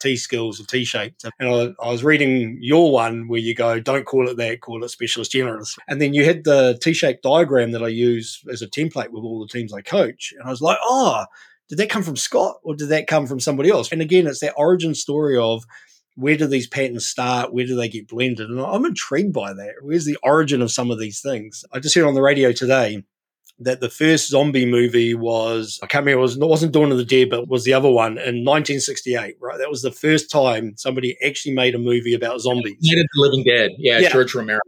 T 0.00 0.16
skills 0.16 0.60
or 0.60 0.64
T 0.64 0.84
shaped. 0.84 1.24
And 1.38 1.48
I, 1.48 1.84
I, 1.84 1.90
was 1.90 2.02
reading 2.02 2.58
your 2.60 2.90
one 2.90 3.28
where 3.28 3.38
you 3.38 3.54
go, 3.54 3.78
don't 3.78 4.06
call 4.06 4.28
it 4.28 4.36
that, 4.38 4.60
call 4.60 4.82
it 4.82 4.88
specialist 4.88 5.32
generalist. 5.32 5.78
And 5.88 6.00
then 6.00 6.14
you 6.14 6.24
had 6.24 6.44
the 6.44 6.78
T 6.82 6.92
shaped 6.94 7.22
diagram 7.22 7.70
that 7.72 7.82
I 7.82 7.88
use 7.88 8.42
as 8.50 8.62
a 8.62 8.66
template 8.66 9.10
with 9.10 9.22
all 9.22 9.40
the 9.40 9.46
teams 9.46 9.72
I 9.72 9.82
coach. 9.82 10.32
And 10.36 10.46
I 10.46 10.50
was 10.50 10.62
like, 10.62 10.78
oh, 10.82 11.26
did 11.68 11.78
that 11.78 11.90
come 11.90 12.02
from 12.02 12.16
Scott 12.16 12.56
or 12.64 12.74
did 12.74 12.88
that 12.88 13.06
come 13.06 13.26
from 13.26 13.38
somebody 13.38 13.70
else? 13.70 13.92
And 13.92 14.02
again, 14.02 14.26
it's 14.26 14.40
that 14.40 14.54
origin 14.56 14.94
story 14.94 15.38
of 15.38 15.64
where 16.16 16.36
do 16.36 16.46
these 16.48 16.66
patterns 16.66 17.06
start? 17.06 17.52
Where 17.52 17.66
do 17.66 17.76
they 17.76 17.88
get 17.88 18.08
blended? 18.08 18.50
And 18.50 18.60
I'm 18.60 18.84
intrigued 18.84 19.32
by 19.32 19.52
that. 19.52 19.74
Where's 19.82 20.04
the 20.04 20.18
origin 20.24 20.60
of 20.60 20.72
some 20.72 20.90
of 20.90 20.98
these 20.98 21.20
things? 21.20 21.64
I 21.72 21.78
just 21.78 21.94
heard 21.94 22.06
on 22.06 22.14
the 22.14 22.22
radio 22.22 22.50
today 22.50 23.04
that 23.60 23.80
the 23.80 23.90
first 23.90 24.28
zombie 24.28 24.66
movie 24.66 25.14
was 25.14 25.78
I 25.82 25.86
can't 25.86 26.04
remember 26.04 26.20
it 26.20 26.22
was 26.22 26.36
it 26.36 26.46
wasn't 26.46 26.72
Dawn 26.72 26.90
of 26.90 26.98
the 26.98 27.04
Dead, 27.04 27.30
but 27.30 27.48
was 27.48 27.64
the 27.64 27.74
other 27.74 27.90
one 27.90 28.12
in 28.12 28.44
1968. 28.44 29.36
Right, 29.40 29.58
that 29.58 29.70
was 29.70 29.82
the 29.82 29.92
first 29.92 30.30
time 30.30 30.74
somebody 30.76 31.16
actually 31.24 31.54
made 31.54 31.74
a 31.74 31.78
movie 31.78 32.14
about 32.14 32.40
zombies. 32.40 32.76
Night 32.82 33.00
of 33.00 33.06
the 33.14 33.20
Living 33.20 33.44
Dead, 33.44 33.70
yeah, 33.78 33.98
yeah. 33.98 34.10
George 34.10 34.34
Romero. 34.34 34.60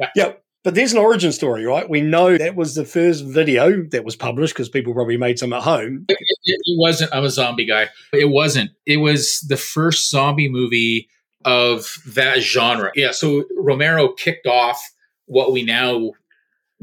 Yeah. 0.00 0.10
Yep. 0.16 0.44
But 0.64 0.74
there's 0.74 0.92
an 0.92 0.98
origin 0.98 1.32
story, 1.32 1.64
right? 1.64 1.88
We 1.88 2.00
know 2.00 2.36
that 2.36 2.56
was 2.56 2.74
the 2.74 2.84
first 2.84 3.24
video 3.24 3.84
that 3.90 4.04
was 4.04 4.16
published 4.16 4.54
because 4.54 4.68
people 4.68 4.92
probably 4.92 5.16
made 5.16 5.38
some 5.38 5.52
at 5.52 5.62
home. 5.62 6.04
It, 6.08 6.18
it, 6.18 6.60
it 6.64 6.78
wasn't. 6.78 7.14
I'm 7.14 7.24
a 7.24 7.30
zombie 7.30 7.64
guy. 7.64 7.88
It 8.12 8.30
wasn't. 8.30 8.72
It 8.84 8.96
was 8.96 9.40
the 9.42 9.56
first 9.56 10.10
zombie 10.10 10.48
movie 10.48 11.08
of 11.44 11.94
that 12.08 12.40
genre. 12.40 12.90
Yeah. 12.96 13.12
So 13.12 13.44
Romero 13.56 14.12
kicked 14.12 14.46
off 14.46 14.82
what 15.26 15.52
we 15.52 15.62
now 15.62 16.10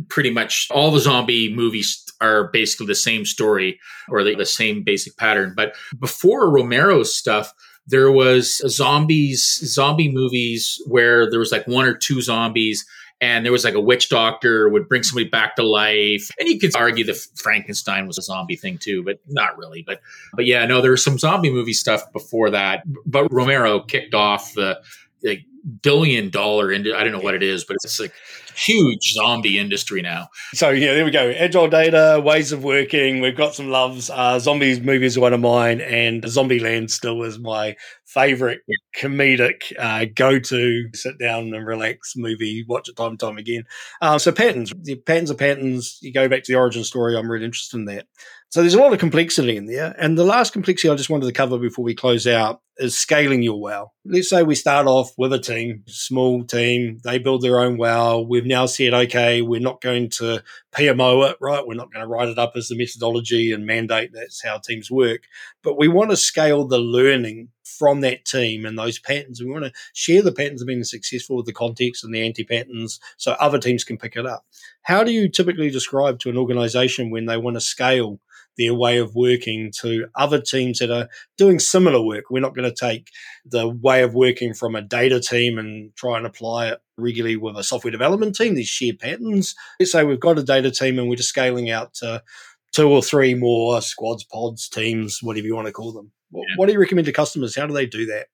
pretty 0.10 0.30
much 0.30 0.68
all 0.72 0.92
the 0.92 1.00
zombie 1.00 1.54
movies 1.54 2.04
are 2.22 2.50
basically 2.52 2.88
the 2.88 2.96
same 2.96 3.26
story 3.26 3.80
or 4.10 4.24
the, 4.24 4.36
the 4.36 4.46
same 4.46 4.84
basic 4.84 5.18
pattern. 5.18 5.54
But 5.56 5.76
before 6.00 6.50
Romero's 6.50 7.16
stuff, 7.16 7.54
there 7.88 8.12
was 8.12 8.62
zombies, 8.68 9.44
zombie 9.66 10.12
movies 10.12 10.82
where 10.88 11.30
there 11.30 11.40
was 11.40 11.52
like 11.52 11.68
one 11.68 11.86
or 11.86 11.94
two 11.94 12.22
zombies 12.22 12.86
and 13.22 13.46
there 13.46 13.52
was 13.52 13.64
like 13.64 13.76
a 13.76 13.82
witch 13.82 14.10
doctor 14.10 14.68
would 14.70 14.90
bring 14.90 15.04
somebody 15.04 15.30
back 15.30 15.56
to 15.56 15.64
life. 15.64 16.30
And 16.40 16.50
you 16.50 16.60
could 16.60 16.76
argue 16.76 17.06
that 17.06 17.18
frankenstein 17.36 18.08
was 18.08 18.18
a 18.18 18.22
zombie 18.22 18.56
thing 18.56 18.78
too 18.78 19.04
but 19.04 19.20
not 19.28 19.58
really. 19.58 19.84
But 19.86 20.02
but 20.34 20.46
yeah 20.46 20.66
no 20.66 20.82
there 20.82 20.92
was 20.92 21.04
some 21.04 21.18
zombie 21.18 21.52
movie 21.52 21.74
stuff 21.74 22.12
before 22.12 22.50
that. 22.50 22.84
But 23.06 23.32
romero 23.32 23.82
kicked 23.82 24.14
off 24.14 24.54
the 24.54 24.82
like 25.24 25.46
billion 25.82 26.30
dollar 26.30 26.72
into 26.72 26.96
i 26.96 27.04
don't 27.04 27.12
know 27.12 27.20
what 27.20 27.34
it 27.34 27.42
is 27.42 27.64
but 27.64 27.76
it's 27.84 28.00
like 28.00 28.14
huge 28.56 29.14
zombie 29.14 29.60
industry 29.60 30.02
now. 30.02 30.28
So 30.54 30.70
yeah, 30.70 30.94
there 30.94 31.06
we 31.06 31.12
go. 31.12 31.30
Agile 31.30 31.68
data, 31.68 32.22
ways 32.24 32.52
of 32.52 32.64
working. 32.64 33.22
We've 33.22 33.36
got 33.36 33.56
some 33.56 33.70
loves. 33.70 34.10
Uh, 34.10 34.40
zombies 34.40 34.80
movies 34.80 35.18
are 35.18 35.22
one 35.22 35.34
of 35.34 35.42
mine, 35.42 35.82
and 35.82 36.24
Zombieland 36.24 36.90
still 36.90 37.24
is 37.24 37.40
my 37.40 37.76
favorite 38.06 38.62
comedic 38.98 39.74
uh, 39.78 40.06
go-to 40.16 40.90
sit 40.94 41.18
down 41.20 41.54
and 41.54 41.68
relax 41.68 42.14
movie 42.16 42.64
watch 42.70 42.88
it 42.88 42.96
time 42.96 43.10
and 43.10 43.20
time 43.20 43.38
again 43.38 43.64
um, 44.02 44.20
so 44.20 44.32
patterns 44.32 44.72
the 44.84 44.96
patterns 44.96 45.32
are 45.32 45.36
patterns 45.36 45.98
you 46.02 46.14
go 46.14 46.30
back 46.30 46.44
to 46.44 46.52
the 46.52 46.58
origin 46.58 46.84
story 46.84 47.18
i'm 47.18 47.30
really 47.30 47.44
interested 47.44 47.78
in 47.78 47.86
that 47.86 48.06
so 48.56 48.62
there's 48.62 48.74
a 48.74 48.80
lot 48.80 48.94
of 48.94 49.00
complexity 49.00 49.58
in 49.58 49.66
there. 49.66 49.94
And 50.00 50.18
the 50.18 50.24
last 50.24 50.54
complexity 50.54 50.90
I 50.90 50.96
just 50.96 51.10
wanted 51.10 51.26
to 51.26 51.34
cover 51.34 51.58
before 51.58 51.84
we 51.84 51.94
close 51.94 52.26
out 52.26 52.62
is 52.78 52.98
scaling 52.98 53.44
your 53.44 53.60
WOW. 53.60 53.92
Let's 54.06 54.30
say 54.30 54.44
we 54.44 54.56
start 54.56 54.88
off 54.88 55.12
with 55.18 55.34
a 55.34 55.40
team, 55.40 55.84
small 55.88 56.46
team, 56.46 57.00
they 57.04 57.18
build 57.18 57.42
their 57.42 57.60
own 57.60 57.78
WOW. 57.78 58.22
We've 58.22 58.45
now 58.46 58.66
said, 58.66 58.94
okay, 58.94 59.42
we're 59.42 59.60
not 59.60 59.82
going 59.82 60.10
to 60.12 60.44
PMO 60.72 61.30
it, 61.30 61.38
right? 61.40 61.66
We're 61.66 61.76
not 61.76 61.92
going 61.92 62.04
to 62.04 62.08
write 62.08 62.30
it 62.30 62.40
up 62.40 62.54
as 62.56 62.68
the 62.68 62.78
methodology 62.78 63.52
and 63.52 63.66
mandate 63.66 64.12
that's 64.14 64.44
how 64.44 64.58
teams 64.58 64.90
work. 64.92 65.24
But 65.64 65.78
we 65.78 65.88
want 65.88 66.12
to 66.12 66.18
scale 66.18 66.66
the 66.66 66.80
learning 66.80 67.50
from 67.64 68.02
that 68.02 68.26
team 68.26 68.66
and 68.66 68.78
those 68.78 69.00
patterns. 69.00 69.42
We 69.42 69.50
want 69.50 69.66
to 69.66 69.74
share 69.94 70.22
the 70.22 70.32
patterns 70.32 70.62
of 70.62 70.68
being 70.68 70.84
successful 70.84 71.36
with 71.36 71.46
the 71.46 71.54
context 71.54 72.04
and 72.04 72.14
the 72.14 72.26
anti 72.26 72.44
patterns 72.44 73.00
so 73.18 73.34
other 73.34 73.60
teams 73.60 73.84
can 73.84 73.98
pick 73.98 74.16
it 74.16 74.26
up. 74.26 74.46
How 74.84 75.04
do 75.04 75.12
you 75.12 75.30
typically 75.30 75.70
describe 75.70 76.20
to 76.20 76.30
an 76.30 76.38
organization 76.38 77.10
when 77.10 77.26
they 77.26 77.38
want 77.38 77.56
to 77.56 77.62
scale 77.62 78.20
their 78.58 78.74
way 78.74 78.98
of 78.98 79.16
working 79.16 79.72
to 79.82 80.08
other 80.16 80.42
teams 80.42 80.80
that 80.80 80.92
are 80.92 81.10
doing 81.38 81.60
similar 81.60 82.02
work. 82.02 82.26
We're 82.30 82.40
not 82.40 82.56
going 82.56 82.70
to 82.70 82.76
take 82.76 83.10
the 83.46 83.68
way 83.68 84.04
of 84.04 84.14
working 84.14 84.54
from 84.54 84.76
a 84.76 84.82
data 84.82 85.20
team 85.20 85.58
and 85.58 85.96
try 85.96 86.18
and 86.18 86.26
apply 86.26 86.70
it 86.70 86.80
regularly 86.98 87.36
with 87.36 87.58
a 87.58 87.64
software 87.64 87.92
development 87.92 88.36
team, 88.36 88.56
these 88.56 88.68
shared 88.68 89.00
patterns. 89.00 89.56
Let's 89.80 89.92
say 89.92 90.04
we've 90.04 90.20
got 90.20 90.40
a 90.40 90.44
data 90.44 90.72
team 90.72 91.00
and 91.00 91.10
we're 91.10 91.16
just 91.16 91.30
scaling 91.30 91.70
out 91.70 91.94
to 91.96 92.24
two 92.72 92.90
or 92.90 93.02
three 93.02 93.34
more 93.34 93.82
squads, 93.82 94.24
pods, 94.24 94.70
teams, 94.70 95.20
whatever 95.22 95.48
you 95.48 95.56
want 95.56 95.68
to 95.68 95.74
call 95.74 95.92
them. 95.94 96.12
Yeah. 96.32 96.42
What 96.58 96.68
do 96.68 96.74
you 96.74 96.80
recommend 96.80 97.06
to 97.06 97.14
customers? 97.14 97.56
How 97.56 97.68
do 97.68 97.74
they 97.74 97.86
do 97.86 98.06
that? 98.08 98.28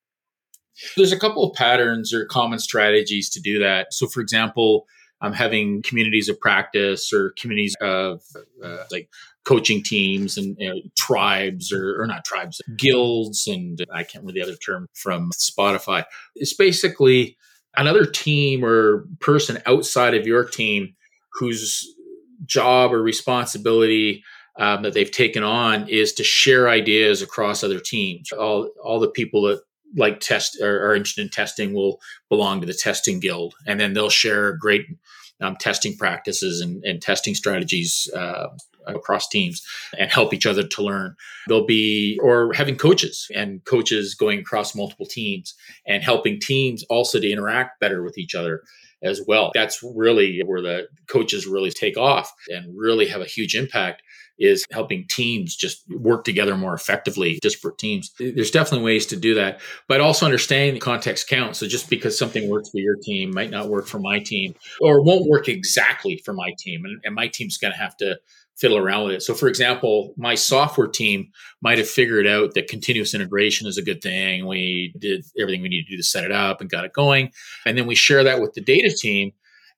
There's 0.96 1.12
a 1.12 1.20
couple 1.20 1.44
of 1.44 1.56
patterns 1.56 2.14
or 2.14 2.26
common 2.26 2.60
strategies 2.60 3.30
to 3.32 3.40
do 3.40 3.60
that. 3.60 3.94
So, 3.94 4.08
for 4.08 4.22
example, 4.22 4.88
I'm 5.22 5.34
having 5.34 5.82
communities 5.84 6.30
of 6.30 6.40
practice 6.40 7.14
or 7.14 7.34
communities 7.38 7.76
of 7.82 8.22
uh, 8.64 8.84
like 8.92 9.10
coaching 9.44 9.84
teams 9.84 10.38
and 10.38 10.56
you 10.60 10.70
know, 10.70 10.82
tribes 10.96 11.72
or, 11.72 12.02
or 12.02 12.08
not 12.08 12.26
tribes, 12.26 12.62
guilds, 12.78 13.48
and 13.48 13.84
I 13.94 14.04
can't 14.04 14.24
remember 14.24 14.34
the 14.34 14.44
other 14.44 14.56
term 14.56 14.88
from 14.94 15.32
Spotify. 15.32 16.06
It's 16.36 16.54
basically 16.54 17.38
another 17.78 18.06
team 18.06 18.64
or 18.64 19.06
person 19.20 19.62
outside 19.66 20.14
of 20.14 20.28
your 20.28 20.46
team 20.46 20.96
whose 21.34 21.88
job 22.46 22.94
or 22.94 23.02
responsibility 23.02 24.24
um, 24.60 24.84
that 24.84 24.94
they've 24.94 25.10
taken 25.12 25.44
on 25.44 25.88
is 25.88 26.14
to 26.14 26.24
share 26.24 26.70
ideas 26.70 27.22
across 27.22 27.64
other 27.64 27.80
teams. 27.80 28.32
All 28.32 28.70
all 28.84 29.00
the 29.00 29.10
people 29.10 29.44
that 29.44 29.62
like 29.96 30.20
test 30.20 30.60
or 30.62 30.88
are 30.88 30.96
interested 30.96 31.22
in 31.22 31.30
testing 31.30 31.74
will 31.74 32.00
belong 32.30 32.62
to 32.62 32.68
the 32.68 32.74
testing 32.74 33.20
guild, 33.20 33.56
and 33.68 33.80
then 33.80 33.94
they'll 33.94 34.10
share 34.10 34.58
great 34.58 34.86
um, 35.42 35.56
testing 35.56 35.98
practices 35.98 36.62
and, 36.62 36.84
and 36.84 37.02
testing 37.02 37.36
strategies 37.36 38.10
uh, 38.16 38.48
across 38.88 39.28
teams 39.28 39.66
and 39.98 40.12
help 40.12 40.34
each 40.34 40.46
other 40.46 40.64
to 40.68 40.84
learn. 40.84 41.16
They'll 41.48 41.66
be, 41.66 42.20
or 42.22 42.54
having 42.54 42.78
coaches 42.78 43.28
and 43.34 43.64
coaches 43.66 44.16
going 44.16 44.40
across 44.40 44.76
multiple 44.76 45.06
teams 45.06 45.56
and 45.86 46.04
helping 46.04 46.40
teams 46.40 46.84
also 46.84 47.20
to 47.20 47.32
interact 47.32 47.80
better 47.80 48.04
with 48.04 48.18
each 48.18 48.36
other 48.36 48.64
as 49.04 49.22
well. 49.28 49.52
That's 49.54 49.84
really 49.84 50.42
where 50.46 50.62
the 50.62 50.88
coaches 51.08 51.48
really 51.48 51.72
take 51.72 51.98
off 51.98 52.32
and 52.50 52.78
really 52.78 53.08
have 53.08 53.22
a 53.22 53.26
huge 53.26 53.56
impact 53.56 54.04
is 54.42 54.66
helping 54.72 55.06
teams 55.08 55.56
just 55.56 55.84
work 55.90 56.24
together 56.24 56.58
more 56.58 56.74
effectively, 56.74 57.38
disparate 57.42 57.78
teams. 57.78 58.12
There's 58.20 58.50
definitely 58.50 58.84
ways 58.84 59.06
to 59.08 59.16
do 59.16 59.36
that, 59.36 59.62
but 59.88 60.02
also 60.02 60.26
understanding 60.26 60.74
the 60.74 60.80
context 60.80 61.30
counts. 61.30 61.60
So 61.60 61.68
just 61.68 61.90
because 61.92 62.18
something 62.18 62.50
works 62.50 62.72
for 62.72 62.80
your 62.80 62.96
team 62.96 63.32
might 63.34 63.52
not 63.52 63.70
work 63.70 63.86
for 63.86 64.00
my 64.00 64.18
team 64.20 64.56
or 64.82 65.04
won't 65.04 65.30
work 65.30 65.48
exactly 65.48 66.20
for 66.26 66.34
my 66.34 66.54
team. 66.58 66.86
And, 66.86 67.00
and 67.06 67.14
my 67.14 67.28
team's 67.28 67.58
going 67.58 67.72
to 67.72 67.78
have 67.78 67.96
to 67.98 68.18
fiddle 68.58 68.78
around 68.78 69.06
with 69.06 69.16
it. 69.16 69.22
So, 69.22 69.36
for 69.36 69.48
example, 69.48 70.14
my 70.18 70.34
software 70.34 70.88
team 70.88 71.30
might 71.62 71.78
have 71.78 71.88
figured 71.88 72.26
out 72.26 72.56
that 72.56 72.68
continuous 72.68 73.14
integration 73.14 73.68
is 73.68 73.78
a 73.78 73.84
good 73.84 74.02
thing. 74.02 74.48
We 74.48 74.94
did 74.98 75.24
everything 75.40 75.62
we 75.62 75.70
needed 75.70 75.86
to 75.86 75.92
do 75.94 75.98
to 75.98 76.04
set 76.04 76.24
it 76.24 76.32
up 76.32 76.62
and 76.62 76.70
got 76.70 76.86
it 76.86 76.94
going. 76.94 77.32
And 77.66 77.78
then 77.78 77.86
we 77.86 77.96
share 77.96 78.24
that 78.24 78.42
with 78.42 78.54
the 78.54 78.62
data 78.62 78.92
team, 78.96 79.34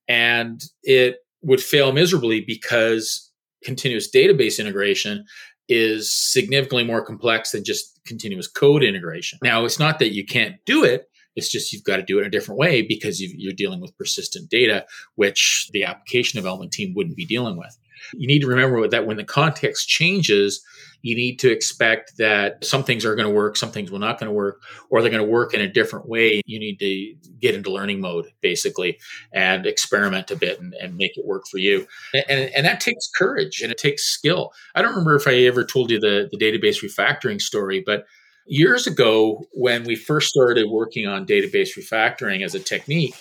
and 0.07 0.61
it 0.83 1.17
would 1.41 1.61
fail 1.61 1.91
miserably 1.91 2.41
because 2.41 3.29
continuous 3.63 4.09
database 4.11 4.59
integration 4.59 5.25
is 5.69 6.13
significantly 6.13 6.83
more 6.83 7.03
complex 7.03 7.51
than 7.51 7.63
just 7.63 7.99
continuous 8.05 8.47
code 8.47 8.83
integration. 8.83 9.39
Now, 9.41 9.63
it's 9.65 9.79
not 9.79 9.99
that 9.99 10.13
you 10.13 10.25
can't 10.25 10.55
do 10.65 10.83
it. 10.83 11.09
It's 11.35 11.49
just 11.49 11.73
you've 11.73 11.83
got 11.83 11.97
to 11.97 12.03
do 12.03 12.19
it 12.19 12.21
in 12.21 12.27
a 12.27 12.31
different 12.31 12.59
way 12.59 12.81
because 12.81 13.19
you're 13.19 13.53
dealing 13.53 13.81
with 13.81 13.97
persistent 13.97 14.49
data, 14.49 14.85
which 15.15 15.69
the 15.73 15.83
application 15.83 16.37
development 16.37 16.71
team 16.71 16.93
wouldn't 16.95 17.15
be 17.17 17.25
dealing 17.25 17.57
with. 17.57 17.75
You 18.13 18.27
need 18.27 18.39
to 18.39 18.47
remember 18.47 18.87
that 18.87 19.05
when 19.05 19.17
the 19.17 19.23
context 19.23 19.87
changes, 19.87 20.63
you 21.03 21.15
need 21.15 21.37
to 21.39 21.51
expect 21.51 22.17
that 22.17 22.63
some 22.63 22.83
things 22.83 23.05
are 23.05 23.13
going 23.13 23.27
to 23.27 23.33
work, 23.33 23.57
some 23.57 23.71
things 23.71 23.91
will 23.91 23.99
not 23.99 24.19
going 24.19 24.29
to 24.29 24.33
work, 24.33 24.61
or 24.89 25.01
they're 25.01 25.11
going 25.11 25.23
to 25.23 25.29
work 25.29 25.53
in 25.53 25.59
a 25.59 25.67
different 25.67 26.07
way. 26.07 26.41
You 26.45 26.59
need 26.59 26.79
to 26.79 27.15
get 27.39 27.55
into 27.55 27.71
learning 27.71 27.99
mode 27.99 28.27
basically 28.41 28.99
and 29.33 29.65
experiment 29.65 30.31
a 30.31 30.37
bit 30.37 30.61
and, 30.61 30.73
and 30.75 30.95
make 30.95 31.17
it 31.17 31.25
work 31.25 31.43
for 31.51 31.57
you. 31.57 31.85
And, 32.13 32.49
and, 32.55 32.65
that 32.65 32.79
takes 32.79 33.09
courage 33.09 33.61
and 33.61 33.69
it 33.69 33.77
takes 33.77 34.03
skill. 34.03 34.53
I 34.75 34.81
don't 34.81 34.91
remember 34.91 35.15
if 35.15 35.27
I 35.27 35.35
ever 35.39 35.65
told 35.65 35.91
you 35.91 35.99
the, 35.99 36.29
the 36.31 36.37
database 36.37 36.81
refactoring 36.81 37.41
story, 37.41 37.83
but 37.85 38.05
years 38.45 38.87
ago 38.87 39.43
when 39.51 39.83
we 39.83 39.95
first 39.95 40.29
started 40.29 40.69
working 40.69 41.05
on 41.05 41.25
database 41.25 41.77
refactoring 41.77 42.45
as 42.45 42.55
a 42.55 42.59
technique, 42.59 43.15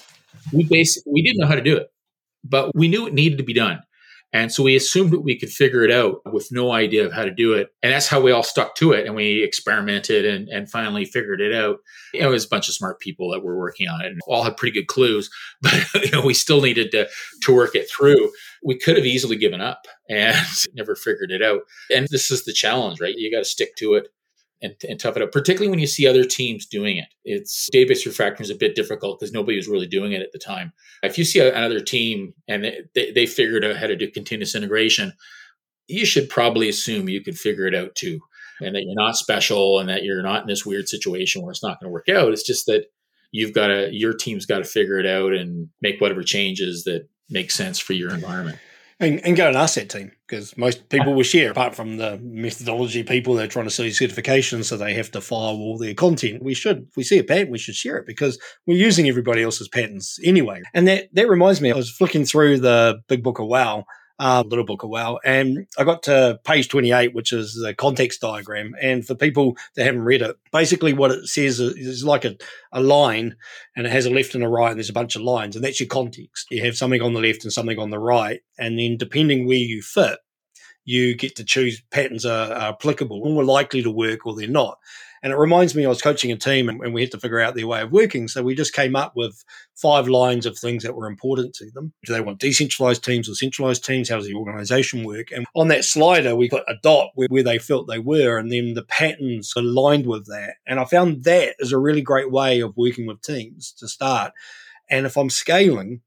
we 0.52 0.64
basically 0.64 1.12
we 1.12 1.22
didn't 1.22 1.40
know 1.40 1.48
how 1.48 1.56
to 1.56 1.60
do 1.60 1.76
it, 1.76 1.92
but 2.44 2.74
we 2.76 2.86
knew 2.86 3.08
it 3.08 3.14
needed 3.14 3.38
to 3.38 3.44
be 3.44 3.52
done. 3.54 3.82
And 4.32 4.50
so 4.50 4.62
we 4.62 4.76
assumed 4.76 5.12
that 5.12 5.20
we 5.20 5.38
could 5.38 5.50
figure 5.50 5.82
it 5.82 5.90
out 5.90 6.20
with 6.32 6.48
no 6.50 6.72
idea 6.72 7.04
of 7.04 7.12
how 7.12 7.24
to 7.24 7.30
do 7.30 7.52
it. 7.52 7.68
And 7.82 7.92
that's 7.92 8.08
how 8.08 8.20
we 8.20 8.32
all 8.32 8.42
stuck 8.42 8.74
to 8.76 8.92
it. 8.92 9.06
And 9.06 9.14
we 9.14 9.42
experimented 9.42 10.24
and, 10.24 10.48
and 10.48 10.70
finally 10.70 11.04
figured 11.04 11.40
it 11.40 11.54
out. 11.54 11.78
You 12.14 12.22
know, 12.22 12.28
it 12.28 12.32
was 12.32 12.46
a 12.46 12.48
bunch 12.48 12.68
of 12.68 12.74
smart 12.74 12.98
people 12.98 13.30
that 13.32 13.44
were 13.44 13.58
working 13.58 13.88
on 13.88 14.00
it 14.00 14.06
and 14.06 14.20
all 14.26 14.42
had 14.42 14.56
pretty 14.56 14.78
good 14.78 14.86
clues, 14.86 15.30
but 15.62 15.86
you 15.94 16.10
know, 16.12 16.22
we 16.24 16.34
still 16.34 16.62
needed 16.62 16.90
to, 16.92 17.08
to 17.42 17.54
work 17.54 17.74
it 17.74 17.90
through. 17.90 18.32
We 18.64 18.78
could 18.78 18.96
have 18.96 19.06
easily 19.06 19.36
given 19.36 19.60
up 19.60 19.86
and 20.08 20.36
never 20.74 20.94
figured 20.94 21.30
it 21.30 21.42
out. 21.42 21.62
And 21.94 22.08
this 22.10 22.30
is 22.30 22.44
the 22.44 22.52
challenge, 22.52 23.00
right? 23.00 23.14
You 23.16 23.30
got 23.30 23.40
to 23.40 23.44
stick 23.44 23.76
to 23.76 23.94
it 23.94 24.08
and, 24.62 24.74
and 24.88 24.98
tough 24.98 25.16
it 25.16 25.22
up, 25.22 25.32
particularly 25.32 25.68
when 25.68 25.80
you 25.80 25.86
see 25.86 26.06
other 26.06 26.24
teams 26.24 26.66
doing 26.66 26.96
it. 26.96 27.08
It's 27.24 27.68
database 27.74 28.06
refactoring 28.06 28.42
is 28.42 28.50
a 28.50 28.54
bit 28.54 28.74
difficult 28.74 29.18
because 29.18 29.32
nobody 29.32 29.56
was 29.56 29.68
really 29.68 29.86
doing 29.86 30.12
it 30.12 30.22
at 30.22 30.32
the 30.32 30.38
time. 30.38 30.72
If 31.02 31.18
you 31.18 31.24
see 31.24 31.40
another 31.40 31.80
team 31.80 32.32
and 32.48 32.64
they, 32.94 33.10
they 33.10 33.26
figured 33.26 33.64
out 33.64 33.76
how 33.76 33.88
to 33.88 33.96
do 33.96 34.10
continuous 34.10 34.54
integration, 34.54 35.12
you 35.88 36.06
should 36.06 36.30
probably 36.30 36.68
assume 36.68 37.08
you 37.08 37.22
could 37.22 37.38
figure 37.38 37.66
it 37.66 37.74
out 37.74 37.94
too, 37.94 38.20
and 38.60 38.74
that 38.74 38.82
you're 38.84 38.94
not 38.94 39.16
special 39.16 39.80
and 39.80 39.88
that 39.88 40.04
you're 40.04 40.22
not 40.22 40.42
in 40.42 40.46
this 40.46 40.64
weird 40.64 40.88
situation 40.88 41.42
where 41.42 41.50
it's 41.50 41.62
not 41.62 41.80
going 41.80 41.88
to 41.88 41.92
work 41.92 42.08
out. 42.08 42.32
It's 42.32 42.46
just 42.46 42.66
that 42.66 42.86
you've 43.32 43.52
got 43.52 43.66
to, 43.66 43.90
your 43.92 44.14
team's 44.14 44.46
got 44.46 44.58
to 44.58 44.64
figure 44.64 44.98
it 44.98 45.06
out 45.06 45.32
and 45.32 45.68
make 45.80 46.00
whatever 46.00 46.22
changes 46.22 46.84
that 46.84 47.08
make 47.28 47.50
sense 47.50 47.78
for 47.78 47.94
your 47.94 48.14
environment 48.14 48.58
and, 49.02 49.24
and 49.26 49.36
go 49.36 49.48
and 49.48 49.56
ask 49.56 49.74
that 49.74 49.90
team 49.90 50.12
because 50.26 50.56
most 50.56 50.88
people 50.88 51.14
will 51.14 51.22
share, 51.22 51.50
apart 51.50 51.74
from 51.74 51.96
the 51.96 52.18
methodology 52.22 53.02
people 53.02 53.34
that 53.34 53.44
are 53.44 53.48
trying 53.48 53.66
to 53.66 53.70
see 53.70 53.88
certifications, 53.88 54.64
so 54.64 54.76
they 54.76 54.94
have 54.94 55.10
to 55.10 55.20
firewall 55.20 55.76
their 55.76 55.94
content. 55.94 56.42
We 56.42 56.54
should, 56.54 56.86
if 56.88 56.96
we 56.96 57.02
see 57.02 57.18
a 57.18 57.24
pattern, 57.24 57.50
we 57.50 57.58
should 57.58 57.74
share 57.74 57.96
it 57.98 58.06
because 58.06 58.38
we're 58.66 58.78
using 58.78 59.08
everybody 59.08 59.42
else's 59.42 59.68
patterns 59.68 60.18
anyway. 60.24 60.62
And 60.72 60.88
that, 60.88 61.08
that 61.12 61.28
reminds 61.28 61.60
me, 61.60 61.72
I 61.72 61.76
was 61.76 61.90
flicking 61.90 62.24
through 62.24 62.60
the 62.60 63.00
big 63.08 63.22
book 63.22 63.38
of 63.38 63.46
WOW 63.46 63.84
uh, 64.22 64.44
Little 64.46 64.64
Book 64.64 64.84
of 64.84 64.90
WOW. 64.90 65.18
And 65.24 65.66
I 65.76 65.82
got 65.82 66.04
to 66.04 66.38
page 66.44 66.68
28, 66.68 67.12
which 67.12 67.32
is 67.32 67.54
the 67.54 67.74
context 67.74 68.20
diagram. 68.20 68.76
And 68.80 69.04
for 69.04 69.16
people 69.16 69.56
that 69.74 69.84
haven't 69.84 70.04
read 70.04 70.22
it, 70.22 70.36
basically 70.52 70.92
what 70.92 71.10
it 71.10 71.26
says 71.26 71.58
is 71.58 72.04
like 72.04 72.24
a, 72.24 72.36
a 72.70 72.80
line 72.80 73.34
and 73.76 73.84
it 73.84 73.90
has 73.90 74.06
a 74.06 74.10
left 74.10 74.36
and 74.36 74.44
a 74.44 74.48
right, 74.48 74.70
and 74.70 74.78
there's 74.78 74.88
a 74.88 74.94
bunch 74.94 75.16
of 75.16 75.22
lines, 75.22 75.56
and 75.56 75.64
that's 75.64 75.80
your 75.80 75.88
context. 75.88 76.46
You 76.52 76.64
have 76.64 76.76
something 76.76 77.02
on 77.02 77.14
the 77.14 77.20
left 77.20 77.42
and 77.42 77.52
something 77.52 77.80
on 77.80 77.90
the 77.90 77.98
right. 77.98 78.40
And 78.56 78.78
then 78.78 78.96
depending 78.96 79.44
where 79.44 79.56
you 79.56 79.82
fit, 79.82 80.20
you 80.84 81.16
get 81.16 81.34
to 81.36 81.44
choose 81.44 81.82
patterns 81.90 82.24
are, 82.24 82.52
are 82.52 82.72
applicable, 82.74 83.24
more 83.24 83.44
likely 83.44 83.82
to 83.82 83.90
work 83.90 84.24
or 84.24 84.36
they're 84.36 84.46
not. 84.46 84.78
And 85.22 85.32
it 85.32 85.36
reminds 85.36 85.74
me, 85.74 85.84
I 85.84 85.88
was 85.88 86.02
coaching 86.02 86.32
a 86.32 86.36
team 86.36 86.68
and, 86.68 86.80
and, 86.80 86.92
we 86.92 87.00
had 87.00 87.12
to 87.12 87.20
figure 87.20 87.40
out 87.40 87.54
their 87.54 87.66
way 87.66 87.80
of 87.80 87.92
working. 87.92 88.26
So 88.26 88.42
we 88.42 88.54
just 88.54 88.74
came 88.74 88.96
up 88.96 89.14
with 89.14 89.44
five 89.76 90.08
lines 90.08 90.46
of 90.46 90.58
things 90.58 90.82
that 90.82 90.96
were 90.96 91.06
important 91.06 91.54
to 91.54 91.70
them. 91.70 91.92
Do 92.04 92.12
they 92.12 92.20
want 92.20 92.40
decentralized 92.40 93.04
teams 93.04 93.28
or 93.28 93.34
centralized 93.34 93.84
teams? 93.84 94.08
How 94.08 94.16
does 94.16 94.26
the 94.26 94.34
organization 94.34 95.04
work? 95.04 95.30
And 95.30 95.46
on 95.54 95.68
that 95.68 95.84
slider, 95.84 96.34
we 96.34 96.48
put 96.48 96.64
a 96.68 96.74
dot 96.82 97.10
where, 97.14 97.28
where 97.30 97.44
they 97.44 97.58
felt 97.58 97.86
they 97.86 98.00
were, 98.00 98.36
and 98.36 98.50
then 98.50 98.74
the 98.74 98.84
patterns 98.84 99.52
aligned 99.56 100.06
with 100.06 100.26
that. 100.26 100.54
And 100.66 100.80
I 100.80 100.84
found 100.84 101.24
that 101.24 101.54
is 101.60 101.72
a 101.72 101.78
really 101.78 102.02
great 102.02 102.30
way 102.30 102.60
of 102.60 102.76
working 102.76 103.06
with 103.06 103.22
teams 103.22 103.72
to 103.78 103.86
start. 103.86 104.32
And 104.90 105.06
if 105.06 105.16
I'm 105.16 105.30
scaling, 105.30 106.00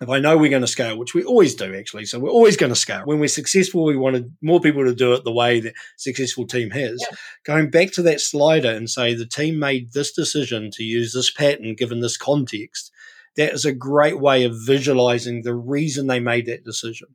if 0.00 0.08
I 0.08 0.20
know 0.20 0.36
we're 0.36 0.50
going 0.50 0.62
to 0.62 0.68
scale, 0.68 0.96
which 0.96 1.14
we 1.14 1.24
always 1.24 1.54
do 1.54 1.74
actually, 1.74 2.04
so 2.04 2.18
we're 2.18 2.30
always 2.30 2.56
going 2.56 2.70
to 2.70 2.76
scale. 2.76 3.02
When 3.04 3.18
we're 3.18 3.28
successful, 3.28 3.84
we 3.84 3.96
wanted 3.96 4.32
more 4.40 4.60
people 4.60 4.84
to 4.84 4.94
do 4.94 5.12
it 5.14 5.24
the 5.24 5.32
way 5.32 5.60
that 5.60 5.74
successful 5.96 6.46
team 6.46 6.70
has. 6.70 7.04
Yeah. 7.10 7.16
Going 7.44 7.70
back 7.70 7.92
to 7.92 8.02
that 8.02 8.20
slider 8.20 8.70
and 8.70 8.88
say 8.88 9.14
the 9.14 9.26
team 9.26 9.58
made 9.58 9.92
this 9.92 10.12
decision 10.12 10.70
to 10.72 10.84
use 10.84 11.12
this 11.12 11.30
pattern 11.30 11.74
given 11.74 12.00
this 12.00 12.16
context, 12.16 12.92
that 13.36 13.52
is 13.52 13.64
a 13.64 13.72
great 13.72 14.20
way 14.20 14.44
of 14.44 14.54
visualizing 14.64 15.42
the 15.42 15.54
reason 15.54 16.06
they 16.06 16.20
made 16.20 16.46
that 16.46 16.64
decision. 16.64 17.08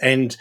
And 0.00 0.36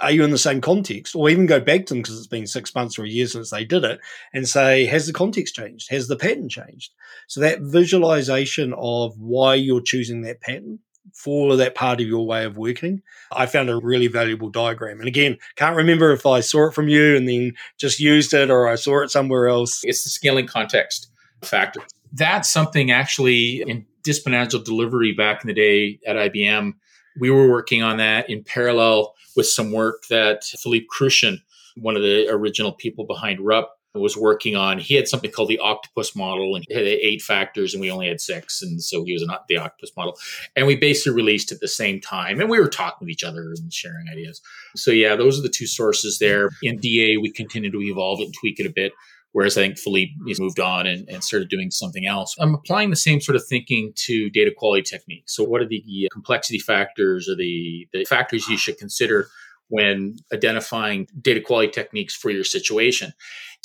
are 0.00 0.10
you 0.10 0.24
in 0.24 0.30
the 0.30 0.38
same 0.38 0.60
context? 0.60 1.14
Or 1.14 1.28
even 1.28 1.46
go 1.46 1.60
back 1.60 1.86
to 1.86 1.94
them 1.94 2.02
because 2.02 2.18
it's 2.18 2.26
been 2.26 2.46
six 2.46 2.74
months 2.74 2.98
or 2.98 3.04
a 3.04 3.08
year 3.08 3.26
since 3.26 3.50
they 3.50 3.64
did 3.64 3.84
it 3.84 4.00
and 4.32 4.48
say, 4.48 4.86
has 4.86 5.06
the 5.06 5.12
context 5.12 5.54
changed? 5.54 5.90
Has 5.90 6.08
the 6.08 6.16
pattern 6.16 6.48
changed? 6.48 6.92
So 7.28 7.40
that 7.40 7.60
visualization 7.60 8.72
of 8.76 9.14
why 9.18 9.54
you're 9.54 9.82
choosing 9.82 10.22
that 10.22 10.40
pattern 10.40 10.80
for 11.14 11.56
that 11.56 11.74
part 11.74 12.00
of 12.00 12.06
your 12.06 12.26
way 12.26 12.44
of 12.44 12.56
working, 12.56 13.02
I 13.32 13.46
found 13.46 13.70
a 13.70 13.76
really 13.76 14.06
valuable 14.06 14.50
diagram. 14.50 14.98
And 14.98 15.08
again, 15.08 15.38
can't 15.56 15.76
remember 15.76 16.12
if 16.12 16.26
I 16.26 16.40
saw 16.40 16.68
it 16.68 16.74
from 16.74 16.88
you 16.88 17.16
and 17.16 17.28
then 17.28 17.52
just 17.78 18.00
used 18.00 18.32
it 18.34 18.50
or 18.50 18.68
I 18.68 18.76
saw 18.76 19.02
it 19.02 19.10
somewhere 19.10 19.48
else. 19.48 19.80
It's 19.84 20.04
the 20.04 20.10
scaling 20.10 20.46
context 20.46 21.10
factor. 21.42 21.80
That's 22.12 22.48
something 22.48 22.90
actually 22.90 23.62
in 23.62 23.86
Disponential 24.02 24.64
delivery 24.64 25.12
back 25.12 25.44
in 25.44 25.48
the 25.48 25.54
day 25.54 25.98
at 26.06 26.16
IBM. 26.16 26.72
We 27.20 27.30
were 27.30 27.50
working 27.50 27.82
on 27.82 27.98
that 27.98 28.30
in 28.30 28.42
parallel 28.42 29.14
with 29.36 29.46
some 29.46 29.72
work 29.72 30.06
that 30.08 30.44
Philippe 30.44 30.86
Kruchten, 30.86 31.36
one 31.76 31.96
of 31.96 32.02
the 32.02 32.28
original 32.30 32.72
people 32.72 33.04
behind 33.04 33.40
RUP, 33.40 33.68
was 33.94 34.16
working 34.16 34.54
on. 34.54 34.78
He 34.78 34.94
had 34.94 35.08
something 35.08 35.30
called 35.30 35.48
the 35.48 35.58
octopus 35.58 36.14
model, 36.14 36.54
and 36.54 36.64
he 36.68 36.74
had 36.74 36.84
eight 36.84 37.22
factors, 37.22 37.74
and 37.74 37.80
we 37.80 37.90
only 37.90 38.08
had 38.08 38.20
six, 38.20 38.62
and 38.62 38.82
so 38.82 39.04
he 39.04 39.12
was 39.12 39.24
not 39.24 39.48
the 39.48 39.56
octopus 39.56 39.90
model. 39.96 40.16
And 40.54 40.66
we 40.66 40.76
basically 40.76 41.16
released 41.16 41.50
at 41.50 41.60
the 41.60 41.68
same 41.68 42.00
time, 42.00 42.40
and 42.40 42.48
we 42.48 42.60
were 42.60 42.68
talking 42.68 43.06
with 43.06 43.10
each 43.10 43.24
other 43.24 43.52
and 43.56 43.72
sharing 43.72 44.08
ideas. 44.08 44.40
So 44.76 44.90
yeah, 44.90 45.16
those 45.16 45.38
are 45.38 45.42
the 45.42 45.48
two 45.48 45.66
sources 45.66 46.18
there. 46.18 46.50
In 46.62 46.76
DA, 46.78 47.16
we 47.16 47.32
continue 47.32 47.70
to 47.70 47.80
evolve 47.80 48.20
it 48.20 48.26
and 48.26 48.34
tweak 48.34 48.60
it 48.60 48.66
a 48.66 48.70
bit. 48.70 48.92
Whereas 49.32 49.56
I 49.56 49.62
think 49.62 49.78
Philippe 49.78 50.12
has 50.28 50.40
moved 50.40 50.58
on 50.58 50.88
and, 50.88 51.08
and, 51.08 51.22
started 51.22 51.48
doing 51.48 51.70
something 51.70 52.04
else. 52.04 52.34
I'm 52.40 52.52
applying 52.52 52.90
the 52.90 52.96
same 52.96 53.20
sort 53.20 53.36
of 53.36 53.46
thinking 53.46 53.92
to 53.94 54.28
data 54.30 54.50
quality 54.56 54.82
techniques. 54.82 55.36
So, 55.36 55.44
what 55.44 55.62
are 55.62 55.68
the 55.68 55.84
uh, 56.06 56.12
complexity 56.12 56.58
factors 56.58 57.28
or 57.28 57.36
the, 57.36 57.86
the 57.92 58.04
factors 58.06 58.48
you 58.48 58.56
should 58.56 58.76
consider 58.76 59.28
when 59.70 60.16
identifying 60.32 61.08
data 61.20 61.40
quality 61.40 61.70
techniques 61.70 62.14
for 62.14 62.30
your 62.30 62.44
situation? 62.44 63.12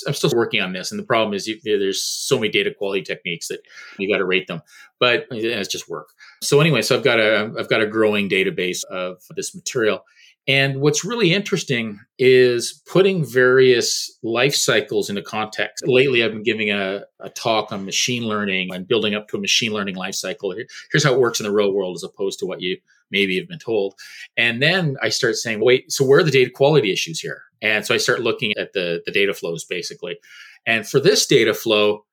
I'm 0.07 0.13
still 0.13 0.31
working 0.33 0.61
on 0.61 0.73
this, 0.73 0.91
and 0.91 0.99
the 0.99 1.05
problem 1.05 1.33
is 1.33 1.47
you, 1.47 1.59
there's 1.63 2.03
so 2.03 2.37
many 2.37 2.49
data 2.49 2.73
quality 2.73 3.01
techniques 3.01 3.47
that 3.47 3.61
you 3.97 4.11
got 4.11 4.17
to 4.17 4.25
rate 4.25 4.47
them, 4.47 4.61
but 4.99 5.25
it's 5.31 5.69
just 5.69 5.89
work. 5.89 6.09
So 6.41 6.59
anyway, 6.59 6.81
so 6.81 6.97
I've 6.97 7.03
got 7.03 7.19
a 7.19 7.53
I've 7.57 7.69
got 7.69 7.81
a 7.81 7.87
growing 7.87 8.29
database 8.29 8.83
of 8.85 9.21
this 9.35 9.55
material, 9.55 10.03
and 10.47 10.79
what's 10.79 11.03
really 11.03 11.33
interesting 11.33 11.99
is 12.19 12.83
putting 12.85 13.25
various 13.25 14.15
life 14.21 14.53
cycles 14.53 15.09
into 15.09 15.23
context. 15.23 15.87
Lately, 15.87 16.23
I've 16.23 16.33
been 16.33 16.43
giving 16.43 16.69
a, 16.69 17.03
a, 17.19 17.29
talk 17.29 17.71
on 17.71 17.83
machine 17.83 18.23
learning 18.23 18.71
and 18.71 18.87
building 18.87 19.15
up 19.15 19.27
to 19.29 19.37
a 19.37 19.39
machine 19.39 19.73
learning 19.73 19.95
life 19.95 20.13
cycle. 20.13 20.53
Here's 20.91 21.03
how 21.03 21.13
it 21.13 21.19
works 21.19 21.39
in 21.39 21.45
the 21.45 21.51
real 21.51 21.73
world 21.73 21.95
as 21.95 22.03
opposed 22.03 22.39
to 22.39 22.45
what 22.45 22.61
you 22.61 22.77
maybe 23.11 23.37
have 23.37 23.47
been 23.47 23.59
told. 23.59 23.95
And 24.37 24.61
then 24.61 24.95
I 25.01 25.09
start 25.09 25.35
saying, 25.35 25.63
wait, 25.63 25.91
so 25.91 26.05
where 26.05 26.19
are 26.19 26.23
the 26.23 26.31
data 26.31 26.51
quality 26.51 26.91
issues 26.91 27.19
here? 27.19 27.41
And 27.61 27.85
so 27.85 27.93
I 27.93 27.97
start 27.97 28.21
looking 28.21 28.53
at 28.57 28.73
the, 28.73 29.01
the 29.05 29.11
data 29.11 29.33
flows 29.33 29.63
basically. 29.63 30.17
And 30.65 30.87
for 30.87 30.99
this 30.99 31.25
data 31.25 31.53
flow, 31.53 32.05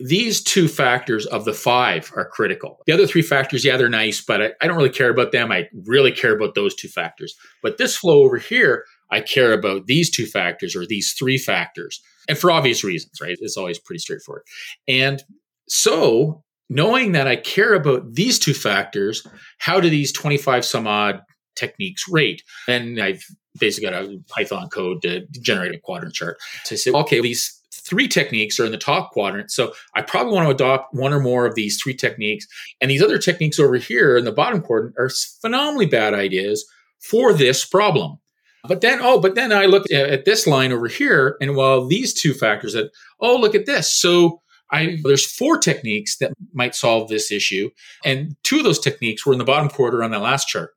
these 0.00 0.42
two 0.42 0.68
factors 0.68 1.26
of 1.26 1.44
the 1.44 1.52
five 1.52 2.12
are 2.14 2.28
critical. 2.28 2.78
The 2.86 2.92
other 2.92 3.06
three 3.06 3.22
factors, 3.22 3.64
yeah, 3.64 3.76
they're 3.76 3.88
nice, 3.88 4.20
but 4.20 4.40
I, 4.40 4.50
I, 4.60 4.68
don't 4.68 4.76
really 4.76 4.90
care 4.90 5.10
about 5.10 5.32
them. 5.32 5.50
I 5.50 5.68
really 5.86 6.12
care 6.12 6.36
about 6.36 6.54
those 6.54 6.74
two 6.74 6.88
factors. 6.88 7.34
But 7.62 7.78
this 7.78 7.96
flow 7.96 8.22
over 8.22 8.36
here, 8.36 8.84
I 9.10 9.20
care 9.20 9.52
about 9.52 9.86
these 9.86 10.08
two 10.08 10.26
factors 10.26 10.76
or 10.76 10.86
these 10.86 11.14
three 11.18 11.38
factors. 11.38 12.00
And 12.28 12.38
for 12.38 12.50
obvious 12.50 12.84
reasons, 12.84 13.20
right? 13.20 13.36
It's 13.40 13.56
always 13.56 13.78
pretty 13.78 13.98
straightforward. 13.98 14.44
And 14.86 15.22
so, 15.68 16.44
knowing 16.68 17.12
that 17.12 17.26
I 17.26 17.36
care 17.36 17.74
about 17.74 18.14
these 18.14 18.38
two 18.38 18.54
factors, 18.54 19.26
how 19.58 19.80
do 19.80 19.88
these 19.88 20.12
25 20.12 20.64
some 20.64 20.86
odd 20.86 21.20
techniques 21.56 22.04
rate? 22.08 22.42
And 22.68 23.00
I've 23.00 23.22
basically 23.58 23.90
got 23.90 24.04
a 24.04 24.18
Python 24.28 24.68
code 24.68 25.02
to 25.02 25.26
generate 25.40 25.74
a 25.74 25.80
quadrant 25.80 26.14
chart 26.14 26.38
to 26.66 26.76
say, 26.76 26.90
okay, 26.92 27.20
these 27.20 27.54
three 27.72 28.06
techniques 28.06 28.60
are 28.60 28.66
in 28.66 28.72
the 28.72 28.78
top 28.78 29.10
quadrant. 29.12 29.50
So 29.50 29.72
I 29.94 30.02
probably 30.02 30.34
want 30.34 30.46
to 30.46 30.54
adopt 30.54 30.94
one 30.94 31.12
or 31.12 31.20
more 31.20 31.46
of 31.46 31.54
these 31.54 31.80
three 31.80 31.94
techniques. 31.94 32.46
And 32.80 32.90
these 32.90 33.02
other 33.02 33.18
techniques 33.18 33.58
over 33.58 33.76
here 33.76 34.16
in 34.16 34.24
the 34.24 34.32
bottom 34.32 34.60
quadrant 34.60 34.94
are 34.98 35.10
phenomenally 35.40 35.86
bad 35.86 36.14
ideas 36.14 36.66
for 37.00 37.32
this 37.32 37.64
problem. 37.64 38.18
But 38.66 38.80
then, 38.80 38.98
oh, 39.00 39.20
but 39.20 39.34
then 39.34 39.52
I 39.52 39.66
look 39.66 39.90
at 39.90 40.24
this 40.24 40.46
line 40.46 40.72
over 40.72 40.88
here, 40.88 41.36
and 41.40 41.54
while 41.54 41.86
these 41.86 42.12
two 42.12 42.34
factors 42.34 42.72
that, 42.74 42.90
oh, 43.20 43.36
look 43.36 43.54
at 43.54 43.66
this. 43.66 43.90
So 43.90 44.42
I 44.70 44.98
there's 45.02 45.30
four 45.30 45.58
techniques 45.58 46.18
that 46.18 46.32
might 46.52 46.74
solve 46.74 47.08
this 47.08 47.30
issue, 47.32 47.70
and 48.04 48.36
two 48.44 48.58
of 48.58 48.64
those 48.64 48.78
techniques 48.78 49.24
were 49.24 49.32
in 49.32 49.38
the 49.38 49.44
bottom 49.44 49.68
quarter 49.68 50.02
on 50.02 50.10
that 50.10 50.20
last 50.20 50.46
chart. 50.48 50.72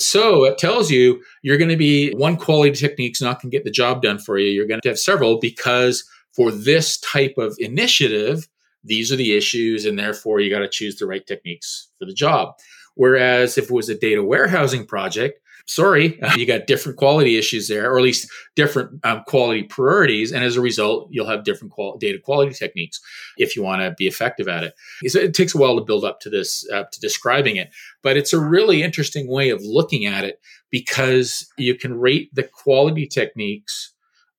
So 0.00 0.44
it 0.44 0.58
tells 0.58 0.90
you 0.90 1.22
you're 1.42 1.58
going 1.58 1.70
to 1.70 1.76
be 1.76 2.12
one 2.12 2.36
quality 2.36 2.72
technique's 2.72 3.20
not 3.20 3.40
going 3.40 3.50
to 3.50 3.56
get 3.56 3.64
the 3.64 3.70
job 3.70 4.02
done 4.02 4.18
for 4.18 4.38
you. 4.38 4.48
You're 4.48 4.66
going 4.66 4.80
to 4.80 4.88
have 4.88 4.98
several 4.98 5.38
because 5.38 6.04
for 6.32 6.50
this 6.50 6.98
type 6.98 7.34
of 7.38 7.56
initiative, 7.58 8.48
these 8.82 9.10
are 9.10 9.16
the 9.16 9.36
issues, 9.36 9.84
and 9.84 9.98
therefore 9.98 10.40
you 10.40 10.50
got 10.50 10.60
to 10.60 10.68
choose 10.68 10.96
the 10.96 11.06
right 11.06 11.26
techniques 11.26 11.88
for 11.98 12.04
the 12.04 12.14
job. 12.14 12.54
Whereas 12.94 13.58
if 13.58 13.64
it 13.64 13.70
was 13.70 13.88
a 13.88 13.98
data 13.98 14.22
warehousing 14.22 14.86
project, 14.86 15.40
sorry, 15.66 16.20
you 16.36 16.46
got 16.46 16.66
different 16.66 16.98
quality 16.98 17.36
issues 17.36 17.68
there, 17.68 17.90
or 17.90 17.98
at 17.98 18.04
least 18.04 18.28
different 18.54 19.04
um, 19.04 19.22
quality 19.26 19.62
priorities. 19.62 20.32
And 20.32 20.44
as 20.44 20.56
a 20.56 20.60
result, 20.60 21.08
you'll 21.10 21.28
have 21.28 21.44
different 21.44 21.72
qual- 21.72 21.96
data 21.96 22.18
quality 22.18 22.52
techniques 22.52 23.00
if 23.36 23.56
you 23.56 23.62
want 23.62 23.82
to 23.82 23.94
be 23.96 24.06
effective 24.06 24.48
at 24.48 24.64
it. 24.64 24.74
So 25.06 25.18
it 25.18 25.34
takes 25.34 25.54
a 25.54 25.58
while 25.58 25.76
to 25.76 25.84
build 25.84 26.04
up 26.04 26.20
to 26.20 26.30
this, 26.30 26.68
uh, 26.72 26.84
to 26.90 27.00
describing 27.00 27.56
it, 27.56 27.70
but 28.02 28.16
it's 28.16 28.32
a 28.32 28.40
really 28.40 28.82
interesting 28.82 29.28
way 29.28 29.50
of 29.50 29.60
looking 29.62 30.06
at 30.06 30.24
it 30.24 30.40
because 30.70 31.46
you 31.56 31.74
can 31.76 31.98
rate 31.98 32.30
the 32.34 32.42
quality 32.42 33.06
techniques 33.06 33.93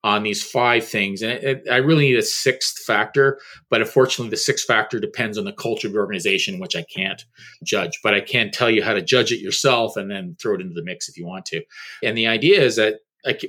on 0.06 0.22
these 0.22 0.40
five 0.40 0.86
things. 0.86 1.20
And 1.20 1.32
it, 1.32 1.42
it, 1.42 1.62
I 1.68 1.78
really 1.78 2.04
need 2.04 2.16
a 2.16 2.22
sixth 2.22 2.84
factor, 2.84 3.40
but 3.70 3.80
unfortunately, 3.80 4.30
the 4.30 4.36
sixth 4.36 4.64
factor 4.64 5.00
depends 5.00 5.36
on 5.36 5.44
the 5.44 5.52
culture 5.52 5.88
of 5.88 5.94
your 5.94 6.02
organization, 6.02 6.60
which 6.60 6.76
I 6.76 6.84
can't 6.84 7.24
judge. 7.64 7.98
But 8.04 8.14
I 8.14 8.20
can 8.20 8.52
tell 8.52 8.70
you 8.70 8.84
how 8.84 8.94
to 8.94 9.02
judge 9.02 9.32
it 9.32 9.40
yourself 9.40 9.96
and 9.96 10.08
then 10.08 10.36
throw 10.40 10.54
it 10.54 10.60
into 10.60 10.74
the 10.74 10.84
mix 10.84 11.08
if 11.08 11.18
you 11.18 11.26
want 11.26 11.44
to. 11.46 11.60
And 12.04 12.16
the 12.16 12.28
idea 12.28 12.62
is 12.62 12.76
that 12.76 13.00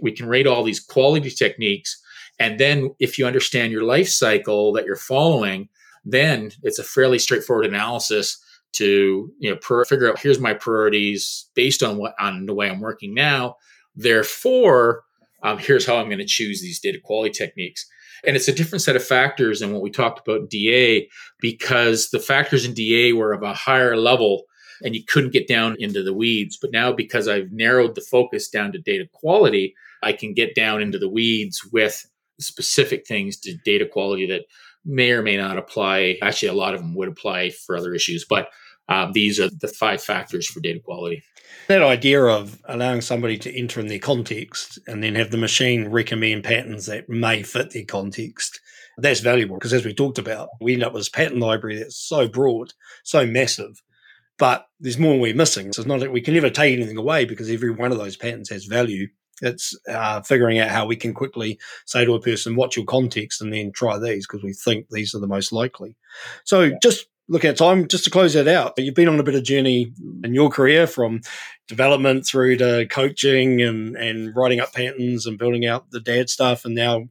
we 0.01 0.11
can 0.11 0.27
rate 0.27 0.47
all 0.47 0.63
these 0.63 0.79
quality 0.79 1.29
techniques. 1.29 2.01
And 2.39 2.59
then 2.59 2.89
if 2.97 3.19
you 3.19 3.27
understand 3.27 3.71
your 3.71 3.83
life 3.83 4.09
cycle 4.09 4.73
that 4.73 4.85
you're 4.85 4.95
following, 4.95 5.69
then 6.05 6.49
it's 6.63 6.79
a 6.79 6.83
fairly 6.83 7.19
straightforward 7.19 7.67
analysis 7.67 8.43
to 8.73 9.31
you 9.37 9.49
know 9.51 9.57
per, 9.57 9.85
figure 9.85 10.09
out 10.09 10.19
here's 10.19 10.39
my 10.39 10.55
priorities 10.55 11.49
based 11.53 11.83
on 11.83 11.97
what 11.97 12.15
on 12.19 12.47
the 12.47 12.53
way 12.55 12.67
I'm 12.67 12.81
working 12.81 13.13
now. 13.13 13.57
Therefore, 13.95 15.03
um, 15.43 15.57
here's 15.57 15.85
how 15.85 15.97
I'm 15.97 16.07
going 16.07 16.17
to 16.19 16.25
choose 16.25 16.61
these 16.61 16.79
data 16.79 16.99
quality 17.03 17.31
techniques. 17.31 17.85
And 18.25 18.35
it's 18.35 18.47
a 18.47 18.53
different 18.53 18.81
set 18.81 18.95
of 18.95 19.05
factors 19.05 19.59
than 19.59 19.71
what 19.71 19.81
we 19.81 19.91
talked 19.91 20.27
about 20.27 20.41
in 20.41 20.47
DA 20.47 21.07
because 21.39 22.09
the 22.09 22.19
factors 22.19 22.65
in 22.65 22.73
DA 22.73 23.13
were 23.13 23.33
of 23.33 23.43
a 23.43 23.53
higher 23.53 23.95
level 23.95 24.43
and 24.83 24.95
you 24.95 25.03
couldn't 25.03 25.33
get 25.33 25.47
down 25.47 25.75
into 25.79 26.03
the 26.03 26.13
weeds. 26.13 26.57
But 26.57 26.71
now, 26.71 26.91
because 26.91 27.27
I've 27.27 27.51
narrowed 27.51 27.95
the 27.95 28.01
focus 28.01 28.49
down 28.49 28.71
to 28.71 28.79
data 28.79 29.07
quality, 29.11 29.75
I 30.03 30.13
can 30.13 30.33
get 30.33 30.55
down 30.55 30.81
into 30.81 30.99
the 30.99 31.09
weeds 31.09 31.63
with 31.71 32.09
specific 32.39 33.07
things 33.07 33.37
to 33.37 33.55
data 33.65 33.85
quality 33.85 34.27
that 34.27 34.45
may 34.85 35.11
or 35.11 35.21
may 35.21 35.37
not 35.37 35.57
apply. 35.57 36.17
Actually, 36.21 36.49
a 36.49 36.53
lot 36.53 36.73
of 36.73 36.81
them 36.81 36.95
would 36.95 37.07
apply 37.07 37.49
for 37.49 37.75
other 37.75 37.93
issues, 37.93 38.25
but 38.27 38.49
um, 38.89 39.11
these 39.11 39.39
are 39.39 39.49
the 39.49 39.67
five 39.67 40.01
factors 40.01 40.47
for 40.47 40.59
data 40.59 40.79
quality. 40.79 41.23
That 41.67 41.81
idea 41.81 42.23
of 42.23 42.61
allowing 42.65 43.01
somebody 43.01 43.37
to 43.39 43.57
enter 43.57 43.79
in 43.79 43.87
their 43.87 43.99
context 43.99 44.79
and 44.87 45.03
then 45.03 45.15
have 45.15 45.31
the 45.31 45.37
machine 45.37 45.89
recommend 45.89 46.43
patterns 46.43 46.85
that 46.85 47.09
may 47.09 47.43
fit 47.43 47.71
their 47.71 47.85
context, 47.85 48.59
that's 48.97 49.19
valuable 49.19 49.55
because 49.55 49.73
as 49.73 49.85
we 49.85 49.93
talked 49.93 50.17
about, 50.17 50.49
we 50.61 50.73
end 50.73 50.83
up 50.83 50.93
with 50.93 51.01
this 51.01 51.09
pattern 51.09 51.39
library 51.39 51.77
that's 51.77 51.97
so 51.97 52.27
broad, 52.27 52.73
so 53.03 53.25
massive, 53.25 53.81
but 54.37 54.65
there's 54.79 54.97
more 54.97 55.19
we're 55.19 55.35
missing. 55.35 55.73
So 55.73 55.81
it's 55.81 55.87
not 55.87 55.99
that 55.99 56.13
we 56.13 56.21
can 56.21 56.33
never 56.33 56.49
take 56.49 56.73
anything 56.73 56.97
away 56.97 57.25
because 57.25 57.49
every 57.49 57.71
one 57.71 57.91
of 57.91 57.97
those 57.97 58.17
patterns 58.17 58.49
has 58.49 58.65
value. 58.65 59.07
It's 59.41 59.77
uh, 59.87 60.21
figuring 60.21 60.57
out 60.57 60.69
how 60.69 60.87
we 60.87 60.95
can 60.95 61.13
quickly 61.13 61.59
say 61.85 62.05
to 62.05 62.15
a 62.15 62.21
person, 62.21 62.55
"What's 62.55 62.75
your 62.75 62.85
context?" 62.85 63.39
and 63.41 63.53
then 63.53 63.71
try 63.71 63.99
these 63.99 64.25
because 64.25 64.43
we 64.43 64.53
think 64.53 64.87
these 64.89 65.13
are 65.13 65.19
the 65.19 65.27
most 65.27 65.51
likely. 65.51 65.95
So 66.43 66.71
just 66.81 67.05
look 67.29 67.45
at 67.45 67.57
time 67.57 67.87
just 67.87 68.03
to 68.05 68.09
close 68.09 68.33
that 68.33 68.47
out. 68.47 68.73
You've 68.77 68.95
been 68.95 69.09
on 69.09 69.19
a 69.19 69.23
bit 69.23 69.35
of 69.35 69.43
journey 69.43 69.93
in 70.23 70.33
your 70.33 70.49
career 70.49 70.87
from 70.87 71.21
development 71.67 72.25
through 72.25 72.57
to 72.57 72.87
coaching 72.89 73.61
and, 73.61 73.95
and 73.95 74.35
writing 74.35 74.59
up 74.59 74.73
patterns 74.73 75.25
and 75.25 75.37
building 75.37 75.65
out 75.65 75.91
the 75.91 75.99
DAD 75.99 76.29
stuff 76.29 76.65
and 76.65 76.75
now 76.75 77.05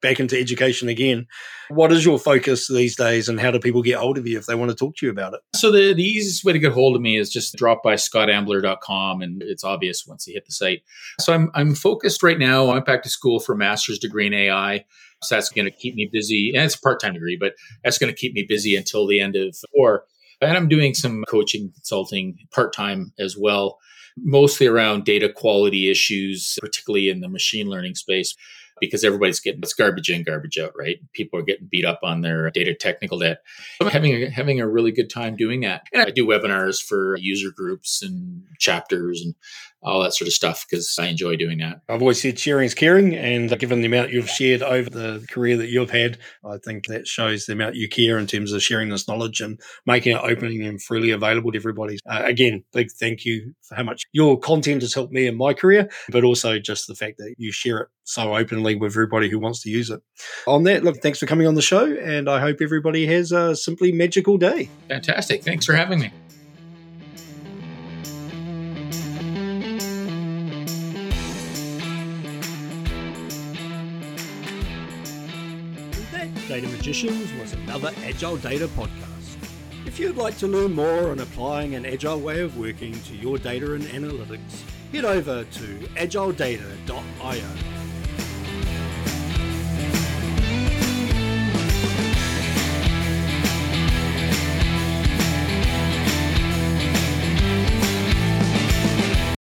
back 0.00 0.20
into 0.20 0.38
education 0.38 0.88
again. 0.88 1.26
What 1.70 1.92
is 1.92 2.04
your 2.04 2.18
focus 2.18 2.68
these 2.68 2.96
days, 2.96 3.28
and 3.28 3.38
how 3.38 3.50
do 3.50 3.58
people 3.58 3.82
get 3.82 3.98
hold 3.98 4.16
of 4.16 4.26
you 4.26 4.38
if 4.38 4.46
they 4.46 4.54
want 4.54 4.70
to 4.70 4.74
talk 4.74 4.96
to 4.96 5.06
you 5.06 5.12
about 5.12 5.34
it? 5.34 5.40
So 5.54 5.70
the, 5.70 5.92
the 5.92 6.02
easiest 6.02 6.44
way 6.44 6.52
to 6.54 6.58
get 6.58 6.72
hold 6.72 6.96
of 6.96 7.02
me 7.02 7.18
is 7.18 7.30
just 7.30 7.56
drop 7.56 7.82
by 7.82 7.94
scottambler.com, 7.94 9.20
and 9.20 9.42
it's 9.42 9.64
obvious 9.64 10.06
once 10.06 10.26
you 10.26 10.34
hit 10.34 10.46
the 10.46 10.52
site. 10.52 10.82
So 11.20 11.34
I'm 11.34 11.50
I'm 11.54 11.74
focused 11.74 12.22
right 12.22 12.38
now. 12.38 12.66
I 12.66 12.74
went 12.74 12.86
back 12.86 13.02
to 13.02 13.10
school 13.10 13.38
for 13.38 13.52
a 13.52 13.56
master's 13.56 13.98
degree 13.98 14.26
in 14.26 14.34
AI. 14.34 14.84
So 15.22 15.34
that's 15.34 15.50
going 15.50 15.64
to 15.64 15.70
keep 15.70 15.94
me 15.94 16.08
busy, 16.12 16.52
and 16.54 16.64
it's 16.64 16.76
a 16.76 16.80
part 16.80 17.00
time 17.00 17.14
degree, 17.14 17.36
but 17.38 17.54
that's 17.82 17.98
going 17.98 18.12
to 18.12 18.18
keep 18.18 18.34
me 18.34 18.44
busy 18.48 18.76
until 18.76 19.06
the 19.06 19.20
end 19.20 19.36
of 19.36 19.56
or. 19.76 20.04
And 20.40 20.56
I'm 20.56 20.68
doing 20.68 20.94
some 20.94 21.24
coaching, 21.28 21.72
consulting 21.74 22.38
part 22.52 22.72
time 22.72 23.12
as 23.18 23.36
well, 23.36 23.78
mostly 24.16 24.68
around 24.68 25.04
data 25.04 25.28
quality 25.32 25.90
issues, 25.90 26.56
particularly 26.60 27.08
in 27.08 27.18
the 27.18 27.28
machine 27.28 27.68
learning 27.68 27.96
space 27.96 28.36
because 28.80 29.04
everybody's 29.04 29.40
getting 29.40 29.60
it's 29.62 29.74
garbage 29.74 30.10
in, 30.10 30.22
garbage 30.22 30.58
out, 30.58 30.72
right? 30.78 30.98
People 31.12 31.38
are 31.38 31.44
getting 31.44 31.68
beat 31.70 31.84
up 31.84 32.00
on 32.02 32.20
their 32.20 32.50
data 32.50 32.74
technical 32.74 33.18
debt. 33.18 33.42
I'm 33.80 33.88
having 33.88 34.12
a, 34.14 34.30
having 34.30 34.60
a 34.60 34.68
really 34.68 34.92
good 34.92 35.10
time 35.10 35.36
doing 35.36 35.60
that. 35.62 35.82
And 35.92 36.02
I 36.02 36.10
do 36.10 36.26
webinars 36.26 36.82
for 36.82 37.16
user 37.16 37.50
groups 37.50 38.02
and 38.02 38.44
chapters 38.58 39.22
and 39.22 39.34
all 39.82 40.02
that 40.02 40.14
sort 40.14 40.26
of 40.26 40.34
stuff 40.34 40.66
because 40.68 40.96
I 40.98 41.06
enjoy 41.06 41.36
doing 41.36 41.58
that. 41.58 41.80
I've 41.88 42.02
always 42.02 42.20
said 42.20 42.38
sharing 42.38 42.66
is 42.66 42.74
caring, 42.74 43.14
and 43.14 43.56
given 43.58 43.80
the 43.80 43.86
amount 43.86 44.10
you've 44.10 44.28
shared 44.28 44.62
over 44.62 44.90
the 44.90 45.24
career 45.30 45.56
that 45.56 45.68
you've 45.68 45.90
had, 45.90 46.18
I 46.44 46.58
think 46.58 46.86
that 46.86 47.06
shows 47.06 47.46
the 47.46 47.52
amount 47.52 47.76
you 47.76 47.88
care 47.88 48.18
in 48.18 48.26
terms 48.26 48.52
of 48.52 48.62
sharing 48.62 48.88
this 48.88 49.08
knowledge 49.08 49.40
and 49.40 49.60
making 49.86 50.16
it 50.16 50.22
open 50.22 50.62
and 50.62 50.82
freely 50.82 51.10
available 51.10 51.52
to 51.52 51.58
everybody. 51.58 51.98
Uh, 52.08 52.22
again, 52.24 52.64
big 52.72 52.90
thank 52.90 53.24
you 53.24 53.54
for 53.62 53.76
how 53.76 53.82
much 53.82 54.06
your 54.12 54.38
content 54.38 54.82
has 54.82 54.94
helped 54.94 55.12
me 55.12 55.26
in 55.26 55.36
my 55.36 55.54
career, 55.54 55.88
but 56.10 56.24
also 56.24 56.58
just 56.58 56.86
the 56.86 56.94
fact 56.94 57.18
that 57.18 57.34
you 57.38 57.52
share 57.52 57.78
it 57.78 57.88
so 58.04 58.34
openly 58.34 58.74
with 58.74 58.92
everybody 58.92 59.28
who 59.28 59.38
wants 59.38 59.62
to 59.62 59.70
use 59.70 59.90
it. 59.90 60.00
On 60.46 60.64
that, 60.64 60.82
look, 60.82 60.96
thanks 61.02 61.18
for 61.18 61.26
coming 61.26 61.46
on 61.46 61.54
the 61.54 61.62
show, 61.62 61.84
and 61.84 62.28
I 62.28 62.40
hope 62.40 62.58
everybody 62.60 63.06
has 63.06 63.32
a 63.32 63.54
simply 63.54 63.92
magical 63.92 64.38
day. 64.38 64.68
Fantastic. 64.88 65.44
Thanks 65.44 65.66
for 65.66 65.74
having 65.74 66.00
me. 66.00 66.10
Data 76.58 76.72
Magicians 76.72 77.32
was 77.40 77.52
another 77.52 77.92
Agile 78.04 78.36
Data 78.38 78.66
podcast. 78.66 79.36
If 79.86 80.00
you'd 80.00 80.16
like 80.16 80.36
to 80.38 80.48
learn 80.48 80.72
more 80.72 81.12
on 81.12 81.20
applying 81.20 81.76
an 81.76 81.86
agile 81.86 82.18
way 82.18 82.40
of 82.40 82.58
working 82.58 83.00
to 83.02 83.14
your 83.14 83.38
data 83.38 83.74
and 83.74 83.84
analytics, 83.84 84.64
head 84.90 85.04
over 85.04 85.44
to 85.44 85.78
agiledata.io. 85.94 87.77